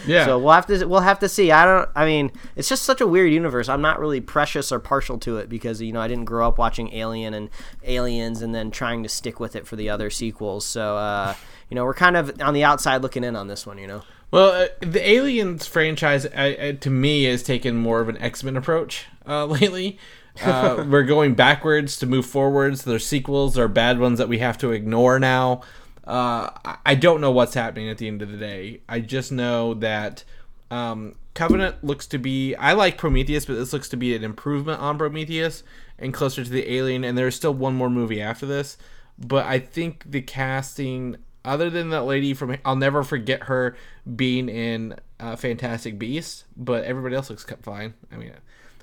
Yeah. 0.07 0.25
So 0.25 0.39
we'll 0.39 0.53
have 0.53 0.67
to 0.67 0.85
we'll 0.87 1.01
have 1.01 1.21
to 1.21 1.29
see. 1.29 1.53
I 1.53 1.65
don't. 1.65 1.89
I 1.95 2.05
mean, 2.05 2.33
it's 2.57 2.69
just 2.69 2.83
such 2.83 3.01
a 3.01 3.07
weird 3.07 3.33
universe. 3.33 3.69
I'm 3.69 3.81
not 3.81 4.01
really 4.01 4.21
precious 4.21 4.73
or 4.73 4.79
partial 4.81 5.19
to 5.19 5.39
it 5.39 5.49
because 5.49 5.81
you 5.81 5.93
know 5.93 6.01
I 6.01 6.09
didn't 6.09 6.25
grow 6.25 6.49
up 6.49 6.59
watching 6.59 6.93
Alien 6.93 7.35
and 7.35 7.49
Aliens 7.85 8.43
and 8.43 8.55
then 8.55 8.71
trying 8.71 9.03
to 9.03 9.09
stick 9.09 9.41
with 9.41 9.55
it 9.57 9.67
for 9.67 9.77
the 9.77 9.89
other 9.89 10.11
sequels. 10.11 10.67
So 10.67 10.97
uh, 10.97 11.35
you 11.75 11.81
know 11.81 11.85
we're 11.87 11.93
kind 11.93 12.17
of 12.17 12.41
on 12.41 12.55
the 12.55 12.63
outside 12.63 13.03
looking 13.03 13.25
in 13.25 13.35
on 13.35 13.49
this 13.49 13.67
one. 13.67 13.79
You 13.79 13.89
know. 13.89 14.03
Well, 14.31 14.51
uh, 14.51 14.69
the 14.79 15.05
Aliens 15.09 15.67
franchise, 15.67 16.25
uh, 16.25 16.75
to 16.81 16.89
me, 16.89 17.25
has 17.25 17.43
taken 17.43 17.75
more 17.75 18.01
of 18.01 18.09
an 18.09 18.17
X 18.19 18.45
Men 18.45 18.57
approach 18.57 19.07
uh, 19.27 19.45
lately. 19.57 19.99
Uh, 20.41 20.85
we're 20.89 21.03
going 21.03 21.35
backwards 21.35 21.97
to 21.99 22.07
move 22.07 22.27
forwards. 22.27 22.85
There's 22.85 23.05
sequels, 23.05 23.55
there 23.55 23.65
are 23.65 23.69
bad 23.69 23.99
ones 23.99 24.19
that 24.21 24.29
we 24.29 24.39
have 24.39 24.57
to 24.59 24.71
ignore 24.71 25.19
now. 25.19 25.63
Uh, 26.07 26.51
I- 26.65 26.77
I 26.87 26.95
don't 26.95 27.21
know 27.21 27.33
what's 27.33 27.55
happening 27.55 27.89
at 27.89 27.99
the 27.99 28.07
end 28.07 28.23
of 28.23 28.31
the 28.31 28.37
day. 28.37 28.83
I 28.89 29.01
just 29.01 29.33
know 29.33 29.75
that 29.75 30.23
um, 30.71 31.17
Covenant 31.35 31.83
looks 31.83 32.07
to 32.09 32.19
be. 32.19 32.55
I 32.55 32.73
like 32.75 32.99
Prometheus, 32.99 33.47
but 33.47 33.55
this 33.55 33.73
looks 33.73 33.89
to 33.89 33.97
be 33.97 34.15
an 34.15 34.23
improvement 34.23 34.81
on 34.81 34.97
Prometheus 34.99 35.65
and 35.99 36.15
closer 36.15 36.45
to 36.45 36.51
the 36.51 36.73
Alien. 36.73 37.03
And 37.03 37.19
there's 37.19 37.35
still 37.35 37.55
one 37.55 37.75
more 37.75 37.91
movie 37.91 38.21
after 38.23 38.47
this. 38.47 38.77
But 39.19 39.47
I 39.47 39.59
think 39.61 40.05
the 40.11 40.23
casting, 40.23 41.17
other 41.45 41.71
than 41.71 41.91
that 41.91 42.03
lady 42.03 42.35
from, 42.35 42.57
I'll 42.65 42.77
never 42.77 43.03
forget 43.03 43.45
her 43.45 43.77
being 44.17 44.49
in 44.49 44.97
uh, 45.21 45.37
Fantastic 45.37 45.99
Beasts, 45.99 46.45
but 46.57 46.85
everybody 46.85 47.15
else 47.17 47.31
looks 47.31 47.45
fine. 47.63 47.95
I 48.13 48.17
mean, 48.17 48.33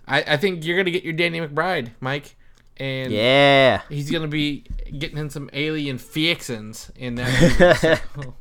I, 0.08 0.24
I 0.24 0.38
think 0.38 0.66
you're 0.66 0.78
gonna 0.78 0.92
get 0.92 1.04
your 1.04 1.14
Danny 1.14 1.40
McBride, 1.40 1.92
Mike, 2.00 2.36
and 2.78 3.12
Yeah. 3.12 3.82
he's 3.90 4.10
gonna 4.12 4.28
be 4.28 4.66
getting 4.98 5.18
in 5.18 5.30
some 5.30 5.50
alien 5.54 5.98
fixins 5.98 6.92
in 6.96 7.16
that. 7.16 8.00
movie. 8.16 8.26
So, 8.26 8.34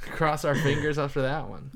cross 0.12 0.44
our 0.44 0.54
fingers 0.54 0.98
after 0.98 1.22
that 1.22 1.48
one. 1.48 1.70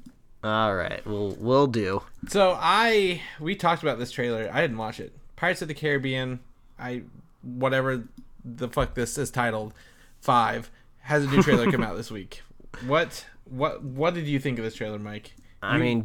All 0.45 0.75
right. 0.75 1.05
We'll 1.07 1.37
we'll 1.39 1.67
do. 1.69 2.03
So 2.29 2.57
I 2.59 3.23
we 3.39 3.55
talked 3.55 3.83
about 3.83 3.99
this 3.99 4.11
trailer. 4.11 4.51
I 4.53 4.61
didn't 4.61 4.77
watch 4.79 4.99
it. 4.99 5.13
Pirates 5.37 5.63
of 5.63 5.69
the 5.69 5.75
Caribbean. 5.75 6.41
I 6.79 7.03
whatever 7.43 8.05
the 8.45 8.69
fuck 8.69 8.95
this 8.95 9.17
is 9.19 9.31
titled. 9.31 9.73
Five 10.21 10.69
has 11.03 11.25
a 11.25 11.29
new 11.29 11.43
trailer 11.43 11.71
come 11.71 11.83
out 11.83 11.97
this 11.99 12.11
week. 12.11 12.43
What 12.87 13.27
what 13.45 13.83
what 13.83 14.15
did 14.15 14.27
you 14.27 14.39
think 14.39 14.59
of 14.59 14.65
this 14.65 14.75
trailer, 14.75 14.99
Mike? 14.99 15.33
I 15.65 15.79
mean, 15.79 16.05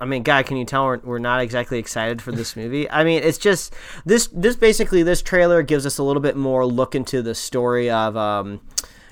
I 0.00 0.06
mean, 0.06 0.22
guy, 0.22 0.42
can 0.42 0.56
you 0.56 0.64
tell 0.64 0.86
we're, 0.86 0.96
we're 0.98 1.18
not 1.18 1.42
exactly 1.42 1.78
excited 1.78 2.22
for 2.22 2.32
this 2.32 2.56
movie? 2.56 2.90
I 2.90 3.04
mean, 3.04 3.22
it's 3.22 3.36
just 3.36 3.74
this. 4.06 4.28
This 4.28 4.56
basically, 4.56 5.02
this 5.02 5.20
trailer 5.20 5.62
gives 5.62 5.84
us 5.84 5.98
a 5.98 6.02
little 6.02 6.22
bit 6.22 6.36
more 6.36 6.64
look 6.64 6.94
into 6.94 7.20
the 7.20 7.34
story 7.34 7.90
of. 7.90 8.16
Um, 8.16 8.62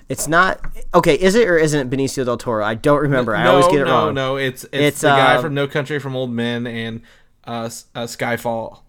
it's 0.09 0.29
not 0.29 0.61
okay. 0.95 1.15
Is 1.15 1.35
it 1.35 1.47
or 1.47 1.59
isn't 1.59 1.93
it 1.93 1.95
Benicio 1.95 2.25
del 2.25 2.39
Toro? 2.39 2.65
I 2.65 2.75
don't 2.75 3.01
remember. 3.01 3.37
I 3.37 3.47
always 3.47 3.67
get 3.67 3.81
it 3.81 3.85
no, 3.85 4.07
wrong. 4.07 4.15
no. 4.15 4.37
It's 4.37 4.65
it's, 4.65 4.75
It's, 4.75 5.01
the 5.03 5.09
guy 5.09 5.37
uh, 5.37 5.43
from 5.43 5.55
No 5.55 5.67
Country 5.67 5.99
from 5.99 6.17
Old 6.17 6.31
Men 6.33 6.67
and 6.67 7.03
uh, 7.45 7.71
uh 7.95 8.05
Skyfall. 8.05 8.81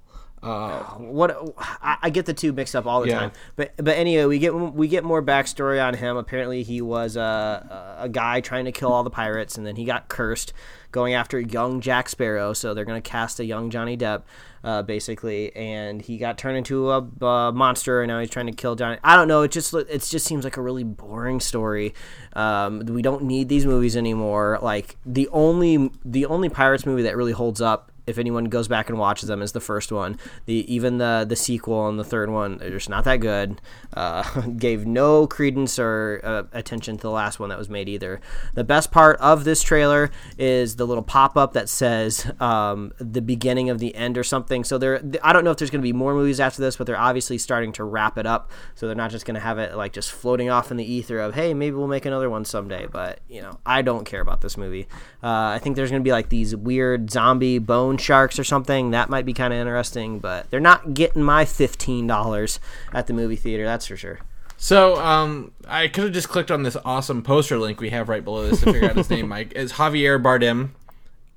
Uh, 0.43 0.83
what 0.97 1.53
I, 1.57 1.97
I 2.03 2.09
get 2.09 2.25
the 2.25 2.33
two 2.33 2.51
mixed 2.51 2.75
up 2.75 2.85
all 2.85 3.01
the 3.01 3.07
Yeah. 3.07 3.19
time. 3.19 3.31
But 3.55 3.71
but 3.77 3.95
anyway, 3.97 4.25
we 4.25 4.39
get 4.39 4.53
we 4.53 4.87
get 4.89 5.03
more 5.05 5.23
backstory 5.23 5.81
on 5.81 5.93
him. 5.93 6.17
Apparently, 6.17 6.63
he 6.63 6.81
was 6.81 7.15
a 7.15 7.95
a 7.99 8.09
guy 8.09 8.41
trying 8.41 8.65
to 8.65 8.71
kill 8.73 8.91
all 8.91 9.03
the 9.03 9.09
pirates, 9.09 9.57
and 9.57 9.65
then 9.65 9.77
he 9.77 9.85
got 9.85 10.09
cursed, 10.09 10.51
going 10.91 11.13
after 11.13 11.39
young 11.39 11.79
Jack 11.79 12.09
Sparrow. 12.09 12.51
So 12.51 12.73
they're 12.73 12.83
gonna 12.85 12.99
cast 12.99 13.39
a 13.39 13.45
young 13.45 13.69
Johnny 13.69 13.95
Depp, 13.95 14.23
uh, 14.65 14.81
basically, 14.81 15.55
and 15.55 16.01
he 16.01 16.17
got 16.17 16.37
turned 16.37 16.57
into 16.57 16.91
a, 16.91 16.97
a 17.25 17.51
monster, 17.53 18.01
and 18.01 18.09
now 18.09 18.19
he's 18.19 18.29
trying 18.29 18.47
to 18.47 18.51
kill 18.53 18.75
Johnny. 18.75 18.97
I 19.01 19.15
don't 19.15 19.29
know. 19.29 19.43
It 19.43 19.51
just 19.51 19.73
it 19.73 19.87
just 20.01 20.25
seems 20.25 20.43
like 20.43 20.57
a 20.57 20.61
really 20.61 20.83
boring 20.83 21.39
story. 21.39 21.93
Um, 22.33 22.79
we 22.87 23.01
don't 23.01 23.23
need 23.23 23.47
these 23.47 23.65
movies 23.65 23.95
anymore. 23.95 24.59
Like 24.61 24.97
the 25.05 25.29
only 25.29 25.89
the 26.03 26.25
only 26.25 26.49
pirates 26.49 26.85
movie 26.85 27.03
that 27.03 27.15
really 27.15 27.31
holds 27.31 27.61
up 27.61 27.91
if 28.05 28.17
anyone 28.17 28.45
goes 28.45 28.67
back 28.67 28.89
and 28.89 28.97
watches 28.97 29.29
them 29.29 29.41
is 29.41 29.53
the 29.53 29.61
first 29.61 29.91
one. 29.91 30.17
The 30.45 30.73
even 30.73 30.97
the 30.97 31.25
the 31.27 31.35
sequel 31.35 31.87
and 31.87 31.99
the 31.99 32.03
third 32.03 32.29
one 32.29 32.57
they're 32.57 32.71
just 32.71 32.89
not 32.89 33.05
that 33.05 33.17
good. 33.17 33.61
Uh, 33.93 34.41
gave 34.57 34.85
no 34.85 35.27
credence 35.27 35.79
or 35.79 36.19
uh, 36.23 36.43
attention 36.51 36.97
to 36.97 37.01
the 37.01 37.11
last 37.11 37.39
one 37.39 37.49
that 37.49 37.57
was 37.57 37.69
made 37.69 37.87
either. 37.87 38.19
The 38.53 38.63
best 38.63 38.91
part 38.91 39.17
of 39.19 39.43
this 39.43 39.61
trailer 39.61 40.11
is 40.37 40.75
the 40.75 40.85
little 40.85 41.03
pop-up 41.03 41.53
that 41.53 41.69
says 41.69 42.29
um, 42.39 42.93
the 42.97 43.21
beginning 43.21 43.69
of 43.69 43.79
the 43.79 43.95
end 43.95 44.17
or 44.17 44.23
something. 44.23 44.63
So 44.63 44.77
there 44.77 45.01
i 45.23 45.33
don't 45.33 45.43
know 45.43 45.51
if 45.51 45.57
there's 45.57 45.69
going 45.71 45.81
to 45.81 45.87
be 45.87 45.93
more 45.93 46.13
movies 46.13 46.39
after 46.39 46.61
this 46.61 46.75
but 46.75 46.87
they're 46.87 46.99
obviously 46.99 47.37
starting 47.37 47.71
to 47.73 47.83
wrap 47.83 48.17
it 48.17 48.25
up. 48.25 48.51
So 48.75 48.87
they're 48.87 48.95
not 48.95 49.11
just 49.11 49.25
going 49.25 49.35
to 49.35 49.41
have 49.41 49.59
it 49.59 49.75
like 49.75 49.93
just 49.93 50.11
floating 50.11 50.49
off 50.49 50.71
in 50.71 50.77
the 50.77 50.85
ether 50.85 51.19
of 51.19 51.35
hey 51.35 51.53
maybe 51.53 51.75
we'll 51.75 51.87
make 51.87 52.05
another 52.05 52.29
one 52.29 52.45
someday. 52.45 52.87
But 52.87 53.19
you 53.29 53.41
know 53.41 53.59
i 53.65 53.81
don't 53.81 54.05
care 54.05 54.21
about 54.21 54.41
this 54.41 54.57
movie. 54.57 54.87
Uh, 55.21 55.53
i 55.53 55.59
think 55.59 55.75
there's 55.75 55.89
going 55.89 56.01
to 56.01 56.03
be 56.03 56.11
like 56.11 56.29
these 56.29 56.55
weird 56.55 57.09
zombie 57.09 57.59
bone 57.59 57.92
sharks 57.97 58.37
or 58.39 58.43
something 58.43 58.91
that 58.91 59.09
might 59.09 59.25
be 59.25 59.33
kind 59.33 59.53
of 59.53 59.59
interesting 59.59 60.19
but 60.19 60.49
they're 60.51 60.59
not 60.59 60.93
getting 60.93 61.21
my 61.23 61.45
$15 61.45 62.59
at 62.93 63.07
the 63.07 63.13
movie 63.13 63.35
theater 63.35 63.63
that's 63.65 63.87
for 63.87 63.97
sure 63.97 64.19
so 64.57 64.95
um, 65.01 65.51
I 65.67 65.89
could 65.89 66.05
have 66.05 66.13
just 66.13 66.29
clicked 66.29 66.49
on 66.49 66.63
this 66.63 66.77
awesome 66.85 67.21
poster 67.21 67.57
link 67.57 67.81
we 67.81 67.89
have 67.89 68.07
right 68.07 68.23
below 68.23 68.47
this 68.49 68.61
to 68.61 68.71
figure 68.71 68.89
out 68.89 68.95
his 68.95 69.09
name. 69.09 69.27
Mike 69.29 69.51
is 69.53 69.73
Javier 69.73 70.21
Bardem 70.21 70.69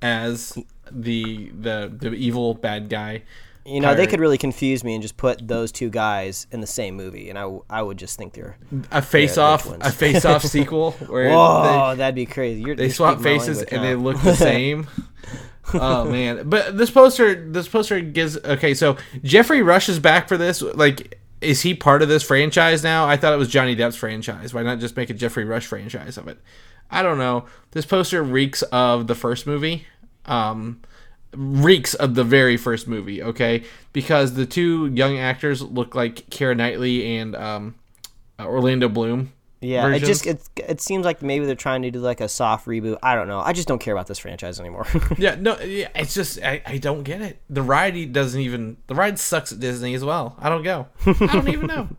as 0.01 0.57
the 0.89 1.49
the 1.59 1.91
the 1.93 2.13
evil 2.13 2.53
bad 2.53 2.87
guy. 2.87 3.23
you 3.65 3.81
know 3.81 3.93
they 3.95 4.07
could 4.07 4.21
really 4.21 4.37
confuse 4.37 4.81
me 4.81 4.93
and 4.93 5.01
just 5.01 5.17
put 5.17 5.45
those 5.45 5.73
two 5.73 5.89
guys 5.89 6.47
in 6.51 6.61
the 6.61 6.67
same 6.67 6.95
movie 6.95 7.29
and 7.29 7.37
i, 7.37 7.41
w- 7.41 7.63
I 7.69 7.81
would 7.81 7.97
just 7.97 8.17
think 8.17 8.31
they're 8.31 8.55
a 8.91 9.01
face 9.01 9.37
off 9.37 9.65
a 9.81 9.91
face 9.91 10.23
off 10.23 10.43
sequel 10.55 10.91
where 10.91 11.29
whoa 11.29 11.89
they, 11.91 11.97
that'd 11.97 12.15
be 12.15 12.25
crazy 12.25 12.61
You're, 12.61 12.75
they 12.77 12.87
swap 12.89 13.19
faces 13.19 13.61
and 13.63 13.83
they 13.83 13.95
look 13.95 14.21
the 14.21 14.35
same. 14.49 14.87
Oh 15.73 16.05
man! 16.05 16.49
But 16.49 16.77
this 16.77 16.89
poster, 16.89 17.35
this 17.49 17.67
poster 17.67 17.99
gives 17.99 18.37
okay. 18.37 18.73
So 18.73 18.97
Geoffrey 19.23 19.61
Rush 19.61 19.89
is 19.89 19.99
back 19.99 20.27
for 20.27 20.37
this. 20.37 20.61
Like, 20.61 21.19
is 21.41 21.61
he 21.61 21.73
part 21.73 22.01
of 22.01 22.09
this 22.09 22.23
franchise 22.23 22.83
now? 22.83 23.07
I 23.07 23.17
thought 23.17 23.33
it 23.33 23.37
was 23.37 23.49
Johnny 23.49 23.75
Depp's 23.75 23.95
franchise. 23.95 24.53
Why 24.53 24.63
not 24.63 24.79
just 24.79 24.95
make 24.95 25.09
a 25.09 25.13
Geoffrey 25.13 25.45
Rush 25.45 25.65
franchise 25.65 26.17
of 26.17 26.27
it? 26.27 26.39
I 26.89 27.03
don't 27.03 27.17
know. 27.17 27.45
This 27.71 27.85
poster 27.85 28.23
reeks 28.23 28.61
of 28.63 29.07
the 29.07 29.15
first 29.15 29.45
movie. 29.45 29.85
Um, 30.25 30.81
reeks 31.33 31.93
of 31.93 32.15
the 32.15 32.23
very 32.23 32.57
first 32.57 32.87
movie. 32.87 33.21
Okay, 33.21 33.63
because 33.93 34.33
the 34.33 34.45
two 34.45 34.87
young 34.87 35.17
actors 35.17 35.61
look 35.61 35.95
like 35.95 36.29
Keira 36.29 36.55
Knightley 36.55 37.17
and 37.17 37.35
um, 37.35 37.75
uh, 38.39 38.45
Orlando 38.45 38.87
Bloom. 38.87 39.33
Yeah, 39.59 39.83
versions. 39.83 40.03
it 40.03 40.05
just 40.05 40.27
it, 40.27 40.69
it 40.69 40.81
seems 40.81 41.03
like 41.03 41.21
maybe 41.21 41.45
they're 41.45 41.55
trying 41.55 41.81
to 41.81 41.91
do 41.91 41.99
like 41.99 42.21
a 42.21 42.29
soft 42.29 42.67
reboot. 42.67 42.97
I 43.01 43.15
don't 43.15 43.27
know. 43.27 43.39
I 43.39 43.53
just 43.53 43.67
don't 43.67 43.79
care 43.79 43.93
about 43.93 44.07
this 44.07 44.19
franchise 44.19 44.59
anymore. 44.59 44.85
Yeah, 45.17 45.35
no, 45.39 45.59
yeah, 45.59 45.87
it's 45.95 46.13
just 46.13 46.41
I, 46.43 46.61
I 46.65 46.77
don't 46.77 47.03
get 47.03 47.21
it. 47.21 47.41
The 47.49 47.63
ride 47.63 48.13
doesn't 48.13 48.39
even 48.39 48.77
the 48.87 48.93
ride 48.93 49.17
sucks 49.17 49.51
at 49.51 49.59
Disney 49.59 49.95
as 49.95 50.03
well. 50.03 50.35
I 50.37 50.49
don't 50.49 50.63
go. 50.63 50.87
I 51.05 51.13
don't 51.13 51.49
even 51.49 51.67
know. 51.67 51.89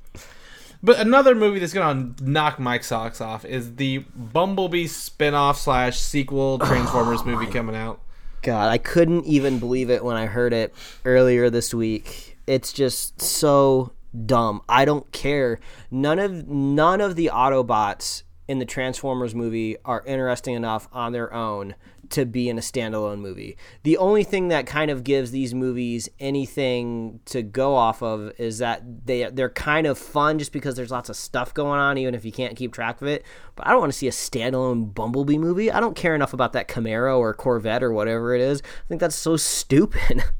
But 0.80 1.00
another 1.00 1.34
movie 1.34 1.58
that's 1.58 1.72
gonna 1.72 2.14
knock 2.20 2.60
Mike's 2.60 2.86
socks 2.86 3.20
off 3.20 3.44
is 3.44 3.74
the 3.76 3.98
Bumblebee 3.98 4.86
spin-off 4.86 5.58
slash 5.58 5.98
sequel 5.98 6.58
oh 6.62 6.66
Transformers 6.66 7.24
movie 7.24 7.46
coming 7.46 7.74
out. 7.74 8.00
God, 8.42 8.68
I 8.68 8.78
couldn't 8.78 9.24
even 9.26 9.58
believe 9.58 9.90
it 9.90 10.04
when 10.04 10.16
I 10.16 10.26
heard 10.26 10.52
it 10.52 10.72
earlier 11.04 11.50
this 11.50 11.74
week. 11.74 12.38
It's 12.46 12.72
just 12.72 13.20
so 13.20 13.92
dumb. 14.26 14.62
I 14.68 14.84
don't 14.84 15.10
care. 15.12 15.60
None 15.90 16.18
of 16.18 16.48
none 16.48 17.00
of 17.00 17.16
the 17.16 17.30
Autobots 17.32 18.22
in 18.46 18.58
the 18.58 18.64
Transformers 18.64 19.34
movie 19.34 19.76
are 19.84 20.02
interesting 20.06 20.54
enough 20.54 20.88
on 20.92 21.12
their 21.12 21.32
own 21.32 21.74
to 22.10 22.24
be 22.24 22.48
in 22.48 22.56
a 22.56 22.62
standalone 22.62 23.18
movie. 23.18 23.56
The 23.82 23.98
only 23.98 24.24
thing 24.24 24.48
that 24.48 24.66
kind 24.66 24.90
of 24.90 25.04
gives 25.04 25.30
these 25.30 25.54
movies 25.54 26.08
anything 26.18 27.20
to 27.26 27.42
go 27.42 27.74
off 27.74 28.02
of 28.02 28.32
is 28.38 28.58
that 28.58 28.82
they 29.06 29.28
they're 29.30 29.50
kind 29.50 29.86
of 29.86 29.98
fun 29.98 30.38
just 30.38 30.52
because 30.52 30.74
there's 30.76 30.90
lots 30.90 31.10
of 31.10 31.16
stuff 31.16 31.52
going 31.52 31.78
on 31.78 31.98
even 31.98 32.14
if 32.14 32.24
you 32.24 32.32
can't 32.32 32.56
keep 32.56 32.72
track 32.72 33.02
of 33.02 33.08
it. 33.08 33.24
But 33.56 33.66
I 33.66 33.70
don't 33.70 33.80
want 33.80 33.92
to 33.92 33.98
see 33.98 34.08
a 34.08 34.12
standalone 34.12 34.94
Bumblebee 34.94 35.38
movie. 35.38 35.70
I 35.70 35.80
don't 35.80 35.96
care 35.96 36.14
enough 36.14 36.32
about 36.32 36.54
that 36.54 36.68
Camaro 36.68 37.18
or 37.18 37.34
Corvette 37.34 37.82
or 37.82 37.92
whatever 37.92 38.34
it 38.34 38.40
is. 38.40 38.62
I 38.62 38.88
think 38.88 39.00
that's 39.00 39.16
so 39.16 39.36
stupid. 39.36 40.24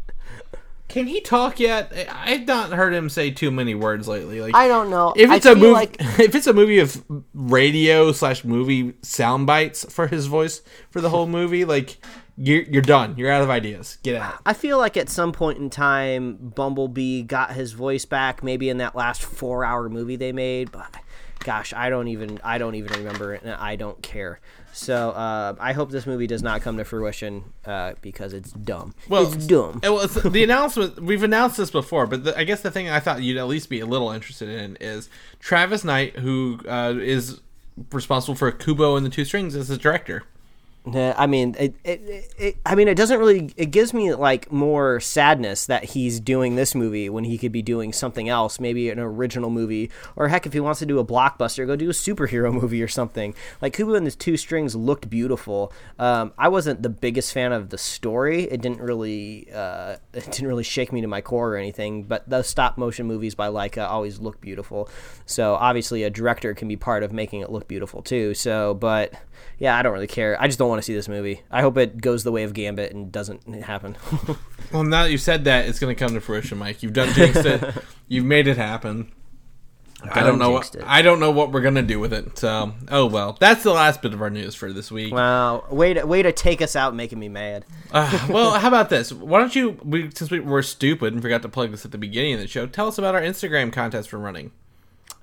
Can 0.89 1.07
he 1.07 1.20
talk 1.20 1.61
yet? 1.61 1.93
I've 2.11 2.47
not 2.47 2.70
heard 2.72 2.95
him 2.95 3.09
say 3.11 3.30
too 3.30 3.51
many 3.51 3.74
words 3.74 4.09
lately. 4.09 4.41
Like 4.41 4.55
I 4.55 4.68
don't 4.68 4.89
know. 4.89 5.12
if 5.16 5.30
it's 5.30 5.45
a 5.47 5.55
movie, 5.55 5.70
like- 5.72 5.97
if 6.18 6.34
it's 6.34 6.47
a 6.47 6.53
movie 6.55 6.78
of 6.78 7.05
radio 7.34 8.11
slash 8.12 8.43
movie 8.45 8.95
sound 9.03 9.47
bites 9.47 9.84
for 9.93 10.07
his 10.07 10.26
voice 10.26 10.62
for 10.91 11.01
the 11.01 11.11
whole 11.11 11.26
movie, 11.39 11.64
like 11.66 11.99
you're 12.39 12.62
you're 12.62 12.82
done. 12.82 13.16
You're 13.18 13.30
out 13.30 13.43
of 13.43 13.51
ideas. 13.51 13.99
Get 14.03 14.16
out. 14.16 14.41
I 14.47 14.55
feel 14.55 14.78
like 14.78 14.97
at 14.97 15.09
some 15.11 15.32
point 15.32 15.59
in 15.59 15.68
time, 15.70 16.36
Bumblebee 16.55 17.22
got 17.22 17.53
his 17.53 17.72
voice 17.72 18.05
back, 18.05 18.43
maybe 18.43 18.68
in 18.70 18.78
that 18.78 18.95
last 18.95 19.22
four-hour 19.22 19.89
movie 19.91 20.16
they 20.16 20.32
made. 20.32 20.72
But 20.72 20.95
gosh, 21.41 21.72
I 21.74 21.91
don't 21.91 22.09
even 22.09 22.41
I 22.43 22.57
don't 22.59 22.76
even 22.76 22.93
remember 22.99 23.34
it, 23.34 23.43
and 23.43 23.53
I 23.53 23.76
don't 23.76 24.03
care. 24.03 24.41
So 24.78 25.10
uh, 25.10 25.56
I 25.58 25.72
hope 25.72 25.90
this 25.90 26.06
movie 26.06 26.28
does 26.28 26.42
not 26.42 26.62
come 26.62 26.76
to 26.76 26.84
fruition 26.84 27.52
uh, 27.66 27.94
because 28.00 28.32
it's 28.32 28.52
dumb. 28.52 28.94
Well, 29.08 29.32
it's 29.32 29.46
dumb. 29.46 29.80
It 29.82 29.88
was 29.88 30.14
the 30.14 30.44
announcement. 30.44 31.02
We've 31.02 31.24
announced 31.24 31.56
this 31.56 31.70
before, 31.70 32.06
but 32.06 32.22
the, 32.22 32.38
I 32.38 32.44
guess 32.44 32.60
the 32.60 32.70
thing 32.70 32.88
I 32.88 33.00
thought 33.00 33.20
you'd 33.20 33.38
at 33.38 33.48
least 33.48 33.68
be 33.68 33.80
a 33.80 33.86
little 33.86 34.10
interested 34.12 34.48
in 34.48 34.76
is 34.76 35.10
Travis 35.40 35.82
Knight, 35.82 36.16
who 36.20 36.60
uh, 36.68 36.94
is 36.96 37.40
responsible 37.92 38.36
for 38.36 38.52
Kubo 38.52 38.96
and 38.96 39.04
the 39.04 39.10
Two 39.10 39.24
Strings, 39.24 39.56
as 39.56 39.66
the 39.66 39.76
director. 39.76 40.22
I 40.97 41.26
mean, 41.26 41.55
it, 41.59 41.74
it, 41.84 42.32
it, 42.39 42.57
I 42.64 42.74
mean, 42.74 42.89
it 42.89 42.97
doesn't 42.97 43.18
really. 43.18 43.53
It 43.57 43.70
gives 43.70 43.93
me 43.93 44.14
like 44.14 44.51
more 44.53 45.01
sadness 45.01 45.66
that 45.66 45.84
he's 45.84 46.20
doing 46.20 46.57
this 46.57 46.74
movie 46.74 47.09
when 47.09 47.24
he 47.24 47.39
could 47.39 47.53
be 47.53 47.62
doing 47.62 47.93
something 47.93 48.28
else, 48.28 48.61
maybe 48.61 48.91
an 48.91 48.99
original 48.99 49.51
movie, 49.51 49.91
or 50.16 50.28
heck, 50.28 50.47
if 50.47 50.53
he 50.53 50.61
wants 50.61 50.78
to 50.80 50.86
do 50.86 50.99
a 50.99 51.05
blockbuster, 51.05 51.66
go 51.66 51.76
do 51.76 51.91
a 51.91 51.93
superhero 51.93 52.53
movie 52.61 52.82
or 52.82 52.89
something. 52.89 53.34
Like 53.61 53.74
Kubo 53.74 53.95
and 53.95 54.07
the 54.07 54.11
Two 54.11 54.36
Strings 54.36 54.76
looked 54.76 55.11
beautiful. 55.11 55.72
Um, 55.99 56.32
I 56.39 56.49
wasn't 56.49 56.82
the 56.82 56.89
biggest 56.89 57.32
fan 57.32 57.53
of 57.53 57.70
the 57.70 57.78
story. 57.78 58.45
It 58.45 58.61
didn't 58.61 58.80
really, 58.80 59.49
uh, 59.53 59.97
it 60.12 60.24
didn't 60.30 60.47
really 60.47 60.64
shake 60.64 60.93
me 60.93 61.01
to 61.01 61.09
my 61.09 61.20
core 61.20 61.55
or 61.55 61.57
anything. 61.57 62.05
But 62.05 62.28
the 62.28 62.43
stop 62.43 62.78
motion 62.78 63.07
movies 63.07 63.34
by 63.34 63.49
Laika 63.49 63.89
always 63.89 64.20
look 64.20 64.41
beautiful. 64.41 64.89
So 65.26 65.55
obviously, 65.55 66.05
a 66.05 66.11
director 66.11 66.55
can 66.55 66.68
be 66.68 66.76
part 66.76 67.03
of 67.03 67.12
making 67.12 67.41
it 67.41 67.51
look 67.51 67.68
beautiful 67.68 68.03
too. 68.03 68.34
So, 68.34 68.74
but 68.74 69.12
yeah, 69.59 69.76
I 69.76 69.82
don't 69.82 69.93
really 69.93 70.07
care. 70.07 70.41
I 70.41 70.47
just 70.47 70.59
don't 70.59 70.68
want 70.68 70.80
to 70.80 70.84
see 70.84 70.95
this 70.95 71.09
movie. 71.09 71.43
I 71.51 71.62
hope 71.62 71.76
it 71.78 72.01
goes 72.01 72.24
the 72.24 72.32
way 72.32 72.45
of 72.45 72.55
Gambit 72.55 72.93
and 72.93 73.11
doesn't 73.11 73.45
happen. 73.64 73.97
well, 74.72 74.84
now 74.84 75.05
that 75.05 75.11
you 75.11 75.18
said 75.18 75.45
that, 75.45 75.66
it's 75.66 75.78
going 75.78 75.95
to 75.95 75.99
come 75.99 76.14
to 76.14 76.20
fruition, 76.20 76.59
Mike. 76.59 76.82
You've 76.82 76.93
done 76.93 77.12
jinxed 77.14 77.45
it. 77.45 77.74
You've 78.09 78.24
made 78.24 78.47
it 78.47 78.57
happen. 78.57 79.12
I 80.03 80.22
don't 80.22 80.39
know 80.39 80.51
what 80.51 80.74
it. 80.74 80.84
I 80.86 81.03
don't 81.03 81.18
know 81.18 81.32
what 81.32 81.51
we're 81.51 81.61
gonna 81.61 81.82
do 81.82 81.99
with 81.99 82.12
it. 82.12 82.39
So, 82.39 82.72
oh 82.89 83.07
well. 83.07 83.36
That's 83.41 83.64
the 83.64 83.72
last 83.72 84.01
bit 84.01 84.14
of 84.14 84.22
our 84.22 84.30
news 84.30 84.55
for 84.55 84.72
this 84.72 84.93
week. 84.93 85.12
Wow, 85.12 85.64
way 85.70 85.95
to 85.95 86.05
way 86.05 86.22
to 86.22 86.30
take 86.30 86.62
us 86.62 86.76
out, 86.76 86.95
making 86.95 87.18
me 87.18 87.28
mad. 87.28 87.64
Uh, 87.91 88.28
well, 88.30 88.53
how 88.53 88.68
about 88.68 88.91
this? 88.91 89.12
Why 89.12 89.41
don't 89.41 89.57
you? 89.57 89.70
We, 89.82 90.11
since 90.14 90.30
we 90.30 90.39
were 90.39 90.62
stupid 90.62 91.14
and 91.14 91.22
forgot 91.22 91.43
to 91.43 91.49
plug 91.49 91.72
this 91.72 91.84
at 91.84 91.91
the 91.91 91.99
beginning 91.99 92.34
of 92.34 92.41
the 92.41 92.47
show, 92.47 92.66
tell 92.66 92.86
us 92.86 92.97
about 92.97 93.16
our 93.16 93.20
Instagram 93.20 93.72
contest 93.72 94.12
we're 94.12 94.20
running. 94.20 94.53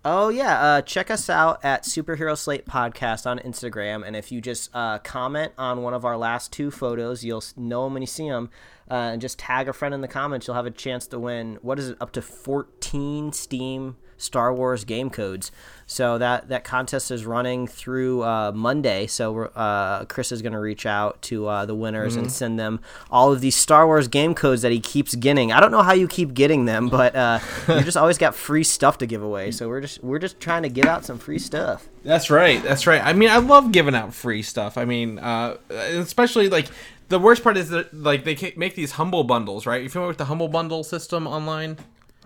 Oh 0.07 0.29
yeah, 0.29 0.61
uh, 0.61 0.81
check 0.83 1.09
us 1.09 1.31
out 1.31 1.65
at 1.65 1.81
Superhero 1.81 2.37
Slate 2.37 2.67
Podcast 2.67 3.25
on 3.25 3.39
Instagram, 3.39 4.05
and 4.05 4.15
if 4.15 4.31
you 4.31 4.39
just 4.39 4.69
uh, 4.71 4.99
comment 4.99 5.51
on 5.57 5.81
one 5.81 5.95
of 5.95 6.05
our 6.05 6.15
last 6.15 6.53
two 6.53 6.69
photos, 6.69 7.23
you'll 7.23 7.43
know 7.57 7.85
them 7.85 7.93
when 7.93 8.03
you 8.03 8.07
see 8.07 8.29
them, 8.29 8.51
uh, 8.91 8.93
and 9.13 9.19
just 9.19 9.39
tag 9.39 9.67
a 9.67 9.73
friend 9.73 9.95
in 9.95 10.01
the 10.01 10.07
comments. 10.07 10.45
You'll 10.45 10.57
have 10.57 10.67
a 10.67 10.71
chance 10.71 11.07
to 11.07 11.17
win. 11.17 11.57
What 11.63 11.79
is 11.79 11.89
it? 11.89 11.97
Up 11.99 12.11
to 12.11 12.21
fourteen 12.21 13.33
Steam 13.33 13.97
Star 14.17 14.53
Wars 14.53 14.85
game 14.85 15.09
codes. 15.09 15.51
So 15.87 16.17
that 16.17 16.47
that 16.47 16.63
contest 16.63 17.11
is 17.11 17.25
running 17.25 17.67
through 17.67 18.23
uh, 18.23 18.51
Monday. 18.53 19.07
So 19.07 19.45
uh, 19.45 20.05
Chris 20.05 20.31
is 20.31 20.41
going 20.41 20.53
to 20.53 20.59
reach 20.59 20.85
out 20.85 21.21
to 21.23 21.47
uh, 21.47 21.65
the 21.65 21.75
winners 21.75 22.13
mm-hmm. 22.13 22.23
and 22.23 22.31
send 22.31 22.57
them 22.57 22.79
all 23.11 23.31
of 23.33 23.41
these 23.41 23.55
Star 23.55 23.85
Wars 23.85 24.07
game 24.07 24.33
codes 24.33 24.61
that 24.61 24.71
he 24.71 24.79
keeps 24.79 25.15
getting. 25.15 25.51
I 25.51 25.59
don't 25.59 25.71
know 25.71 25.83
how 25.83 25.93
you 25.93 26.07
keep 26.07 26.33
getting 26.33 26.65
them, 26.65 26.89
but 26.89 27.15
uh, 27.15 27.39
you 27.67 27.81
just 27.81 27.97
always 27.97 28.17
got 28.17 28.35
free 28.35 28.63
stuff 28.63 28.97
to 28.99 29.05
give 29.05 29.21
away. 29.21 29.51
So 29.51 29.67
we're 29.67 29.81
just 29.81 29.94
we're 30.01 30.19
just 30.19 30.39
trying 30.39 30.63
to 30.63 30.69
give 30.69 30.85
out 30.85 31.05
some 31.05 31.17
free 31.17 31.39
stuff. 31.39 31.87
That's 32.03 32.29
right. 32.29 32.61
That's 32.63 32.87
right. 32.87 33.03
I 33.03 33.13
mean, 33.13 33.29
I 33.29 33.37
love 33.37 33.71
giving 33.71 33.95
out 33.95 34.13
free 34.13 34.41
stuff. 34.41 34.77
I 34.77 34.85
mean, 34.85 35.19
uh, 35.19 35.57
especially 35.69 36.49
like 36.49 36.67
the 37.09 37.19
worst 37.19 37.43
part 37.43 37.57
is 37.57 37.69
that 37.69 37.93
like 37.93 38.23
they 38.23 38.53
make 38.55 38.75
these 38.75 38.93
humble 38.93 39.23
bundles, 39.23 39.65
right? 39.65 39.81
You 39.81 39.89
familiar 39.89 40.09
with 40.09 40.17
the 40.17 40.25
humble 40.25 40.47
bundle 40.47 40.83
system 40.83 41.27
online? 41.27 41.77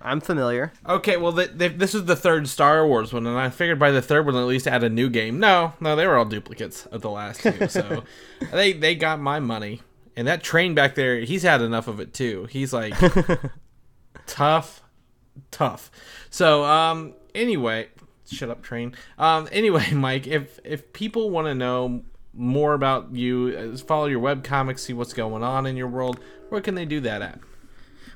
I'm 0.01 0.21
familiar. 0.21 0.71
Okay, 0.87 1.17
well, 1.17 1.33
they, 1.33 1.47
they, 1.47 1.67
this 1.67 1.93
is 1.93 2.05
the 2.05 2.15
third 2.15 2.47
Star 2.47 2.87
Wars 2.87 3.11
one, 3.11 3.27
and 3.27 3.37
I 3.37 3.49
figured 3.49 3.79
by 3.79 3.91
the 3.91 4.01
third 4.01 4.25
one 4.25 4.35
at 4.35 4.45
least 4.45 4.65
add 4.65 4.83
a 4.83 4.89
new 4.89 5.09
game. 5.09 5.39
No, 5.39 5.73
no, 5.81 5.95
they 5.95 6.07
were 6.07 6.17
all 6.17 6.25
duplicates 6.25 6.85
of 6.85 7.01
the 7.01 7.09
last 7.09 7.41
two, 7.41 7.67
so 7.67 8.03
they 8.51 8.73
they 8.73 8.95
got 8.95 9.19
my 9.19 9.39
money. 9.39 9.81
And 10.15 10.27
that 10.27 10.43
train 10.43 10.73
back 10.73 10.95
there, 10.95 11.19
he's 11.19 11.43
had 11.43 11.61
enough 11.61 11.87
of 11.87 11.99
it 11.99 12.13
too. 12.13 12.47
He's 12.49 12.73
like 12.73 12.93
tough, 14.27 14.81
tough. 15.51 15.91
So, 16.29 16.63
um, 16.63 17.13
anyway, 17.35 17.89
shut 18.29 18.49
up, 18.49 18.61
train. 18.61 18.95
Um, 19.17 19.47
anyway, 19.51 19.89
Mike, 19.93 20.27
if 20.27 20.59
if 20.63 20.93
people 20.93 21.29
want 21.29 21.47
to 21.47 21.55
know 21.55 22.03
more 22.33 22.73
about 22.73 23.13
you, 23.13 23.73
uh, 23.73 23.77
follow 23.77 24.05
your 24.05 24.19
web 24.19 24.43
comics, 24.43 24.83
see 24.83 24.93
what's 24.93 25.13
going 25.13 25.43
on 25.43 25.65
in 25.65 25.75
your 25.75 25.87
world, 25.87 26.19
where 26.49 26.61
can 26.61 26.75
they 26.75 26.85
do 26.85 26.99
that 27.01 27.21
at? 27.21 27.39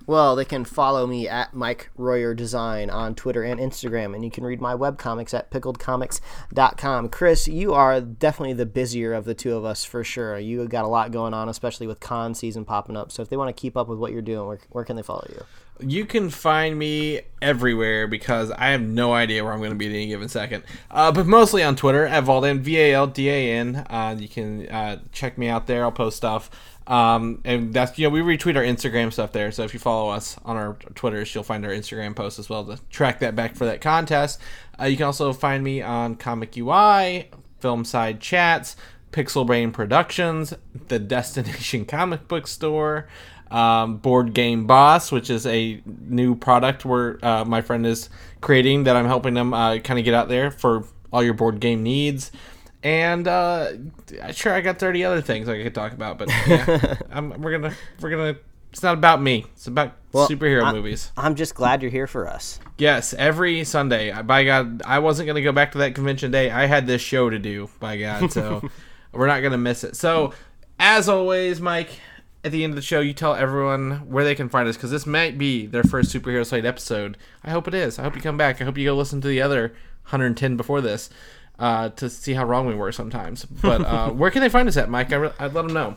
Well, 0.06 0.36
they 0.36 0.44
can 0.44 0.66
follow 0.66 1.08
me 1.08 1.30
at 1.30 1.54
Mike 1.54 1.90
Royer 1.96 2.34
Design 2.34 2.90
on 2.90 3.16
Twitter 3.16 3.42
and 3.42 3.58
Instagram, 3.58 4.14
and 4.14 4.24
you 4.24 4.30
can 4.30 4.44
read 4.44 4.60
my 4.60 4.74
webcomics 4.74 5.34
at 5.34 5.50
pickledcomics.com. 5.50 7.08
Chris, 7.10 7.48
you 7.48 7.74
are 7.74 8.02
definitely 8.02 8.54
the 8.54 8.66
busier 8.66 9.14
of 9.14 9.24
the 9.24 9.34
two 9.34 9.56
of 9.56 9.64
us 9.64 9.86
for 9.86 10.04
sure. 10.04 10.38
You 10.38 10.68
got 10.68 10.84
a 10.84 10.90
lot 10.90 11.12
going 11.12 11.34
on, 11.34 11.48
especially 11.48 11.88
with 11.88 12.02
con 12.02 12.36
season 12.36 12.66
popping 12.66 12.98
up. 12.98 13.14
So 13.14 13.22
if 13.22 13.30
they 13.30 13.38
want 13.38 13.56
to 13.56 13.60
keep 13.60 13.78
up 13.78 13.88
with 13.88 13.98
what 13.98 14.12
you're 14.12 14.22
doing, 14.22 14.46
where, 14.46 14.60
where 14.72 14.84
can 14.84 14.98
they 14.98 15.04
follow 15.04 15.26
you? 15.30 15.46
You 15.80 16.06
can 16.06 16.30
find 16.30 16.78
me 16.78 17.22
everywhere 17.42 18.08
because 18.08 18.52
I 18.52 18.70
have 18.70 18.82
no 18.82 19.14
idea 19.14 19.44
where 19.44 19.52
I'm 19.52 19.60
going 19.60 19.72
to 19.72 19.76
be 19.76 19.88
at 19.88 19.92
any 19.92 20.08
given 20.08 20.30
second. 20.30 20.64
Uh, 20.90 21.12
but 21.12 21.26
mostly 21.26 21.64
on 21.64 21.76
Twitter 21.76 22.06
at 22.06 22.24
Valdan, 22.24 22.60
V 22.60 22.80
A 22.80 22.94
L 22.94 23.08
D 23.08 23.30
A 23.30 23.52
N. 23.54 23.76
Uh, 23.90 24.16
you 24.18 24.30
can 24.30 24.68
uh, 24.70 25.00
check 25.12 25.38
me 25.38 25.50
out 25.50 25.68
there. 25.68 25.84
I'll 25.84 25.92
post 25.92 26.18
stuff. 26.18 26.50
Um, 26.86 27.42
and 27.46 27.74
that's 27.74 27.98
you 27.98 28.08
know 28.08 28.10
we 28.10 28.22
retweet 28.22 28.56
our 28.58 28.64
Instagram 28.64 29.12
stuff 29.14 29.32
there. 29.32 29.52
So 29.52 29.64
if 29.64 29.74
you 29.74 29.80
follow 29.80 30.10
us 30.10 30.38
on 30.44 30.58
our 30.58 30.74
Twitters, 30.96 31.34
you'll 31.34 31.44
find 31.44 31.66
our 31.66 31.72
Instagram 31.72 32.16
posts 32.16 32.40
as 32.40 32.50
well 32.50 32.66
to 32.66 32.80
track 32.90 33.20
that 33.20 33.36
back 33.36 33.56
for 33.56 33.66
that 33.66 33.82
contest. 33.82 34.40
Uh, 34.80 34.86
you 34.86 34.98
can 34.98 35.06
also 35.06 35.32
find 35.34 35.64
me 35.64 35.82
on 35.82 36.16
Comic 36.16 36.58
UI, 36.58 37.30
Film 37.60 37.86
Side 37.86 38.20
Chats, 38.20 38.76
Pixel 39.12 39.46
Brain 39.46 39.72
Productions, 39.72 40.54
the 40.88 41.00
Destination 41.00 41.86
Comic 41.86 42.28
Book 42.28 42.48
Store. 42.48 43.08
Um, 43.54 43.98
Board 43.98 44.34
Game 44.34 44.66
Boss, 44.66 45.12
which 45.12 45.30
is 45.30 45.46
a 45.46 45.80
new 45.86 46.34
product 46.34 46.86
where 46.86 47.24
uh, 47.24 47.46
my 47.46 47.62
friend 47.62 47.86
is 47.86 48.10
creating 48.42 48.86
that 48.86 48.96
I'm 48.96 49.06
helping 49.06 49.36
them 49.36 49.54
uh, 49.54 49.78
kind 49.78 50.00
of 50.00 50.06
get 50.06 50.16
out 50.16 50.28
there 50.28 50.50
for 50.50 50.86
all 51.12 51.24
your 51.24 51.36
board 51.36 51.60
game 51.60 51.84
needs. 51.84 52.32
And 52.84 53.28
uh, 53.28 53.72
sure, 54.34 54.54
I 54.54 54.60
got 54.60 54.78
thirty 54.78 55.06
other 55.06 55.22
things 55.22 55.48
I 55.48 55.64
could 55.64 55.74
talk 55.74 55.94
about, 55.94 56.18
but 56.18 56.28
yeah, 56.48 56.98
we're 57.38 57.58
gonna 57.58 57.74
we're 58.02 58.10
gonna. 58.10 58.36
It's 58.74 58.84
not 58.84 58.96
about 58.96 59.22
me. 59.22 59.46
It's 59.54 59.68
about 59.68 59.94
well, 60.12 60.28
superhero 60.28 60.66
I, 60.66 60.74
movies. 60.74 61.12
I'm 61.16 61.36
just 61.36 61.56
glad 61.56 61.82
you're 61.82 61.92
here 61.92 62.08
for 62.08 62.28
us. 62.28 62.60
Yes, 62.78 63.14
every 63.14 63.64
Sunday. 63.64 64.20
By 64.24 64.44
God, 64.44 64.82
I 64.84 65.00
wasn't 65.00 65.28
gonna 65.28 65.44
go 65.44 65.54
back 65.54 65.72
to 65.74 65.78
that 65.78 65.96
convention 65.96 66.32
day. 66.32 66.52
I 66.52 66.66
had 66.66 66.86
this 66.86 67.02
show 67.02 67.30
to 67.30 67.40
do. 67.40 67.70
By 67.80 67.98
God, 67.98 68.34
so 68.34 68.68
we're 69.14 69.28
not 69.28 69.42
gonna 69.42 69.58
miss 69.58 69.86
it. 69.86 69.96
So, 69.96 70.34
as 70.78 71.08
always, 71.08 71.62
Mike. 71.62 71.92
At 72.46 72.52
the 72.52 72.64
end 72.64 72.72
of 72.72 72.76
the 72.76 72.82
show, 72.82 73.00
you 73.00 73.14
tell 73.14 73.36
everyone 73.36 74.10
where 74.10 74.26
they 74.26 74.36
can 74.36 74.50
find 74.50 74.68
us 74.68 74.76
because 74.76 74.92
this 74.92 75.06
might 75.06 75.38
be 75.38 75.66
their 75.66 75.84
first 75.84 76.14
superhero 76.14 76.46
slate 76.46 76.66
episode. 76.66 77.18
I 77.44 77.52
hope 77.52 77.68
it 77.70 77.74
is. 77.74 77.98
I 77.98 78.04
hope 78.04 78.16
you 78.16 78.22
come 78.22 78.38
back. 78.38 78.62
I 78.62 78.66
hope 78.66 78.78
you 78.78 78.86
go 78.86 78.96
listen 78.96 79.22
to 79.22 79.28
the 79.28 79.42
other 79.42 79.70
110 80.04 80.58
before 80.58 80.82
this 80.82 81.10
uh, 81.58 81.90
to 81.90 82.10
see 82.10 82.34
how 82.34 82.44
wrong 82.44 82.68
we 82.68 82.76
were 82.76 82.92
sometimes. 82.92 83.46
But 83.46 83.82
uh, 83.82 84.10
where 84.12 84.30
can 84.30 84.42
they 84.42 84.50
find 84.50 84.68
us 84.68 84.76
at, 84.76 84.90
Mike? 84.90 85.14
I 85.14 85.18
would 85.18 85.34
let 85.40 85.54
them 85.54 85.68
know. 85.68 85.96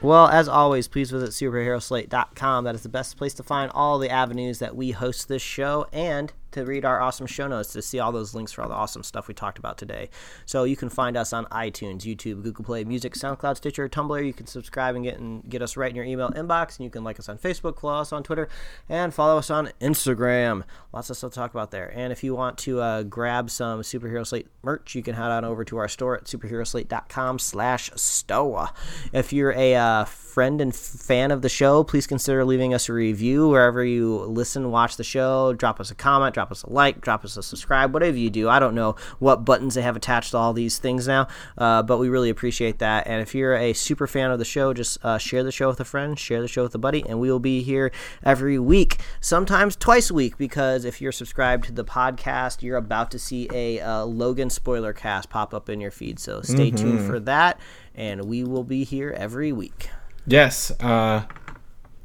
Well, 0.00 0.28
as 0.28 0.48
always, 0.48 0.88
please 0.88 1.10
visit 1.10 1.30
superheroslate.com. 1.30 2.64
That 2.64 2.74
is 2.74 2.82
the 2.82 2.88
best 2.88 3.16
place 3.16 3.34
to 3.34 3.42
find 3.42 3.70
all 3.74 3.98
the 3.98 4.10
avenues 4.10 4.58
that 4.58 4.76
we 4.76 4.90
host 4.90 5.28
this 5.28 5.42
show 5.42 5.86
and 5.92 6.32
to 6.54 6.64
read 6.64 6.84
our 6.84 7.00
awesome 7.00 7.26
show 7.26 7.46
notes 7.46 7.72
to 7.72 7.82
see 7.82 7.98
all 8.00 8.12
those 8.12 8.34
links 8.34 8.52
for 8.52 8.62
all 8.62 8.68
the 8.68 8.74
awesome 8.74 9.02
stuff 9.02 9.28
we 9.28 9.34
talked 9.34 9.58
about 9.58 9.78
today. 9.78 10.08
So 10.46 10.64
you 10.64 10.76
can 10.76 10.88
find 10.88 11.16
us 11.16 11.32
on 11.32 11.44
iTunes, 11.46 12.02
YouTube, 12.02 12.42
Google 12.42 12.64
Play 12.64 12.84
Music, 12.84 13.14
SoundCloud, 13.14 13.56
Stitcher, 13.56 13.88
Tumblr. 13.88 14.26
You 14.26 14.32
can 14.32 14.46
subscribe 14.46 14.94
and 14.94 15.04
get 15.04 15.18
and 15.18 15.48
get 15.48 15.62
us 15.62 15.76
right 15.76 15.90
in 15.90 15.96
your 15.96 16.04
email 16.04 16.30
inbox. 16.30 16.78
And 16.78 16.84
you 16.84 16.90
can 16.90 17.04
like 17.04 17.18
us 17.18 17.28
on 17.28 17.38
Facebook, 17.38 17.80
follow 17.80 18.00
us 18.00 18.12
on 18.12 18.22
Twitter, 18.22 18.48
and 18.88 19.12
follow 19.12 19.38
us 19.38 19.50
on 19.50 19.70
Instagram. 19.80 20.64
Lots 20.92 21.10
of 21.10 21.16
stuff 21.16 21.32
to 21.32 21.36
talk 21.36 21.50
about 21.52 21.70
there. 21.70 21.92
And 21.94 22.12
if 22.12 22.24
you 22.24 22.34
want 22.34 22.58
to 22.58 22.80
uh, 22.80 23.02
grab 23.02 23.50
some 23.50 23.82
Superhero 23.82 24.26
Slate 24.26 24.48
merch, 24.62 24.94
you 24.94 25.02
can 25.02 25.14
head 25.14 25.30
on 25.30 25.44
over 25.44 25.64
to 25.64 25.76
our 25.78 25.88
store 25.88 26.16
at 26.16 26.24
superheroslate.com 26.24 27.38
slash 27.38 27.90
stoa. 27.94 28.72
If 29.12 29.32
you're 29.32 29.52
a 29.52 29.74
uh, 29.74 30.04
friend 30.04 30.60
and 30.60 30.74
fan 30.74 31.30
of 31.30 31.42
the 31.42 31.48
show, 31.48 31.84
please 31.84 32.06
consider 32.06 32.44
leaving 32.44 32.74
us 32.74 32.88
a 32.88 32.92
review 32.92 33.48
wherever 33.48 33.84
you 33.84 34.18
listen, 34.18 34.70
watch 34.70 34.96
the 34.96 35.04
show. 35.04 35.52
Drop 35.52 35.80
us 35.80 35.90
a 35.90 35.94
comment, 35.94 36.34
drop 36.34 36.43
drop 36.44 36.52
us 36.52 36.62
a 36.62 36.70
like, 36.70 37.00
drop 37.00 37.24
us 37.24 37.36
a 37.38 37.42
subscribe, 37.42 37.94
whatever 37.94 38.18
you 38.18 38.28
do. 38.28 38.48
I 38.48 38.58
don't 38.58 38.74
know 38.74 38.96
what 39.18 39.44
buttons 39.44 39.74
they 39.74 39.82
have 39.82 39.96
attached 39.96 40.32
to 40.32 40.36
all 40.36 40.52
these 40.52 40.78
things 40.78 41.08
now, 41.08 41.26
uh, 41.56 41.82
but 41.82 41.98
we 41.98 42.08
really 42.10 42.28
appreciate 42.28 42.80
that. 42.80 43.06
And 43.06 43.22
if 43.22 43.34
you're 43.34 43.56
a 43.56 43.72
super 43.72 44.06
fan 44.06 44.30
of 44.30 44.38
the 44.38 44.44
show, 44.44 44.74
just 44.74 45.02
uh, 45.02 45.16
share 45.16 45.42
the 45.42 45.52
show 45.52 45.68
with 45.68 45.80
a 45.80 45.84
friend, 45.84 46.18
share 46.18 46.42
the 46.42 46.48
show 46.48 46.64
with 46.64 46.74
a 46.74 46.78
buddy, 46.78 47.02
and 47.08 47.18
we 47.18 47.30
will 47.30 47.40
be 47.40 47.62
here 47.62 47.90
every 48.22 48.58
week, 48.58 48.98
sometimes 49.20 49.74
twice 49.74 50.10
a 50.10 50.14
week, 50.14 50.36
because 50.36 50.84
if 50.84 51.00
you're 51.00 51.12
subscribed 51.12 51.64
to 51.64 51.72
the 51.72 51.84
podcast, 51.84 52.62
you're 52.62 52.76
about 52.76 53.10
to 53.12 53.18
see 53.18 53.48
a 53.52 53.80
uh, 53.80 54.04
Logan 54.04 54.50
spoiler 54.50 54.92
cast 54.92 55.30
pop 55.30 55.54
up 55.54 55.70
in 55.70 55.80
your 55.80 55.90
feed. 55.90 56.18
So 56.18 56.42
stay 56.42 56.70
mm-hmm. 56.70 56.76
tuned 56.76 57.06
for 57.06 57.18
that, 57.20 57.58
and 57.94 58.26
we 58.26 58.44
will 58.44 58.64
be 58.64 58.84
here 58.84 59.14
every 59.16 59.52
week. 59.52 59.88
Yes, 60.26 60.70
uh, 60.80 61.24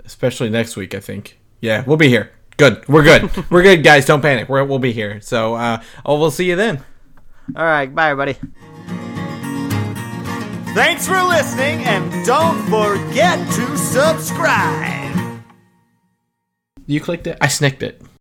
especially 0.06 0.50
next 0.50 0.78
week, 0.78 0.96
I 0.96 1.02
think. 1.02 1.40
Yeah, 1.62 1.84
we'll 1.86 1.98
be 1.98 2.08
here. 2.08 2.32
Good. 2.60 2.86
We're 2.90 3.04
good. 3.04 3.50
We're 3.50 3.64
good, 3.64 3.84
guys. 3.86 4.06
Don't 4.06 4.22
panic. 4.22 4.50
We're, 4.50 4.66
we'll 4.66 4.80
be 4.80 4.92
here. 4.92 5.22
So, 5.22 5.56
uh, 5.56 5.82
oh, 6.06 6.20
we'll 6.20 6.30
see 6.30 6.44
you 6.44 6.58
then. 6.58 6.84
All 7.56 7.64
right, 7.64 7.94
bye 7.96 8.10
everybody. 8.12 8.34
Thanks 10.74 11.08
for 11.08 11.22
listening, 11.24 11.84
and 11.86 12.26
don't 12.26 12.62
forget 12.66 13.40
to 13.54 13.78
subscribe. 13.78 15.42
You 16.86 17.00
clicked 17.00 17.28
it. 17.28 17.38
I 17.40 17.48
snicked 17.48 17.82
it. 17.82 18.02